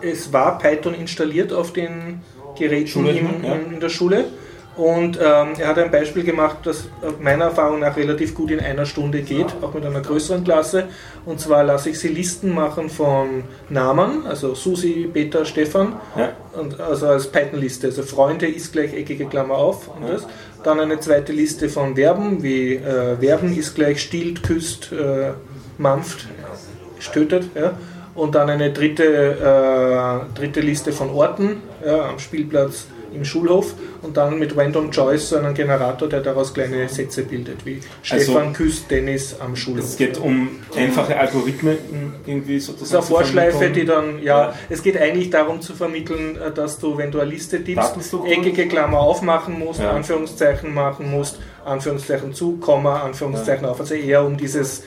es 0.00 0.32
war 0.32 0.58
Python 0.58 0.94
installiert 0.94 1.52
auf 1.52 1.72
den 1.72 2.22
Geräten 2.58 3.06
in, 3.06 3.44
ja. 3.44 3.54
in, 3.54 3.74
in 3.74 3.80
der 3.80 3.88
Schule. 3.88 4.24
Und 4.80 5.18
ähm, 5.18 5.48
er 5.58 5.68
hat 5.68 5.78
ein 5.78 5.90
Beispiel 5.90 6.24
gemacht, 6.24 6.60
das 6.62 6.88
meiner 7.20 7.46
Erfahrung 7.46 7.80
nach 7.80 7.98
relativ 7.98 8.34
gut 8.34 8.50
in 8.50 8.60
einer 8.60 8.86
Stunde 8.86 9.20
geht, 9.20 9.48
auch 9.60 9.74
mit 9.74 9.84
einer 9.84 10.00
größeren 10.00 10.42
Klasse. 10.42 10.84
Und 11.26 11.38
zwar 11.38 11.64
lasse 11.64 11.90
ich 11.90 11.98
sie 11.98 12.08
Listen 12.08 12.54
machen 12.54 12.88
von 12.88 13.44
Namen, 13.68 14.26
also 14.26 14.54
Susi, 14.54 15.10
Peter, 15.12 15.44
Stefan, 15.44 15.96
Ja. 16.16 16.30
und 16.58 16.80
also 16.80 17.08
als 17.08 17.26
Python-Liste. 17.26 17.88
Also 17.88 18.02
Freunde 18.04 18.46
ist 18.46 18.72
gleich 18.72 18.94
eckige 18.94 19.26
Klammer 19.26 19.56
auf 19.56 19.88
und 19.88 20.08
das. 20.08 20.26
Dann 20.64 20.80
eine 20.80 20.98
zweite 20.98 21.34
Liste 21.34 21.68
von 21.68 21.94
Verben, 21.96 22.42
wie 22.42 22.76
äh, 22.76 23.18
Verben 23.20 23.54
ist 23.54 23.74
gleich 23.74 24.00
stiehlt, 24.00 24.42
küsst, 24.42 24.92
äh, 24.92 25.32
mampft, 25.76 26.26
stötet. 27.00 27.50
Ja. 27.54 27.72
Und 28.14 28.34
dann 28.34 28.48
eine 28.48 28.72
dritte, 28.72 29.04
äh, 29.04 30.38
dritte 30.38 30.60
Liste 30.60 30.92
von 30.92 31.10
Orten 31.10 31.60
ja, 31.84 32.08
am 32.08 32.18
Spielplatz, 32.18 32.86
im 33.14 33.24
Schulhof. 33.24 33.74
Und 34.02 34.16
dann 34.16 34.38
mit 34.38 34.56
Random 34.56 34.90
Choice 34.90 35.28
so 35.30 35.36
einen 35.36 35.54
Generator, 35.54 36.08
der 36.08 36.20
daraus 36.20 36.54
kleine 36.54 36.88
Sätze 36.88 37.22
bildet, 37.22 37.64
wie 37.66 37.80
Also- 38.10 38.24
Stefan 38.32 38.52
küsst 38.52 38.90
Dennis 38.90 39.36
am 39.40 39.54
Schulhof. 39.56 39.84
Es 39.84 39.96
geht 39.96 40.18
um 40.18 40.48
einfache 40.76 41.18
Algorithmen 41.18 41.76
irgendwie 42.26 42.54
Das 42.56 42.62
ist 42.64 42.66
sozusagen. 42.78 42.96
eine 43.04 43.06
Vorschleife, 43.06 43.70
die 43.70 43.84
dann, 43.84 44.22
ja, 44.22 44.40
Ja. 44.50 44.54
es 44.68 44.82
geht 44.82 44.96
eigentlich 44.96 45.30
darum 45.30 45.60
zu 45.60 45.74
vermitteln, 45.74 46.36
äh, 46.36 46.50
dass 46.50 46.78
du, 46.78 46.96
wenn 46.96 47.10
du 47.10 47.20
eine 47.20 47.30
Liste 47.30 47.62
tippst, 47.62 47.94
eckige 48.26 48.66
Klammer 48.68 49.00
aufmachen 49.00 49.58
musst, 49.58 49.80
Ja. 49.80 49.90
Anführungszeichen 49.92 50.72
machen 50.72 51.10
musst, 51.10 51.38
Anführungszeichen 51.64 52.32
zu, 52.34 52.56
Komma, 52.56 53.00
Anführungszeichen 53.02 53.66
auf. 53.66 53.80
Also 53.80 53.94
eher 53.94 54.24
um 54.24 54.36
dieses 54.36 54.82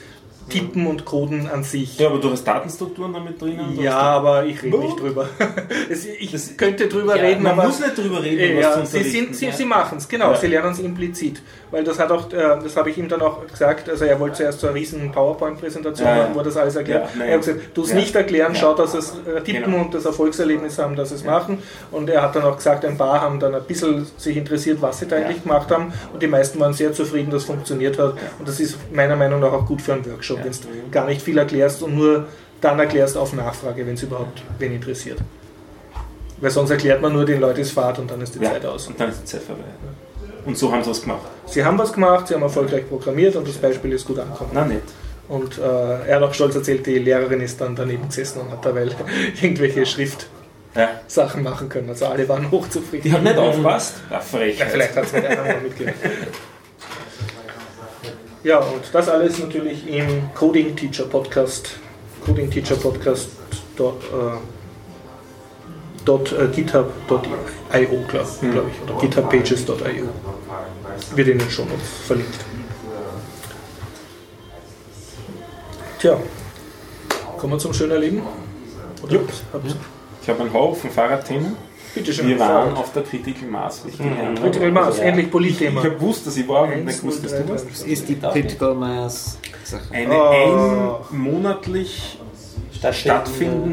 Tippen 0.48 0.86
und 0.86 1.04
Coden 1.04 1.48
an 1.48 1.64
sich. 1.64 1.98
Ja, 1.98 2.08
aber 2.08 2.18
du 2.18 2.30
hast 2.30 2.44
Datenstrukturen 2.44 3.12
damit 3.12 3.40
drinnen. 3.40 3.74
du 3.76 3.82
Ja, 3.82 3.98
aber 3.98 4.44
ich 4.44 4.62
rede 4.62 4.78
nicht 4.78 5.00
drüber. 5.00 5.28
Ich 6.20 6.32
Das- 6.32 6.56
könnte 6.56 6.86
drüber 6.88 7.16
Ja, 7.16 7.22
reden, 7.22 7.42
Man 7.42 7.52
aber. 7.52 7.64
muss 7.68 7.80
nicht 7.80 7.96
drüber 7.96 8.22
reden, 8.22 8.40
Äh, 8.40 8.56
was 8.56 8.62
Ja, 8.76 8.84
zu 8.84 8.86
sie, 8.86 9.02
sind, 9.10 9.34
sie, 9.36 9.50
sie 9.50 9.64
machen 9.64 9.98
es, 9.98 10.08
genau, 10.08 10.30
Ja. 10.32 10.36
sie 10.36 10.46
lernen 10.48 10.72
es 10.72 10.78
implizit. 10.78 11.42
Weil 11.70 11.82
das 11.84 11.98
hat 11.98 12.10
auch, 12.12 12.30
äh, 12.32 12.58
das 12.62 12.76
habe 12.76 12.90
ich 12.90 12.98
ihm 12.98 13.08
dann 13.08 13.20
auch 13.22 13.46
gesagt, 13.46 13.88
also 13.88 14.04
er 14.04 14.18
wollte 14.20 14.36
zuerst 14.36 14.60
so 14.60 14.66
eine 14.68 14.76
riesen 14.76 15.10
PowerPoint-Präsentation 15.12 16.06
machen, 16.08 16.30
wo 16.34 16.38
er 16.40 16.44
das 16.44 16.56
alles 16.56 16.76
erklärt. 16.76 17.04
Ja, 17.04 17.18
nein. 17.18 17.28
er 17.28 17.34
hat 17.34 17.40
gesagt, 17.44 17.60
du 17.74 17.82
es 17.82 17.90
Ja. 17.90 17.94
nicht 17.96 18.14
erklären, 18.14 18.54
Ja. 18.54 18.60
schau, 18.60 18.74
dass 18.74 18.94
es 18.94 19.10
äh, 19.26 19.40
tippen 19.42 19.64
Genau. 19.72 19.84
und 19.84 19.94
das 19.94 20.04
Erfolgserlebnis 20.04 20.78
haben, 20.78 20.94
dass 20.96 21.10
es 21.10 21.24
machen. 21.24 21.58
Und 21.90 22.08
er 22.10 22.22
hat 22.22 22.36
dann 22.36 22.44
auch 22.44 22.56
gesagt, 22.56 22.84
ein 22.84 22.96
paar 22.96 23.20
haben 23.20 23.40
dann 23.40 23.54
ein 23.54 23.64
bisschen 23.64 24.06
sich 24.16 24.36
interessiert, 24.36 24.80
was 24.82 24.98
sie 25.00 25.06
da 25.06 25.18
Ja. 25.18 25.26
eigentlich 25.26 25.42
gemacht 25.42 25.70
haben. 25.70 25.92
Und 26.12 26.22
die 26.22 26.26
meisten 26.26 26.60
waren 26.60 26.72
sehr 26.74 26.92
zufrieden, 26.92 27.30
dass 27.30 27.42
es 27.42 27.46
funktioniert 27.46 27.98
hat. 27.98 28.14
Und 28.38 28.46
das 28.48 28.60
ist 28.60 28.76
meiner 28.92 29.16
Meinung 29.16 29.40
nach 29.40 29.52
auch 29.52 29.66
gut 29.66 29.82
für 29.82 29.94
einen 29.94 30.04
Workshop, 30.06 30.33
Ja. 30.38 30.44
wenn 30.44 30.52
du 30.52 30.90
gar 30.90 31.06
nicht 31.06 31.22
viel 31.22 31.38
erklärst 31.38 31.82
und 31.82 31.94
nur 31.96 32.26
dann 32.60 32.78
erklärst 32.78 33.16
auf 33.16 33.32
Nachfrage, 33.32 33.86
wenn 33.86 33.94
es 33.94 34.02
überhaupt 34.02 34.42
wen 34.58 34.72
interessiert. 34.74 35.18
Weil 36.40 36.50
sonst 36.50 36.70
erklärt 36.70 37.00
man 37.00 37.12
nur 37.12 37.24
den 37.24 37.40
Leuten 37.40 37.60
es 37.60 37.70
Fahrt 37.70 37.98
und 37.98 38.10
dann 38.10 38.20
ist 38.20 38.34
die 38.34 38.40
ja. 38.42 38.50
Zeit 38.52 38.66
aus. 38.66 38.86
Und 38.88 38.98
dann 38.98 39.10
ist 39.10 39.20
die 39.22 39.26
Zeit 39.26 39.42
vorbei. 39.42 39.62
Und 40.44 40.58
so 40.58 40.70
haben 40.72 40.82
sie 40.82 40.90
was 40.90 41.00
gemacht. 41.02 41.22
Sie 41.46 41.64
haben 41.64 41.78
was 41.78 41.92
gemacht, 41.92 42.28
sie 42.28 42.34
haben 42.34 42.42
erfolgreich 42.42 42.88
programmiert 42.88 43.36
und 43.36 43.46
das 43.48 43.56
Beispiel 43.56 43.92
ist 43.92 44.06
gut 44.06 44.18
angekommen. 44.18 44.50
Na 44.52 44.64
nett. 44.64 44.82
Und 45.28 45.56
äh, 45.58 45.62
er 45.62 46.16
hat 46.16 46.22
auch 46.22 46.34
stolz 46.34 46.54
erzählt, 46.54 46.84
die 46.86 46.98
Lehrerin 46.98 47.40
ist 47.40 47.58
dann 47.60 47.74
daneben 47.74 48.08
gesessen 48.08 48.40
und 48.42 48.50
hat 48.50 48.64
derweil 48.64 48.90
irgendwelche 49.42 49.86
Schriftsachen 49.86 50.28
Ja. 51.44 51.50
machen 51.50 51.68
können. 51.70 51.88
Also 51.88 52.06
alle 52.06 52.28
waren 52.28 52.50
hochzufrieden. 52.50 53.04
Die 53.10 53.12
hat 53.12 53.22
nicht 53.22 53.38
aufgepasst. 53.38 53.94
Ja, 54.10 54.20
frech. 54.20 54.58
Ja, 54.58 54.66
vielleicht 54.66 54.96
hat 54.96 55.04
es 55.06 55.12
mit 55.12 55.24
einer 55.24 55.60
mitgehört. 55.60 55.96
Ja, 58.44 58.58
und 58.58 58.82
das 58.92 59.08
alles 59.08 59.38
natürlich 59.38 59.86
im 59.88 60.06
Coding 60.34 60.76
Teacher 60.76 61.04
Podcast. 61.04 61.70
Coding 62.24 62.50
Teacher 62.50 62.76
Podcast 62.76 63.30
dot, 63.76 64.02
äh, 64.04 64.36
dot, 66.04 66.32
äh, 66.32 66.46
github.io, 66.48 67.18
glaube 68.08 68.28
glaub 68.40 68.66
ich, 68.68 68.90
oder 68.90 69.00
githubpages.io. 69.00 70.08
Wird 71.16 71.28
Show 71.50 71.64
Notes 71.64 71.88
verlinkt. 72.06 72.34
Tja, 75.98 76.18
kommen 77.38 77.54
wir 77.54 77.58
zum 77.58 77.72
schönen 77.72 77.92
Erleben? 77.92 78.22
Oder 79.02 79.12
habt- 79.52 79.76
Ich 80.22 80.28
habe 80.28 80.40
einen 80.42 80.52
Haufen 80.52 80.90
Fahrradthemen. 80.90 81.56
Bitte 81.94 82.12
schön. 82.12 82.28
Wir 82.28 82.38
waren 82.38 82.74
auf 82.76 82.92
der 82.92 83.02
Critical 83.04 83.48
Mass. 83.48 83.82
ich 83.86 83.98
habe. 84.00 84.40
Critical 84.40 84.70
Mass, 84.72 84.98
Ja. 84.98 85.04
endlich 85.04 85.26
Ich 85.26 85.32
Politthema. 85.32 85.80
habe 85.84 85.90
gewusst, 85.94 86.26
dass 86.26 86.36
ich 86.36 86.48
war 86.48 86.62
und 86.64 86.72
Eins, 86.72 86.84
nicht 86.86 87.00
gewusst, 87.00 87.24
dass 87.24 87.32
du 87.32 87.48
warst. 87.48 87.66
vier. 87.70 87.92
ist 87.92 88.08
die 88.08 88.16
Critical 88.18 88.74
Mass 88.74 89.38
Sache. 89.62 89.82
Eine 89.92 90.14
Oh. 90.14 90.98
einmonatlich 91.10 92.18
Stattfinden 92.72 93.00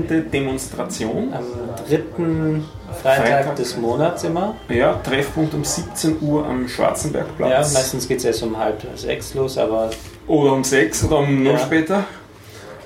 stattfindende 0.06 0.22
Demonstration. 0.22 1.34
Am 1.34 1.44
dritten 1.88 2.66
Freitag, 3.02 3.26
Freitag. 3.28 3.56
des 3.58 3.76
Monats 3.78 4.24
immer. 4.24 4.56
Ja, 4.70 4.94
Treffpunkt 5.04 5.54
um 5.54 5.64
17 5.66 6.18
Uhr 6.22 6.46
am 6.46 6.64
Ja, 6.64 6.68
Schwarzenbergplatz. 6.70 7.74
meistens 7.74 8.08
geht 8.08 8.20
es 8.20 8.26
erst 8.26 8.44
um 8.44 8.58
halb 8.58 8.82
sechs 8.96 9.34
los, 9.34 9.58
aber, 9.58 9.90
oder 10.28 10.54
um 10.54 10.64
6 10.64 11.04
oder 11.06 11.18
um 11.18 11.44
0 11.44 11.54
Ja. 11.54 11.60
später. 11.60 12.04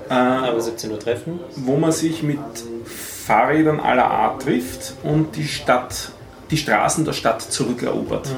Äh, 0.09 0.13
aber 0.13 0.61
17 0.61 0.91
Uhr 0.91 0.99
treffen. 0.99 1.39
wo 1.57 1.75
man 1.77 1.91
sich 1.91 2.23
mit 2.23 2.39
Fahrrädern 3.25 3.79
aller 3.79 4.05
Art 4.05 4.43
trifft 4.43 4.93
und 5.03 5.35
die 5.35 5.47
Stadt, 5.47 6.09
die 6.51 6.57
Straßen 6.57 7.05
der 7.05 7.13
Stadt 7.13 7.41
zurückerobert. 7.41 8.29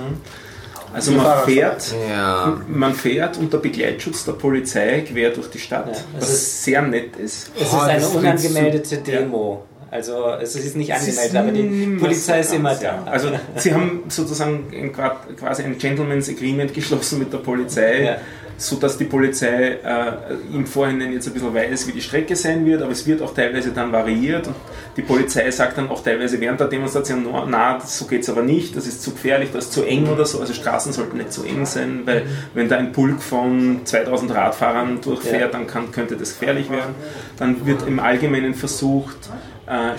Also 0.93 1.11
Für 1.11 1.17
man 1.17 1.43
fährt, 1.45 1.93
Ja. 2.09 2.57
man 2.67 2.93
fährt 2.93 3.38
unter 3.38 3.57
Begleitschutz 3.57 4.23
der 4.25 4.31
Polizei 4.33 5.01
quer 5.01 5.31
durch 5.31 5.49
die 5.49 5.59
Stadt, 5.59 5.88
Ja, 5.93 6.01
was 6.19 6.29
ist- 6.29 6.63
sehr 6.63 6.81
nett 6.81 7.17
ist. 7.17 7.51
Es 7.59 7.73
Oh, 7.73 7.77
ist 7.77 7.83
eine 7.83 8.07
unangemeldete 8.07 8.95
Ja. 8.95 9.01
Demo. 9.01 9.63
Also 9.91 10.31
es 10.41 10.53
ist 10.55 10.75
nicht 10.75 10.89
ist 10.89 10.99
angemeldet, 10.99 11.35
aber 11.38 11.51
die 11.51 11.97
Polizei 11.99 12.39
ist 12.41 12.53
immer 12.53 12.75
da. 12.75 12.81
ja. 12.81 13.03
Also 13.05 13.29
sie 13.55 13.73
haben 13.73 14.03
sozusagen 14.09 14.91
quasi 15.39 15.63
ein 15.63 15.77
Gentleman's 15.77 16.27
Agreement 16.29 16.73
geschlossen 16.73 17.19
mit 17.19 17.31
der 17.31 17.38
Polizei, 17.38 18.03
Ja. 18.03 18.17
Sodass 18.57 18.97
die 18.97 19.05
Polizei 19.05 19.77
äh, 19.83 20.11
im 20.53 20.65
Vorhinein 20.65 21.13
jetzt 21.13 21.27
ein 21.27 21.33
bisschen 21.33 21.53
weiß, 21.53 21.87
wie 21.87 21.91
die 21.91 22.01
Strecke 22.01 22.35
sein 22.35 22.65
wird, 22.65 22.81
aber 22.81 22.91
es 22.91 23.05
wird 23.05 23.21
auch 23.21 23.33
teilweise 23.33 23.71
dann 23.71 23.91
variiert 23.91 24.47
und 24.47 24.55
die 24.97 25.03
Polizei 25.03 25.49
sagt 25.51 25.77
dann 25.77 25.89
auch 25.89 26.03
teilweise 26.03 26.39
während 26.41 26.59
der 26.59 26.67
Demonstration, 26.67 27.23
"No, 27.23 27.45
na, 27.47 27.79
so 27.79 28.05
geht 28.05 28.23
es 28.23 28.29
aber 28.29 28.41
nicht, 28.41 28.75
das 28.75 28.87
ist 28.87 29.03
zu 29.03 29.11
gefährlich, 29.11 29.49
das 29.53 29.65
ist 29.65 29.73
zu 29.73 29.83
eng 29.83 30.07
oder 30.07 30.25
so, 30.25 30.39
also 30.39 30.53
Straßen 30.53 30.91
sollten 30.91 31.17
nicht 31.17 31.31
zu 31.31 31.43
eng 31.43 31.65
sein, 31.65 32.01
weil 32.05 32.23
wenn 32.55 32.67
da 32.67 32.77
ein 32.77 32.91
Pulk 32.91 33.21
von 33.21 33.81
2000 33.85 34.33
Radfahrern 34.33 35.01
durchfährt, 35.01 35.41
Ja. 35.41 35.47
dann 35.49 35.67
kann, 35.67 35.91
könnte 35.91 36.17
das 36.17 36.39
gefährlich 36.39 36.71
werden. 36.71 36.95
Dann 37.37 37.65
wird 37.67 37.87
im 37.87 37.99
Allgemeinen 37.99 38.55
versucht, 38.55 39.17
äh, 39.67 39.97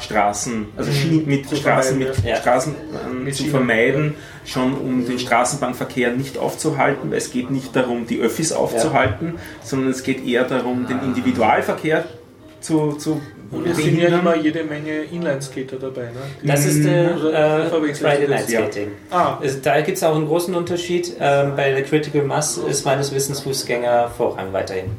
Straßenbahnstraßen, 0.00 0.66
also 0.76 0.92
Schienen 0.92 1.26
mit 1.26 1.48
Zu 1.48 1.56
Straßen 1.56 1.98
mit 1.98 2.12
ja. 2.24 2.36
Straßenbahn 2.36 3.24
Mit 3.24 3.34
zu 3.34 3.42
Schienen. 3.42 3.50
vermeiden, 3.54 4.14
schon 4.44 4.74
um 4.74 5.06
den 5.06 5.18
Straßenbahnverkehr 5.18 6.12
nicht 6.12 6.38
aufzuhalten, 6.38 7.10
weil 7.10 7.18
es 7.18 7.30
geht 7.30 7.50
nicht 7.50 7.74
darum, 7.76 8.06
die 8.06 8.20
Öffis 8.20 8.52
aufzuhalten, 8.52 9.34
sondern 9.62 9.90
es 9.90 10.02
geht 10.02 10.24
eher 10.26 10.44
darum, 10.44 10.86
den 10.86 11.00
Individualverkehr 11.00 12.04
zu, 12.60 12.92
zu 12.92 13.20
Und 13.52 13.66
es 13.68 13.76
sind 13.76 13.98
ja 13.98 14.08
immer 14.08 14.34
jede 14.36 14.64
Menge 14.64 15.02
Inline-Skater 15.04 15.76
dabei. 15.76 16.02
Ne? 16.02 16.20
Das 16.42 16.66
ist 16.66 16.84
äh, 16.84 17.08
Oder 17.16 17.62
äh, 17.88 17.94
Friday? 17.94 18.28
Night 18.28 18.48
Ja. 18.48 18.60
Skating. 18.62 18.88
Ah, 19.10 19.38
Es- 19.40 19.62
Da 19.62 19.80
gibt 19.80 19.96
es 19.96 20.02
auch 20.04 20.16
einen 20.16 20.26
großen 20.26 20.54
Unterschied. 20.54 21.14
Ähm, 21.20 21.52
bei 21.56 21.70
der 21.70 21.82
Critical 21.84 22.22
Mass 22.22 22.58
ist 22.58 22.84
meines 22.84 23.14
Wissens 23.14 23.40
Fußgänger 23.40 24.10
Vorrang 24.16 24.52
weiterhin. 24.52 24.90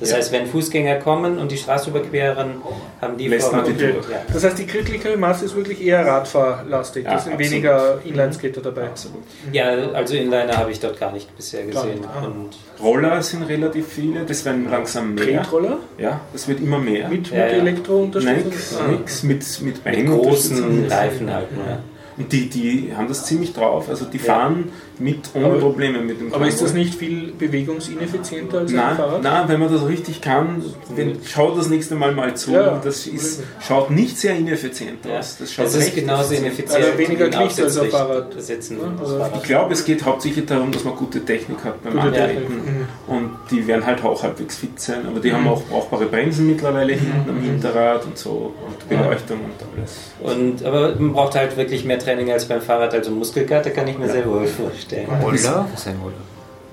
Das 0.00 0.10
Ja. 0.10 0.16
heißt, 0.16 0.30
wenn 0.32 0.46
Fußgänger 0.46 0.96
kommen 0.96 1.38
und 1.38 1.50
die 1.50 1.56
Straße 1.56 1.90
überqueren, 1.90 2.62
haben 3.00 3.16
die 3.16 3.26
Lässt 3.28 3.48
Vorrang. 3.48 3.66
die 3.66 3.72
durch. 3.72 4.08
Ja. 4.08 4.20
das 4.32 4.44
heißt, 4.44 4.58
die 4.58 4.66
Critical 4.66 5.16
Mass 5.16 5.42
ist 5.42 5.56
wirklich 5.56 5.84
eher 5.84 6.06
Radfahrlastig. 6.06 7.04
Ja, 7.04 7.12
da 7.14 7.18
sind 7.18 7.32
absolut. 7.32 7.52
weniger 7.52 7.98
Inline-Skater 8.04 8.60
dabei. 8.60 8.82
Absolut. 8.84 9.22
ja, 9.52 9.64
also 9.94 10.14
Inliner 10.14 10.56
habe 10.56 10.70
ich 10.70 10.78
dort 10.80 11.00
gar 11.00 11.12
nicht 11.12 11.34
bisher 11.36 11.64
gesehen. 11.64 11.96
nicht, 12.00 12.08
ah. 12.08 12.26
Und 12.26 12.50
Roller 12.82 13.22
sind 13.22 13.42
relativ 13.44 13.88
viele, 13.88 14.24
das 14.24 14.44
werden 14.44 14.70
langsam 14.70 15.14
mehr. 15.14 15.42
Tretroller 15.42 15.78
Ja, 15.98 16.20
das 16.32 16.46
wird 16.46 16.60
immer 16.60 16.78
mehr. 16.78 17.08
mit, 17.08 17.28
Ja, 17.30 17.44
mit 17.44 17.52
ja. 17.52 17.58
Elektrounterstützung? 17.58 18.90
Nix, 18.90 19.22
nix, 19.24 19.60
mit, 19.62 19.84
mit 19.84 19.84
mit 19.84 20.06
großen 20.06 20.86
Reifen 20.90 21.32
halt. 21.34 21.50
Ne? 21.56 21.78
Und 22.18 22.32
die, 22.32 22.48
die 22.48 22.92
haben 22.96 23.06
das 23.08 23.24
ziemlich 23.26 23.52
drauf, 23.52 23.88
also 23.88 24.04
die 24.04 24.16
Ja. 24.18 24.24
fahren 24.24 24.70
mit 24.98 25.30
ohne 25.34 25.46
Aber- 25.46 25.58
Probleme 25.60 26.00
mit 26.00 26.20
dem 26.20 26.34
Aber 26.34 26.48
ist 26.48 26.60
das 26.60 26.72
nicht 26.74 26.94
viel 26.96 27.32
bewegungsineffizienter 27.38 28.58
als 28.58 28.70
ein 28.72 28.76
Nein, 28.76 28.96
Fahrrad? 28.96 29.22
nein, 29.22 29.48
wenn 29.48 29.60
man 29.60 29.72
das 29.72 29.86
richtig 29.86 30.20
kann, 30.20 30.62
wenn, 30.96 31.18
schaut 31.24 31.56
das 31.56 31.68
nächste 31.68 31.94
Mal 31.94 32.12
mal 32.12 32.34
zu. 32.36 32.50
Ja, 32.52 32.80
das 32.82 33.06
ist, 33.06 33.42
schaut 33.60 33.90
nicht 33.92 34.18
sehr 34.18 34.36
ineffizient 34.36 35.04
Ja. 35.04 35.20
aus. 35.20 35.36
Das 35.38 35.52
schaut 35.52 35.66
Es 35.66 35.76
ist 35.76 35.94
genauso 35.94 36.34
effizient 36.34 36.46
ineffizient. 36.46 36.84
Also 36.84 36.98
weniger 36.98 37.24
ein 37.26 37.30
Gewicht 37.30 37.60
als 37.62 37.78
ein 37.78 37.90
Fahrrad. 37.90 38.34
Das 38.36 38.50
oder- 38.50 39.18
Fahrrad. 39.18 39.36
Ich 39.36 39.42
glaube, 39.44 39.72
es 39.74 39.84
geht 39.84 40.04
hauptsächlich 40.04 40.46
darum, 40.46 40.72
dass 40.72 40.82
man 40.84 40.96
gute 40.96 41.24
Technik 41.24 41.62
hat 41.64 41.82
beim 41.84 41.92
Gute 41.92 42.06
Antreten. 42.06 42.77
Mhm. 43.08 43.16
Und 43.16 43.30
die 43.50 43.66
werden 43.66 43.84
halt 43.86 44.04
auch 44.04 44.22
halbwegs 44.22 44.56
fit 44.56 44.78
sein. 44.80 45.06
Aber 45.06 45.20
die 45.20 45.32
haben 45.32 45.46
auch 45.48 45.62
brauchbare 45.62 46.06
Bremsen 46.06 46.46
mittlerweile 46.46 46.92
hinten 46.92 47.28
am 47.28 47.40
Hinterrad 47.40 48.04
und 48.04 48.16
so 48.18 48.52
und 48.66 48.88
Beleuchtung 48.88 49.38
und 49.40 49.78
alles. 49.78 50.12
Und, 50.20 50.64
aber 50.64 50.94
man 50.96 51.12
braucht 51.12 51.34
halt 51.34 51.56
wirklich 51.56 51.84
mehr 51.84 51.98
Training 51.98 52.30
als 52.30 52.46
beim 52.46 52.60
Fahrrad, 52.60 52.92
also 52.94 53.10
Muskelkater 53.10 53.70
kann 53.70 53.86
ich 53.88 53.98
mir 53.98 54.06
Ja. 54.06 54.12
sehr 54.12 54.26
wohl 54.26 54.46
vorstellen. 54.46 55.08
Roller? 55.22 55.66
Was 55.72 55.80
ist 55.80 55.88
ein 55.88 55.96
Roller? 56.02 56.14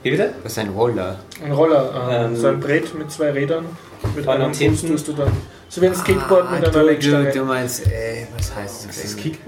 Wie 0.04 0.12
bitte? 0.12 0.34
Was 0.44 0.52
ist 0.52 0.60
ein 0.60 0.70
Roller? 0.70 1.20
Ein 1.44 1.52
Roller, 1.52 2.10
äh, 2.10 2.26
Ähm, 2.26 2.36
so 2.36 2.48
ein 2.48 2.60
Brett 2.60 2.94
mit 2.94 3.10
zwei 3.12 3.32
Rädern. 3.32 3.66
Mit 4.16 4.28
einem 4.28 4.50
Fuß 4.50 4.58
hinten. 4.60 4.88
tust 4.88 5.08
du 5.08 5.14
dann. 5.14 5.32
So 5.68 5.82
wie 5.82 5.88
ein 5.88 5.96
Skateboard 5.96 6.52
mit 6.52 6.60
Ah, 6.64 6.68
einer 6.68 6.70
du, 6.72 6.80
du, 6.80 6.86
Lenkstange. 6.86 7.32
du 7.32 7.44
meinst, 7.44 7.88
äh, 7.88 8.28
was 8.38 8.56
heißt 8.56 8.86
das? 8.88 8.96
Ist 8.98 9.04
das 9.04 9.14
eigentlich? 9.18 9.40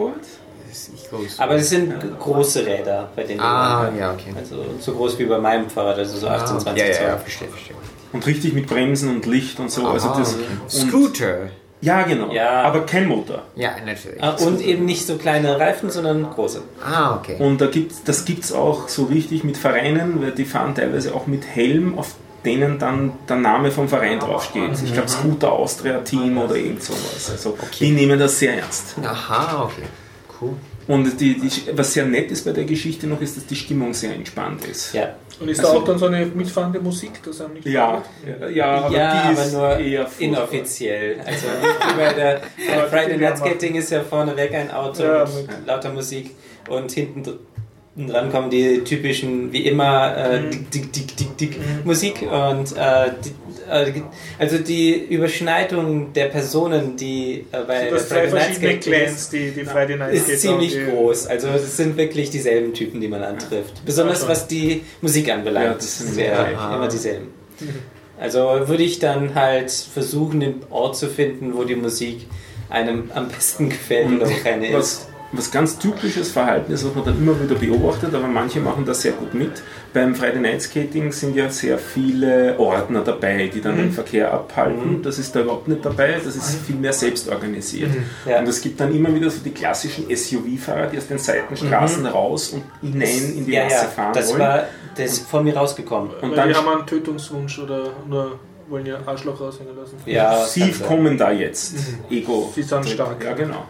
Ist 0.77 0.91
nicht 0.91 1.09
groß. 1.09 1.39
Aber 1.39 1.55
es 1.55 1.69
sind 1.69 1.93
große 2.19 2.65
Räder, 2.65 3.09
bei 3.15 3.23
denen 3.23 3.39
ah, 3.39 3.89
ja, 3.97 4.13
okay. 4.13 4.33
Also 4.37 4.63
so 4.79 4.93
groß 4.93 5.17
wie 5.19 5.25
bei 5.25 5.39
meinem 5.39 5.69
Fahrrad, 5.69 5.97
also 5.97 6.17
so 6.17 6.27
18, 6.27 6.55
Ah, 6.57 6.59
20 6.59 6.77
ja, 6.83 6.85
ja, 6.85 6.91
ja, 6.91 6.97
Zoll. 7.09 7.17
verstehe, 7.19 7.47
verstehe. 7.47 7.75
Und 8.13 8.25
richtig 8.25 8.53
mit 8.53 8.67
Bremsen 8.67 9.09
und 9.09 9.25
Licht 9.25 9.59
und 9.59 9.71
so. 9.71 9.87
also 9.87 10.09
Aha, 10.09 10.19
das, 10.19 10.35
okay. 10.35 10.43
und, 10.61 10.71
Scooter. 10.71 11.37
Ja, 11.81 12.03
genau. 12.03 12.31
Ja. 12.31 12.63
Aber 12.63 12.85
kein 12.85 13.07
Motor. 13.07 13.43
Ja, 13.55 13.71
natürlich. 13.85 14.21
Ah, 14.23 14.31
Und 14.31 14.61
eben 14.61 14.85
nicht 14.85 15.05
so 15.05 15.15
kleine 15.17 15.59
Reifen, 15.59 15.89
sondern 15.91 16.27
große. 16.29 16.61
Ah, 16.83 17.15
okay. 17.17 17.35
Und 17.39 17.59
da 17.61 17.67
gibt's, 17.67 18.03
das 18.03 18.25
gibt 18.25 18.43
es 18.45 18.51
auch 18.51 18.87
so 18.87 19.03
richtig 19.05 19.43
mit 19.43 19.57
Vereinen, 19.57 20.21
weil 20.21 20.31
die 20.31 20.45
fahren 20.45 20.73
teilweise 20.73 21.13
auch 21.13 21.27
mit 21.27 21.45
Helm, 21.45 21.97
auf 21.99 22.15
denen 22.45 22.79
dann 22.79 23.11
der 23.27 23.35
Name 23.35 23.71
vom 23.71 23.89
Verein 23.89 24.19
draufsteht. 24.19 24.71
Ich 24.85 24.93
glaube 24.93 25.09
Scooter 25.09 25.51
Austria 25.51 25.99
Team 25.99 26.37
oder 26.37 26.55
irgend 26.55 26.81
sowas. 26.81 27.29
Also 27.31 27.57
die 27.79 27.91
nehmen 27.91 28.17
das 28.17 28.39
sehr 28.39 28.57
ernst. 28.57 28.95
Aha, 29.03 29.63
okay. 29.65 29.83
Cool. 30.41 30.53
Und 30.87 31.19
die, 31.19 31.37
die, 31.39 31.51
was 31.73 31.93
sehr 31.93 32.05
nett 32.05 32.31
ist 32.31 32.45
bei 32.45 32.51
der 32.51 32.63
Geschichte 32.63 33.07
noch, 33.07 33.19
ist, 33.19 33.35
dass 33.35 33.45
die 33.45 33.55
Stimmung 33.55 33.93
sehr 33.93 34.13
entspannt 34.13 34.63
ist. 34.65 34.93
Ja, 34.93 35.15
Und 35.39 35.49
ist 35.49 35.61
da 35.61 35.67
Also- 35.67 35.79
auch 35.81 35.83
dann 35.85 35.99
so 35.99 36.05
eine 36.05 36.25
mitfahrende 36.27 36.79
Musik, 36.79 37.21
dass 37.23 37.41
einem 37.41 37.55
nicht 37.55 37.65
Ja, 37.65 38.01
ja, 38.25 38.47
ja, 38.47 38.65
aber 38.85 38.95
ja 38.95 39.11
die 39.11 39.35
aber 39.37 39.45
ist 39.45 39.53
nur 39.53 39.77
eher 39.77 40.07
inoffiziell. 40.19 41.19
Also 41.25 41.47
bei 41.97 42.13
der 42.13 42.41
Aber 42.73 42.87
Friday 42.87 43.17
Night 43.17 43.31
haben 43.31 43.37
Skating 43.49 43.75
ist 43.75 43.91
ja 43.91 44.01
vorneweg 44.01 44.53
ein 44.53 44.71
Auto 44.71 45.03
Ja, 45.03 45.25
mit 45.25 45.67
lauter 45.67 45.91
Musik 45.91 46.31
und 46.69 46.89
hinten 46.91 47.37
dran 47.97 48.31
kommen 48.31 48.49
die 48.49 48.83
typischen, 48.83 49.51
wie 49.51 49.65
immer, 49.65 50.15
äh, 50.15 50.39
Mhm. 50.41 50.51
dick, 50.73 50.93
dick, 50.93 51.17
dick, 51.17 51.37
dick, 51.37 51.57
Musik 51.83 52.21
und 52.21 52.75
äh, 52.77 53.11
die, 53.25 53.29
äh, 53.69 54.01
also 54.37 54.59
die 54.59 54.93
Überschneidung 55.09 56.13
der 56.13 56.25
Personen, 56.25 56.95
die 56.95 57.45
äh, 57.51 57.57
bei 57.67 57.89
So, 57.89 57.97
Friday 57.97 58.31
Night 58.33 58.81
Clans, 58.81 59.11
ist, 59.13 59.33
die, 59.33 59.51
die 59.51 59.65
Friday 59.65 59.97
Night 59.97 60.13
ist 60.13 60.23
Skater 60.25 60.37
ziemlich 60.39 60.73
die- 60.73 60.85
groß. 60.91 61.27
Also 61.27 61.47
es 61.49 61.75
sind 61.77 61.97
wirklich 61.97 62.29
dieselben 62.29 62.73
Typen, 62.73 63.01
die 63.01 63.07
man 63.07 63.23
antrifft. 63.23 63.83
Besonders 63.85 64.17
Also. 64.17 64.27
was 64.29 64.47
die 64.47 64.81
Musik 65.01 65.31
anbelangt. 65.31 65.65
Ja, 65.67 65.73
das 65.73 65.97
sind 65.97 66.13
sehr, 66.13 66.33
ja- 66.51 66.75
immer 66.75 66.87
dieselben. 66.87 67.27
Also 68.19 68.39
würde 68.67 68.81
ich 68.81 68.97
dann 68.97 69.35
halt 69.35 69.69
versuchen, 69.69 70.39
den 70.39 70.55
Ort 70.71 70.97
zu 70.97 71.05
finden, 71.07 71.55
wo 71.55 71.63
die 71.65 71.75
Musik 71.75 72.25
einem 72.67 73.11
am 73.13 73.27
besten 73.27 73.69
gefällt 73.69 74.07
Und 74.07 74.21
oder 74.21 74.31
wo 74.31 74.33
keine 74.43 74.75
ist. 74.75 75.07
Was, 75.31 75.51
ganz 75.51 75.77
typisches 75.77 76.31
Verhalten 76.31 76.71
ist, 76.71 76.85
was 76.85 76.95
man 76.95 77.05
dann 77.05 77.17
immer 77.17 77.39
wieder 77.41 77.55
beobachtet, 77.55 78.13
aber 78.13 78.27
manche 78.27 78.59
machen 78.59 78.85
das 78.85 79.01
sehr 79.01 79.11
gut 79.13 79.33
mit. 79.33 79.51
Beim 79.93 80.15
Friday 80.15 80.39
Night 80.39 80.61
Skating 80.61 81.11
sind 81.11 81.35
ja 81.35 81.49
sehr 81.49 81.77
viele 81.77 82.57
Ordner 82.57 83.01
dabei, 83.01 83.47
die 83.53 83.59
dann 83.61 83.75
Mhm. 83.75 83.79
den 83.79 83.91
Verkehr 83.91 84.33
abhalten. 84.33 85.01
Das 85.03 85.19
ist 85.19 85.35
da 85.35 85.41
überhaupt 85.41 85.67
nicht 85.67 85.83
dabei, 85.83 86.15
das 86.23 86.35
ist 86.35 86.55
viel 86.65 86.75
mehr 86.75 86.93
selbst 86.93 87.27
organisiert. 87.29 87.91
Ja. 88.25 88.39
Und 88.39 88.47
es 88.47 88.61
gibt 88.61 88.79
dann 88.79 88.93
immer 88.95 89.13
wieder 89.13 89.29
so 89.29 89.39
die 89.43 89.51
klassischen 89.51 90.05
SUV-Fahrer, 90.09 90.87
die 90.87 90.97
aus 90.97 91.07
den 91.07 91.17
Seitenstraßen 91.17 92.05
raus 92.05 92.49
und 92.53 92.63
hinein 92.81 93.33
in 93.37 93.45
die 93.45 93.51
ja, 93.53 93.63
Masse 93.65 93.75
ja, 93.75 93.81
fahren 93.83 94.13
das 94.13 94.29
wollen. 94.29 94.39
war 94.39 94.63
das 94.95 95.11
ist 95.11 95.27
von 95.29 95.43
mir 95.43 95.55
rausgekommen. 95.55 96.09
Und 96.21 96.35
dann 96.35 96.49
die 96.49 96.55
haben 96.55 96.67
einen 96.67 96.85
Tötungswunsch 96.87 97.59
oder 97.59 97.91
nur 98.07 98.39
wollen 98.69 98.85
ihr 98.85 98.99
Arschloch 99.05 99.39
raushängen 99.39 99.75
lassen. 99.77 99.95
Ja, 100.05 100.43
Sie 100.45 100.71
kommen 100.71 101.17
da 101.17 101.31
jetzt. 101.31 101.75
Ego. 102.09 102.51
Sie 102.55 102.63
sind 102.63 102.87
stark. 102.89 103.23
Ja, 103.23 103.33
genau. 103.33 103.65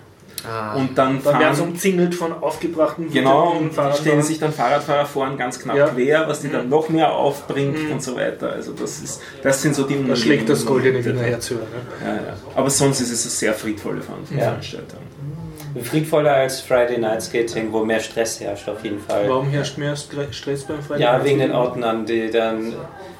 Ah, 0.45 0.75
Und 0.75 0.97
dann 0.97 1.21
Dann 1.23 1.39
werden 1.39 1.55
sie 1.55 1.61
umzingelt 1.63 2.13
von 2.15 2.31
aufgebrachten 2.31 3.11
Genau, 3.11 3.51
und 3.53 3.71
stellen 3.95 4.21
sich 4.21 4.39
dann 4.39 4.53
Fahrradfahrer 4.53 5.05
vorn 5.05 5.37
ganz 5.37 5.59
knapp 5.59 5.75
Ja. 5.75 5.87
quer, 5.87 6.27
was 6.27 6.41
die 6.41 6.49
dann 6.49 6.69
noch 6.69 6.89
mehr 6.89 7.11
aufbringt 7.11 7.85
Mhm. 7.85 7.93
und 7.93 8.03
so 8.03 8.15
weiter. 8.15 8.51
Also 8.51 8.73
das 8.73 8.99
ist, 8.99 9.21
das 9.41 9.61
sind 9.61 9.75
so 9.75 9.83
die 9.83 10.07
Da 10.07 10.15
schlägt 10.15 10.47
das 10.49 10.65
goldene. 10.65 11.03
Wiener 11.03 11.21
Herz 11.21 11.49
höher. 11.49 11.57
Ne? 11.59 11.65
Ja, 12.05 12.13
ja. 12.13 12.33
Aber 12.55 12.69
sonst 12.69 13.01
ist 13.01 13.11
es 13.11 13.23
eine 13.23 13.31
sehr 13.31 13.53
friedvolle. 13.53 14.01
Veranstaltung. 14.01 14.99
Friedvoller 15.83 16.33
als 16.33 16.61
Friday 16.61 16.97
Night 16.97 17.21
Skating, 17.23 17.71
wo 17.71 17.83
mehr 17.85 17.99
Stress 17.99 18.39
herrscht 18.39 18.67
auf 18.69 18.83
jeden 18.83 18.99
Fall. 18.99 19.25
Warum 19.29 19.49
herrscht 19.49 19.77
mehr 19.77 19.95
Stre- 19.95 20.31
Stress 20.31 20.63
beim 20.63 20.81
Friday 20.81 21.03
Ja, 21.03 21.13
Night 21.17 21.25
wegen 21.25 21.39
den? 21.39 21.51
Ordnern, 21.51 22.05
die 22.05 22.31
dann 22.31 22.73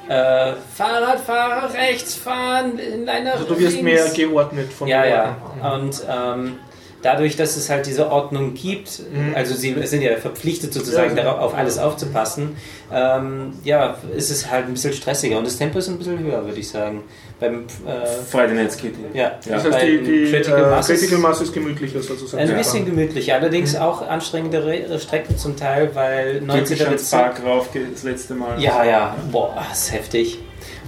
äh, 0.08 0.52
Fahrradfahrer 0.74 1.72
rechts 1.74 2.14
fahren 2.14 2.78
in 2.78 3.08
einer 3.08 3.32
Also 3.34 3.44
du 3.44 3.58
wirst 3.60 3.76
links. 3.80 3.82
mehr 3.82 4.08
geordnet 4.08 4.72
von 4.72 4.88
Ja, 4.88 5.02
den 5.02 5.10
ja. 5.12 5.72
Und 5.74 6.02
ähm, 6.08 6.56
dadurch, 7.02 7.36
dass 7.36 7.56
es 7.56 7.70
halt 7.70 7.86
diese 7.86 8.10
Ordnung 8.10 8.54
gibt, 8.54 9.00
Mhm. 9.12 9.34
also 9.34 9.54
sie 9.54 9.74
sind 9.84 10.02
ja 10.02 10.16
verpflichtet 10.16 10.72
sozusagen 10.74 11.16
Ja. 11.16 11.22
darauf 11.24 11.40
auf 11.40 11.54
alles 11.56 11.78
aufzupassen, 11.78 12.56
ähm, 12.92 13.52
ja, 13.64 13.96
ist 14.16 14.30
es 14.30 14.50
halt 14.50 14.66
ein 14.66 14.72
bisschen 14.72 14.92
stressiger 14.92 15.38
und 15.38 15.46
das 15.46 15.56
Tempo 15.58 15.78
ist 15.78 15.88
ein 15.88 15.98
bisschen 15.98 16.18
höher, 16.18 16.44
würde 16.44 16.58
ich 16.58 16.68
sagen. 16.68 17.02
Beim 17.40 17.66
äh, 17.86 18.04
Friday 18.28 18.54
Night 18.56 18.72
Skating. 18.72 19.04
ja, 19.14 19.38
Das 19.48 19.62
heißt, 19.64 19.82
die, 19.86 19.98
die 20.02 20.30
Critical 20.32 20.64
äh, 20.64 20.70
Mass 20.70 20.90
ist 20.90 20.98
Critical 21.00 21.18
Mass 21.20 21.40
ist 21.40 21.52
gemütlicher 21.52 22.02
sozusagen. 22.02 22.42
ein 22.42 22.48
zu 22.48 22.54
bisschen 22.54 22.84
gemütlicher, 22.84 23.34
allerdings 23.36 23.76
auch 23.76 24.02
anstrengendere 24.08 24.98
Strecken 24.98 25.36
zum 25.38 25.56
Teil, 25.56 25.90
weil 25.94 26.40
19. 26.40 26.64
Türkischans 26.66 26.90
Bezirk 27.02 27.22
Park 27.22 27.42
rauf 27.46 27.68
das 27.94 28.02
letzte 28.02 28.34
Mal. 28.34 28.60
ja, 28.60 28.82
ja, 28.84 29.14
boah, 29.30 29.54
ist 29.72 29.92
heftig. 29.92 30.40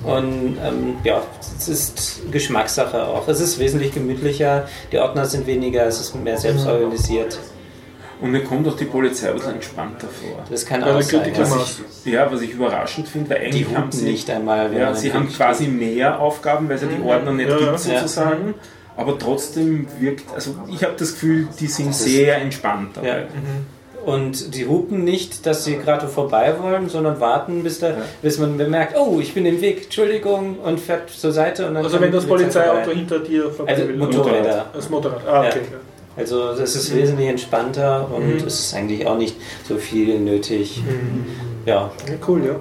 Und 0.04 0.56
ähm, 0.64 0.96
ja, 1.04 1.22
es 1.58 1.68
ist 1.68 2.22
Geschmackssache 2.32 3.06
auch. 3.06 3.28
Es 3.28 3.40
ist 3.40 3.58
wesentlich 3.58 3.92
gemütlicher, 3.92 4.66
die 4.92 4.98
Ordner 4.98 5.26
sind 5.26 5.46
weniger, 5.46 5.84
es 5.86 6.00
ist 6.00 6.14
mehr 6.14 6.38
selbst 6.38 6.66
organisiert. 6.66 7.38
Und 8.20 8.32
mir 8.32 8.44
kommt 8.44 8.68
auch 8.68 8.76
die 8.76 8.84
Polizei 8.84 9.28
ein 9.30 9.36
bisschen 9.36 9.54
entspannter 9.54 10.08
vor. 10.08 10.44
Das 10.50 10.66
kann 10.66 10.82
Ja, 10.82 10.94
auch 10.96 11.00
sein. 11.00 11.22
die 11.24 11.30
Ja. 11.30 11.50
Was 11.50 11.80
ich, 12.04 12.12
ja, 12.12 12.30
was 12.30 12.42
ich 12.42 12.50
überraschend 12.52 13.08
finde, 13.08 13.30
weil 13.30 13.38
Die 13.40 13.44
eigentlich 13.46 13.66
haben 13.74 13.76
hupen 13.84 13.92
sie 13.92 14.04
nicht 14.04 14.28
einmal. 14.30 14.74
Ja, 14.76 14.94
sie 14.94 15.12
haben 15.12 15.28
quasi 15.30 15.68
mehr 15.68 16.20
Aufgaben, 16.20 16.68
weil 16.68 16.76
es 16.76 16.82
ja 16.82 16.88
die 16.88 17.02
Ordner 17.02 17.32
nicht 17.32 17.48
Ja, 17.48 17.58
ja. 17.58 17.66
gibt 17.68 17.78
sozusagen. 17.80 18.54
Aber 18.96 19.18
trotzdem 19.18 19.86
wirkt, 19.98 20.24
also 20.34 20.54
ich 20.68 20.82
habe 20.84 20.94
das 20.98 21.12
Gefühl, 21.12 21.48
die 21.58 21.66
sind 21.68 21.94
sehr 21.94 22.36
entspannt 22.42 22.90
dabei. 22.96 23.08
Ja. 23.08 23.24
Und 24.12 24.54
die 24.54 24.66
hupen 24.66 25.04
nicht, 25.04 25.46
dass 25.46 25.64
sie 25.64 25.76
gerade 25.76 26.08
vorbei 26.08 26.54
wollen, 26.60 26.88
sondern 26.88 27.20
warten, 27.20 27.62
bis, 27.62 27.78
da, 27.80 27.94
bis 28.22 28.38
man 28.38 28.56
bemerkt, 28.58 28.96
oh, 28.98 29.18
ich 29.20 29.34
bin 29.34 29.46
im 29.46 29.60
Weg, 29.60 29.84
Entschuldigung, 29.84 30.58
und 30.58 30.80
fährt 30.80 31.10
zur 31.10 31.32
Seite. 31.32 31.66
Und 31.66 31.74
dann 31.74 31.84
Also 31.84 32.00
wenn 32.00 32.12
das 32.12 32.26
Polizeiauto 32.26 32.80
vorbei. 32.84 32.94
hinter 32.94 33.18
dir 33.20 33.50
vorbei 33.50 33.72
Also 33.72 33.88
will. 33.88 33.96
Motorräder. 33.96 34.66
Das 34.72 34.90
Motorrad. 34.90 35.26
Ah, 35.26 35.44
Ja. 35.44 35.48
okay. 35.50 35.60
Also 36.16 36.54
das 36.54 36.74
ist 36.74 36.94
wesentlich 36.94 37.28
entspannter 37.28 38.08
und 38.12 38.26
Mhm. 38.40 38.46
es 38.46 38.58
ist 38.60 38.74
eigentlich 38.74 39.06
auch 39.06 39.16
nicht 39.16 39.36
so 39.66 39.76
viel 39.76 40.18
nötig. 40.18 40.82
Ja, 41.64 41.90
Ja, 42.06 42.14
cool, 42.28 42.44
ja. 42.44 42.56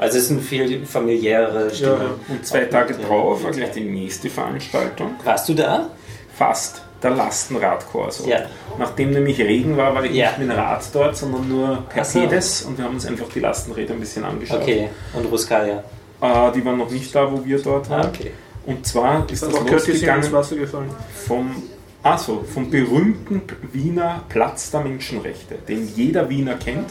also 0.00 0.16
es 0.18 0.24
ist 0.24 0.30
eine 0.30 0.40
viel 0.40 0.84
familiärere 0.86 1.70
Stimmung. 1.72 1.98
Ja, 1.98 2.04
ja. 2.04 2.34
Und 2.34 2.46
zwei 2.46 2.64
Tage 2.64 2.94
drauf 2.94 3.44
war 3.44 3.50
gleich 3.50 3.72
die 3.72 3.82
nächste 3.82 4.30
Veranstaltung. 4.30 5.10
Warst 5.24 5.48
du 5.48 5.54
da? 5.54 5.88
Fast 6.36 6.82
der 7.02 7.10
Lastenradkorso. 7.10 8.28
Ja. 8.28 8.38
Nachdem 8.78 9.10
nämlich 9.10 9.38
Regen 9.38 9.76
war, 9.76 9.94
war 9.94 10.04
ich 10.04 10.12
Ja. 10.12 10.28
nicht 10.30 10.38
mit 10.40 10.50
dem 10.50 10.56
Rad 10.58 10.84
dort, 10.92 11.16
sondern 11.16 11.48
nur 11.48 11.82
per 11.88 12.04
so. 12.04 12.20
Pedes 12.20 12.62
und 12.62 12.76
wir 12.78 12.84
haben 12.84 12.94
uns 12.94 13.06
einfach 13.06 13.28
die 13.32 13.40
Lastenräder 13.40 13.94
ein 13.94 14.00
bisschen 14.00 14.24
angeschaut. 14.24 14.62
Okay, 14.62 14.88
und 15.14 15.24
Ruskalia. 15.26 15.82
Äh, 16.20 16.52
die 16.52 16.64
waren 16.64 16.78
noch 16.78 16.90
nicht 16.90 17.14
da, 17.14 17.30
wo 17.30 17.44
wir 17.44 17.58
dort 17.62 17.88
waren. 17.90 18.06
Ah, 18.06 18.08
okay. 18.08 18.32
Und 18.66 18.86
zwar 18.86 19.24
ist 19.30 19.42
das 19.42 19.54
auch 19.54 19.58
Curtis 19.64 19.72
ins 19.86 19.86
losgegangen 19.88 20.32
Wasser 20.32 20.56
gefallen. 20.56 20.90
vom, 21.26 21.62
also 22.02 22.44
vom 22.52 22.68
berühmten 22.70 23.42
Wiener 23.72 24.22
Platz 24.28 24.70
der 24.70 24.80
Menschenrechte, 24.80 25.54
den 25.68 25.88
jeder 25.94 26.28
Wiener 26.28 26.54
kennt. 26.56 26.90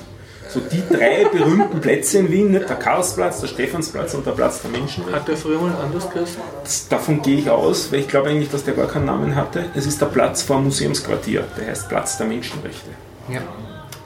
So 0.50 0.60
die 0.62 0.82
drei 0.90 1.26
berühmten 1.26 1.82
Plätze 1.82 2.20
in 2.20 2.32
Wien, 2.32 2.52
nicht? 2.52 2.70
der 2.70 2.78
Karlsplatz, 2.78 3.42
der 3.42 3.48
Stephansplatz 3.48 4.14
und 4.14 4.26
der 4.26 4.32
Platz 4.32 4.62
der 4.62 4.72
Menschenrechte. 4.72 5.20
Hat 5.20 5.28
der 5.28 5.36
früher 5.38 5.60
mal 5.60 5.74
anders 5.84 6.10
geheißen? 6.10 6.38
Davon 6.90 7.22
gehe 7.22 7.40
ich 7.40 7.50
aus, 7.50 7.92
weil 7.92 8.00
ich 8.00 8.08
glaube 8.08 8.30
eigentlich, 8.30 8.50
dass 8.50 8.64
der 8.64 8.74
gar 8.74 8.88
keinen 8.88 9.04
Namen 9.06 9.36
hatte. 9.36 9.66
Es 9.76 9.86
ist 9.86 10.00
der 10.02 10.06
Platz 10.08 10.42
vor 10.42 10.56
dem 10.58 10.66
Museumsquartier, 10.66 11.44
der 11.58 11.68
heißt 11.68 11.88
Platz 11.90 12.18
der 12.18 12.28
Menschenrechte. 12.28 12.90
Ja. 13.30 13.42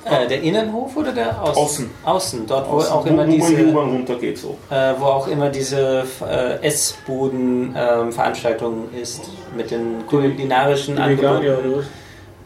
Äh, 0.03 0.27
der 0.27 0.41
Innenhof 0.41 0.97
oder 0.97 1.11
der 1.11 1.39
Außen? 1.43 1.63
Außen. 1.63 1.89
Außen, 2.03 2.47
dort 2.47 2.67
wo 2.67 2.77
Außen, 2.77 2.91
auch 2.91 3.05
wo, 3.05 3.09
immer 3.09 3.21
wo 3.23 3.27
man 3.27 3.35
diese, 3.35 3.55
die 3.55 3.65
U-Bahn 3.65 3.91
runtergeht 3.91 4.39
so. 4.39 4.57
äh, 4.71 4.93
wo 4.97 5.05
auch 5.05 5.27
immer 5.27 5.49
diese 5.49 6.05
äh, 6.27 6.59
Essbuden-Veranstaltung 6.65 8.89
ist 8.99 9.21
mit 9.55 9.69
den 9.69 10.07
kulinarischen 10.07 10.95
oder 10.95 11.77
was? 11.77 11.85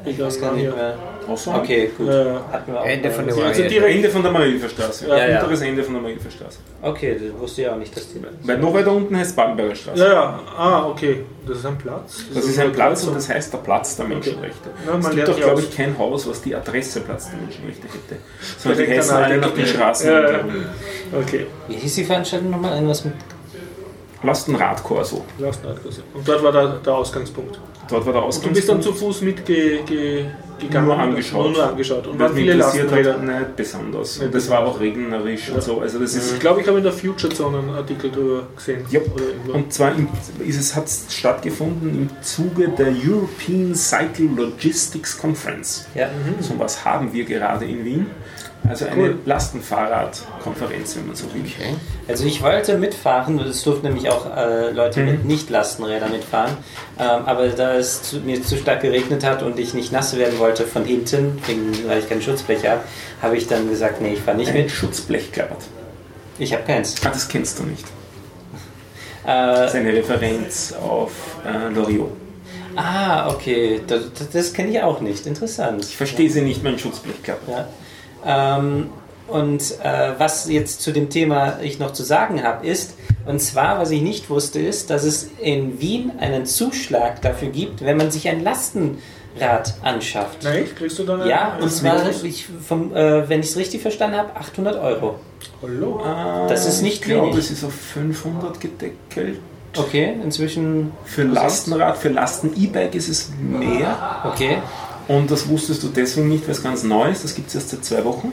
Ich 0.06 0.20
weiß 0.20 0.40
gar 0.42 0.54
nicht 0.54 0.74
mehr. 0.76 0.96
Außerhalb? 1.28 1.64
Okay, 1.64 1.90
gut. 1.98 2.08
Ja. 2.08 2.42
Ende 2.84 3.10
von 3.10 3.26
der 3.26 3.36
Also 3.36 3.64
direkt- 3.64 3.96
Ende 3.96 4.10
von 4.10 4.22
der 4.22 4.32
Marienhilferstraße. 4.32 5.08
Ja, 5.08 5.28
ja. 5.28 5.40
Unteres 5.42 5.62
Ende 5.62 5.84
von 5.84 5.94
der 5.96 6.02
Marienhilferstraße. 6.04 6.60
Okay, 6.84 7.18
das 7.20 7.40
wusste 7.42 7.62
ich 7.64 7.68
auch 7.70 7.78
nicht, 7.78 7.96
dass 7.96 8.14
die. 8.14 8.22
Weil 8.44 8.58
noch 8.60 8.74
weiter 8.74 8.92
unten 8.92 9.18
heißt 9.18 9.36
Badenberger 9.36 9.74
Straße. 9.76 10.04
Ja, 10.04 10.14
ja. 10.14 10.40
Ah, 10.56 10.86
okay. 10.88 11.26
Das 11.48 11.58
ist 11.58 11.66
ein 11.66 11.78
Platz. 11.78 12.24
Das 12.34 12.46
ist 12.46 12.60
ein 12.60 12.72
Platz 12.72 13.04
und 13.06 13.16
das 13.16 13.28
heißt 13.30 13.54
der 13.54 13.58
Platz 13.60 13.96
der 13.96 14.06
Menschenrechte. 14.06 14.70
Ja, 14.86 14.92
man 14.94 15.02
es 15.02 15.10
gibt 15.16 15.28
doch, 15.28 15.38
glaube 15.38 15.62
ich, 15.62 15.76
kein 15.76 15.98
Haus, 15.98 16.30
was 16.30 16.42
die 16.42 16.56
Adresse 16.56 17.02
Platz 17.02 17.30
der 17.32 17.40
Menschenrechte 17.40 17.88
hätte. 17.88 18.22
Sondern 18.60 18.86
die 18.86 18.92
heißen 18.98 19.16
alle 19.16 19.28
der 19.30 19.38
nach 19.38 19.52
den. 19.52 19.66
Straßen. 19.66 20.08
Ja, 20.08 20.32
ja. 20.32 20.40
Okay. 21.20 21.48
Wie 21.68 21.76
hieß 21.76 21.96
die 21.96 22.04
Veranstaltung 22.04 22.52
nochmal? 22.52 22.76
Irgendwas 22.76 23.04
mit. 23.06 23.14
Lasst 24.26 24.48
ein 24.48 24.56
Radkorso. 24.56 25.24
Lastenradkurse. 25.38 26.02
Und 26.14 26.28
dort 26.28 26.44
war 26.44 26.52
der, 26.52 26.68
der 26.84 26.94
Ausgangspunkt. 26.94 27.60
Dort 27.88 28.06
war 28.06 28.14
der 28.14 28.26
Und 28.26 28.44
du 28.46 28.50
bist 28.50 28.68
dann 28.68 28.78
Ausgangspunkt. 28.78 28.84
zu 28.84 28.94
Fuß 28.94 29.22
mitgegangen? 29.22 29.86
Ge, 29.86 30.26
gegangen 30.60 30.88
Nur 30.88 30.98
angeschaut. 30.98 31.44
Nur, 31.44 31.52
nur 31.52 31.68
angeschaut. 31.70 32.08
Und 32.08 32.14
Was 32.14 32.20
waren 32.20 32.34
mich 32.34 32.42
viele 32.44 32.54
interessiert 32.54 32.92
Lastenräder. 32.92 33.14
hat, 33.14 33.24
nicht 33.24 33.56
besonders. 33.56 34.18
Nicht 34.18 34.26
Und 34.26 34.36
das 34.36 34.50
war 34.50 34.66
auch 34.66 34.80
regnerisch 34.80 35.50
und 35.50 35.62
so. 35.62 35.82
Also 35.82 36.00
das 36.00 36.16
ist 36.16 36.34
Ich 36.34 36.40
glaube, 36.40 36.62
ich 36.62 36.68
habe 36.68 36.78
in 36.78 36.84
der 36.84 36.94
Future 36.94 37.32
Zone 37.34 37.60
einen 37.60 37.70
Artikel 37.72 38.10
darüber 38.10 38.48
gesehen. 38.56 38.86
Ja. 38.90 39.02
Und 39.54 39.74
zwar 39.74 39.92
ist 40.40 40.60
es 40.60 40.76
hat 40.76 40.90
stattgefunden 40.90 41.90
im 41.90 42.10
Zuge 42.24 42.70
der 42.70 42.88
European 42.88 43.76
Cycle 43.76 44.30
Logistics 44.36 45.18
Conference. 45.18 45.86
Ja. 45.94 46.10
So 46.40 46.58
was 46.58 46.84
haben 46.86 47.12
wir 47.14 47.26
gerade 47.26 47.66
in 47.66 47.84
Wien. 47.86 48.08
Also 48.70 48.86
eine 48.86 48.96
Cool. 48.96 49.18
Lastenfahrradkonferenz, 49.26 50.96
wenn 50.96 51.08
man 51.08 51.16
so 51.16 51.26
will. 51.34 51.42
Okay. 51.42 51.76
Also 52.08 52.26
ich 52.26 52.42
wollte 52.42 52.78
mitfahren, 52.78 53.40
es 53.40 53.64
durften 53.64 53.88
nämlich 53.88 54.10
auch 54.10 54.26
äh, 54.36 54.72
Leute 54.72 55.02
Mhm. 55.02 55.06
mit 55.12 55.26
Nicht-Lastenrädern 55.26 56.12
mitfahren. 56.12 56.52
Ähm, 57.00 57.06
aber 57.26 57.48
da 57.50 57.76
es 57.76 58.02
zu, 58.04 58.18
mir 58.18 58.42
zu 58.44 58.58
stark 58.58 58.82
geregnet 58.82 59.24
hat 59.24 59.44
und 59.44 59.60
ich 59.60 59.74
nicht 59.74 59.92
nass 59.92 60.16
werden 60.18 60.40
wollte 60.40 60.64
von 60.66 60.84
hinten, 60.86 61.40
wegen, 61.46 61.72
weil 61.88 62.00
ich 62.00 62.10
keinen 62.10 62.22
Schutzblech 62.22 62.68
habe, 62.68 62.82
habe 63.22 63.38
ich 63.38 63.48
dann 63.48 63.70
gesagt, 63.70 64.02
nee, 64.02 64.14
ich 64.14 64.20
fahre 64.22 64.38
nicht 64.38 64.50
Ein 64.52 64.58
mit. 64.64 64.72
Schutzblech 64.72 65.32
klappert. 65.32 65.64
Ich 66.40 66.52
habe 66.54 66.64
keins. 66.64 66.96
Ah, 67.06 67.10
das 67.10 67.28
kennst 67.28 67.60
du 67.60 67.64
nicht. 67.64 67.86
Äh, 69.24 69.28
Das 69.28 69.74
ist 69.74 69.80
eine 69.80 69.92
Referenz 69.92 70.74
auf 70.74 71.12
äh, 71.44 71.74
Loriot. 71.74 72.12
ah, 72.76 73.28
okay, 73.34 73.82
das, 73.88 74.02
das, 74.20 74.30
das 74.30 74.54
kenne 74.54 74.70
ich 74.70 74.80
auch 74.84 75.02
nicht. 75.02 75.26
Interessant. 75.26 75.84
Ich 75.84 75.98
verstehe 75.98 76.30
sie 76.30 76.42
nicht, 76.42 76.64
mein 76.64 76.78
Schutzblech 76.78 77.24
klappert. 77.24 77.50
Ja. 77.50 77.68
Ähm, 78.26 78.90
und 79.28 79.62
äh, 79.84 80.12
was 80.20 80.48
jetzt 80.50 80.82
zu 80.82 80.92
dem 80.92 81.10
Thema 81.10 81.60
ich 81.62 81.80
noch 81.80 81.94
zu 81.94 82.04
sagen 82.04 82.44
habe, 82.44 82.66
ist, 82.68 82.94
und 83.26 83.40
zwar, 83.42 83.80
was 83.80 83.90
ich 83.90 84.02
nicht 84.04 84.30
wusste, 84.30 84.60
ist, 84.60 84.90
dass 84.92 85.04
es 85.04 85.30
in 85.42 85.80
Wien 85.82 86.12
einen 86.20 86.46
Zuschlag 86.46 87.22
dafür 87.24 87.50
gibt, 87.50 87.84
wenn 87.84 87.98
man 87.98 88.12
sich 88.12 88.28
ein 88.30 88.44
Lastenrad 88.44 89.74
anschafft. 89.84 90.44
Nein, 90.44 90.66
kriegst 90.78 91.00
du 91.00 91.04
dann 91.04 91.22
ein- 91.24 91.28
Ja, 91.30 91.58
und 91.60 91.72
zwar, 91.72 92.08
ich 92.24 92.46
vom, 92.68 92.96
äh, 92.96 93.28
wenn 93.28 93.40
ich 93.40 93.48
es 93.48 93.58
richtig 93.58 93.82
verstanden 93.82 94.18
habe, 94.18 94.36
800 94.36 94.80
Euro. 94.80 95.16
Hallo? 95.62 96.02
Das 96.48 96.68
ist 96.68 96.82
nicht 96.84 96.98
ich 96.98 97.02
glaube, 97.02 97.28
wenig. 97.28 97.38
es 97.40 97.52
ist 97.52 97.64
auf 97.64 97.74
500 97.74 98.60
gedeckelt. 98.60 99.40
Okay, 99.78 100.14
inzwischen. 100.24 100.92
Für 101.04 101.24
Lastenrad, 101.24 101.98
für 101.98 102.10
Lasten-E-Bike 102.10 102.96
ist 102.96 103.10
es 103.10 103.30
mehr. 103.42 104.22
Okay. 104.32 104.60
Und 105.08 105.30
das 105.30 105.48
wusstest 105.48 105.84
du 105.84 105.88
deswegen 105.90 106.30
nicht, 106.30 106.46
weil 106.46 106.52
es 106.56 106.64
ganz 106.64 106.84
neu 106.84 107.10
ist. 107.12 107.24
Das 107.24 107.36
gibt 107.36 107.50
es 107.50 107.56
erst 107.56 107.70
seit 107.70 107.86
zwei 107.86 108.04
Wochen. 108.06 108.32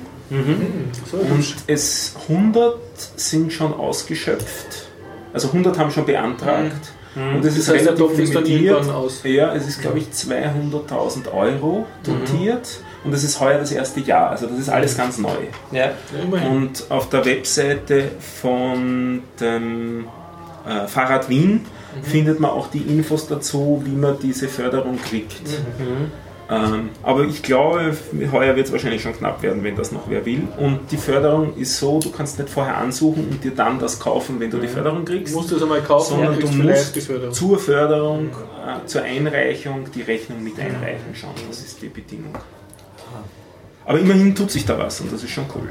So, 1.11 1.19
Und 1.19 1.55
es 1.67 2.15
100 2.29 2.77
sind 3.17 3.53
schon 3.53 3.75
ausgeschöpft. 3.75 4.87
Also 5.35 5.49
100 5.49 5.79
haben 5.79 5.91
schon 5.91 6.07
beantragt. 6.07 6.93
Und 7.15 7.45
es 7.45 7.59
ist 7.59 7.69
Das 7.69 7.75
heißt, 7.75 7.85
der 7.87 7.93
relativ 7.93 7.99
Topf 7.99 8.19
ist 8.19 8.35
dann 8.35 8.45
limitiert. 8.45 8.73
irgendwann 8.77 8.97
aus. 8.97 9.21
Ja, 9.25 9.55
es 9.55 9.69
ist 9.69 9.83
glaube 9.83 9.99
ich 9.99 10.07
200.000 10.07 11.31
Euro 11.33 11.87
dotiert. 12.05 12.81
Und 13.05 13.13
das 13.13 13.25
ist 13.25 13.39
heuer 13.41 13.59
das 13.59 13.73
erste 13.73 14.01
Jahr. 14.01 14.31
Also 14.31 14.47
das 14.47 14.59
ist 14.59 14.69
alles 14.71 14.97
ganz 14.97 15.19
neu. 15.19 15.37
Ja. 15.73 15.91
Und 16.49 16.85
auf 16.89 17.11
der 17.11 17.25
Webseite 17.27 18.13
von 18.41 19.23
dem 19.41 20.07
äh, 20.67 20.87
Fahrrad 20.87 21.29
Wien 21.29 21.67
findet 22.03 22.41
man 22.41 22.51
auch 22.53 22.69
die 22.71 22.79
Infos 22.81 23.27
dazu, 23.27 23.83
wie 23.85 23.91
man 23.95 24.19
diese 24.23 24.49
Förderung 24.49 24.99
kriegt. 25.03 25.43
Ähm, 26.53 26.91
aber 27.03 27.25
ich 27.25 27.43
glaube, 27.43 27.97
heuer 28.31 28.55
wird 28.57 28.67
es 28.67 28.73
wahrscheinlich 28.73 29.01
schon 29.01 29.15
knapp 29.15 29.43
werden, 29.43 29.65
wenn 29.65 29.75
das 29.75 29.91
noch 29.91 30.03
wer 30.09 30.27
will. 30.27 30.43
Und 30.59 30.81
die 30.91 30.99
Förderung 30.99 31.57
ist 31.57 31.79
so, 31.79 31.99
du 31.99 32.11
kannst 32.11 32.39
nicht 32.39 32.51
vorher 32.51 32.77
ansuchen 32.77 33.27
und 33.31 33.43
dir 33.43 33.53
dann 33.53 33.79
das 33.79 33.99
kaufen, 33.99 34.39
wenn 34.39 34.51
du 34.51 34.59
die 34.59 34.69
Förderung 34.69 35.05
Du 35.05 35.13
kriegst, 35.13 35.35
musst 35.35 35.51
das 35.51 35.63
einmal 35.63 35.81
kaufen 35.81 36.17
sondern 36.17 36.39
du 36.39 36.49
musst 36.49 36.95
die 36.95 37.01
Förderung. 37.01 37.33
zur 37.33 37.59
Förderung, 37.59 38.27
äh, 38.29 38.87
zur 38.87 39.03
Einreichung 39.03 39.87
die 39.95 40.03
Rechnung 40.03 40.43
mit 40.45 40.59
einreichen 40.59 41.15
schon. 41.15 41.31
Das 41.49 41.61
ist 41.61 41.81
die 41.81 41.89
Bedingung. 41.89 42.35
Aber 43.85 43.99
immerhin 43.99 44.35
tut 44.35 44.51
sich 44.51 44.65
da 44.65 44.79
was 44.79 45.01
und 45.01 45.13
das 45.13 45.25
ist 45.25 45.31
schon 45.31 45.47
cool. 45.55 45.69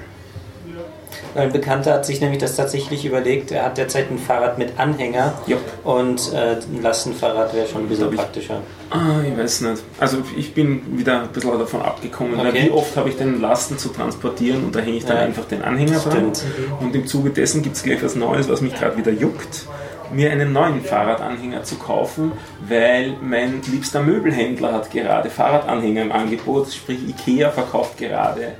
Ein 1.33 1.51
Bekannter 1.53 1.93
hat 1.93 2.05
sich 2.05 2.19
nämlich 2.19 2.39
das 2.39 2.55
tatsächlich 2.57 3.05
überlegt. 3.05 3.51
Er 3.51 3.63
hat 3.63 3.77
derzeit 3.77 4.11
ein 4.11 4.17
Fahrrad 4.19 4.57
mit 4.57 4.77
Anhänger 4.77 5.33
Ja. 5.47 5.57
und 5.83 6.33
äh, 6.33 6.57
ein 6.57 6.81
Lastenfahrrad 6.81 7.53
wäre 7.53 7.67
schon 7.67 7.83
ein 7.83 7.87
bisschen 7.87 8.09
ich. 8.09 8.17
praktischer. 8.17 8.61
Ah, 8.89 9.21
ich 9.25 9.37
weiß 9.37 9.61
nicht. 9.61 9.81
Also 9.99 10.17
ich 10.35 10.53
bin 10.53 10.97
wieder 10.97 11.21
ein 11.21 11.29
bisschen 11.29 11.57
davon 11.57 11.81
abgekommen, 11.81 12.37
weil 12.37 12.47
Okay. 12.49 12.63
wie 12.65 12.71
oft 12.71 12.97
habe 12.97 13.07
ich 13.09 13.17
denn 13.17 13.39
Lasten 13.39 13.77
zu 13.77 13.89
transportieren 13.89 14.65
und 14.65 14.75
da 14.75 14.79
hänge 14.81 14.97
ich 14.97 15.05
dann 15.05 15.17
Ja. 15.17 15.23
einfach 15.23 15.45
den 15.45 15.61
Anhänger 15.61 15.99
dran. 15.99 16.11
Stimmt. 16.35 16.43
Und 16.81 16.95
im 16.95 17.07
Zuge 17.07 17.29
dessen 17.29 17.61
gibt 17.61 17.77
es 17.77 17.83
gleich 17.83 18.03
was 18.03 18.15
Neues, 18.15 18.49
was 18.49 18.59
mich 18.61 18.73
gerade 18.75 18.97
wieder 18.97 19.11
juckt, 19.11 19.65
mir 20.11 20.29
einen 20.31 20.51
neuen 20.51 20.81
Fahrradanhänger 20.81 21.63
zu 21.63 21.75
kaufen, 21.75 22.33
weil 22.67 23.13
mein 23.21 23.61
liebster 23.71 24.01
Möbelhändler 24.01 24.73
hat 24.73 24.91
gerade 24.91 25.29
Fahrradanhänger 25.29 26.01
im 26.01 26.11
Angebot, 26.11 26.73
sprich 26.73 26.99
Ikea 27.07 27.49
verkauft 27.51 27.97
gerade 27.97 28.51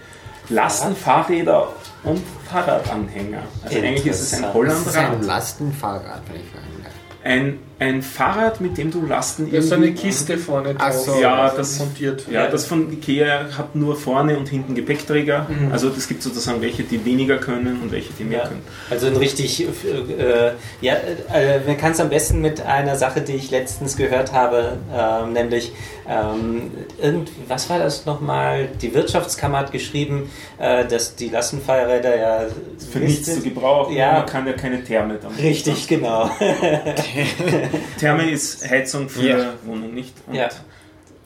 Lastenfahrräder 0.50 1.68
und 2.04 2.22
Fahrradanhänger. 2.50 3.44
Also 3.64 3.78
eigentlich 3.78 4.08
ist 4.08 4.22
es 4.22 4.34
ein 4.34 4.44
Interessant. 4.44 4.68
Das 4.68 4.88
ist 4.88 4.96
ein 4.96 5.06
Hollandrad. 5.08 5.26
Lastenfahrrad, 5.26 6.22
wenn 6.28 6.42
ich 6.42 6.48
fragen 6.48 6.84
darf. 6.84 6.94
Ein, 7.24 7.60
ein 7.82 8.04
Fahrrad, 8.04 8.62
mit 8.62 8.78
dem 8.78 8.92
du 8.92 9.04
Lasten 9.08 9.50
Da 9.52 9.58
ist 9.58 9.74
eine 9.74 9.88
irgendwie- 9.88 10.04
Kiste 10.04 10.38
vorne 10.38 10.76
drauf. 10.76 10.94
so. 10.94 11.20
Ja, 11.20 11.50
das- 11.50 11.80
montiert. 11.80 12.26
Ja, 12.32 12.46
das 12.48 12.66
von 12.68 12.94
Ikea 12.94 13.48
hat 13.58 13.76
nur 13.76 13.96
vorne 13.96 14.38
und 14.38 14.48
hinten 14.50 14.76
Gepäckträger. 14.76 15.48
Mhm. 15.50 15.72
Also 15.72 15.90
es 15.90 16.08
gibt 16.08 16.22
sozusagen 16.22 16.62
welche, 16.62 16.84
die 16.84 17.04
weniger 17.04 17.38
können 17.38 17.82
und 17.82 17.92
welche, 17.92 18.14
die 18.14 18.24
mehr 18.24 18.40
Ja, 18.40 18.48
können. 18.48 18.62
also 18.92 19.08
ein 19.08 19.16
richtig, 19.18 19.64
äh, 19.64 20.52
ja, 20.82 20.94
äh, 21.34 21.60
man 21.66 21.76
kann 21.78 21.94
es 21.94 22.00
am 22.00 22.10
besten 22.10 22.40
mit 22.40 22.62
einer 22.64 22.96
Sache, 22.98 23.22
die 23.22 23.34
ich 23.34 23.50
letztens 23.50 23.98
gehört 23.98 24.32
habe, 24.32 24.78
ähm, 24.96 25.34
nämlich, 25.34 25.72
ähm, 26.08 26.70
irgend, 27.02 27.32
was 27.48 27.68
war 27.72 27.80
das 27.80 28.06
nochmal? 28.06 28.68
Die 28.82 28.94
Wirtschaftskammer 28.94 29.58
hat 29.58 29.72
geschrieben, 29.72 30.30
äh, 30.60 30.86
dass 30.86 31.16
die 31.16 31.30
Lastenfahrräder 31.30 32.16
ja 32.16 32.46
Für 32.92 33.00
nichts 33.00 33.34
zu 33.34 33.42
gebrauchen, 33.42 33.96
Ja. 33.96 34.14
man 34.14 34.26
kann 34.28 34.46
ja 34.46 34.54
keine 34.54 34.84
Therme 34.84 35.16
damit. 35.20 35.40
Richtig, 35.42 35.88
genau. 35.88 36.30
Therme 38.00 38.30
ist 38.30 38.70
Heizung 38.70 39.10
für 39.10 39.22
Ja. 39.28 39.54
Wohnung, 39.64 39.94
nicht? 39.94 40.14
Und 40.28 40.36
Ja. 40.36 40.50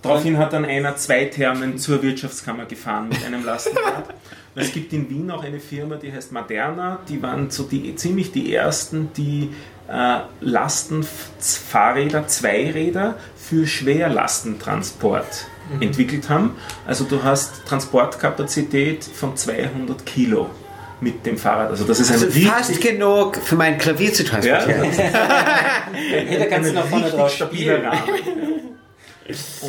Daraufhin 0.01 0.37
hat 0.37 0.53
dann 0.53 0.65
einer 0.65 0.95
zwei 0.97 1.25
Thermen 1.25 1.79
zur 1.79 2.03
Wirtschaftskammer 2.03 2.65
gefahren 2.65 3.09
mit 3.09 3.25
einem 3.25 3.43
Lastenrad. 3.43 4.05
Es 4.57 4.71
gibt 4.71 4.93
in 4.93 5.09
Wien 5.09 5.29
auch 5.31 5.43
eine 5.43 5.59
Firma, 5.59 5.97
die 5.97 6.13
heißt 6.13 6.31
Moderna. 6.31 6.99
Die 7.09 7.21
waren 7.21 7.49
so 7.49 7.63
die, 7.63 7.93
ziemlich 7.97 8.31
die 8.31 8.53
ersten, 8.55 9.09
die 9.17 9.49
äh, 9.89 10.19
Lastenfahrräder, 10.39 12.27
Zweiräder 12.27 13.17
für 13.35 13.67
Schwerlastentransport 13.67 15.47
entwickelt 15.81 16.29
haben. 16.29 16.55
Also 16.87 17.03
du 17.05 17.23
hast 17.23 17.65
Transportkapazität 17.65 19.03
von 19.03 19.35
200 19.35 20.05
Kilo 20.05 20.49
mit 21.01 21.25
dem 21.25 21.37
Fahrrad. 21.37 21.69
Also 21.69 21.83
das 21.83 21.99
ist 21.99 22.09
ein 22.09 22.13
Also 22.13 22.25
richtig, 22.27 22.47
fast 22.47 22.81
genug 22.81 23.37
für 23.37 23.55
mein 23.55 23.77
Klavier 23.77 24.13
zu 24.13 24.23
ja, 24.23 24.29
transportieren. 24.29 24.91
Hey, 25.93 26.39
da 26.39 26.45
kannst 26.45 26.69
du 26.69 26.73
ein 26.73 26.75
noch 26.75 26.87
vorne 26.87 27.05
richtig 27.05 27.19
drauf 27.19 27.31
stabiler. 27.33 27.83
Rahmen. 27.83 27.99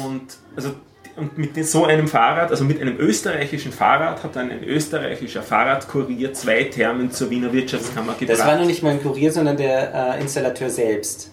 Und, 0.05 0.23
also, 0.55 0.71
und 1.17 1.39
mit 1.39 1.67
so 1.67 1.87
einem 1.87 2.09
Fahrrad, 2.09 2.51
also 2.51 2.65
mit 2.65 2.81
einem 2.81 2.99
österreichischen 2.99 3.73
Fahrrad, 3.73 4.23
hat 4.23 4.37
dann 4.37 4.51
ein 4.51 4.63
österreichischer 4.65 5.43
Fahrradkurier 5.43 6.33
zwei 6.35 6.65
Thermen 6.65 7.11
zur 7.11 7.31
Wiener 7.31 7.53
Wirtschaftskammer 7.53 8.15
gebracht. 8.19 8.39
Das 8.39 8.47
war 8.47 8.57
noch 8.59 8.67
nicht 8.67 8.83
mal 8.83 8.91
ein 8.93 9.03
Kurier, 9.03 9.33
sondern 9.33 9.57
der 9.57 10.15
äh, 10.17 10.21
Installateur 10.21 10.69
selbst. 10.69 11.33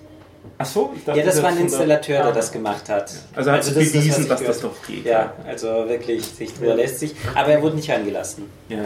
Ach 0.57 0.65
so, 0.65 0.93
ich 0.95 1.03
dachte, 1.03 1.19
Ja, 1.19 1.25
das 1.25 1.41
war 1.41 1.49
ein 1.49 1.55
von 1.55 1.67
der- 1.67 1.73
Installateur, 1.73 2.17
der 2.17 2.25
Ah. 2.27 2.31
das 2.31 2.51
gemacht 2.51 2.87
hat. 2.89 3.11
Also 3.35 3.51
hat 3.51 3.59
das 3.59 3.67
ist 3.67 3.75
das, 3.75 3.83
was 3.85 3.91
bewiesen, 3.93 4.23
ich 4.23 4.29
dass 4.29 4.43
das 4.43 4.61
doch 4.61 4.75
geht. 4.87 5.05
Ja, 5.05 5.33
also 5.47 5.67
wirklich, 5.89 6.23
sich 6.25 6.53
drüber 6.53 6.75
lässt 6.75 6.99
sich. 6.99 7.15
Aber 7.35 7.49
er 7.49 7.61
wurde 7.61 7.75
nicht 7.75 7.91
angelassen. 7.91 8.45
Ja. 8.69 8.77
ja. 8.77 8.83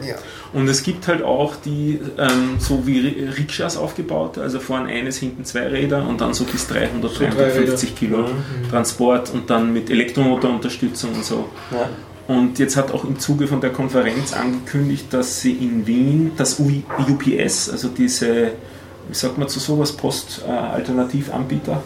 Ja. 0.00 0.16
Und 0.52 0.68
es 0.68 0.82
gibt 0.82 1.06
halt 1.06 1.22
auch 1.22 1.54
die, 1.56 2.00
ähm, 2.18 2.56
so 2.58 2.86
wie 2.86 2.98
Ri- 3.00 3.36
Rikschas 3.38 3.76
aufgebaut, 3.76 4.38
also 4.38 4.58
vorne 4.60 4.88
eines, 4.90 5.18
hinten 5.18 5.44
zwei 5.44 5.66
Räder 5.68 6.06
und 6.08 6.20
dann 6.20 6.34
so 6.34 6.44
bis 6.44 6.66
300, 6.66 7.12
So 7.12 7.20
drei 7.20 7.30
350 7.30 7.94
Kilo 7.94 8.18
Mhm. 8.22 8.70
Transport 8.70 9.30
und 9.32 9.48
dann 9.50 9.72
mit 9.72 9.90
Elektromotorunterstützung 9.90 11.12
und 11.14 11.24
so. 11.24 11.48
Ja. 11.70 11.88
Und 12.26 12.58
jetzt 12.58 12.76
hat 12.76 12.90
auch 12.90 13.04
im 13.04 13.18
Zuge 13.18 13.46
von 13.46 13.60
der 13.60 13.70
Konferenz 13.70 14.32
angekündigt, 14.32 15.06
dass 15.12 15.40
sie 15.42 15.52
in 15.52 15.86
Wien 15.86 16.32
das 16.36 16.58
UPS, 16.58 17.68
also 17.70 17.88
diese, 17.88 18.52
wie 19.08 19.14
sagt 19.14 19.36
man 19.38 19.46
zu 19.48 19.60
sowas, 19.60 19.92
Post-Alternativanbieter, 19.92 21.82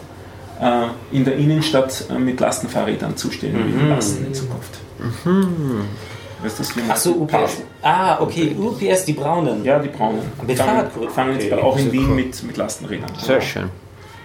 äh, 0.61 0.87
in 1.15 1.25
der 1.25 1.35
Innenstadt 1.35 2.05
äh, 2.09 2.17
mit 2.17 2.39
Lastenfahrrädern 2.39 3.15
zustellen 3.17 3.83
Mhm. 3.83 3.89
lassen 3.89 4.25
in 4.27 4.33
Zukunft. 4.33 4.79
Du, 5.23 5.29
das 6.43 6.75
wie 6.75 6.81
Ach 6.87 6.95
so, 6.95 7.11
UPS. 7.15 7.57
Ah, 7.81 8.21
okay, 8.21 8.55
UPS, 8.57 9.05
die 9.05 9.13
braunen. 9.13 9.63
Ja, 9.65 9.79
die 9.79 9.89
braunen. 9.89 10.21
Mit 10.45 10.57
fangen, 10.57 10.69
Fahrradkurve. 10.69 11.09
fangen 11.09 11.33
jetzt 11.39 11.51
Okay. 11.51 11.61
auch 11.61 11.77
in 11.77 11.91
Wien 11.91 12.07
cool. 12.09 12.15
mit, 12.15 12.43
mit 12.43 12.57
Lastenrädern. 12.57 13.09
an. 13.09 13.19
Sehr 13.19 13.41
schön. 13.41 13.69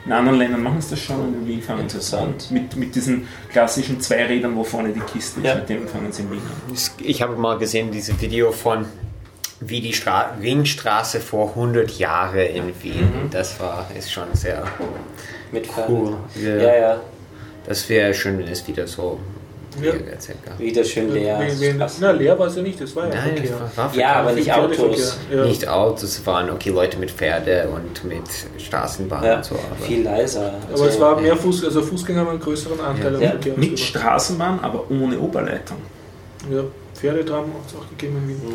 In 0.07 0.13
anderen 0.13 0.39
Ländern 0.39 0.63
machen 0.63 0.81
sie 0.83 0.91
das 0.91 1.01
schon 1.01 1.19
und 1.19 1.35
in 1.35 1.47
Wien 1.47 1.63
fangen 1.63 1.89
sie 1.89 1.97
es 1.99 2.13
an. 2.13 2.29
Interessant. 2.35 2.51
Mit, 2.51 2.77
mit 2.77 2.95
diesen 2.95 3.27
klassischen 3.51 4.01
Zweirädern, 4.01 4.55
wo 4.55 4.63
vorne 4.63 4.91
die 4.91 5.01
Kiste 5.01 5.41
ist, 5.41 5.47
Ja. 5.47 5.55
mit 5.55 5.69
denen 5.69 5.89
fangen 5.89 6.13
sie 6.13 6.23
in 6.23 6.31
Wien 6.31 6.41
an. 6.41 6.77
Ich 7.03 7.23
habe 7.23 7.37
mal 7.37 7.57
gesehen, 7.59 7.91
dieses 7.91 8.21
Video 8.21 8.53
von 8.53 8.85
wie 9.61 9.81
die 9.81 9.95
Stra 9.95 10.33
Wingstraße 10.41 11.21
vor 11.21 11.51
100 11.51 11.99
Jahren 11.99 12.39
in 12.39 12.65
Wien. 12.83 13.09
Das 13.31 13.59
war 13.61 13.87
ist 13.97 14.13
schon 14.13 14.25
sehr 14.35 14.63
Mit 15.53 15.69
cool. 15.89 16.17
Ja, 16.43 16.77
ja. 16.77 17.01
Das 17.67 17.89
wäre 17.89 18.13
schön, 18.13 18.37
wenn 18.39 18.49
es 18.49 18.67
wieder 18.69 18.87
so 18.87 19.19
Ja. 19.83 19.93
wäre, 19.93 20.21
circa. 20.21 20.59
Wieder 20.59 20.85
schön 20.85 21.13
leer. 21.13 21.39
Wen- 21.41 21.61
wen- 21.61 21.79
Krass. 21.79 21.97
Na, 22.01 22.11
leer 22.13 22.39
war 22.39 22.47
es 22.47 22.57
ja 22.57 22.63
nicht, 22.63 22.81
das 22.81 22.95
war 22.97 23.05
ja 23.09 23.15
Nein, 23.15 23.37
Verkehr. 23.37 23.51
es 23.71 23.77
war 23.77 23.95
Ja, 23.97 24.13
aber 24.17 24.33
nicht 24.33 24.53
Autos. 24.53 25.19
Ja. 25.33 25.45
Nicht 25.45 25.67
Autos, 25.69 26.03
es 26.05 26.27
waren 26.27 26.51
okay 26.51 26.71
Leute 26.71 26.99
mit 26.99 27.11
Pferde 27.11 27.69
und 27.75 28.05
mit 28.05 28.23
Straßenbahn 28.59 29.25
Ja, 29.25 29.37
und 29.37 29.45
so. 29.45 29.55
Aber 29.55 29.85
viel 29.85 30.03
leiser. 30.03 30.53
Aber 30.73 30.87
es 30.87 31.01
war 31.01 31.21
mehr 31.21 31.37
Fuß, 31.37 31.65
also 31.65 31.83
Fußgänger 31.83 32.21
haben 32.21 32.29
einen 32.31 32.41
größeren 32.41 32.81
Anteil 32.81 33.17
am 33.17 33.23
Ja. 33.23 33.31
Verkehr. 33.31 33.55
Mit 33.57 33.79
Straßenbahn, 33.79 34.61
aber 34.61 34.91
ohne 34.91 35.19
Oberleitung. 35.19 35.79
Ja, 36.51 36.63
Pferdetram 36.95 37.45
hat 37.47 37.69
es 37.69 37.75
auch 37.77 37.89
gegeben 37.91 38.17
in 38.23 38.29
Wien. 38.29 38.55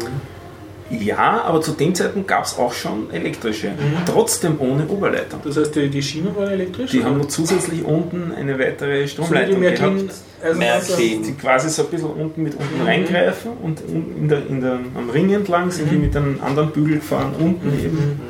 Ja, 0.91 1.43
aber 1.43 1.61
zu 1.61 1.71
dem 1.73 1.93
Zeitpunkt 1.93 2.27
gab 2.27 2.45
es 2.45 2.57
auch 2.57 2.73
schon 2.73 3.11
elektrische. 3.13 3.71
Trotzdem 4.05 4.55
ohne 4.59 4.87
Oberleitung. 4.87 5.39
Das 5.43 5.55
heißt, 5.57 5.75
die, 5.75 5.87
die 5.89 6.01
Schienen 6.01 6.35
waren 6.35 6.49
elektrisch? 6.49 6.91
Die 6.91 7.03
haben 7.03 7.17
noch 7.19 7.27
zusätzlich 7.27 7.83
unten 7.85 8.31
eine 8.31 8.57
weitere 8.57 9.01
so 9.05 9.23
Stromleitung 9.23 9.59
Märklin 9.59 10.07
gehabt. 10.07 10.57
Märklin. 10.57 11.23
die 11.23 11.33
quasi 11.33 11.69
so 11.69 11.83
ein 11.83 11.89
bisschen 11.89 12.09
unten 12.09 12.41
mit 12.43 12.55
unten 12.55 12.79
Mhm. 12.81 12.87
reingreifen 12.87 13.51
und 13.61 13.81
un- 13.87 14.15
in 14.17 14.27
der, 14.29 14.47
in 14.47 14.61
der, 14.61 14.79
am 14.95 15.09
Ring 15.11 15.31
entlang 15.33 15.69
sind 15.69 15.91
die 15.91 15.97
mit 15.97 16.15
einem 16.15 16.39
anderen 16.43 16.71
Bügel 16.71 16.95
gefahren, 16.95 17.33
unten 17.37 17.67
Mhm. 17.67 17.79
eben. 17.85 18.21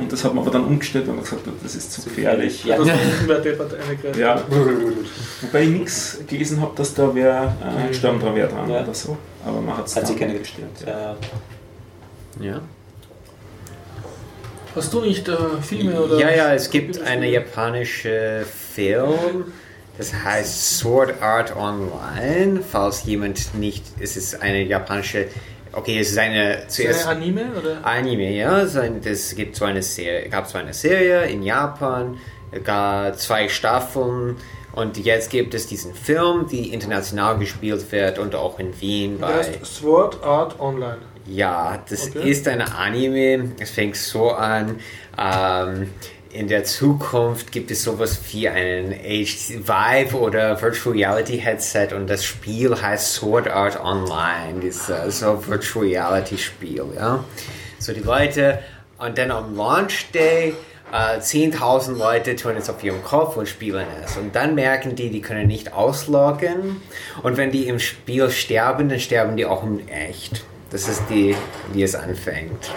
Und 0.00 0.12
das 0.12 0.22
hat 0.24 0.32
man 0.34 0.44
aber 0.44 0.52
dann 0.52 0.64
umgestellt, 0.64 1.06
weil 1.08 1.14
man 1.14 1.24
gesagt 1.24 1.46
hat, 1.46 1.54
das 1.62 1.74
ist 1.74 1.90
zu 1.92 2.02
gefährlich. 2.02 2.64
Ja. 2.64 2.76
Eingreifen. 2.80 4.20
Ja. 4.20 4.42
Wobei 5.42 5.62
ich 5.62 5.68
nichts 5.70 6.18
gelesen 6.26 6.60
habe, 6.60 6.72
dass 6.76 6.94
da 6.94 7.10
wer 7.14 7.56
äh, 7.84 7.88
gestorben 7.88 8.20
dran 8.20 8.34
wäre 8.36 8.48
dran 8.48 8.70
Ja. 8.70 8.82
oder 8.82 8.94
so. 8.94 9.16
Aber 9.46 9.60
man 9.60 9.76
hat 9.76 9.86
es 9.86 9.96
Hat 9.96 10.06
sich 10.06 10.16
dann 10.16 10.26
keine 10.26 10.38
umgestellt. 10.38 10.68
Ja. 10.86 11.16
Ja. 12.40 12.60
Hast 14.74 14.92
du 14.92 15.00
nicht 15.00 15.26
äh, 15.28 15.36
Filme 15.62 16.00
oder? 16.00 16.18
ja, 16.20 16.30
ja, 16.30 16.54
es 16.54 16.70
gibt 16.70 17.00
eine 17.00 17.28
japanische 17.28 18.44
Film, 18.44 19.52
das 19.96 20.12
heißt 20.12 20.78
Sword 20.78 21.20
Art 21.22 21.56
Online. 21.56 22.60
Falls 22.60 23.04
jemand 23.04 23.54
nicht, 23.54 23.84
es 23.98 24.16
ist 24.16 24.40
eine 24.40 24.62
japanische, 24.62 25.26
okay, 25.72 25.98
es 25.98 26.10
ist 26.10 26.18
eine 26.18 26.54
Ist 26.54 26.66
das 26.66 26.74
zuerst 26.74 27.08
eine 27.08 27.22
Anime 27.22 27.46
oder? 27.58 27.84
Anime, 27.84 28.30
ja. 28.30 28.60
Es 28.60 29.34
gibt 29.34 29.56
so 29.56 29.64
eine 29.64 29.82
Serie, 29.82 30.28
gab 30.28 30.46
so 30.46 30.58
eine 30.58 30.74
Serie 30.74 31.24
in 31.24 31.42
Japan, 31.42 32.18
gab 32.62 33.18
zwei 33.18 33.48
Staffeln 33.48 34.36
und 34.78 34.96
jetzt 34.96 35.30
gibt 35.30 35.54
es 35.54 35.66
diesen 35.66 35.92
Film, 35.92 36.46
die 36.46 36.72
international 36.72 37.36
gespielt 37.38 37.90
wird 37.90 38.20
und 38.20 38.36
auch 38.36 38.60
in 38.60 38.80
Wien 38.80 39.18
bei. 39.18 39.34
heißt 39.34 39.64
Sword 39.66 40.22
Art 40.22 40.60
Online. 40.60 40.98
Ja, 41.28 41.82
das 41.88 42.08
Okay. 42.08 42.30
ist 42.30 42.48
ein 42.48 42.62
Anime. 42.62 43.52
Es 43.60 43.70
fängt 43.70 43.96
so 43.96 44.32
an. 44.32 44.80
Ähm, 45.18 45.90
in 46.30 46.46
der 46.48 46.64
Zukunft 46.64 47.52
gibt 47.52 47.70
es 47.70 47.82
sowas 47.84 48.20
wie 48.32 48.48
einen 48.48 48.92
HD 48.92 49.66
Vive 49.66 50.16
oder 50.16 50.60
Virtual 50.60 50.94
Reality 50.94 51.38
Headset 51.38 51.88
und 51.94 52.08
das 52.08 52.24
Spiel 52.24 52.80
heißt 52.80 53.14
Sword 53.14 53.48
Art 53.48 53.80
Online. 53.82 54.60
Das 54.64 54.76
ist 54.76 54.90
äh, 54.90 55.10
so 55.10 55.32
ein 55.32 55.46
Virtual 55.46 55.84
Reality 55.86 56.36
Spiel, 56.38 56.84
ja. 56.94 57.24
So 57.78 57.92
die 57.92 58.00
Leute 58.00 58.58
und 58.98 59.16
dann 59.18 59.30
am 59.30 59.56
Launch 59.56 60.10
Day 60.12 60.54
äh, 60.92 61.18
10.000 61.18 61.96
Leute 61.96 62.36
tun 62.36 62.56
es 62.56 62.68
auf 62.70 62.82
ihrem 62.84 63.02
Kopf 63.02 63.36
und 63.36 63.48
spielen 63.48 63.86
es. 64.04 64.16
Und 64.16 64.34
dann 64.34 64.54
merken 64.54 64.96
die, 64.96 65.10
die 65.10 65.20
können 65.20 65.46
nicht 65.46 65.72
ausloggen. 65.72 66.80
Und 67.22 67.36
wenn 67.36 67.50
die 67.50 67.68
im 67.68 67.78
Spiel 67.78 68.30
sterben, 68.30 68.88
dann 68.88 69.00
sterben 69.00 69.36
die 69.36 69.46
auch 69.46 69.62
in 69.64 69.86
echt. 69.88 70.42
Das 70.70 70.86
ist 70.86 71.02
die, 71.08 71.34
wie 71.72 71.82
es 71.82 71.94
anfängt. 71.94 72.70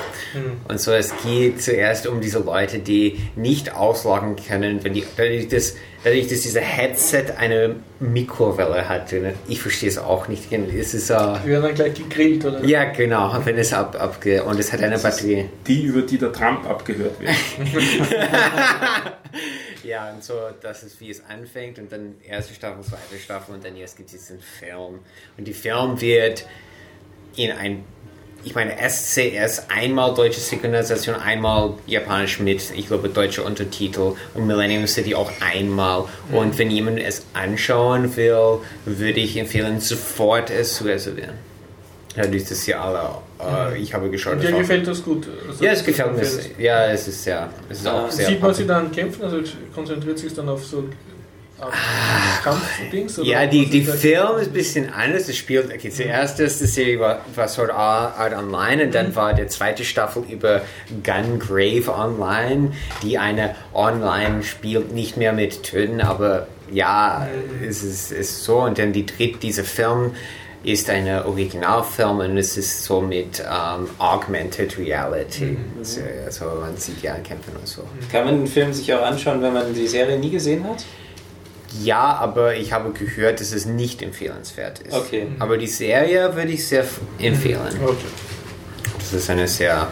Und 0.69 0.79
so, 0.79 0.93
es 0.93 1.13
geht 1.25 1.61
zuerst 1.61 2.07
um 2.07 2.21
diese 2.21 2.39
Leute, 2.39 2.79
die 2.79 3.19
nicht 3.35 3.75
ausloggen 3.75 4.37
können, 4.37 4.81
wenn 4.83 4.93
die, 4.93 5.03
dadurch, 5.17 5.49
dass, 5.49 5.75
dadurch, 6.01 6.29
dass 6.29 6.39
dieser 6.39 6.61
Headset 6.61 7.25
eine 7.37 7.75
Mikrowelle 7.99 8.87
hat. 8.87 9.11
Und 9.11 9.33
Ich 9.49 9.61
verstehe 9.61 9.89
es 9.89 9.97
auch 9.97 10.29
nicht. 10.29 10.49
Es 10.53 10.93
ist, 10.93 11.09
äh, 11.09 11.15
Die 11.43 11.49
werden 11.49 11.63
dann 11.63 11.75
gleich 11.75 11.93
gegrillt, 11.95 12.45
oder? 12.45 12.63
ja, 12.63 12.85
genau, 12.85 13.37
wenn 13.43 13.57
es 13.57 13.73
ab, 13.73 13.97
abge, 13.99 14.41
und 14.45 14.57
es 14.57 14.71
hat 14.71 14.81
eine 14.81 14.97
Batterie. 14.97 15.49
Die, 15.67 15.83
über 15.83 16.01
die 16.03 16.17
der 16.17 16.31
Trump 16.31 16.65
abgehört 16.69 17.19
wird. 17.19 17.31
Ja, 19.83 20.11
und 20.11 20.23
so, 20.23 20.33
das 20.61 20.83
ist 20.83 20.99
wie 21.01 21.09
es 21.09 21.23
anfängt 21.25 21.79
und 21.79 21.91
dann 21.91 22.13
erste 22.23 22.53
Staffel, 22.53 22.83
zweite 22.83 23.19
Staffel 23.21 23.55
und 23.55 23.65
dann 23.65 23.75
jetzt 23.75 23.97
gibt 23.97 24.09
es 24.13 24.19
diesen 24.19 24.39
Film. 24.39 24.99
Und 25.37 25.47
die 25.47 25.53
Film 25.53 25.99
wird 25.99 26.45
in 27.35 27.51
ein, 27.51 27.83
ich 28.43 28.55
meine, 28.55 28.73
SCS, 28.77 29.67
einmal 29.69 30.13
deutsche 30.15 30.39
Synchronisation, 30.39 31.15
einmal 31.15 31.73
japanisch 31.85 32.39
mit, 32.39 32.71
ich 32.75 32.87
glaube, 32.87 33.09
deutsche 33.09 33.43
Untertitel 33.43 34.13
und 34.33 34.47
Millennium 34.47 34.87
City 34.87 35.13
auch 35.13 35.31
einmal. 35.41 36.05
Und 36.31 36.57
wenn 36.57 36.71
jemand 36.71 36.99
es 36.99 37.23
anschauen 37.33 38.15
will, 38.15 38.57
würde 38.85 39.19
ich 39.19 39.37
empfehlen, 39.37 39.79
sofort 39.79 40.49
es 40.49 40.75
zu 40.75 40.85
reservieren. 40.85 41.33
Ja, 42.15 42.25
dieses 42.27 42.65
Jahr 42.65 42.83
alle. 43.39 43.73
Äh, 43.75 43.81
ich 43.81 43.93
habe 43.93 44.09
geschaut. 44.09 44.41
Dir 44.43 44.51
gefällt 44.51 44.85
das 44.85 45.01
gut? 45.01 45.27
Also 45.47 45.63
ja, 45.63 45.71
es 45.71 45.83
gefällt 45.83 46.13
mir. 46.17 46.27
Ja, 46.61 46.87
es 46.87 47.07
ist 47.07 47.23
sehr. 47.23 47.49
Es 47.69 47.79
ist 47.79 47.87
auch 47.87 48.05
Ah, 48.07 48.11
sehr. 48.11 48.25
Sieht 48.27 48.41
man 48.41 48.53
sie 48.53 48.67
dann 48.67 48.91
kämpfen? 48.91 49.23
Also 49.23 49.37
konzentriert 49.73 50.19
sich 50.19 50.33
dann 50.33 50.49
auf 50.49 50.65
so 50.65 50.83
Kampfdings? 52.43 53.19
Ja, 53.23 53.45
die, 53.45 53.69
die 53.69 53.81
ist 53.81 53.99
Film 53.99 54.37
ist 54.39 54.47
ein 54.47 54.53
bisschen 54.53 54.93
anders. 54.93 55.29
Es 55.29 55.37
spielt, 55.37 55.73
okay, 55.73 55.89
zuerst 55.89 56.39
erste 56.39 56.65
Serie 56.65 56.99
war, 56.99 57.21
war 57.35 57.47
Sword 57.47 57.71
Art 57.71 58.33
Online 58.33 58.85
und 58.85 58.95
dann 58.95 59.15
war 59.15 59.33
die 59.33 59.47
zweite 59.47 59.83
Staffel 59.83 60.23
über 60.29 60.61
Gungrave 61.03 61.93
Online, 61.93 62.71
die 63.03 63.17
eine 63.17 63.55
Online 63.73 64.43
spielt, 64.43 64.91
nicht 64.93 65.17
mehr 65.17 65.33
mit 65.33 65.63
Töten, 65.63 66.01
aber 66.01 66.47
ja, 66.71 67.27
es 67.67 67.83
ist, 67.83 68.11
ist 68.11 68.43
so. 68.43 68.61
Und 68.61 68.79
dann 68.79 68.93
die 68.93 69.05
dritte, 69.05 69.39
dieser 69.39 69.63
Film 69.63 70.13
ist 70.63 70.89
ein 70.89 71.07
Originalfilm 71.07 72.19
und 72.19 72.37
es 72.37 72.55
ist 72.55 72.83
so 72.83 73.01
mit 73.01 73.39
ähm, 73.39 73.89
Augmented 73.97 74.77
Reality. 74.77 75.57
So, 75.81 76.01
also 76.25 76.45
man 76.61 76.77
sieht 76.77 77.01
ja 77.01 77.15
Kämpfen 77.15 77.55
und 77.55 77.67
so. 77.67 77.83
Kann 78.11 78.25
man 78.25 78.37
den 78.37 78.47
Film 78.47 78.71
sich 78.71 78.93
auch 78.93 79.01
anschauen, 79.01 79.41
wenn 79.41 79.53
man 79.53 79.73
die 79.73 79.87
Serie 79.87 80.19
nie 80.19 80.29
gesehen 80.29 80.63
hat? 80.63 80.85
Ja, 81.79 82.15
aber 82.15 82.55
ich 82.55 82.73
habe 82.73 82.91
gehört, 82.91 83.39
dass 83.39 83.51
es 83.51 83.65
nicht 83.65 84.01
empfehlenswert 84.01 84.79
ist. 84.79 84.93
Okay. 84.93 85.27
Aber 85.39 85.57
die 85.57 85.67
Serie 85.67 86.35
würde 86.35 86.51
ich 86.51 86.67
sehr 86.67 86.85
empfehlen. 87.19 87.79
Okay. 87.83 87.95
Das 88.97 89.13
ist 89.13 89.29
eine 89.29 89.47
sehr. 89.47 89.87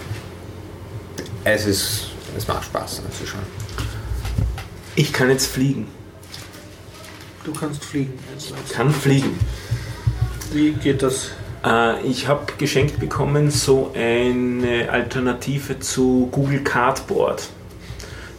Es 1.43 1.65
ist. 1.65 2.07
Es 2.37 2.47
macht 2.47 2.65
Spaß 2.65 3.01
anzuschauen. 3.05 3.43
Ich 4.95 5.13
kann 5.13 5.29
jetzt 5.29 5.47
fliegen. 5.47 5.87
Du 7.43 7.53
kannst 7.53 7.83
fliegen. 7.83 8.19
Jetzt. 8.33 8.53
Ich 8.65 8.73
kann 8.73 8.91
fliegen. 8.91 9.39
Wie 10.51 10.71
geht 10.73 11.01
das? 11.01 11.31
Äh, 11.63 12.01
ich 12.05 12.27
habe 12.27 12.53
geschenkt 12.57 12.99
bekommen 12.99 13.51
so 13.51 13.91
eine 13.95 14.89
Alternative 14.91 15.79
zu 15.79 16.27
Google 16.31 16.63
Cardboard. 16.63 17.49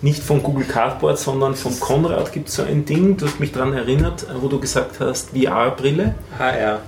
Nicht 0.03 0.23
von 0.23 0.43
Google 0.43 0.67
Cardboard, 0.67 1.19
sondern 1.19 1.55
vom 1.55 1.79
Konrad 1.79 2.33
gibt 2.33 2.49
es 2.49 2.55
so 2.55 2.63
ein 2.63 2.87
Ding, 2.87 3.19
du 3.19 3.27
hast 3.27 3.39
mich 3.39 3.53
daran 3.53 3.75
erinnert, 3.75 4.27
wo 4.41 4.49
du 4.49 4.59
gesagt 4.59 4.99
hast, 4.99 5.31
VR-Brille. 5.31 6.15
HR. 6.39 6.81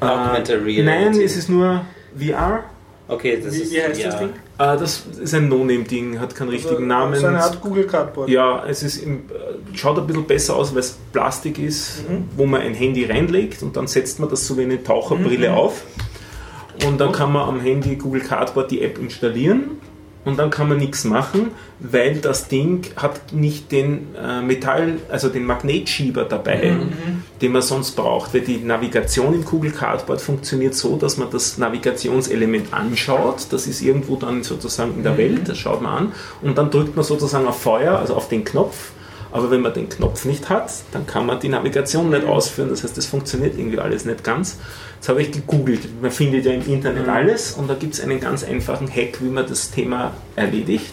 Äh. 0.00 0.82
Nein, 0.82 1.20
es 1.20 1.36
ist 1.36 1.48
nur 1.48 1.82
VR. 2.16 2.64
Okay, 3.06 3.40
das 3.44 3.54
Wie, 3.54 3.58
ist 3.58 3.72
wie 3.72 3.82
heißt 3.82 4.00
ja. 4.00 4.10
das 4.10 4.18
Ding? 4.18 4.30
Äh, 4.58 4.76
das 4.76 5.04
ist 5.22 5.34
ein 5.34 5.48
No-Name-Ding, 5.48 6.18
hat 6.18 6.34
keinen 6.34 6.48
richtigen 6.48 6.86
Namen. 6.86 7.14
So 7.14 7.26
eine 7.26 7.42
Art 7.42 7.60
Google 7.60 7.86
Cardboard. 7.86 8.28
Ja, 8.28 8.64
es 8.66 8.82
ist 8.82 8.96
im, 8.98 9.18
äh, 9.18 9.76
schaut 9.76 9.98
ein 9.98 10.06
bisschen 10.06 10.26
besser 10.26 10.56
aus, 10.56 10.72
weil 10.72 10.80
es 10.80 10.98
Plastik 11.12 11.58
ist, 11.58 12.04
wo 12.36 12.46
man 12.46 12.62
ein 12.62 12.74
Handy 12.74 13.04
reinlegt 13.04 13.62
und 13.62 13.76
dann 13.76 13.86
setzt 13.86 14.18
man 14.18 14.28
das 14.28 14.46
so 14.46 14.56
wie 14.56 14.62
eine 14.62 14.82
Taucherbrille 14.82 15.54
auf. 15.54 15.82
Und 16.86 17.00
dann 17.00 17.12
kann 17.12 17.32
man 17.32 17.48
am 17.48 17.60
Handy 17.60 17.96
Google 17.96 18.22
Cardboard 18.22 18.70
die 18.70 18.82
App 18.82 18.98
installieren 18.98 19.78
und 20.24 20.38
dann 20.38 20.50
kann 20.50 20.68
man 20.68 20.78
nichts 20.78 21.04
machen, 21.04 21.50
weil 21.80 22.16
das 22.16 22.48
Ding 22.48 22.86
hat 22.96 23.32
nicht 23.32 23.72
den 23.72 24.14
äh, 24.14 24.40
Metall, 24.40 24.98
also 25.08 25.28
den 25.28 25.44
Magnetschieber 25.44 26.24
dabei, 26.24 26.76
den 27.40 27.52
man 27.52 27.62
sonst 27.62 27.92
braucht, 27.92 28.32
weil 28.32 28.42
die 28.42 28.58
Navigation 28.58 29.34
im 29.34 29.44
Google 29.44 29.72
Cardboard 29.72 30.20
funktioniert 30.20 30.74
so, 30.74 30.96
dass 30.96 31.16
man 31.16 31.30
das 31.30 31.58
Navigationselement 31.58 32.72
anschaut, 32.72 33.46
das 33.50 33.66
ist 33.66 33.82
irgendwo 33.82 34.16
dann 34.16 34.44
sozusagen 34.44 34.94
in 34.94 35.02
der 35.02 35.18
Welt, 35.18 35.48
das 35.48 35.58
schaut 35.58 35.82
man 35.82 36.04
an. 36.04 36.12
Und 36.40 36.56
dann 36.56 36.70
drückt 36.70 36.94
man 36.94 37.04
sozusagen 37.04 37.46
auf 37.46 37.60
Feuer, 37.60 37.98
also 37.98 38.14
auf 38.14 38.28
den 38.28 38.44
Knopf 38.44 38.92
aber 39.32 39.50
wenn 39.50 39.62
man 39.62 39.72
den 39.72 39.88
Knopf 39.88 40.24
nicht 40.26 40.48
hat, 40.50 40.70
dann 40.92 41.06
kann 41.06 41.26
man 41.26 41.40
die 41.40 41.48
Navigation 41.48 42.10
nicht 42.10 42.24
ausführen. 42.24 42.68
Das 42.68 42.84
heißt, 42.84 42.96
das 42.96 43.06
funktioniert 43.06 43.58
irgendwie 43.58 43.78
alles 43.78 44.04
nicht 44.04 44.22
ganz. 44.22 44.58
Jetzt 44.96 45.08
habe 45.08 45.22
ich 45.22 45.32
gegoogelt. 45.32 45.80
Man 46.00 46.10
findet 46.10 46.44
ja 46.44 46.52
im 46.52 46.66
Internet 46.66 47.08
alles 47.08 47.52
und 47.52 47.68
da 47.68 47.74
gibt 47.74 47.94
es 47.94 48.00
einen 48.00 48.20
ganz 48.20 48.44
einfachen 48.44 48.88
Hack, 48.88 49.20
wie 49.20 49.30
man 49.30 49.46
das 49.46 49.70
Thema 49.70 50.12
erledigt. 50.36 50.92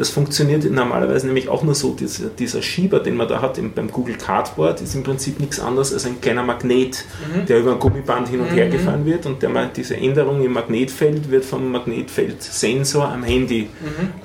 Das 0.00 0.08
funktioniert 0.08 0.64
normalerweise 0.64 1.26
nämlich 1.26 1.48
auch 1.48 1.62
nur 1.62 1.74
so. 1.74 1.92
Dieser, 1.92 2.28
dieser 2.28 2.62
Schieber, 2.62 3.00
den 3.00 3.16
man 3.16 3.28
da 3.28 3.42
hat 3.42 3.58
im, 3.58 3.72
beim 3.72 3.90
Google 3.90 4.16
Cardboard, 4.16 4.80
ist 4.80 4.94
im 4.94 5.02
Prinzip 5.02 5.38
nichts 5.38 5.60
anderes 5.60 5.92
als 5.92 6.06
ein 6.06 6.20
kleiner 6.20 6.42
Magnet, 6.42 7.04
der 7.48 7.60
über 7.60 7.72
ein 7.72 7.78
Gummiband 7.78 8.28
hin 8.28 8.40
und 8.40 8.48
her 8.48 8.70
gefahren 8.70 9.04
wird 9.04 9.26
und 9.26 9.42
der, 9.42 9.50
diese 9.66 9.96
Änderung 9.96 10.42
im 10.42 10.54
Magnetfeld 10.54 11.30
wird 11.30 11.44
vom 11.44 11.70
Magnetfeldsensor 11.70 13.08
am 13.08 13.24
Handy 13.24 13.68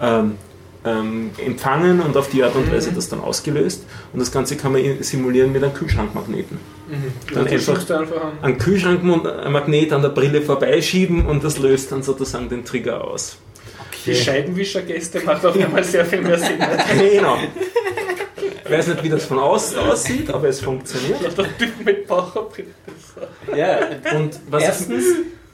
ähm, 0.01 0.38
ähm, 0.85 1.31
empfangen 1.43 1.99
und 1.99 2.15
auf 2.15 2.29
die 2.29 2.43
Art 2.43 2.55
und 2.55 2.71
Weise 2.71 2.91
das 2.93 3.09
dann 3.09 3.19
ausgelöst. 3.21 3.85
Und 4.13 4.19
das 4.19 4.31
Ganze 4.31 4.55
kann 4.55 4.71
man 4.71 4.81
simulieren 5.01 5.51
mit 5.51 5.63
einem 5.63 5.73
Kühlschrankmagneten. 5.73 6.59
Dann 6.87 7.03
Dann 7.33 7.47
einfach 7.47 7.73
einfach, 7.73 7.83
du 7.85 7.99
einfach 7.99 8.23
an. 8.23 8.31
einen 8.41 8.57
Kühlschrankmagnet 8.57 9.91
an 9.91 10.01
der 10.01 10.09
Brille 10.09 10.41
vorbeischieben 10.41 11.25
und 11.25 11.43
das 11.43 11.57
löst 11.57 11.91
dann 11.91 12.03
sozusagen 12.03 12.49
den 12.49 12.63
Trigger 12.63 13.03
aus. 13.03 13.37
Die 14.05 14.13
Scheibenwischergäste 14.15 15.21
macht 15.21 15.43
auf 15.45 15.59
einmal 15.59 15.83
sehr 15.83 16.05
viel 16.05 16.21
mehr 16.21 16.37
Sinn. 16.37 16.59
genau. 17.11 17.37
Ich 18.63 18.71
weiß 18.71 18.87
nicht, 18.87 19.03
wie 19.03 19.09
das 19.09 19.25
von 19.25 19.39
außen 19.39 19.77
aussieht, 19.79 20.29
aber 20.29 20.47
es 20.47 20.59
funktioniert. 20.61 21.35
Der 21.37 21.57
Typ 21.57 21.83
mit 21.83 22.07
Bauchbrille. 22.07 22.67
Ja, 23.55 23.79
Und 24.15 24.39
was 24.49 24.63
erstens 24.63 25.03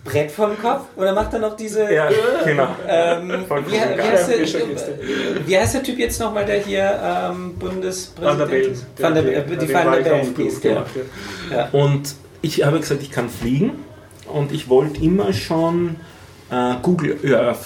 Brett 0.03 0.32
vom 0.32 0.57
Kopf 0.60 0.86
oder 0.95 1.14
macht 1.14 1.34
er 1.34 1.40
noch 1.40 1.56
diese. 1.56 1.94
ja, 1.94 2.10
genau. 2.44 2.69
Ähm, 2.88 3.30
wie, 3.68 3.72
wie, 3.72 3.80
heißt 3.80 4.30
der, 4.30 5.48
wie 5.48 5.57
heißt 5.57 5.76
der 5.76 5.84
Typ 5.84 5.99
jetzt 5.99 6.19
nochmal, 6.19 6.45
der 6.45 6.60
hier 6.60 6.99
ähm, 7.03 7.56
Bundespräsident 7.60 8.26
Van 8.28 8.38
der 8.40 8.45
Bellen. 8.45 8.72
ist? 8.72 8.86
Van 8.98 9.14
der, 9.14 9.38
äh, 9.38 9.57
die 9.57 9.73
Van 9.73 9.91
der 9.91 9.99
Bellen. 10.02 11.69
Und 11.72 12.15
ich 12.41 12.65
habe 12.65 12.80
gesagt, 12.80 13.03
ich 13.03 13.11
kann 13.11 13.30
fliegen 13.30 13.73
und 14.26 14.52
ich 14.52 14.69
wollte 14.69 15.03
immer 15.03 15.34
schon 15.34 15.98
äh, 16.49 16.73
Google 16.82 17.19
Earth 17.36 17.60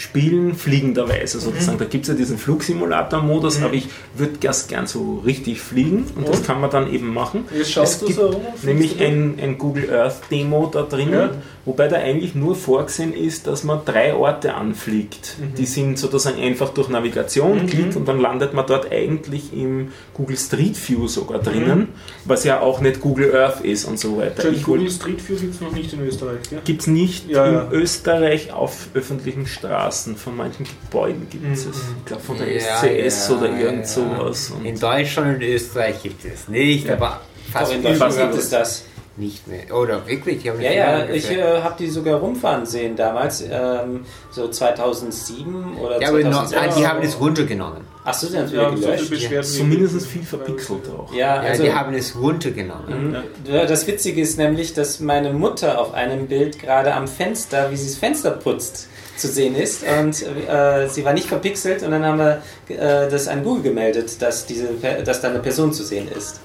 spielen, 0.00 0.54
fliegenderweise 0.54 1.40
sozusagen. 1.40 1.76
Da 1.78 1.84
gibt 1.84 2.04
es 2.04 2.08
ja 2.08 2.14
diesen 2.14 2.38
Flugsimulator-Modus, 2.38 3.62
aber 3.62 3.74
ich 3.74 3.88
würde 4.14 4.38
ganz 4.40 4.66
gern 4.66 4.86
so 4.86 5.20
richtig 5.26 5.60
fliegen 5.60 6.06
und 6.16 6.26
das 6.26 6.38
Und? 6.38 6.46
kann 6.46 6.60
man 6.60 6.70
dann 6.70 6.90
eben 6.90 7.12
machen. 7.12 7.44
Jetzt 7.54 7.72
schaust 7.72 7.94
Es 7.94 7.98
du 8.00 8.06
gibt 8.06 8.18
so 8.18 8.26
rum 8.28 8.42
und 8.46 8.64
Nämlich 8.64 8.98
ein, 9.02 9.38
ein 9.42 9.58
Google 9.58 9.92
Earth 9.92 10.22
Demo 10.30 10.66
da 10.72 10.82
drinnen, 10.82 11.12
Ja. 11.12 11.30
Wobei 11.64 11.88
da 11.88 11.96
eigentlich 11.96 12.34
nur 12.34 12.54
vorgesehen 12.56 13.12
ist, 13.12 13.46
dass 13.46 13.64
man 13.64 13.84
drei 13.84 14.14
Orte 14.14 14.54
anfliegt. 14.54 15.36
Mhm. 15.38 15.54
Die 15.56 15.66
sind 15.66 15.98
sozusagen 15.98 16.40
einfach 16.40 16.70
durch 16.70 16.88
Navigation, 16.88 17.66
Klick 17.66 17.94
und 17.96 18.06
dann 18.08 18.20
landet 18.20 18.54
man 18.54 18.66
dort 18.66 18.90
eigentlich 18.90 19.52
im 19.52 19.92
Google 20.14 20.36
Street 20.36 20.76
View 20.88 21.06
sogar 21.08 21.38
drinnen, 21.40 21.88
was 22.24 22.44
ja 22.44 22.60
auch 22.60 22.80
nicht 22.80 23.00
Google 23.00 23.34
Earth 23.36 23.60
ist 23.62 23.84
und 23.84 23.98
so 23.98 24.16
weiter. 24.18 24.44
Wollte 24.44 24.60
Google 24.60 24.90
Street 24.90 25.28
View 25.28 25.36
gibt 25.36 25.54
es 25.54 25.60
noch 25.60 25.72
nicht 25.72 25.92
in 25.92 26.00
Österreich. 26.00 26.38
Ja? 26.50 26.58
Gibt 26.64 26.80
es 26.82 26.86
nicht 26.86 27.28
Ja, 27.28 27.46
in 27.46 27.54
ja. 27.54 27.68
Österreich 27.70 28.52
auf 28.52 28.88
öffentlichen 28.94 29.46
Straßen. 29.46 30.16
Von 30.16 30.36
manchen 30.36 30.66
Gebäuden 30.66 31.26
gibt 31.30 31.44
es 31.52 31.64
Mhm. 31.66 31.70
es. 31.72 31.76
Ich 31.98 32.04
glaube 32.06 32.22
von 32.22 32.38
der 32.38 32.52
Ja, 32.52 32.60
SCS 32.80 33.28
ja, 33.28 33.36
oder 33.36 33.50
ja. 33.50 33.58
irgend 33.58 33.86
sowas. 33.86 34.50
Und 34.50 34.64
In 34.64 34.78
Deutschland 34.78 35.36
und 35.36 35.42
Österreich 35.42 36.02
gibt 36.02 36.24
es 36.24 36.48
nicht, 36.48 36.86
Ja. 36.86 36.94
aber 36.94 37.20
fast 37.52 37.74
überall 37.74 37.98
Deutschland 37.98 38.32
gibt 38.32 38.42
es 38.42 38.50
das. 38.50 38.84
Nicht 39.20 39.46
mehr. 39.46 39.72
Oder 39.76 40.06
wirklich? 40.08 40.42
Die 40.42 40.50
haben 40.50 40.60
Ja, 40.60 40.72
ja, 40.72 41.04
ich 41.06 41.30
äh, 41.30 41.60
habe 41.62 41.74
die 41.78 41.88
sogar 41.88 42.18
rumfahren 42.18 42.66
sehen 42.66 42.96
damals, 42.96 43.42
ähm, 43.48 44.04
so 44.32 44.48
2007 44.48 45.76
oder 45.78 46.00
ja, 46.00 46.08
aber 46.08 46.18
noch, 46.20 46.46
2006. 46.48 46.52
nein, 46.60 46.70
die 46.78 46.86
haben 46.86 47.02
es 47.02 47.20
runtergenommen. 47.20 47.82
Achso, 48.04 48.26
die 48.28 48.36
haben 48.38 48.44
es 48.46 48.52
Ja, 48.52 48.74
wieder 48.76 48.96
gelöscht. 48.96 49.30
Wie- 49.30 49.40
zumindest 49.42 50.06
viel 50.06 50.22
verpixelt 50.22 50.88
auch. 50.88 51.12
Ja, 51.12 51.36
Ja, 51.44 51.50
also, 51.50 51.62
die 51.62 51.72
haben 51.72 51.94
es 51.94 52.16
runtergenommen. 52.16 53.16
Ja, 53.44 53.66
Das 53.66 53.86
Witzige 53.86 54.20
ist 54.22 54.38
nämlich, 54.38 54.72
dass 54.74 55.00
meine 55.00 55.32
Mutter 55.32 55.78
auf 55.78 55.92
einem 55.94 56.26
Bild 56.26 56.58
gerade 56.58 56.94
am 56.94 57.06
Fenster, 57.06 57.70
wie 57.70 57.76
sie 57.76 57.86
das 57.90 57.96
Fenster 57.98 58.30
putzt, 58.32 58.88
zu 59.16 59.28
sehen 59.28 59.54
ist. 59.54 59.82
Und 59.82 60.22
äh, 60.48 60.88
sie 60.88 61.04
war 61.04 61.12
nicht 61.12 61.28
verpixelt 61.28 61.82
und 61.82 61.90
dann 61.90 62.04
haben 62.04 62.18
wir 62.18 62.42
äh, 62.68 63.10
das 63.10 63.28
an 63.28 63.44
Google 63.44 63.62
gemeldet, 63.64 64.22
dass, 64.22 64.46
diese, 64.46 64.68
Per- 64.68 65.02
dass 65.02 65.20
da 65.20 65.28
eine 65.28 65.40
Person 65.40 65.72
zu 65.74 65.84
sehen 65.84 66.08
ist. 66.08 66.40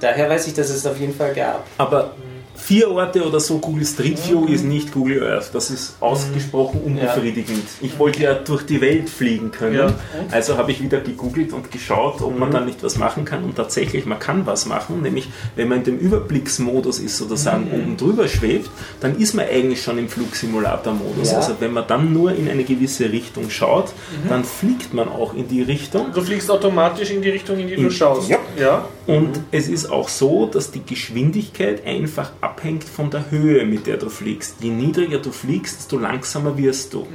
Daher 0.00 0.28
weiß 0.28 0.46
ich, 0.48 0.54
dass 0.54 0.70
es 0.70 0.86
auf 0.86 0.98
jeden 1.00 1.14
Fall 1.14 1.34
gab. 1.34 1.66
Aber 1.78 2.12
vier 2.54 2.90
Orte 2.90 3.22
oder 3.26 3.38
so 3.38 3.58
Google 3.58 3.84
Street 3.84 4.18
View 4.26 4.46
ist 4.46 4.64
nicht 4.64 4.92
Google 4.92 5.22
Earth. 5.22 5.50
Das 5.52 5.70
ist 5.70 5.96
ausgesprochen 6.00 6.80
unbefriedigend. 6.84 7.62
Ich 7.82 7.98
wollte 7.98 8.22
ja 8.22 8.34
durch 8.34 8.64
die 8.64 8.80
Welt 8.80 9.08
fliegen 9.10 9.50
können. 9.50 9.74
Ja. 9.76 9.94
Also 10.30 10.56
habe 10.56 10.72
ich 10.72 10.82
wieder 10.82 11.00
gegoogelt 11.00 11.52
und 11.52 11.70
geschaut, 11.70 12.22
ob 12.22 12.38
man 12.38 12.50
dann 12.50 12.64
nicht 12.64 12.82
was 12.82 12.96
machen 12.96 13.24
kann. 13.24 13.44
Und 13.44 13.56
tatsächlich, 13.56 14.06
man 14.06 14.18
kann 14.18 14.46
was 14.46 14.66
machen. 14.66 15.02
Nämlich, 15.02 15.28
wenn 15.54 15.68
man 15.68 15.78
in 15.78 15.84
dem 15.84 15.98
Überblicksmodus 15.98 16.98
ist, 16.98 17.18
sozusagen 17.18 17.70
oben 17.72 17.96
drüber 17.96 18.26
schwebt, 18.26 18.70
dann 19.00 19.18
ist 19.18 19.34
man 19.34 19.46
eigentlich 19.46 19.82
schon 19.82 19.98
im 19.98 20.08
Flugsimulator-Modus. 20.08 21.32
Ja. 21.32 21.38
Also 21.38 21.56
wenn 21.60 21.72
man 21.72 21.86
dann 21.86 22.12
nur 22.12 22.34
in 22.34 22.48
eine 22.48 22.64
gewisse 22.64 23.12
Richtung 23.12 23.50
schaut, 23.50 23.92
dann 24.28 24.44
fliegt 24.44 24.92
man 24.94 25.08
auch 25.08 25.34
in 25.34 25.46
die 25.46 25.62
Richtung. 25.62 26.06
Du 26.12 26.22
fliegst 26.22 26.50
automatisch 26.50 27.10
in 27.10 27.22
die 27.22 27.30
Richtung, 27.30 27.58
in 27.58 27.68
die 27.68 27.76
du 27.76 27.82
In- 27.82 27.90
schaust. 27.90 28.30
Ja. 28.58 28.88
Und 29.06 29.38
es 29.52 29.68
ist 29.68 29.86
auch 29.86 30.08
so, 30.08 30.46
dass 30.46 30.72
die 30.72 30.84
Geschwindigkeit 30.84 31.86
einfach 31.86 32.32
abhängt 32.40 32.84
von 32.84 33.10
der 33.10 33.30
Höhe, 33.30 33.64
mit 33.64 33.86
der 33.86 33.98
du 33.98 34.08
fliegst. 34.08 34.56
Je 34.60 34.70
niedriger 34.70 35.18
du 35.18 35.30
fliegst, 35.30 35.78
desto 35.78 35.98
langsamer 35.98 36.58
wirst 36.58 36.92
du. 36.92 37.06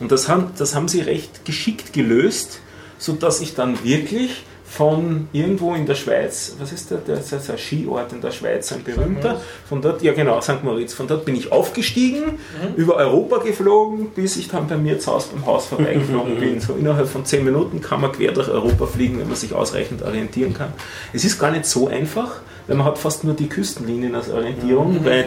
Und 0.00 0.10
das 0.10 0.28
haben, 0.28 0.50
das 0.58 0.74
haben 0.74 0.88
sie 0.88 1.00
recht 1.00 1.44
geschickt 1.44 1.92
gelöst, 1.92 2.60
sodass 2.98 3.40
ich 3.40 3.54
dann 3.54 3.84
wirklich 3.84 4.44
von 4.74 5.28
irgendwo 5.32 5.74
in 5.74 5.84
der 5.84 5.94
Schweiz, 5.94 6.56
was 6.58 6.72
ist 6.72 6.90
der, 6.90 6.98
der 6.98 7.18
ist 7.18 7.32
ein 7.32 7.58
Skiort 7.58 8.10
in 8.14 8.22
der 8.22 8.30
Schweiz, 8.30 8.72
ein 8.72 8.82
berühmter, 8.82 9.38
von 9.68 9.82
dort, 9.82 10.00
ja 10.00 10.14
genau, 10.14 10.40
St. 10.40 10.64
Moritz, 10.64 10.94
von 10.94 11.06
dort 11.06 11.26
bin 11.26 11.36
ich 11.36 11.52
aufgestiegen, 11.52 12.38
über 12.76 12.96
Europa 12.96 13.38
geflogen, 13.38 14.10
bis 14.14 14.36
ich 14.36 14.48
dann 14.48 14.68
bei 14.68 14.78
mir 14.78 14.98
zu 14.98 15.12
Hause 15.12 15.28
beim 15.34 15.44
Haus 15.44 15.66
vorbeigeflogen 15.66 16.36
bin. 16.40 16.58
So 16.60 16.72
innerhalb 16.72 17.06
von 17.06 17.26
10 17.26 17.44
Minuten 17.44 17.82
kann 17.82 18.00
man 18.00 18.12
quer 18.12 18.32
durch 18.32 18.48
Europa 18.48 18.86
fliegen, 18.86 19.18
wenn 19.20 19.26
man 19.26 19.36
sich 19.36 19.52
ausreichend 19.52 20.00
orientieren 20.02 20.54
kann. 20.54 20.72
Es 21.12 21.22
ist 21.22 21.38
gar 21.38 21.50
nicht 21.50 21.66
so 21.66 21.88
einfach, 21.88 22.40
weil 22.66 22.76
man 22.76 22.86
hat 22.86 22.96
fast 22.96 23.24
nur 23.24 23.34
die 23.34 23.50
Küstenlinien 23.50 24.14
als 24.14 24.30
Orientierung, 24.30 25.04
weil 25.04 25.26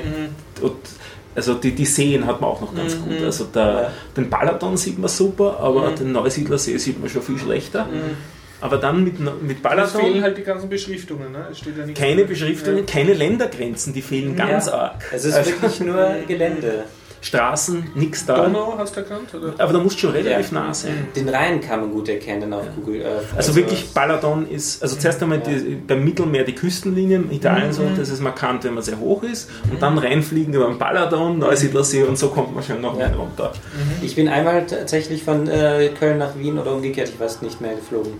und, 0.62 0.74
also 1.36 1.54
die, 1.54 1.76
die 1.76 1.86
Seen 1.86 2.26
hat 2.26 2.42
man 2.42 2.50
auch 2.50 2.62
noch 2.62 2.74
ganz 2.74 2.98
gut. 2.98 3.22
Also 3.22 3.44
der, 3.44 3.92
den 4.18 4.28
Balaton 4.28 4.76
sieht 4.76 4.98
man 4.98 5.10
super, 5.10 5.60
aber 5.60 5.92
den 5.92 6.14
Neusiedlersee 6.14 6.78
sieht 6.78 7.00
man 7.00 7.10
schon 7.10 7.22
viel 7.22 7.38
schlechter. 7.38 7.86
Aber 8.66 8.78
dann 8.78 9.04
mit, 9.04 9.20
mit 9.20 9.30
Es 9.32 9.36
fehlen 9.42 9.62
Balaton 9.62 10.22
halt 10.24 10.38
die 10.40 10.44
ganzen 10.44 10.70
Beschriftungen. 10.70 11.32
Ne? 11.32 11.48
Es 11.52 11.60
steht 11.60 11.78
ja 11.78 11.86
nichts 11.86 12.02
keine. 12.02 12.26
Beschriftungen, 12.26 12.86
keine 12.88 13.14
Ländergrenzen, 13.14 13.94
die 13.94 14.02
fehlen 14.02 14.36
ganz 14.36 14.66
Ja. 14.66 14.74
arg. 14.74 15.04
Es 15.14 15.24
ist 15.26 15.36
Also 15.36 15.52
wirklich 15.52 15.80
nur 15.82 16.16
Gelände. 16.28 16.86
Straßen, 17.22 17.90
nix 17.96 18.24
da. 18.28 18.36
Donau 18.46 18.76
hast 18.78 18.96
du 18.96 19.00
erkannt? 19.00 19.34
Oder? 19.34 19.56
Aber 19.58 19.74
da 19.74 19.80
musst 19.80 19.96
du 19.96 20.02
schon 20.02 20.12
relativ 20.12 20.52
Ja. 20.52 20.60
nah 20.60 20.74
sein. 20.76 21.08
Den 21.16 21.28
Rhein 21.28 21.60
kann 21.60 21.80
man 21.82 21.92
gut 21.92 22.08
erkennen 22.08 22.54
auf 22.54 22.66
Google 22.76 23.04
Earth. 23.04 23.26
Also 23.36 23.56
wirklich 23.56 23.90
Balaton 23.96 24.48
ist, 24.48 24.84
also 24.84 24.96
zuerst 24.96 25.24
einmal 25.24 25.40
Ja. 25.40 25.46
die, 25.46 25.74
beim 25.88 26.04
Mittelmeer 26.04 26.44
die 26.44 26.54
Küstenlinien, 26.54 27.32
Italien 27.32 27.74
so, 27.74 27.82
Mhm. 27.82 27.98
das 27.98 28.10
ist 28.10 28.22
markant, 28.22 28.64
wenn 28.64 28.76
man 28.76 28.84
sehr 28.84 29.00
hoch 29.00 29.24
ist. 29.24 29.50
Und 29.72 29.82
dann 29.82 29.98
reinfliegen 29.98 30.54
über 30.54 30.68
den 30.68 30.78
Balaton, 30.78 31.40
Neusiedlersee 31.40 32.04
und 32.04 32.16
so 32.16 32.28
kommt 32.30 32.54
man 32.54 32.64
schon 32.64 32.80
noch 32.82 33.00
Ja. 33.00 33.08
runter. 33.08 33.54
Ich 34.04 34.16
bin 34.16 34.28
einmal 34.28 34.64
tatsächlich 34.68 35.24
von 35.24 35.48
äh, 35.48 35.90
Köln 35.98 36.20
nach 36.20 36.38
Wien 36.38 36.60
oder 36.60 36.74
umgekehrt, 36.74 37.10
ich 37.10 37.20
weiß 37.20 37.42
nicht 37.42 37.60
mehr, 37.60 37.74
geflogen. 37.74 38.14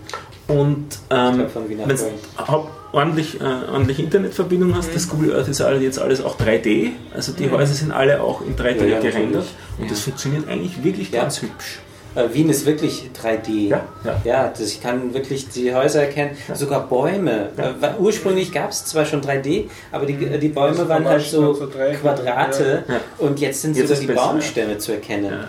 Und 0.48 0.86
ähm, 1.10 1.46
wenn 1.66 1.88
du 1.88 2.66
ordentlich, 2.92 3.40
äh, 3.40 3.44
ordentliche 3.44 4.02
Internetverbindung 4.02 4.76
hast, 4.76 4.90
Mhm. 4.90 4.94
das 4.94 5.08
Google 5.08 5.34
Earth 5.36 5.48
ist 5.48 5.60
jetzt 5.60 5.98
alles 5.98 6.22
auch 6.22 6.38
3D, 6.38 6.92
also 7.14 7.32
die 7.32 7.50
Häuser 7.50 7.74
sind 7.74 7.92
alle 7.92 8.20
auch 8.22 8.40
in 8.42 8.56
3D 8.56 8.86
Ja, 8.86 8.94
ja, 8.96 9.00
gerendert 9.00 9.46
und 9.78 9.84
Ja. 9.84 9.90
das 9.90 10.00
funktioniert 10.00 10.48
eigentlich 10.48 10.82
wirklich 10.84 11.10
Ja. 11.10 11.22
ganz 11.22 11.42
hübsch. 11.42 11.80
Äh, 12.14 12.32
Wien 12.32 12.48
ist 12.48 12.64
wirklich 12.64 13.10
3D. 13.12 13.68
Ja, 13.68 13.82
ja. 14.04 14.20
Ja, 14.24 14.48
das, 14.48 14.60
ich 14.72 14.82
kann 14.82 15.12
wirklich 15.12 15.48
die 15.50 15.74
Häuser 15.74 16.00
erkennen, 16.02 16.30
sogar 16.54 16.88
Bäume. 16.88 17.50
Ja. 17.58 17.70
Äh, 17.88 17.94
ursprünglich 17.98 18.52
gab 18.52 18.70
es 18.70 18.86
zwar 18.86 19.04
schon 19.04 19.20
3D, 19.20 19.68
aber 19.92 20.06
die, 20.06 20.14
die 20.38 20.48
Bäume 20.48 20.68
Also 20.70 20.88
waren 20.88 21.06
halt 21.06 21.22
so 21.22 21.52
so 21.52 21.66
Quadrate 21.66 22.84
Ja. 22.88 23.00
und 23.18 23.38
jetzt 23.40 23.60
sind 23.62 23.76
Jetzt 23.76 23.88
sogar 23.88 24.00
die 24.00 24.06
besser, 24.06 24.20
Baumstämme 24.28 24.78
zu 24.78 24.92
erkennen. 24.92 25.30
Ja. 25.30 25.44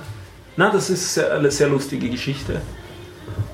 Na, 0.57 0.69
das 0.71 0.89
ist 0.89 1.13
sehr, 1.13 1.31
eine 1.33 1.51
sehr 1.51 1.69
lustige 1.69 2.09
Geschichte. 2.09 2.61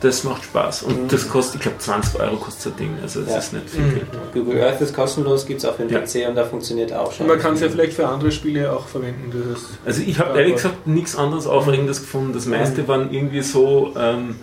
Das 0.01 0.23
macht 0.23 0.43
Spaß. 0.43 0.84
Und 0.84 1.11
das 1.14 1.30
kostet, 1.30 1.55
ich 1.55 1.61
glaube, 1.61 1.77
20 1.77 2.19
Euro 2.19 2.35
kostet 2.35 2.73
das 2.73 2.76
Ding. 2.80 2.91
Also 3.01 3.22
das 3.22 3.30
Ja. 3.31 3.38
ist 3.38 3.53
nicht 3.53 3.69
viel 3.69 3.81
Mhm. 3.81 3.93
Geld. 3.95 4.07
Google 4.34 4.61
Earth 4.64 4.81
ist 4.81 4.93
kostenlos, 4.93 5.45
gibt 5.45 5.60
es 5.60 5.65
auf 5.65 5.77
dem 5.77 5.89
Ja. 5.89 5.99
PC 5.99 6.27
und 6.27 6.35
da 6.35 6.43
funktioniert 6.45 6.91
auch 6.93 7.11
schon. 7.11 7.26
Und 7.26 7.31
man 7.34 7.39
kann 7.41 7.53
es 7.53 7.61
ja 7.61 7.69
vielleicht 7.69 7.93
für 7.93 8.07
andere 8.07 8.31
Spiele 8.31 8.72
auch 8.73 8.85
verwenden. 8.88 9.31
Das 9.31 9.61
ist 9.61 9.69
Also 9.85 10.01
ich 10.05 10.19
habe 10.19 10.38
ehrlich 10.38 10.55
gesagt 10.55 10.88
nichts 10.88 11.15
anderes 11.15 11.47
Aufregendes 11.47 12.01
gefunden. 12.01 12.34
Das 12.34 12.45
meiste 12.45 12.88
waren 12.88 13.14
irgendwie 13.14 13.41
so, 13.41 13.93
ähm, 13.97 14.35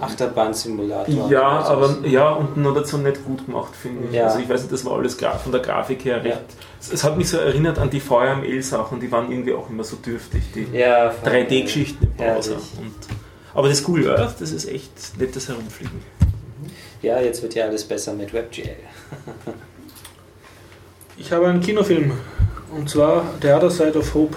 Achterbahn-Simulator. 0.00 1.30
ja, 1.30 1.58
oder 1.60 1.68
aber 1.70 1.96
ja, 2.06 2.30
und 2.30 2.56
noch 2.56 2.74
dazu 2.74 2.98
nicht 2.98 3.24
gut 3.24 3.46
gemacht, 3.46 3.74
finde 3.74 4.08
ich. 4.08 4.14
Ja. 4.14 4.26
Also 4.26 4.38
ich 4.38 4.48
weiß 4.48 4.60
nicht, 4.62 4.72
das 4.72 4.84
war 4.84 4.92
alles 4.98 5.16
von 5.18 5.52
der 5.52 5.60
Grafik 5.60 6.04
her 6.04 6.16
recht. 6.22 6.26
Ja. 6.36 6.40
Es, 6.80 6.92
es 6.92 7.04
hat 7.04 7.16
mich 7.16 7.28
so 7.28 7.38
erinnert 7.38 7.78
an 7.78 7.90
die 7.90 8.00
El-Sachen, 8.44 9.00
die 9.00 9.10
waren 9.10 9.30
irgendwie 9.30 9.54
auch 9.54 9.68
immer 9.70 9.84
so 9.84 9.96
dürftig, 9.96 10.42
die 10.54 10.66
ja, 10.76 11.10
voll. 11.10 11.32
3D-Geschichten 11.32 12.04
im 12.04 12.10
Browser. 12.16 12.52
Herrlich. 12.52 12.68
Und, 12.78 13.23
aber 13.54 13.68
das 13.68 13.82
Google 13.82 14.10
Earth, 14.10 14.40
das 14.40 14.50
ist 14.50 14.68
echt 14.68 15.18
nettes 15.18 15.48
Herumfliegen. 15.48 16.02
Ja, 17.02 17.20
jetzt 17.20 17.42
wird 17.42 17.54
ja 17.54 17.66
alles 17.66 17.84
besser 17.84 18.14
mit 18.14 18.32
WebGL. 18.32 18.76
Ich 21.16 21.30
habe 21.30 21.46
einen 21.46 21.60
Kinofilm 21.60 22.10
und 22.74 22.90
zwar 22.90 23.24
The 23.40 23.52
Other 23.52 23.70
Side 23.70 23.96
of 23.96 24.12
Hope. 24.14 24.36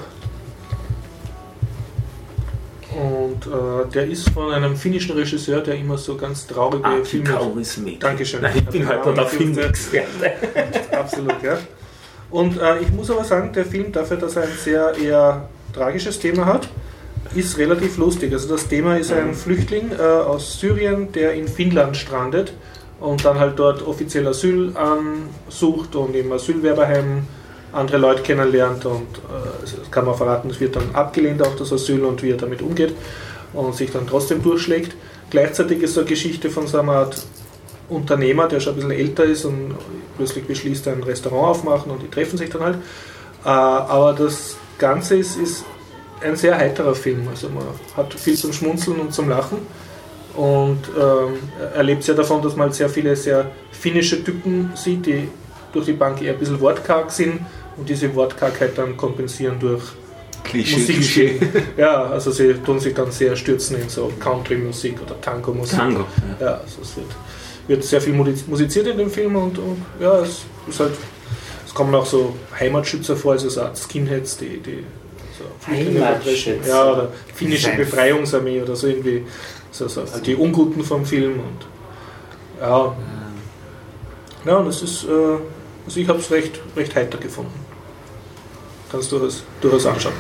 Und 2.92 3.48
äh, 3.48 3.92
der 3.92 4.06
ist 4.06 4.30
von 4.30 4.52
einem 4.52 4.76
finnischen 4.76 5.16
Regisseur, 5.16 5.62
der 5.62 5.76
immer 5.76 5.98
so 5.98 6.16
ganz 6.16 6.46
traurige 6.46 6.86
Aki 6.86 7.06
Filme. 7.06 7.30
Kaurismäki. 7.30 8.00
Dankeschön. 8.00 8.42
Nein, 8.42 8.58
ich 8.58 8.66
bin 8.66 8.88
halt 8.88 9.04
der 9.06 9.26
Filmexperte. 9.26 10.32
Absolut, 10.96 11.42
ja. 11.42 11.58
Und 12.30 12.60
äh, 12.60 12.80
ich 12.80 12.92
muss 12.92 13.10
aber 13.10 13.24
sagen, 13.24 13.52
der 13.54 13.66
Film, 13.66 13.92
dafür, 13.92 14.18
dass 14.18 14.36
er 14.36 14.44
ein 14.44 14.58
sehr 14.64 14.96
eher 14.98 15.50
tragisches 15.74 16.20
Thema 16.20 16.46
hat, 16.46 16.70
ist 17.36 17.58
relativ 17.58 17.98
lustig. 17.98 18.34
Also 18.34 18.50
das 18.50 18.68
Thema 18.68 18.98
ist 18.98 19.12
ein 19.12 19.34
Flüchtling 19.34 19.92
äh, 19.92 20.02
aus 20.02 20.60
Syrien, 20.60 21.12
der 21.12 21.34
in 21.34 21.48
Finnland 21.48 21.98
strandet 21.98 22.54
und 23.00 23.24
dann 23.26 23.40
halt 23.40 23.60
dort 23.60 23.86
offiziell 23.86 24.28
Asyl 24.28 24.74
ansucht 24.76 25.96
und 25.96 26.16
im 26.16 26.32
Asylwerberheim 26.32 27.24
andere 27.74 27.98
Leute 27.98 28.24
kennenlernt 28.24 28.86
und 28.86 29.02
äh, 29.02 29.62
das 29.62 29.92
kann 29.92 30.06
man 30.06 30.16
verraten, 30.16 30.50
es 30.50 30.60
wird 30.60 30.76
dann 30.76 30.94
abgelehnt 30.94 31.42
auch 31.42 31.56
das 31.56 31.72
Asyl 31.72 32.04
und 32.06 32.24
wie 32.24 32.32
er 32.32 32.38
damit 32.38 32.62
umgeht 32.62 32.96
und 33.54 33.76
sich 33.76 33.92
dann 33.92 34.08
trotzdem 34.08 34.42
durchschlägt. 34.42 34.96
Gleichzeitig 35.30 35.84
ist 35.84 35.94
so 35.94 36.02
eine 36.02 36.10
Geschichte 36.10 36.50
von 36.50 36.68
so 36.68 36.80
einer 36.80 36.94
Art 36.94 37.26
Unternehmer, 37.90 38.48
der 38.48 38.60
schon 38.60 38.74
ein 38.74 38.76
bisschen 38.78 38.92
älter 38.92 39.24
ist 39.26 39.46
und 39.46 39.76
plötzlich 40.18 40.46
beschließt, 40.46 40.88
ein 40.88 41.04
Restaurant 41.04 41.58
aufmachen 41.58 41.92
und 41.92 42.02
die 42.02 42.10
treffen 42.10 42.38
sich 42.38 42.50
dann 42.50 42.62
halt. 42.64 42.78
Äh, 43.46 43.50
aber 43.50 44.14
das 44.14 44.58
Ganze 44.78 45.18
ist, 45.18 45.38
ist 45.38 45.66
ein 46.22 46.36
sehr 46.36 46.58
heiterer 46.58 46.96
Film. 46.96 47.28
Also 47.30 47.50
man 47.50 47.64
hat 47.96 48.14
viel 48.14 48.36
zum 48.36 48.54
Schmunzeln 48.54 49.00
und 49.00 49.14
zum 49.14 49.30
Lachen 49.30 49.60
und 50.36 50.80
ähm, 50.98 51.34
erlebt 51.76 52.04
sehr 52.04 52.16
davon, 52.16 52.42
dass 52.42 52.56
man 52.56 52.68
halt 52.68 52.76
sehr 52.76 52.90
viele 52.90 53.16
sehr 53.16 53.50
finnische 53.72 54.24
Typen 54.24 54.72
sieht, 54.76 55.06
die 55.06 55.28
durch 55.74 55.86
die 55.86 55.94
Bank 55.94 56.22
eher 56.22 56.34
ein 56.34 56.40
bisschen 56.40 56.60
wortkarg 56.60 57.12
sind 57.12 57.40
und 57.76 57.88
diese 57.90 58.14
Wortkargheit 58.16 58.78
dann 58.78 58.96
kompensieren 58.98 59.60
durch 59.60 59.84
Musik. 60.54 61.42
Ja, 61.78 62.04
also 62.06 62.32
sie 62.32 62.54
tun 62.54 62.80
sich 62.80 62.94
dann 62.94 63.12
sehr 63.12 63.36
stürzen 63.36 63.82
in 63.82 63.90
so 63.90 64.12
Country-Musik 64.20 65.02
oder 65.06 65.20
Tango-Musik. 65.20 65.78
Tango. 65.78 66.06
Ja, 66.40 66.62
also 66.64 66.82
es 66.82 66.96
wird, 66.96 67.08
wird 67.68 67.84
sehr 67.84 68.00
viel 68.02 68.14
musiz- 68.14 68.48
musiziert 68.48 68.88
in 68.88 68.98
dem 68.98 69.10
Film 69.12 69.36
und, 69.36 69.58
und 69.60 69.84
ja, 70.00 70.20
es 70.22 70.44
ist 70.70 70.80
halt, 70.80 70.94
es 71.66 71.74
kommen 71.74 71.94
auch 71.94 72.06
so 72.06 72.34
Heimatschützer 72.58 73.16
vor, 73.18 73.34
also 73.34 73.50
so 73.50 73.62
Art 73.62 73.78
Skinheads, 73.78 74.38
die, 74.38 74.60
die 74.60 74.84
vertreten. 75.68 76.62
Ja, 76.68 76.92
oder 76.92 77.12
finnische 77.34 77.72
Befreiungsarmee 77.76 78.62
oder 78.62 78.76
so 78.76 78.88
irgendwie, 78.88 79.26
so, 79.72 79.88
so, 79.88 80.04
die 80.26 80.36
Unguten 80.36 80.84
vom 80.84 81.06
Film 81.06 81.40
und 81.40 81.68
ja. 82.62 82.96
Ja, 84.46 84.58
und 84.58 84.68
es 84.68 84.82
ist, 84.82 85.04
äh, 85.04 85.08
also 85.86 86.00
ich 86.00 86.08
habe 86.08 86.20
es 86.20 86.32
recht, 86.32 86.60
recht 86.76 86.96
heiter 86.96 87.18
gefunden. 87.18 87.54
Kannst 88.92 89.12
du 89.12 89.20
durchaus, 89.20 89.44
durchaus 89.62 89.86
anschauen. 89.86 90.14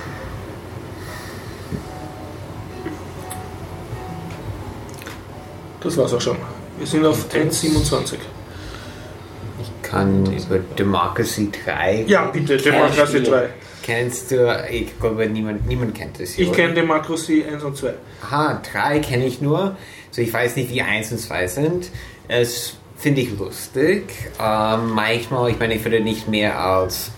Das 5.81 5.95
war's 5.95 6.13
auch 6.13 6.21
schon. 6.21 6.37
Wir 6.77 6.85
sind 6.85 7.05
auf 7.05 7.25
1,27. 7.33 8.15
Ich 9.61 9.89
kann 9.89 10.25
über 10.25 10.59
Democracy 10.77 11.49
3. 11.65 12.05
Ja, 12.07 12.25
bitte, 12.25 12.57
Democracy 12.57 13.23
3. 13.23 13.49
Kennst 13.87 14.31
du, 14.31 14.67
ich 14.69 14.99
glaube, 14.99 15.27
niemand, 15.27 15.65
niemand 15.65 15.95
kennt 15.95 16.19
das. 16.19 16.37
Ich 16.37 16.49
oder? 16.49 16.57
kenne 16.57 16.73
Democracy 16.73 17.45
1 17.49 17.63
und 17.63 17.77
2. 17.77 17.93
Aha, 18.21 18.61
3 18.73 18.99
kenne 18.99 19.25
ich 19.25 19.39
nur. 19.39 19.77
So, 20.11 20.21
ich 20.21 20.33
weiß 20.33 20.57
nicht, 20.57 20.71
wie 20.71 20.81
1 20.81 21.13
und 21.13 21.19
2 21.19 21.47
sind. 21.47 21.89
Es 22.27 22.75
finde 22.97 23.21
ich 23.21 23.39
lustig. 23.39 24.03
Ähm, 24.41 24.89
manchmal, 24.89 25.51
ich 25.51 25.59
meine, 25.59 25.75
ich 25.75 25.85
würde 25.85 26.01
nicht 26.01 26.27
mehr 26.27 26.59
als 26.59 27.11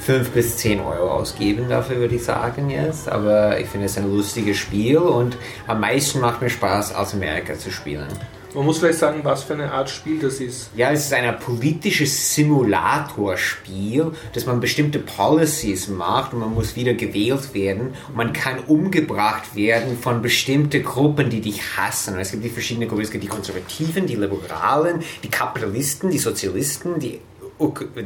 5 0.00 0.30
bis 0.30 0.56
10 0.56 0.80
Euro 0.80 1.12
ausgeben 1.12 1.68
dafür, 1.68 1.98
würde 1.98 2.16
ich 2.16 2.24
sagen 2.24 2.70
jetzt. 2.70 3.08
Aber 3.08 3.60
ich 3.60 3.68
finde 3.68 3.86
es 3.86 3.96
ein 3.96 4.10
lustiges 4.10 4.56
Spiel 4.56 4.98
und 4.98 5.36
am 5.68 5.78
meisten 5.78 6.18
macht 6.18 6.42
mir 6.42 6.50
Spaß, 6.50 6.92
aus 6.96 7.14
Amerika 7.14 7.56
zu 7.56 7.70
spielen. 7.70 8.08
Man 8.54 8.66
muss 8.66 8.78
vielleicht 8.78 9.00
sagen, 9.00 9.20
was 9.24 9.42
für 9.42 9.54
eine 9.54 9.72
Art 9.72 9.90
Spiel 9.90 10.20
das 10.20 10.40
ist. 10.40 10.70
Ja, 10.76 10.92
es 10.92 11.06
ist 11.06 11.12
ein 11.12 11.38
politisches 11.40 12.34
Simulatorspiel, 12.34 14.12
dass 14.32 14.46
man 14.46 14.60
bestimmte 14.60 15.00
Policies 15.00 15.88
macht 15.88 16.32
und 16.32 16.38
man 16.38 16.54
muss 16.54 16.76
wieder 16.76 16.94
gewählt 16.94 17.52
werden 17.52 17.94
und 18.08 18.16
man 18.16 18.32
kann 18.32 18.60
umgebracht 18.60 19.56
werden 19.56 19.98
von 19.98 20.22
bestimmten 20.22 20.84
Gruppen, 20.84 21.30
die 21.30 21.40
dich 21.40 21.60
hassen. 21.76 22.14
Und 22.14 22.20
es 22.20 22.30
gibt 22.30 22.44
die 22.44 22.48
verschiedenen 22.48 22.88
Gruppen, 22.88 23.02
es 23.02 23.10
gibt 23.10 23.24
die 23.24 23.28
Konservativen, 23.28 24.06
die 24.06 24.14
Liberalen, 24.14 25.02
die 25.24 25.28
Kapitalisten, 25.28 26.10
die 26.10 26.18
Sozialisten, 26.18 27.00
die 27.00 27.20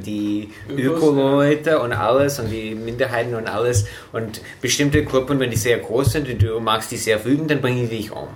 die 0.05 0.51
Öko-Leute 0.69 1.81
und 1.81 1.93
alles 1.93 2.39
und 2.39 2.51
die 2.51 2.75
Minderheiten 2.75 3.35
und 3.35 3.49
alles 3.49 3.87
und 4.13 4.43
bestimmte 4.61 5.05
Gruppen, 5.05 5.41
wenn 5.41 5.51
die 5.51 5.57
sehr 5.57 5.79
groß 5.79 6.13
sind 6.13 6.29
und 6.29 6.43
du 6.43 6.61
magst 6.61 6.91
die 6.91 6.97
sehr 6.97 7.25
wütend, 7.25 7.51
dann 7.51 7.61
bringen 7.61 7.89
die 7.89 7.97
dich 7.97 8.13
um. 8.13 8.29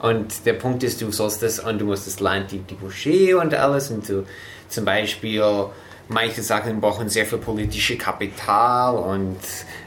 Und 0.00 0.46
der 0.46 0.54
Punkt 0.54 0.82
ist, 0.82 1.00
du 1.00 1.10
sollst 1.10 1.42
das 1.42 1.58
und 1.58 1.80
du 1.80 1.86
musst 1.86 2.06
das 2.06 2.20
Land, 2.20 2.52
die, 2.52 2.58
die 2.58 2.76
Moschee 2.80 3.34
und 3.34 3.54
alles 3.54 3.90
und 3.90 4.08
du 4.08 4.24
zum 4.68 4.84
Beispiel 4.84 5.42
manche 6.08 6.42
Sachen 6.42 6.80
brauchen 6.80 7.08
sehr 7.08 7.26
viel 7.26 7.38
politische 7.38 7.96
Kapital 7.96 8.96
und 8.96 9.36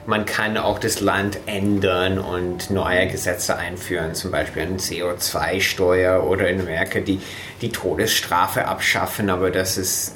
man 0.05 0.25
kann 0.25 0.57
auch 0.57 0.79
das 0.79 0.99
Land 0.99 1.39
ändern 1.47 2.19
und 2.19 2.69
neue 2.69 3.07
Gesetze 3.07 3.57
einführen, 3.57 4.13
zum 4.13 4.31
Beispiel 4.31 4.63
eine 4.63 4.77
CO2-Steuer 4.77 6.23
oder 6.23 6.47
in 6.49 6.61
Amerika 6.61 6.99
die, 6.99 7.19
die 7.61 7.69
Todesstrafe 7.69 8.67
abschaffen, 8.67 9.29
aber 9.29 9.49
das 9.49 9.77
ist 9.77 10.15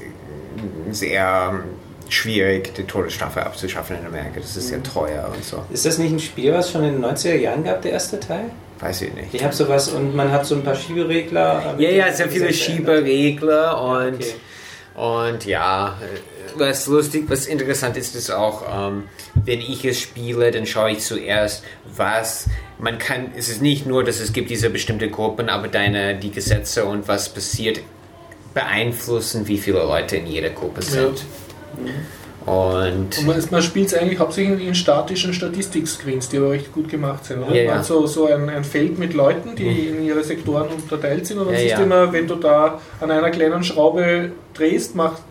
sehr 0.92 1.60
schwierig, 2.10 2.76
die 2.76 2.84
Todesstrafe 2.84 3.46
abzuschaffen 3.46 3.98
in 4.00 4.06
Amerika. 4.06 4.40
Das 4.40 4.56
ist 4.56 4.68
sehr 4.68 4.84
teuer 4.84 5.32
und 5.34 5.44
so. 5.44 5.64
Ist 5.72 5.86
das 5.86 5.98
nicht 5.98 6.12
ein 6.12 6.20
Spiel, 6.20 6.54
was 6.54 6.72
schon 6.72 6.84
in 6.84 7.02
den 7.02 7.06
90er 7.06 7.36
Jahren 7.36 7.64
gab, 7.64 7.82
der 7.82 7.94
erste 7.94 8.20
Teil? 8.20 8.52
Weiß 8.80 9.02
ich 9.04 9.14
nicht. 9.14 9.34
Ich 9.34 9.44
habe 9.44 9.54
sowas 9.54 9.88
und 9.90 10.16
man 10.16 10.32
hat 10.32 10.46
so 10.46 10.56
ein 10.56 10.64
paar 10.64 10.76
Schieberegler. 10.76 11.76
Ja, 11.78 11.90
ja, 11.90 12.12
sehr 12.12 12.30
viele 12.30 12.52
Schieberegler 12.54 13.82
und, 13.82 14.16
Okay. 14.16 14.34
und 14.96 15.46
ja, 15.46 15.98
was 16.58 16.88
lustig, 16.88 17.26
was 17.28 17.46
interessant 17.46 17.98
ist, 17.98 18.16
ist 18.16 18.32
auch, 18.32 18.64
ähm, 18.90 19.04
wenn 19.34 19.60
ich 19.60 19.86
es 19.86 20.00
spiele, 20.00 20.52
dann 20.52 20.66
schaue 20.66 20.92
ich 20.92 21.00
zuerst, 21.00 21.64
was 21.96 22.48
man 22.78 22.98
kann, 22.98 23.32
es 23.38 23.48
ist 23.50 23.62
nicht 23.62 23.86
nur, 23.86 24.04
dass 24.04 24.20
es 24.20 24.34
gibt 24.34 24.50
diese 24.50 24.70
bestimmte 24.70 25.10
Gruppen, 25.10 25.50
aber 25.50 25.68
deine, 25.68 26.16
die 26.16 26.32
Gesetze 26.32 26.86
und 26.86 27.08
was 27.08 27.30
passiert, 27.30 27.80
beeinflussen, 28.54 29.48
wie 29.48 29.58
viele 29.58 29.80
Leute 29.80 30.18
in 30.18 30.28
jeder 30.28 30.50
Gruppe 30.50 30.82
sind. 30.82 31.26
Und 32.46 33.18
Und 33.18 33.26
man, 33.26 33.44
man 33.50 33.62
spielt 33.62 33.88
es 33.88 33.94
eigentlich 33.96 34.20
hauptsächlich 34.20 34.68
in, 34.68 34.76
statischen 34.76 35.34
Statistik-Screens, 35.34 36.30
die 36.30 36.38
aber 36.38 36.52
recht 36.52 36.72
gut 36.72 36.90
gemacht 36.90 37.26
sind. 37.26 37.42
Oder? 37.42 37.56
Ja, 37.56 37.64
ja. 37.64 37.70
Man 37.70 37.80
hat 37.80 37.86
so, 37.86 38.06
so 38.06 38.28
ein, 38.28 38.50
ein 38.50 38.64
Feld 38.64 39.00
mit 39.00 39.14
Leuten, 39.14 39.56
die 39.56 39.88
in 39.88 40.06
ihre 40.06 40.24
Sektoren 40.24 40.68
unterteilt 40.68 41.26
sind 41.26 41.40
und 41.40 41.46
dann 41.48 41.56
Ja, 41.56 41.60
siehst 41.60 41.72
ja. 41.72 41.78
du 41.78 41.84
immer, 41.84 42.14
wenn 42.14 42.28
du 42.28 42.36
da 42.36 42.80
an 43.00 43.10
einer 43.10 43.32
kleinen 43.32 43.64
Schraube 43.64 44.32
drehst, 44.54 44.96
macht, 44.96 45.24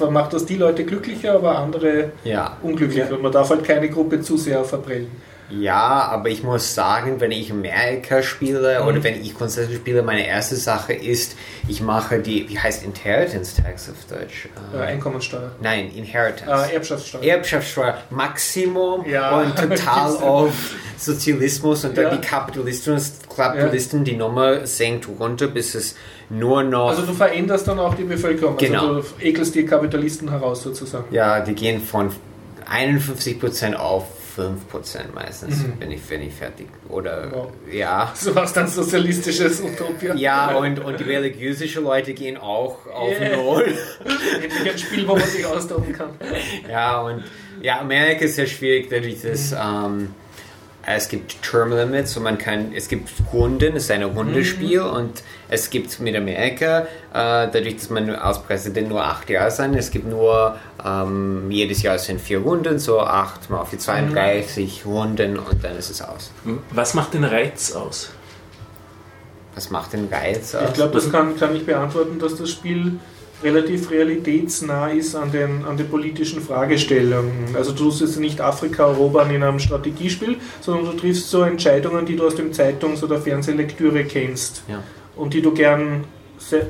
äh, 0.00 0.10
macht 0.10 0.32
das 0.32 0.46
die 0.46 0.56
Leute 0.56 0.84
glücklicher, 0.84 1.34
aber 1.34 1.58
andere 1.58 2.12
ja. 2.24 2.56
unglücklicher. 2.62 3.12
Und 3.12 3.22
man 3.22 3.32
darf 3.32 3.50
halt 3.50 3.64
keine 3.64 3.90
Gruppe 3.90 4.22
zu 4.22 4.38
sehr 4.38 4.64
verbrennen. 4.64 5.10
Ja, 5.50 6.08
aber 6.10 6.30
ich 6.30 6.42
muss 6.42 6.74
sagen, 6.74 7.20
wenn 7.20 7.30
ich 7.30 7.50
Amerika 7.52 8.22
spiele 8.22 8.80
Mhm. 8.80 8.88
oder 8.88 9.04
wenn 9.04 9.20
ich 9.20 9.34
grundsätzlich 9.36 9.76
spiele, 9.76 10.02
meine 10.02 10.26
erste 10.26 10.56
Sache 10.56 10.94
ist, 10.94 11.36
ich 11.68 11.80
mache 11.82 12.18
die, 12.18 12.48
wie 12.48 12.58
heißt 12.58 12.82
Inheritance 12.82 13.62
Tax 13.62 13.90
auf 13.90 13.96
Deutsch? 14.08 14.48
Äh, 14.72 14.76
Äh, 14.78 14.86
Einkommensteuer. 14.86 15.52
nein, 15.60 15.90
Inheritance. 15.94 16.70
Äh, 16.70 16.74
Erbschaftssteuer. 16.74 17.22
Erbschaftssteuer 17.22 17.98
Maximum 18.10 19.06
Ja. 19.06 19.38
und 19.40 19.54
total 19.56 20.16
auf 20.22 20.52
Sozialismus 20.96 21.84
und 21.84 21.96
dann 21.96 22.04
Ja. 22.04 22.16
die 22.16 22.26
Kapitalisten, 22.26 22.98
Kapitalisten 23.36 24.02
die 24.04 24.16
Nummer 24.16 24.66
senkt 24.66 25.06
runter, 25.20 25.48
bis 25.48 25.74
es 25.74 25.94
nur 26.30 26.62
noch, 26.62 26.88
Also 26.88 27.02
du 27.02 27.12
veränderst 27.12 27.68
dann 27.68 27.78
auch 27.78 27.94
die 27.94 28.04
Bevölkerung. 28.04 28.56
Genau. 28.56 28.94
Also 28.96 29.08
du 29.18 29.24
ekelst 29.24 29.54
die 29.54 29.66
Kapitalisten 29.66 30.30
heraus 30.30 30.62
sozusagen. 30.62 31.04
ja, 31.14 31.40
die 31.40 31.54
gehen 31.54 31.82
von 31.82 32.10
51% 32.66 33.74
auf 33.76 34.04
5% 34.36 35.12
meistens, 35.14 35.64
wenn, 35.78 35.90
ich, 35.90 36.00
wenn 36.10 36.22
ich 36.22 36.32
fertig, 36.34 36.66
oder, 36.88 37.30
Wow. 37.32 37.52
ja. 37.70 38.12
So 38.14 38.34
was 38.34 38.52
dann 38.52 38.68
sozialistisches 38.68 39.60
Utopia. 39.60 40.14
Ja, 40.14 40.54
und, 40.56 40.78
und 40.80 40.98
die 41.00 41.04
religiösen 41.04 41.82
Leute 41.82 42.14
gehen 42.14 42.36
auch 42.36 42.86
auf 42.92 43.10
Yeah. 43.20 43.36
Null. 43.36 43.74
Endlich 44.42 44.72
ein 44.72 44.78
Spiel, 44.78 45.06
wo 45.08 45.16
man 45.16 45.26
sich 45.26 45.44
austoben 45.46 45.92
kann. 45.92 46.10
Ja, 46.70 47.00
und 47.00 47.24
ja, 47.62 47.80
Amerika 47.80 48.24
ist 48.24 48.36
sehr 48.36 48.46
schwierig, 48.46 48.88
dadurch, 48.90 49.22
dass 49.22 49.52
ähm, 49.52 50.10
es 50.86 51.08
gibt 51.08 51.42
Term 51.42 51.70
Limits 51.70 52.16
und 52.16 52.24
man 52.24 52.38
kann, 52.38 52.72
es 52.74 52.88
gibt 52.88 53.10
Runden, 53.32 53.76
es 53.76 53.84
ist 53.84 53.90
ein 53.90 54.02
Rundenspiel 54.02 54.80
und 54.80 55.22
es 55.48 55.70
gibt 55.70 55.98
mit 56.00 56.16
Amerika, 56.16 56.80
äh, 56.80 56.86
dadurch, 57.12 57.76
dass 57.76 57.90
man 57.90 58.10
als 58.10 58.42
Präsident 58.42 58.88
nur 58.88 59.02
acht 59.02 59.30
Jahre 59.30 59.50
sein, 59.50 59.74
es 59.74 59.90
gibt 59.90 60.06
nur, 60.06 60.56
ähm, 60.84 61.50
jedes 61.50 61.82
Jahr 61.82 61.98
sind 61.98 62.20
vier 62.20 62.38
Runden, 62.38 62.78
so 62.78 63.00
acht 63.00 63.48
mal 63.50 63.58
auf 63.58 63.70
die 63.70 63.78
32 63.78 64.84
Runden 64.84 65.38
und 65.38 65.62
dann 65.64 65.76
ist 65.76 65.90
es 65.90 66.02
aus. 66.02 66.32
Was 66.70 66.94
macht 66.94 67.14
den 67.14 67.24
Reiz 67.24 67.72
aus? 67.72 68.10
Was 69.54 69.70
macht 69.70 69.92
den 69.92 70.08
Reiz 70.08 70.54
aus? 70.54 70.68
Ich 70.68 70.74
glaube, 70.74 70.94
das 70.94 71.10
kann, 71.10 71.36
kann 71.38 71.54
ich 71.54 71.64
beantworten, 71.64 72.18
dass 72.18 72.36
das 72.36 72.50
Spiel 72.50 72.98
relativ 73.42 73.90
realitätsnah 73.90 74.88
ist 74.90 75.14
an 75.14 75.30
den, 75.32 75.64
an 75.64 75.76
den 75.76 75.88
politischen 75.88 76.40
Fragestellungen. 76.40 77.54
Also 77.54 77.72
du 77.72 77.84
tust 77.84 78.00
jetzt 78.00 78.18
nicht 78.18 78.40
Afrika 78.40 78.86
erobern 78.88 79.30
in 79.30 79.42
einem 79.42 79.58
Strategiespiel, 79.58 80.36
sondern 80.60 80.86
du 80.86 80.92
triffst 80.92 81.30
so 81.30 81.42
Entscheidungen, 81.42 82.06
die 82.06 82.16
du 82.16 82.26
aus 82.26 82.36
dem 82.36 82.52
Zeitungs- 82.52 83.02
oder 83.02 83.20
Fernsehlektüre 83.20 84.04
kennst 84.04 84.62
Ja. 84.68 84.82
und 85.16 85.34
die 85.34 85.42
du 85.42 85.52
gern 85.52 86.04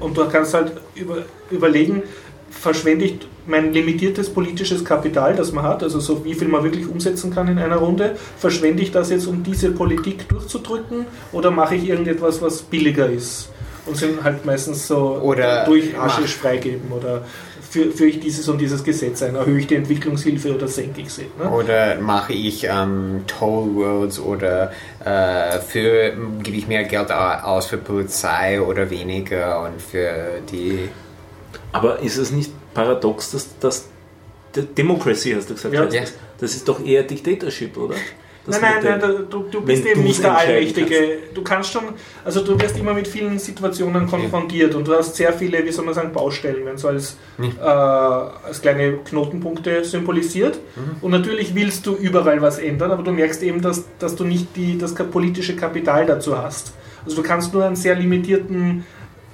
und 0.00 0.16
du 0.16 0.28
kannst 0.28 0.54
halt 0.54 0.72
über, 0.94 1.24
überlegen, 1.50 2.02
verschwende 2.50 3.06
ich 3.06 3.18
mein 3.46 3.72
limitiertes 3.72 4.30
politisches 4.30 4.84
Kapital, 4.84 5.34
das 5.34 5.52
man 5.52 5.64
hat, 5.64 5.82
also 5.82 6.00
so 6.00 6.24
wie 6.24 6.34
viel 6.34 6.48
man 6.48 6.62
wirklich 6.62 6.88
umsetzen 6.88 7.34
kann 7.34 7.48
in 7.48 7.58
einer 7.58 7.76
Runde, 7.76 8.16
verschwende 8.38 8.82
ich 8.82 8.92
das 8.92 9.10
jetzt, 9.10 9.26
um 9.26 9.42
diese 9.42 9.72
Politik 9.72 10.28
durchzudrücken 10.28 11.06
oder 11.32 11.50
mache 11.50 11.74
ich 11.74 11.88
irgendetwas, 11.88 12.40
was 12.40 12.62
billiger 12.62 13.10
ist? 13.10 13.48
Und 13.86 13.96
sind 13.96 14.22
halt 14.24 14.44
meistens 14.46 14.86
so 14.86 15.18
Oder 15.22 15.64
durch 15.66 15.98
Aschisch 15.98 16.36
freigeben 16.36 16.90
oder 16.90 17.22
führe 17.70 17.90
führ 17.90 18.06
ich 18.06 18.20
dieses 18.20 18.48
und 18.48 18.58
dieses 18.58 18.82
Gesetz 18.84 19.22
ein, 19.22 19.34
erhöhe 19.34 19.58
ich 19.58 19.66
die 19.66 19.74
Entwicklungshilfe 19.74 20.54
oder 20.54 20.68
senke 20.68 21.02
ich 21.02 21.10
sie. 21.12 21.26
Ne? 21.38 21.50
Oder 21.50 21.96
mache 22.00 22.32
ich 22.32 22.64
ähm, 22.64 23.24
Toll 23.26 23.68
Roads 23.76 24.18
oder 24.20 24.72
äh, 25.04 25.58
für 25.58 26.12
gebe 26.42 26.56
ich 26.56 26.66
mehr 26.68 26.84
Geld 26.84 27.10
au- 27.10 27.40
aus 27.42 27.66
für 27.66 27.76
Polizei 27.78 28.60
oder 28.60 28.88
weniger 28.90 29.60
und 29.64 29.82
für 29.82 30.40
die 30.50 30.88
Aber 31.72 31.98
ist 31.98 32.16
es 32.16 32.30
nicht 32.30 32.52
paradox, 32.72 33.32
dass 33.32 33.48
das 33.60 33.84
Democracy 34.78 35.32
hast 35.36 35.50
du 35.50 35.54
gesagt? 35.54 35.74
Ja. 35.74 35.84
das? 35.84 36.12
das 36.38 36.54
ist 36.54 36.68
doch 36.68 36.84
eher 36.84 37.02
Dictatorship, 37.02 37.76
oder? 37.76 37.96
Nein, 38.46 38.60
nein, 38.60 38.98
nein, 39.00 39.00
du, 39.30 39.44
du 39.50 39.58
Wenn 39.58 39.64
bist 39.64 39.86
eben 39.86 40.02
nicht 40.02 40.22
der 40.22 40.36
Allmächtige. 40.36 41.18
Du 41.32 41.42
kannst 41.42 41.72
schon, 41.72 41.84
also 42.24 42.44
du 42.44 42.60
wirst 42.60 42.78
immer 42.78 42.92
mit 42.92 43.08
vielen 43.08 43.38
Situationen 43.38 44.06
konfrontiert 44.06 44.74
und 44.74 44.86
du 44.86 44.94
hast 44.94 45.16
sehr 45.16 45.32
viele, 45.32 45.64
wie 45.64 45.72
soll 45.72 45.84
man 45.84 45.94
sagen, 45.94 46.12
Baustellen, 46.12 46.64
werden 46.64 46.76
so 46.76 46.88
als, 46.88 47.16
äh, 47.38 47.64
als 47.64 48.60
kleine 48.60 48.98
Knotenpunkte 48.98 49.84
symbolisiert. 49.84 50.58
Und 51.00 51.10
natürlich 51.10 51.54
willst 51.54 51.86
du 51.86 51.94
überall 51.94 52.42
was 52.42 52.58
ändern, 52.58 52.90
aber 52.90 53.02
du 53.02 53.12
merkst 53.12 53.42
eben, 53.42 53.62
dass, 53.62 53.84
dass 53.98 54.14
du 54.14 54.24
nicht 54.24 54.48
die, 54.56 54.76
das 54.76 54.94
politische 54.94 55.56
Kapital 55.56 56.04
dazu 56.04 56.36
hast. 56.36 56.74
Also 57.04 57.16
du 57.16 57.22
kannst 57.22 57.52
nur 57.52 57.64
einen 57.64 57.76
sehr 57.76 57.94
limitierten 57.94 58.84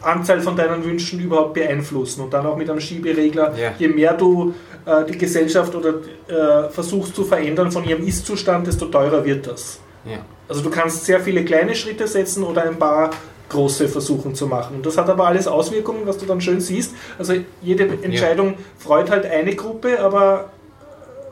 Anzahl 0.03 0.41
von 0.41 0.57
deinen 0.57 0.85
Wünschen 0.85 1.21
überhaupt 1.21 1.55
beeinflussen 1.55 2.23
und 2.23 2.33
dann 2.33 2.47
auch 2.47 2.57
mit 2.57 2.71
einem 2.71 2.81
Schieberegler. 2.81 3.55
Ja. 3.57 3.73
Je 3.79 3.89
mehr 3.89 4.15
du 4.15 4.55
äh, 4.87 5.05
die 5.05 5.19
Gesellschaft 5.19 5.75
oder 5.75 5.95
äh, 6.29 6.71
versuchst 6.71 7.15
zu 7.15 7.25
verändern 7.25 7.71
von 7.71 7.85
ihrem 7.85 8.07
Ist-Zustand, 8.07 8.67
desto 8.67 8.87
teurer 8.87 9.25
wird 9.25 9.47
das. 9.47 9.81
ja. 10.05 10.19
Also 10.49 10.63
du 10.63 10.71
kannst 10.71 11.05
sehr 11.05 11.21
viele 11.21 11.45
kleine 11.45 11.77
Schritte 11.77 12.09
setzen 12.09 12.43
oder 12.43 12.65
ein 12.65 12.77
paar 12.77 13.11
große 13.51 13.89
versuchen 13.89 14.35
zu 14.35 14.49
machen. 14.49 14.77
Und 14.77 14.87
das 14.87 14.99
hat 14.99 15.09
aber 15.09 15.27
alles 15.27 15.47
Auswirkungen, 15.47 16.01
was 16.07 16.19
du 16.19 16.27
dann 16.27 16.41
schön 16.41 16.61
siehst. 16.61 16.93
Also 17.19 17.35
jede 17.63 17.85
Entscheidung 18.03 18.55
freut 18.79 19.11
halt 19.11 19.27
eine 19.27 19.55
Gruppe, 19.55 20.01
aber 20.01 20.51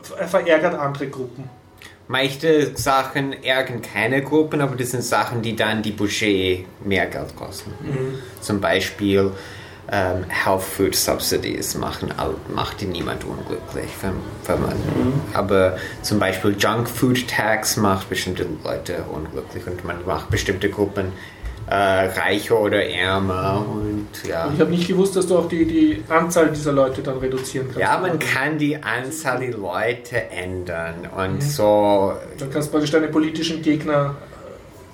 verärgert 0.01 0.75
andere 0.75 1.07
Gruppen. 1.07 1.49
Manche 2.11 2.71
Sachen 2.75 3.43
ärgern 3.43 3.83
keine 3.83 4.23
Gruppen, 4.23 4.61
aber 4.61 4.75
das 4.75 4.89
sind 4.89 5.03
Sachen, 5.03 5.43
die 5.43 5.55
dann 5.55 5.83
die 5.83 5.91
Budget 5.91 6.65
mehr 6.83 7.05
Geld 7.05 7.35
kosten. 7.35 7.71
Zum 8.41 8.59
Beispiel 8.59 9.31
ähm, 9.91 10.25
Health 10.27 10.63
Food 10.63 10.95
Subsidies 10.95 11.75
machen, 11.75 12.11
macht 12.51 12.81
die 12.81 12.87
niemand 12.87 13.23
unglücklich. 13.25 13.91
Wenn, 14.01 14.13
wenn 14.47 14.59
man, 14.59 14.75
Aber 15.33 15.77
zum 16.01 16.17
Beispiel 16.17 16.55
Junk 16.57 16.89
Food 16.89 17.27
Tax 17.27 17.77
macht 17.77 18.09
bestimmte 18.09 18.47
Leute 18.63 19.03
unglücklich 19.03 19.67
und 19.67 19.85
man 19.85 20.03
macht 20.07 20.31
bestimmte 20.31 20.71
Gruppen 20.71 21.11
äh, 21.69 21.75
reicher 21.75 22.59
oder 22.59 22.83
ärmer 22.83 23.63
und 23.69 24.07
ja. 24.27 24.49
Ich 24.53 24.59
habe 24.59 24.71
nicht 24.71 24.87
gewusst, 24.87 25.15
dass 25.15 25.27
du 25.27 25.37
auch 25.37 25.47
die, 25.47 25.65
die 25.65 26.03
Anzahl 26.09 26.49
dieser 26.49 26.71
Leute 26.71 27.01
dann 27.01 27.19
reduzieren 27.19 27.67
kannst. 27.67 27.79
Ja, 27.79 27.99
man 27.99 28.17
kann 28.17 28.57
die 28.57 28.75
Anzahl 28.81 29.39
der 29.39 29.51
Leute 29.51 30.29
ändern 30.31 31.07
und 31.15 31.43
so 31.43 32.13
Dann 32.39 32.49
kannst 32.49 32.69
du 32.69 32.71
praktisch 32.71 32.91
deine 32.91 33.07
politischen 33.07 33.61
Gegner 33.61 34.15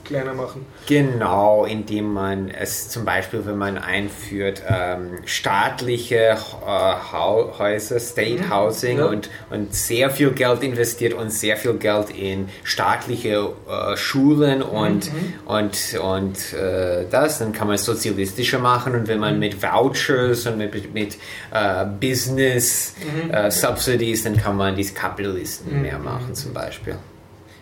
kleiner 0.05 0.33
machen. 0.33 0.65
Genau, 0.87 1.65
indem 1.65 2.13
man 2.13 2.49
es 2.49 2.89
zum 2.89 3.03
Beispiel, 3.05 3.45
wenn 3.45 3.57
man 3.57 3.77
einführt, 3.77 4.63
ähm, 4.67 5.17
staatliche 5.25 6.15
äh, 6.15 7.57
Häuser, 7.57 7.99
State 7.99 8.49
Housing 8.49 8.99
ja. 8.99 9.05
und, 9.07 9.29
und 9.49 9.73
sehr 9.73 10.09
viel 10.09 10.31
Geld 10.31 10.63
investiert 10.63 11.13
und 11.13 11.31
sehr 11.31 11.57
viel 11.57 11.73
Geld 11.73 12.09
in 12.11 12.49
staatliche 12.63 13.53
äh, 13.67 13.97
Schulen 13.97 14.61
und, 14.61 15.11
und, 15.45 15.99
und 16.01 16.53
äh, 16.53 17.05
das, 17.09 17.39
dann 17.39 17.51
kann 17.51 17.67
man 17.67 17.75
es 17.75 17.85
sozialistischer 17.85 18.59
machen 18.59 18.95
und 18.95 19.07
wenn 19.07 19.19
man 19.19 19.39
mit 19.39 19.61
Vouchers 19.61 20.45
und 20.45 20.57
mit, 20.57 20.93
mit 20.93 21.17
äh, 21.51 21.85
Business 21.85 22.95
äh, 23.31 23.49
Subsidies, 23.51 24.23
dann 24.23 24.37
kann 24.37 24.55
man 24.55 24.75
diese 24.75 24.93
Kapitalisten 24.93 25.81
mehr 25.81 25.99
machen 25.99 26.35
zum 26.35 26.53
Beispiel. 26.53 26.95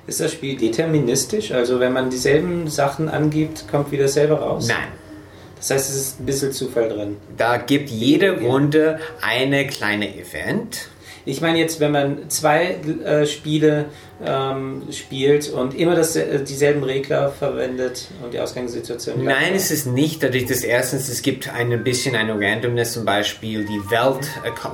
Ist 0.06 0.20
das 0.20 0.34
Spiel 0.34 0.58
deterministisch? 0.58 1.52
Also 1.52 1.80
wenn 1.80 1.94
man 1.94 2.10
dieselben 2.10 2.68
Sachen 2.68 3.08
angibt, 3.08 3.68
kommt 3.70 3.92
wieder 3.92 4.08
selber 4.08 4.40
raus? 4.40 4.68
Nein. 4.68 4.90
Das 5.58 5.72
heißt, 5.72 5.90
es 5.92 5.96
ist 5.96 6.20
ein 6.20 6.26
bisschen 6.26 6.52
Zufall 6.52 6.90
drin. 6.90 7.18
Da 7.38 7.56
gibt 7.56 7.90
jede 7.90 8.42
Runde 8.42 9.00
eine 9.22 9.66
kleine 9.66 10.14
Event. 10.14 10.90
Ich 11.26 11.40
meine 11.40 11.58
jetzt, 11.58 11.80
wenn 11.80 11.94
man 11.94 12.30
zwei 12.30 12.76
äh, 13.06 13.26
Spiele 13.26 13.86
ähm, 14.26 14.84
spielt 14.92 15.50
und 15.50 15.74
immer 15.74 15.96
das, 15.96 16.18
äh, 16.18 16.44
dieselben 16.44 16.84
Regler 16.84 17.30
verwendet 17.30 18.10
und 18.22 18.34
die 18.34 18.42
Ausgangssituation. 18.42 19.24
Nein, 19.24 19.54
es 19.56 19.72
ist 19.72 19.86
nicht. 19.88 20.22
Dadurch, 20.22 20.48
dass 20.48 20.66
erstens 20.66 21.08
es 21.08 21.22
gibt 21.22 21.48
ein 21.48 21.82
bisschen 21.82 22.18
eine 22.18 22.38
Randomness, 22.38 22.92
zum 22.92 23.06
Beispiel 23.06 23.64
die 23.64 23.90
Welt 23.90 24.28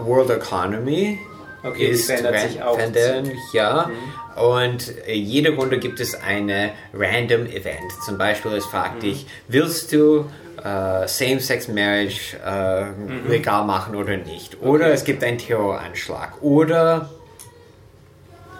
World 0.06 0.32
Economy 0.32 1.20
Okay, 1.64 1.78
die 1.78 1.92
ist 1.92 2.06
verändert 2.06 2.40
sich 2.40 2.62
auch. 2.64 2.76
veränderlich, 2.76 3.40
ja. 3.54 3.90
Und 4.36 4.94
äh, 5.08 5.14
jede 5.14 5.52
Runde 5.52 5.80
gibt 5.80 6.00
es 6.00 6.16
eine 6.16 6.72
Random 6.94 7.46
Event. 7.48 7.92
Zum 8.06 8.18
Beispiel, 8.18 8.54
es 8.54 8.66
fragt 8.66 9.04
dich, 9.04 9.26
willst 9.50 9.92
du 9.92 10.26
äh, 10.64 11.08
Same-Sex-Marriage 11.08 12.38
äh, 12.46 13.30
legal 13.30 13.66
machen 13.66 13.96
oder 13.96 14.18
nicht? 14.18 14.62
Oder 14.62 14.94
es 14.94 15.04
gibt 15.04 15.24
einen 15.24 15.38
Terroranschlag. 15.38 16.42
Oder 16.42 17.10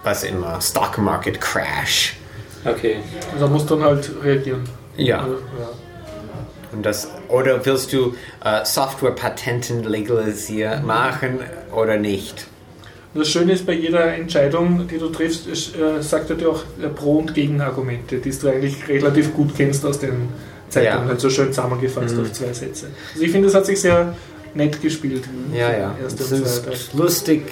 was 0.04 0.24
immer, 0.24 0.60
Stock 0.62 0.98
Market 0.98 1.40
Crash. 1.40 2.16
Okay. 2.66 2.98
Also 3.32 3.46
da 3.46 3.52
musst 3.52 3.70
du 3.70 3.76
dann 3.76 3.86
halt 3.86 4.12
reagieren. 4.22 4.68
Ja. 4.98 5.22
Also, 5.22 5.34
ja. 5.36 5.70
Und 6.72 6.86
das, 6.86 7.10
oder 7.30 7.66
willst 7.66 7.94
du 7.94 8.16
äh, 8.44 8.64
Software-Patenten 8.64 9.84
legalisieren 9.84 10.86
machen 10.86 11.40
oder 11.74 11.98
nicht? 11.98 12.46
Und 13.14 13.22
Das 13.22 13.30
Schöne 13.30 13.54
ist, 13.54 13.66
bei 13.66 13.74
jeder 13.74 14.14
Entscheidung, 14.14 14.88
die 14.88 14.98
du 15.00 15.10
triffst, 15.10 15.48
ist, 15.48 15.76
äh, 15.76 16.02
sagt 16.02 16.30
er 16.30 16.36
dir 16.36 16.50
auch 16.50 16.64
äh, 16.82 16.88
Pro- 16.90 17.18
und 17.18 17.34
Gegenargumente, 17.34 18.18
die 18.18 18.30
du 18.30 18.48
eigentlich 18.50 18.88
relativ 18.88 19.34
gut 19.34 19.56
kennst 19.56 19.84
aus 19.86 20.00
den 20.00 20.30
Zeitungen, 20.70 21.04
Ja. 21.04 21.08
halt 21.10 21.20
so 21.20 21.30
schön 21.30 21.48
zusammengefasst 21.48 22.18
auf 22.20 22.32
zwei 22.32 22.54
Sätze. 22.54 22.88
Also 23.14 23.26
ich 23.26 23.32
finde, 23.32 23.48
das 23.48 23.56
hat 23.56 23.66
sich 23.66 23.82
sehr 23.82 24.14
nett 24.54 24.80
gespielt. 24.82 25.24
Ja, 25.54 25.72
ja. 25.72 25.96
Erste 26.04 26.24
Es 26.24 26.32
ist 26.32 26.94
lustig, 26.94 27.44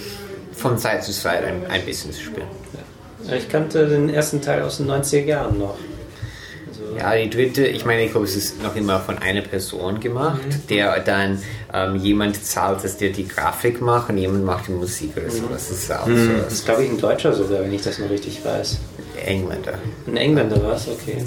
von 0.54 0.78
Zeit 0.78 1.04
zu 1.04 1.12
Zeit 1.12 1.44
ein, 1.44 1.66
ein 1.70 1.84
bisschen 1.86 2.12
zu 2.12 2.22
spielen. 2.22 2.48
Ich 3.36 3.50
kannte 3.50 3.88
den 3.88 4.10
ersten 4.10 4.42
Teil 4.42 4.62
aus 4.62 4.78
den 4.78 4.88
90er 4.88 5.26
Jahren 5.26 5.58
noch. 5.58 5.78
Ja, 6.98 7.16
die 7.16 7.30
dritte, 7.30 7.66
ich 7.66 7.86
meine, 7.86 8.06
ich 8.06 8.12
glaube, 8.12 8.26
es 8.26 8.36
ist 8.36 8.62
noch 8.62 8.76
immer 8.76 9.00
von 9.00 9.18
einer 9.18 9.42
Person 9.42 10.00
gemacht, 10.00 10.42
der 10.70 11.00
dann 11.00 11.42
ähm, 11.74 11.96
jemand 11.98 12.44
zahlt, 12.44 12.84
dass 12.84 12.98
der 12.98 13.10
die 13.10 13.28
Grafik 13.28 13.82
macht 13.82 14.10
und 14.10 14.18
jemand 14.18 14.46
macht 14.46 14.68
die 14.68 14.72
Musik 14.72 15.12
oder 15.18 15.30
so. 15.30 15.44
Das 15.52 15.70
ist 15.70 15.92
auch 15.92 16.08
Das 16.08 16.24
so 16.24 16.32
ist, 16.48 16.66
glaube 16.66 16.84
ich, 16.86 16.90
ein 16.90 17.00
Deutscher 17.00 17.34
sogar, 17.34 17.62
wenn 17.62 17.74
ich 17.74 17.82
das 17.82 18.00
noch 18.00 18.10
richtig 18.10 18.44
weiß. 18.44 18.80
Engländer. 19.26 19.74
Ein 20.08 20.18
Engländer 20.18 20.62
war 20.64 20.76
es, 20.76 20.88
okay. 20.88 21.24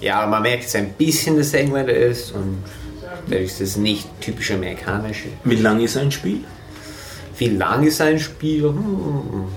Ja, 0.00 0.20
aber 0.20 0.30
man 0.32 0.42
merkt 0.42 0.62
jetzt 0.62 0.76
ein 0.76 0.92
bisschen, 0.92 1.38
dass 1.38 1.54
er 1.54 1.60
Engländer 1.60 1.94
ist 1.94 2.32
und 2.32 2.62
dadurch 3.28 3.46
ist 3.46 3.60
es 3.60 3.76
nicht 3.76 4.06
typisch 4.20 4.50
amerikanisch. 4.50 5.24
Wie 5.44 5.56
lang 5.56 5.80
ist 5.80 5.96
ein 5.96 6.10
Spiel? 6.10 6.40
Wie 7.38 7.48
lang 7.48 7.84
ist 7.84 8.00
ein 8.00 8.18
Spiel? 8.18 8.64
Hm. 8.64 9.48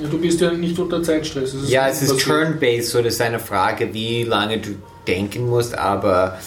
Ja, 0.00 0.08
du 0.08 0.18
bist 0.18 0.40
ja 0.40 0.52
nicht 0.52 0.78
unter 0.78 1.02
Zeitstress. 1.02 1.54
Es 1.54 1.68
Ja, 1.70 1.88
es 1.88 2.02
ist 2.02 2.20
turn-based, 2.20 2.90
so 2.90 3.02
das 3.02 3.14
ist 3.14 3.20
eine 3.20 3.38
Frage, 3.38 3.92
wie 3.92 4.22
lange 4.24 4.58
du 4.58 4.70
denken 5.06 5.48
musst, 5.48 5.76
aber 5.76 6.38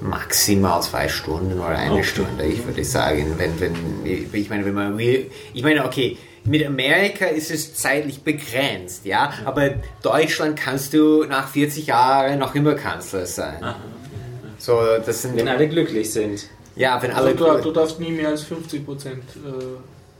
maximal 0.00 0.82
zwei 0.82 1.08
Stunden 1.08 1.58
oder 1.58 1.70
eine 1.76 1.92
Okay. 1.94 2.04
Stunde, 2.04 2.44
ich 2.44 2.64
würde 2.64 2.84
sagen. 2.84 3.34
Wenn, 3.36 3.58
wenn, 3.60 3.74
ich 4.32 4.48
meine, 4.50 4.64
wenn 4.64 4.74
man 4.74 4.96
real, 4.96 5.24
ich 5.54 5.62
meine, 5.62 5.84
okay, 5.84 6.16
mit 6.44 6.64
Amerika 6.64 7.26
ist 7.26 7.50
es 7.50 7.74
zeitlich 7.74 8.22
begrenzt, 8.22 9.04
ja, 9.04 9.32
aber 9.44 9.70
Deutschland 10.02 10.58
kannst 10.58 10.94
du 10.94 11.24
nach 11.24 11.48
40 11.48 11.86
Jahren 11.88 12.38
noch 12.38 12.54
immer 12.54 12.74
Kanzler 12.74 13.26
sein. 13.26 13.56
So, 14.58 14.80
das 15.04 15.22
sind, 15.22 15.36
Wenn 15.36 15.48
alle 15.48 15.68
glücklich 15.68 16.10
sind. 16.12 16.46
ja, 16.76 17.00
wenn 17.02 17.10
alle, 17.12 17.30
Also 17.30 17.56
du, 17.56 17.62
du 17.62 17.72
darfst 17.72 18.00
nie 18.00 18.12
mehr 18.12 18.28
als 18.28 18.42
50 18.44 18.84
Prozent 18.84 19.22
äh, 19.36 19.62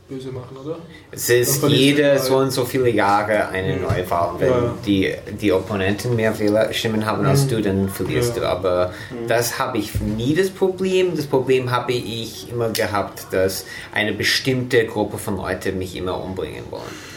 böse 0.09 0.31
machen, 0.31 0.57
oder? 0.57 0.79
Es 1.11 1.29
ist 1.29 1.63
jede 1.67 2.17
so 2.17 2.33
Wahl. 2.33 2.43
und 2.45 2.51
so 2.51 2.65
viele 2.65 2.89
Jahre 2.89 3.49
eine 3.49 3.77
Neuwahl. 3.77 4.31
Wenn 4.39 4.49
Ja. 4.49 4.75
die, 4.85 5.13
die 5.39 5.51
Opponenten 5.53 6.15
mehr 6.15 6.37
Wählerstimmen 6.39 7.05
haben 7.05 7.25
als 7.25 7.47
du, 7.47 7.61
dann 7.61 7.89
verlierst 7.89 8.35
Ja. 8.35 8.41
du. 8.41 8.49
Aber 8.49 8.93
das 9.27 9.59
habe 9.59 9.77
ich 9.77 9.99
nie 10.01 10.33
das 10.35 10.49
Problem. 10.49 11.15
Das 11.15 11.27
Problem 11.27 11.69
habe 11.71 11.93
ich 11.93 12.51
immer 12.51 12.69
gehabt, 12.69 13.27
dass 13.31 13.65
eine 13.93 14.13
bestimmte 14.13 14.85
Gruppe 14.85 15.17
von 15.19 15.37
Leuten 15.37 15.77
mich 15.77 15.95
immer 15.95 16.21
umbringen 16.23 16.63
wollen. 16.71 17.08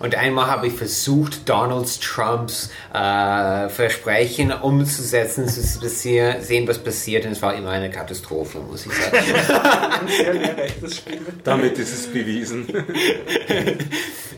Und 0.00 0.14
einmal 0.14 0.46
habe 0.46 0.68
ich 0.68 0.74
versucht, 0.74 1.48
Donald 1.48 2.00
Trumps 2.00 2.70
äh, 2.94 3.68
Versprechen 3.68 4.52
umzusetzen, 4.52 5.48
zu 5.48 5.60
sehen, 5.60 6.68
was 6.68 6.78
passiert. 6.78 7.26
Und 7.26 7.32
es 7.32 7.42
war 7.42 7.54
immer 7.54 7.70
eine 7.70 7.90
Katastrophe, 7.90 8.60
muss 8.60 8.86
ich 8.86 8.92
sagen. 8.92 9.16
Damit 11.44 11.78
ist 11.78 11.92
es 11.92 12.06
bewiesen. 12.06 12.66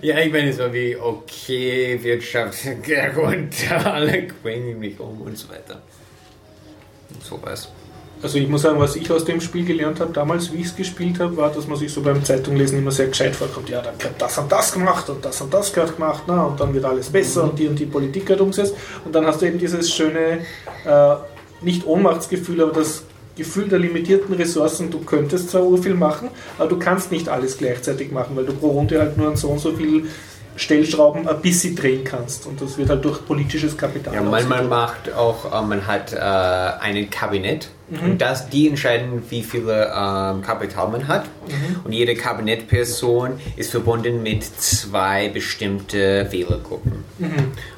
Ja, 0.03 0.19
ich 0.19 0.33
meine, 0.33 0.51
so 0.51 0.73
wie, 0.73 0.97
okay, 0.97 2.03
Wirtschaft 2.03 2.67
runter, 3.17 3.93
alle 3.93 4.29
bringen 4.43 4.79
mich 4.79 4.99
um 4.99 5.21
und 5.21 5.37
so 5.37 5.51
weiter. 5.51 5.83
Und 7.11 7.23
sowas. 7.23 7.71
Also 8.23 8.37
ich 8.37 8.49
muss 8.49 8.63
sagen, 8.63 8.79
was 8.79 8.97
ich 8.97 9.11
aus 9.11 9.25
dem 9.25 9.41
Spiel 9.41 9.65
gelernt 9.65 9.99
habe, 10.01 10.13
damals, 10.13 10.53
wie 10.53 10.59
ich 10.59 10.67
es 10.67 10.77
gespielt 10.77 11.19
habe, 11.21 11.37
war, 11.39 11.51
dass 11.51 11.67
man 11.67 11.79
sich 11.79 11.91
so 11.91 12.03
beim 12.03 12.23
Zeitunglesen 12.23 12.79
immer 12.79 12.91
sehr 12.91 13.07
gescheit 13.07 13.35
vorkommt. 13.35 13.71
Ja, 13.71 13.81
dann 13.81 13.95
wird 13.99 14.15
das 14.19 14.37
und 14.37 14.53
das 14.53 14.73
gemacht 14.73 15.09
und 15.09 15.25
das 15.25 15.41
und 15.41 15.55
das 15.55 15.73
gehört 15.73 15.97
gemacht, 15.97 16.25
na, 16.27 16.45
und 16.45 16.61
dann 16.61 16.75
wird 16.75 16.85
alles 16.85 17.09
besser 17.09 17.45
und 17.45 17.59
die 17.59 17.67
und 17.67 17.79
die 17.79 17.87
Politik 17.87 18.29
wird 18.29 18.41
umgesetzt. 18.43 18.75
Und 19.05 19.15
dann 19.15 19.25
hast 19.27 19.41
du 19.41 19.47
eben 19.47 19.59
dieses 19.59 19.91
schöne, 19.91 20.41
äh, 20.85 21.15
nicht 21.63 21.87
Ohnmachtsgefühl, 21.87 22.61
aber 22.61 22.73
das 22.73 23.05
Gefühl 23.37 23.69
der 23.69 23.79
limitierten 23.79 24.35
Ressourcen, 24.35 24.91
du 24.91 24.99
könntest 25.01 25.51
zwar 25.51 25.63
ur 25.63 25.83
viel 25.83 25.95
machen, 25.95 26.29
aber 26.59 26.69
du 26.69 26.79
kannst 26.79 27.11
nicht 27.11 27.29
alles 27.29 27.57
gleichzeitig 27.57 28.13
machen, 28.13 28.37
weil 28.37 28.45
du 28.45 28.53
pro 28.53 28.69
Runde 28.69 29.01
halt 29.01 29.17
nur 29.17 29.29
an 29.29 29.37
so 29.37 29.49
und 29.49 29.61
so 29.61 29.73
viel 29.73 30.09
Stellschrauben 30.61 31.27
ein 31.27 31.41
bisschen 31.41 31.75
drehen 31.75 32.05
kannst. 32.05 32.47
Und 32.47 32.61
das 32.61 32.77
wird 32.77 32.91
halt 32.91 33.05
durch 33.05 33.25
politisches 33.27 33.77
Kapital 33.77 34.13
Ja, 34.15 34.21
man, 34.21 34.31
man 34.31 34.43
ausgedrückt. 34.43 34.69
macht 34.71 35.13
auch, 35.15 35.45
äh, 35.47 35.67
man 35.67 35.87
hat 35.87 36.13
äh, 36.13 36.17
ein 36.19 37.09
Kabinett 37.11 37.71
und 38.05 38.19
das, 38.23 38.49
die 38.49 38.69
entscheiden, 38.69 39.23
wie 39.31 39.43
viele 39.43 39.87
ähm, 39.93 40.43
Kapital 40.43 40.89
man 40.89 41.09
hat. 41.09 41.25
Und 41.83 41.93
jede 41.93 42.15
Kabinettperson 42.15 43.41
ist 43.57 43.71
verbunden 43.73 44.23
mit 44.23 44.45
zwei 44.45 45.29
bestimmte 45.29 46.31
Wählergruppen. 46.31 47.05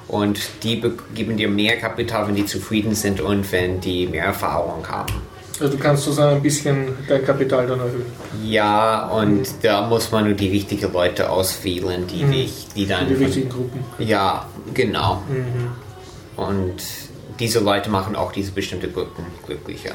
Und 0.09 0.39
die 0.63 0.77
be- 0.77 0.93
geben 1.15 1.39
dir 1.39 1.49
mehr 1.49 1.79
Kapital, 1.79 2.29
wenn 2.29 2.35
die 2.35 2.45
zufrieden 2.45 2.95
sind 2.95 3.23
und 3.23 3.51
wenn 3.53 3.81
die 3.81 4.07
mehr 4.07 4.25
Erfahrung 4.25 4.87
haben. 4.87 5.15
Also 5.63 5.77
du 5.77 5.81
kannst 5.81 6.03
sozusagen 6.03 6.37
ein 6.37 6.43
bisschen 6.43 6.89
dein 7.09 7.25
Kapital 7.25 7.69
dann 7.69 7.79
erhöhen. 7.79 8.07
Ja, 8.43 9.07
und 9.11 9.47
da 9.63 9.87
muss 9.87 10.11
man 10.11 10.25
nur 10.25 10.35
die 10.35 10.49
richtigen 10.49 10.93
Leute 10.93 11.31
auswählen, 11.31 12.05
die 12.09 12.25
dich, 12.25 12.67
die 12.75 12.85
dann. 12.85 13.07
Die 13.07 13.15
richtigen 13.15 13.49
Gruppen. 13.49 13.85
ja, 14.01 14.45
genau. 14.75 15.23
Und 16.37 16.83
diese 17.39 17.61
Leute 17.61 17.91
machen 17.91 18.17
auch 18.17 18.33
diese 18.33 18.51
bestimmte 18.51 18.89
Gruppen 18.89 19.25
glücklicher. 19.47 19.93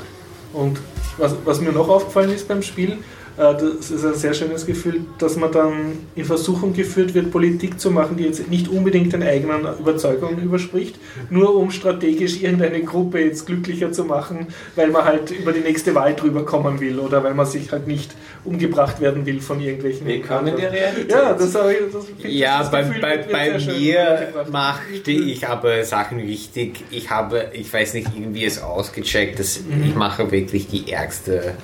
Und 0.53 0.79
was, 1.17 1.35
was 1.43 1.59
mir 1.59 1.73
noch 1.73 1.89
aufgefallen 1.89 2.31
ist 2.31 2.47
beim 2.47 2.61
Spiel, 2.61 2.99
das 3.37 3.91
ist 3.91 4.03
ein 4.03 4.15
sehr 4.15 4.33
schönes 4.33 4.65
Gefühl, 4.65 5.01
dass 5.19 5.35
man 5.35 5.51
dann 5.51 5.99
in 6.15 6.25
Versuchung 6.25 6.73
geführt 6.73 7.13
wird, 7.13 7.31
Politik 7.31 7.79
zu 7.79 7.91
machen, 7.91 8.17
die 8.17 8.23
jetzt 8.23 8.49
nicht 8.49 8.67
unbedingt 8.67 9.13
den 9.13 9.21
eigenen 9.21 9.61
Überzeugungen 9.79 10.41
überspricht, 10.41 10.95
nur 11.29 11.55
um 11.55 11.69
strategisch 11.69 12.41
irgendeine 12.41 12.81
Gruppe 12.81 13.19
jetzt 13.19 13.45
glücklicher 13.45 13.91
zu 13.91 14.05
machen, 14.05 14.47
weil 14.75 14.89
man 14.89 15.05
halt 15.05 15.29
über 15.31 15.51
die 15.51 15.59
nächste 15.59 15.93
Wahl 15.93 16.15
drüber 16.15 16.45
kommen 16.45 16.79
will 16.79 16.99
oder 16.99 17.23
weil 17.23 17.35
man 17.35 17.45
sich 17.45 17.71
halt 17.71 17.87
nicht 17.87 18.15
umgebracht 18.43 18.99
werden 19.01 19.25
will 19.25 19.39
von 19.39 19.61
irgendwelchen. 19.61 20.07
Willkommen 20.07 20.47
in 20.47 20.57
der 20.57 20.71
Realität. 20.71 21.11
Ja, 21.11 21.33
das 21.33 21.53
habe 21.53 21.73
ich. 21.73 21.79
Das, 21.93 22.05
Ja, 22.23 22.59
das 22.59 22.71
bei, 22.71 22.83
Gefühl 22.83 23.01
bei, 23.01 23.17
bei 23.17 23.59
mir 23.59 24.33
machte 24.51 25.11
ich 25.11 25.47
aber 25.47 25.83
Sachen 25.83 26.19
richtig. 26.19 26.83
Ich 26.89 27.11
habe, 27.11 27.51
ich 27.53 27.71
weiß 27.71 27.93
nicht, 27.93 28.07
irgendwie 28.15 28.45
es 28.45 28.61
ausgecheckt, 28.61 29.39
dass 29.39 29.59
ich 29.85 29.95
mache 29.95 30.31
wirklich 30.31 30.67
die 30.67 30.91
ärgste 30.91 31.55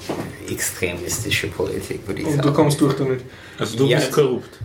extremistische 0.51 1.47
Politik, 1.47 1.62
würde 1.67 2.21
ich 2.21 2.27
Und 2.27 2.37
du 2.37 2.43
sagen. 2.43 2.53
kommst 2.55 2.81
durch 2.81 2.95
damit. 2.95 3.21
Also 3.59 3.77
du 3.77 3.85
Ja. 3.85 3.97
bist 3.97 4.11
korrupt. 4.11 4.59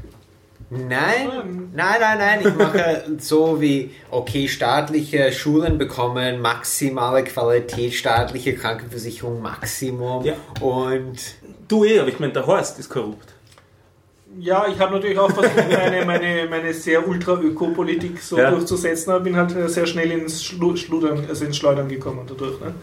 Nein, 0.71 1.71
nein, 1.75 1.97
nein, 1.99 2.19
nein. 2.19 2.41
Ich 2.43 2.55
mache 2.55 3.05
so 3.19 3.59
wie, 3.59 3.91
okay, 4.11 4.47
staatliche 4.49 5.33
Schulen 5.33 5.79
bekommen 5.79 6.43
maximale 6.43 7.25
Qualität, 7.25 7.95
staatliche 7.95 8.55
Krankenversicherung 8.55 9.41
Maximum 9.41 10.25
Ja. 10.27 10.35
und 10.61 11.17
Du 11.69 11.85
eh, 11.85 11.99
aber 12.01 12.09
ich 12.09 12.19
meine, 12.19 12.33
der 12.35 12.47
Horst 12.47 12.79
ist 12.79 12.89
korrupt. 12.91 13.35
Ja, 14.41 14.67
ich 14.69 14.79
habe 14.79 14.93
natürlich 14.95 15.19
auch 15.19 15.31
versucht, 15.31 15.55
meine, 15.71 16.05
meine, 16.05 16.47
meine 16.49 16.73
sehr 16.75 17.07
ultra-Öko-Politik 17.07 18.21
so 18.21 18.39
Ja. 18.39 18.51
durchzusetzen, 18.51 19.11
aber 19.11 19.21
bin 19.21 19.37
halt 19.37 19.55
sehr 19.71 19.87
schnell 19.87 20.11
ins 20.13 20.45
Schlu 20.45 20.77
Schludern, 20.77 21.25
also 21.29 21.45
ins 21.47 21.57
Schleudern 21.57 21.89
gekommen 21.89 22.21
dadurch. 22.29 22.61
Ne? 22.61 22.75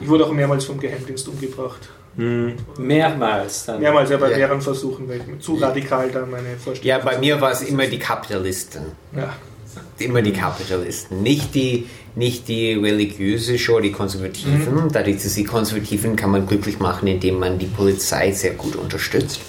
Ich 0.00 0.08
wurde 0.08 0.24
auch 0.26 0.32
mehrmals 0.32 0.64
vom 0.64 0.78
Geheimdienst 0.78 1.26
umgebracht. 1.28 1.88
Hm. 2.16 2.54
Mehrmals 2.78 3.64
dann. 3.66 3.80
Mehrmals, 3.80 4.10
ja, 4.10 4.16
bei 4.18 4.30
Ja. 4.30 4.36
mehreren 4.36 4.60
Versuchen, 4.60 5.08
weil 5.08 5.16
ich 5.16 5.44
zu 5.44 5.54
radikal 5.54 6.10
da 6.10 6.26
meine 6.26 6.56
Vorstellung 6.62 6.86
ja, 6.86 6.98
bei 6.98 7.18
mir 7.18 7.40
war 7.40 7.52
es 7.52 7.62
immer 7.62 7.86
die 7.86 7.98
Kapitalisten. 7.98 8.82
Ja. 9.16 9.34
Immer 9.98 10.20
die 10.20 10.32
Kapitalisten, 10.32 11.22
nicht 11.22 11.54
die, 11.54 11.86
nicht 12.14 12.48
die 12.48 12.74
religiöse 12.74 13.58
Show, 13.58 13.80
die 13.80 13.92
Konservativen. 13.92 14.88
Dadurch, 14.92 15.22
dass 15.22 15.34
die 15.34 15.44
Konservativen 15.44 16.14
kann 16.16 16.30
man 16.30 16.46
glücklich 16.46 16.78
machen, 16.78 17.06
indem 17.08 17.38
man 17.38 17.58
die 17.58 17.66
Polizei 17.66 18.32
sehr 18.32 18.52
gut 18.52 18.76
unterstützt. 18.76 19.40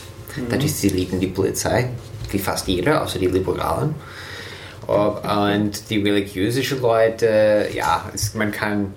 Dadurch, 0.49 0.73
sie 0.73 0.89
lieben 0.89 1.19
die 1.19 1.27
Polizei, 1.27 1.89
wie 2.31 2.39
fast 2.39 2.67
jeder, 2.67 3.03
außer 3.03 3.19
die 3.19 3.27
Liberalen. 3.27 3.95
Und 4.87 5.89
die 5.89 6.01
religiösen 6.01 6.81
Leute, 6.81 7.67
ja, 7.73 8.09
es, 8.13 8.33
man 8.33 8.51
kann, 8.51 8.93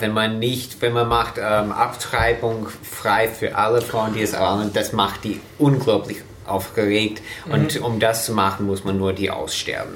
wenn 0.00 0.12
man 0.12 0.38
nicht, 0.38 0.80
wenn 0.82 0.92
man 0.92 1.08
macht 1.08 1.34
ähm, 1.38 1.72
Abtreibung 1.72 2.68
frei 2.82 3.28
für 3.28 3.56
alle 3.56 3.80
Frauen, 3.80 4.14
die 4.14 4.22
es 4.22 4.32
erlauben, 4.32 4.70
das 4.74 4.92
macht 4.92 5.24
die 5.24 5.40
unglaublich 5.58 6.18
aufgeregt. 6.46 7.22
Und 7.50 7.80
um 7.80 8.00
das 8.00 8.26
zu 8.26 8.32
machen, 8.32 8.66
muss 8.66 8.84
man 8.84 8.98
nur 8.98 9.12
die 9.12 9.30
aussterben. 9.30 9.94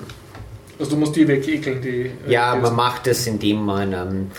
Also 0.79 0.93
du 0.93 0.97
musst 0.97 1.15
die 1.15 1.29
wegekeln, 1.29 1.81
die. 1.81 2.11
äh, 2.27 2.33
Ja, 2.33 2.55
man 2.57 2.75
macht 2.75 3.07
das, 3.07 3.27
indem 3.27 3.65
man, 3.65 3.93
ähm, 3.93 4.31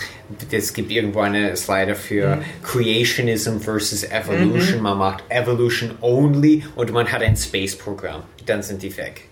es 0.50 0.72
gibt 0.74 0.90
irgendwo 0.90 1.20
eine 1.20 1.56
Slider 1.56 1.94
für 1.94 2.38
Creationism 2.62 3.58
versus 3.58 4.04
Evolution. 4.04 4.82
Man 4.82 4.98
macht 4.98 5.24
Evolution 5.28 5.92
only 6.00 6.64
und 6.76 6.92
man 6.92 7.10
hat 7.10 7.22
ein 7.22 7.36
Space-Programm. 7.36 8.22
Dann 8.46 8.62
sind 8.62 8.82
die 8.82 8.94
weg. 8.96 9.22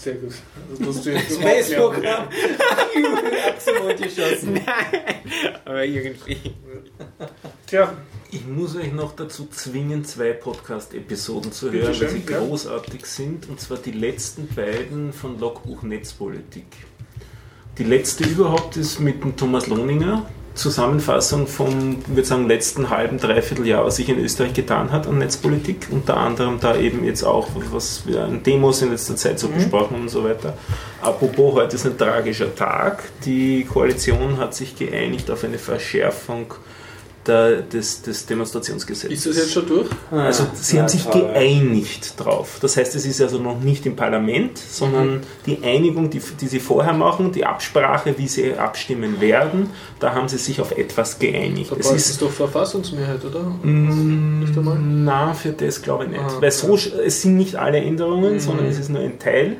Sehr 0.00 0.14
gut. 0.14 0.32
Das 0.70 0.78
musst 0.80 1.06
Absolut 3.58 3.96
geschossen. 3.96 4.60
Aber 5.64 5.84
irgendwie. 5.84 6.54
Tja, 7.66 7.96
Ich 8.30 8.46
muss 8.46 8.76
euch 8.76 8.92
noch 8.92 9.16
dazu 9.16 9.46
zwingen, 9.46 10.04
zwei 10.04 10.32
Podcast-Episoden 10.32 11.50
zu 11.50 11.70
Bitte 11.70 11.84
hören, 11.84 11.94
schön, 11.94 12.08
weil 12.08 12.20
sie 12.20 12.32
ja. 12.32 12.38
großartig 12.38 13.06
sind. 13.06 13.48
Und 13.48 13.58
zwar 13.60 13.78
die 13.78 13.92
letzten 13.92 14.48
beiden 14.48 15.12
von 15.12 15.40
Logbuch 15.40 15.82
Netzpolitik. 15.82 16.66
Die 17.78 17.84
letzte 17.84 18.24
überhaupt 18.24 18.76
ist 18.76 19.00
mit 19.00 19.22
dem 19.22 19.36
Thomas 19.36 19.66
Lohninger. 19.66 20.28
Zusammenfassung 20.58 21.46
vom, 21.46 21.96
würde 22.08 22.24
sagen, 22.24 22.48
letzten 22.48 22.90
halben, 22.90 23.18
dreiviertel 23.18 23.66
Jahr, 23.66 23.84
was 23.84 23.96
sich 23.96 24.08
in 24.08 24.18
Österreich 24.18 24.52
getan 24.52 24.92
hat 24.92 25.06
an 25.06 25.18
Netzpolitik. 25.18 25.86
Unter 25.90 26.16
anderem 26.16 26.58
da 26.60 26.76
eben 26.76 27.04
jetzt 27.04 27.22
auch, 27.22 27.48
was 27.70 28.06
wir 28.06 28.24
an 28.24 28.42
Demos 28.42 28.82
in 28.82 28.90
letzter 28.90 29.16
Zeit 29.16 29.38
so 29.38 29.48
besprochen 29.48 29.94
haben 29.94 30.02
und 30.02 30.08
so 30.08 30.24
weiter. 30.24 30.54
Apropos, 31.00 31.54
heute 31.54 31.76
ist 31.76 31.86
ein 31.86 31.96
tragischer 31.96 32.54
Tag. 32.54 33.04
Die 33.24 33.64
Koalition 33.64 34.38
hat 34.38 34.54
sich 34.54 34.76
geeinigt 34.76 35.30
auf 35.30 35.44
eine 35.44 35.58
Verschärfung 35.58 36.52
der, 37.28 37.62
des, 37.62 38.02
des 38.02 38.26
Demonstrationsgesetzes. 38.26 39.10
ist 39.18 39.26
das 39.26 39.36
jetzt 39.36 39.52
schon 39.52 39.66
durch? 39.68 39.88
Also 40.10 40.46
sie 40.54 40.76
Ja, 40.76 40.82
haben 40.82 40.88
sich 40.88 41.04
toll. 41.04 41.20
geeinigt 41.22 42.14
drauf. 42.18 42.58
Das 42.60 42.76
heißt, 42.76 42.94
es 42.96 43.04
ist 43.06 43.20
also 43.20 43.38
noch 43.38 43.60
nicht 43.60 43.86
im 43.86 43.94
Parlament, 43.94 44.58
sondern 44.58 45.20
die 45.46 45.62
Einigung, 45.62 46.10
die, 46.10 46.20
die 46.40 46.46
sie 46.48 46.60
vorher 46.60 46.92
machen, 46.94 47.30
die 47.32 47.44
Absprache, 47.44 48.14
wie 48.18 48.26
sie 48.28 48.54
abstimmen 48.54 49.20
werden, 49.20 49.70
da 50.00 50.14
haben 50.14 50.28
sie 50.28 50.38
sich 50.38 50.60
auf 50.60 50.72
etwas 50.76 51.18
geeinigt. 51.18 51.70
Da 51.70 51.76
Es 51.76 51.90
ist 51.92 52.10
es 52.10 52.18
doch 52.18 52.30
Verfassungsmehrheit, 52.30 53.24
oder? 53.24 53.40
Mm, 53.62 54.40
Nicht 54.40 54.56
einmal? 54.56 54.78
Na, 54.80 55.34
für 55.34 55.50
das 55.50 55.82
glaube 55.82 56.04
ich 56.04 56.10
nicht. 56.10 56.20
Ah, 56.22 56.36
Weil 56.40 56.50
so, 56.50 56.74
es 56.76 57.22
sind 57.22 57.36
nicht 57.36 57.56
alle 57.56 57.78
Änderungen, 57.78 58.34
Mhm. 58.34 58.40
sondern 58.40 58.66
es 58.66 58.78
ist 58.78 58.88
nur 58.88 59.00
ein 59.02 59.18
Teil. 59.18 59.56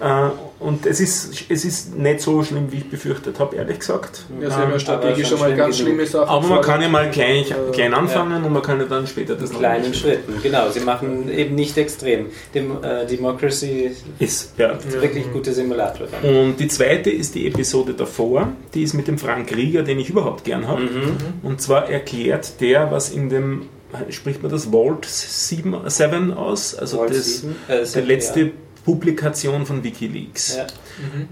Äh, 0.00 0.30
Und 0.58 0.86
es 0.86 1.00
ist, 1.00 1.44
es 1.50 1.64
ist 1.66 1.94
nicht 1.98 2.20
so 2.22 2.42
schlimm, 2.42 2.72
wie 2.72 2.78
ich 2.78 2.88
befürchtet 2.88 3.38
habe, 3.38 3.56
ehrlich 3.56 3.78
gesagt. 3.80 4.24
Ja, 4.40 4.48
sie 4.48 4.56
haben 4.56 4.68
ja 4.68 4.74
Ähm, 4.74 4.80
strategisch 4.80 5.28
schon 5.28 5.38
mal 5.38 5.46
schlimm 5.48 5.58
ganz 5.58 5.76
genug. 5.76 5.88
schlimme 5.92 6.06
Sachen. 6.06 6.28
aber 6.30 6.46
man 6.46 6.60
kann 6.62 6.80
ja 6.80 6.88
mal 6.88 7.10
gleich, 7.10 7.50
Äh, 7.50 7.54
klein 7.72 7.92
anfangen 7.92 8.42
und 8.42 8.52
man 8.54 8.62
kann 8.62 8.78
ja 8.80 8.86
dann 8.86 9.06
später 9.06 9.34
das 9.34 9.50
In 9.50 9.58
kleinen 9.58 9.92
Schritten, 9.92 10.32
genau. 10.42 10.70
Sie 10.70 10.80
machen 10.80 11.28
eben 11.30 11.54
nicht 11.54 11.76
extrem. 11.76 12.26
Dem, 12.54 12.82
äh, 12.82 13.04
Democracy 13.06 13.90
ist. 14.18 14.54
Ja. 14.58 14.70
ist 14.70 14.94
Ja. 14.94 15.02
wirklich 15.02 15.30
gute 15.30 15.52
Simulator. 15.52 16.06
Dann. 16.22 16.36
Und 16.36 16.56
die 16.58 16.68
zweite 16.68 17.10
ist 17.10 17.34
die 17.34 17.46
Episode 17.48 17.92
davor, 17.92 18.48
die 18.72 18.82
ist 18.82 18.94
mit 18.94 19.08
dem 19.08 19.18
Frank 19.18 19.54
Rieger, 19.54 19.82
den 19.82 19.98
ich 19.98 20.08
überhaupt 20.08 20.44
gern 20.44 20.66
habe. 20.66 20.82
Mhm. 20.82 21.16
Und 21.42 21.60
zwar 21.60 21.90
erklärt 21.90 22.62
der, 22.62 22.90
was 22.90 23.10
in 23.10 23.28
dem, 23.28 23.66
spricht 24.08 24.42
man 24.42 24.50
das 24.50 24.64
Vault 24.66 25.04
7, 25.04 25.74
7 25.86 26.32
aus? 26.32 26.74
Also 26.74 26.96
Vault 26.96 27.10
das, 27.10 27.40
7, 27.42 27.56
äh, 27.68 27.80
die 27.80 27.84
sieben, 27.86 28.06
letzte 28.06 28.40
ja. 28.40 28.46
Publikation 28.86 29.66
von 29.66 29.82
Wikileaks. 29.82 30.56
Ja. 30.56 30.66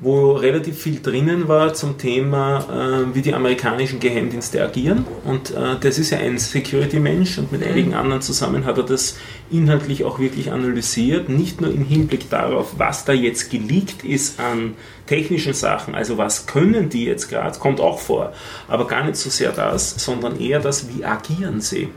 wo 0.03 0.33
relativ 0.33 0.83
viel 0.83 1.01
drinnen 1.01 1.49
war 1.49 1.73
zum 1.73 1.97
Thema, 1.97 2.67
äh, 2.69 3.15
wie 3.15 3.23
die 3.23 3.33
amerikanischen 3.33 3.99
Geheimdienste 3.99 4.63
agieren. 4.63 5.07
Und 5.25 5.53
äh, 5.53 5.77
das 5.81 5.99
ist 5.99 6.11
ja 6.11 6.19
ein 6.19 6.37
Security-Mensch 6.37 7.39
und 7.39 7.51
mit 7.51 7.65
einigen 7.67 7.95
anderen 7.95 8.21
zusammen 8.21 8.67
hat 8.67 8.77
er 8.77 8.85
das 8.85 9.17
inhaltlich 9.51 10.05
auch 10.05 10.19
wirklich 10.19 10.53
analysiert. 10.53 11.31
Nicht 11.31 11.61
nur 11.63 11.73
im 11.73 11.85
Hinblick 11.85 12.29
darauf, 12.29 12.75
was 12.77 13.05
da 13.07 13.15
jetzt 13.15 13.51
geleakt 13.51 14.05
ist 14.05 14.39
an 14.39 14.75
technischen 15.07 15.55
Sachen, 15.55 15.95
also 15.95 16.19
was 16.19 16.47
können 16.47 16.89
die 16.89 17.05
jetzt 17.05 17.29
gerade, 17.29 17.59
kommt 17.59 17.81
auch 17.81 18.01
vor, 18.01 18.33
aber 18.69 18.87
gar 18.87 19.05
nicht 19.05 19.17
so 19.17 19.31
sehr 19.31 19.53
das, 19.53 19.95
sondern 20.05 20.41
eher 20.41 20.61
das, 20.61 20.89
wie 20.89 21.05
agieren 21.05 21.61
sie. 21.61 21.89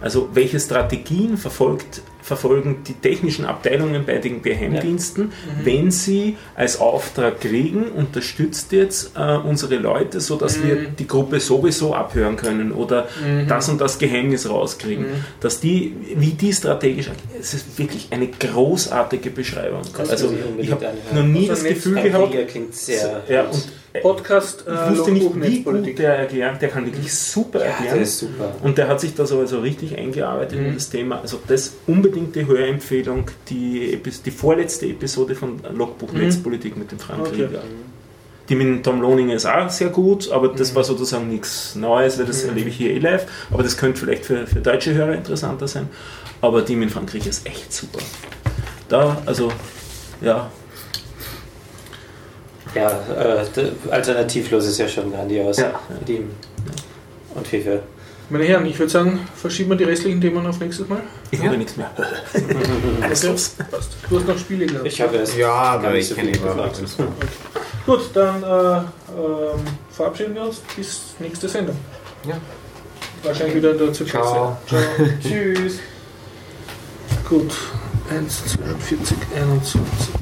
Also 0.00 0.30
welche 0.32 0.58
Strategien 0.58 1.36
verfolgt, 1.36 2.02
verfolgen 2.22 2.82
die 2.86 2.94
technischen 2.94 3.44
Abteilungen 3.44 4.04
bei 4.06 4.18
den 4.18 4.42
Geheimdiensten, 4.42 5.32
wenn 5.62 5.90
sie 5.90 6.36
als 6.54 6.80
Auftrag 6.80 7.40
kriegen, 7.40 7.84
unterstützt 7.84 8.72
jetzt 8.72 9.12
äh, 9.16 9.36
unsere 9.36 9.76
Leute, 9.76 10.20
sodass 10.20 10.62
wir 10.62 10.88
die 10.88 11.06
Gruppe 11.06 11.40
sowieso 11.40 11.94
abhören 11.94 12.36
können 12.36 12.72
oder 12.72 13.08
das 13.48 13.68
und 13.68 13.80
das 13.80 13.98
Geheimnis 13.98 14.48
rauskriegen. 14.48 15.06
Dass 15.40 15.60
die, 15.60 15.94
wie 16.16 16.30
die 16.30 16.52
strategisch 16.52 17.10
es 17.38 17.54
ist 17.54 17.78
wirklich 17.78 18.08
eine 18.10 18.28
großartige 18.28 19.30
Beschreibung. 19.30 19.82
Das 19.96 20.10
also 20.10 20.32
ich 20.58 20.70
habe 20.70 20.86
noch 21.12 21.22
nie 21.22 21.50
Also 21.50 21.62
das 21.62 21.64
Gefühl 21.64 22.02
gehabt, 22.02 22.34
ja, 23.28 23.42
und 23.44 23.68
Podcast 24.00 24.64
äh, 24.66 24.72
ich 24.72 24.98
wusste 24.98 25.12
nicht, 25.12 25.22
Logbuch 25.22 25.36
wie 25.36 25.42
gut 25.42 25.50
Netzpolitik. 25.50 25.96
der 25.96 26.14
erklärt, 26.16 26.62
der 26.62 26.68
kann 26.68 26.86
wirklich 26.86 27.14
super 27.14 27.58
ja, 27.58 27.66
erklären. 27.66 27.94
der 27.94 28.02
ist 28.02 28.18
super. 28.18 28.54
Und 28.62 28.78
der 28.78 28.88
hat 28.88 29.00
sich 29.00 29.14
da 29.14 29.26
so 29.26 29.38
also 29.38 29.60
richtig 29.60 29.98
eingearbeitet 29.98 30.58
in 30.58 30.74
das 30.74 30.88
Thema. 30.88 31.20
Also 31.20 31.38
das 31.46 31.74
unbedingte 31.86 32.46
Hörempfehlung, 32.46 33.30
die, 33.48 34.00
die 34.24 34.30
vorletzte 34.30 34.86
Episode 34.86 35.34
von 35.34 35.60
Logbuch 35.74 36.12
Netzpolitik 36.12 36.76
mit 36.76 36.90
dem 36.90 36.98
Frank 36.98 37.20
Okay. 37.22 37.44
Rieger. 37.44 37.62
Die 38.48 38.56
mit 38.56 38.84
Tom 38.84 39.00
Lohninger 39.00 39.34
ist 39.34 39.46
auch 39.46 39.70
sehr 39.70 39.88
gut, 39.88 40.30
aber 40.32 40.48
das 40.48 40.74
war 40.74 40.82
sozusagen 40.82 41.28
nichts 41.28 41.76
Neues, 41.76 42.18
weil 42.18 42.26
das 42.26 42.42
erlebe 42.42 42.70
ich 42.70 42.76
hier 42.76 42.90
eh 42.90 42.98
live. 42.98 43.26
Aber 43.50 43.62
das 43.62 43.76
könnte 43.76 44.00
vielleicht 44.00 44.24
für, 44.24 44.46
für 44.46 44.60
deutsche 44.60 44.94
Hörer 44.94 45.14
interessanter 45.14 45.68
sein. 45.68 45.88
Aber 46.40 46.62
die 46.62 46.74
mit 46.74 46.90
Frank 46.90 47.14
Rieger 47.14 47.30
ist 47.30 47.46
echt 47.46 47.72
super. 47.72 48.00
Da, 48.88 49.22
also, 49.26 49.52
ja, 50.20 50.50
Ja, 52.74 52.90
äh, 52.90 53.44
alternativlos 53.90 54.66
ist 54.66 54.78
ja 54.78 54.88
schon 54.88 55.12
grandios. 55.12 55.58
Ja. 55.58 55.78
Mit 55.98 56.08
ihm. 56.08 56.30
Und 57.34 57.46
FIFA. 57.46 57.78
Meine 58.30 58.44
Herren, 58.44 58.64
ich 58.66 58.78
würde 58.78 58.90
sagen, 58.90 59.20
verschieben 59.36 59.70
wir 59.70 59.76
die 59.76 59.84
restlichen 59.84 60.20
Themen 60.20 60.46
auf 60.46 60.58
nächstes 60.58 60.88
Mal. 60.88 61.02
ich 61.30 61.38
Ja. 61.38 61.46
habe 61.46 61.58
nichts 61.58 61.76
mehr. 61.76 61.90
Okay, 62.32 63.10
passt. 63.10 63.56
Du 64.08 64.18
hast 64.18 64.26
noch 64.26 64.38
Spiele, 64.38 64.66
glaube 64.66 64.88
Ich 64.88 65.00
habe 65.00 65.16
es. 65.18 65.36
Ja, 65.36 65.52
aber 65.52 65.94
ich 65.94 66.08
so 66.08 66.14
kann 66.14 66.26
viel 66.26 66.36
überhaupt 66.36 66.78
gefragt. 66.80 66.82
nicht. 66.82 67.86
Gut, 67.86 68.00
dann 68.14 68.42
äh, 68.42 68.76
ähm, 68.78 68.84
verabschieden 69.90 70.34
wir 70.34 70.42
uns 70.44 70.62
bis 70.76 71.00
nächste 71.18 71.48
Sendung. 71.48 71.76
Ja. 72.26 72.38
Wahrscheinlich 73.22 73.56
wieder 73.56 73.72
in 73.72 73.78
der. 73.78 73.92
Ciao. 73.92 74.06
Ciao. 74.06 74.58
Tschüss. 75.22 75.78
Gut. 77.28 77.52
1, 78.10 78.42
42, 78.54 79.16
21. 79.36 79.80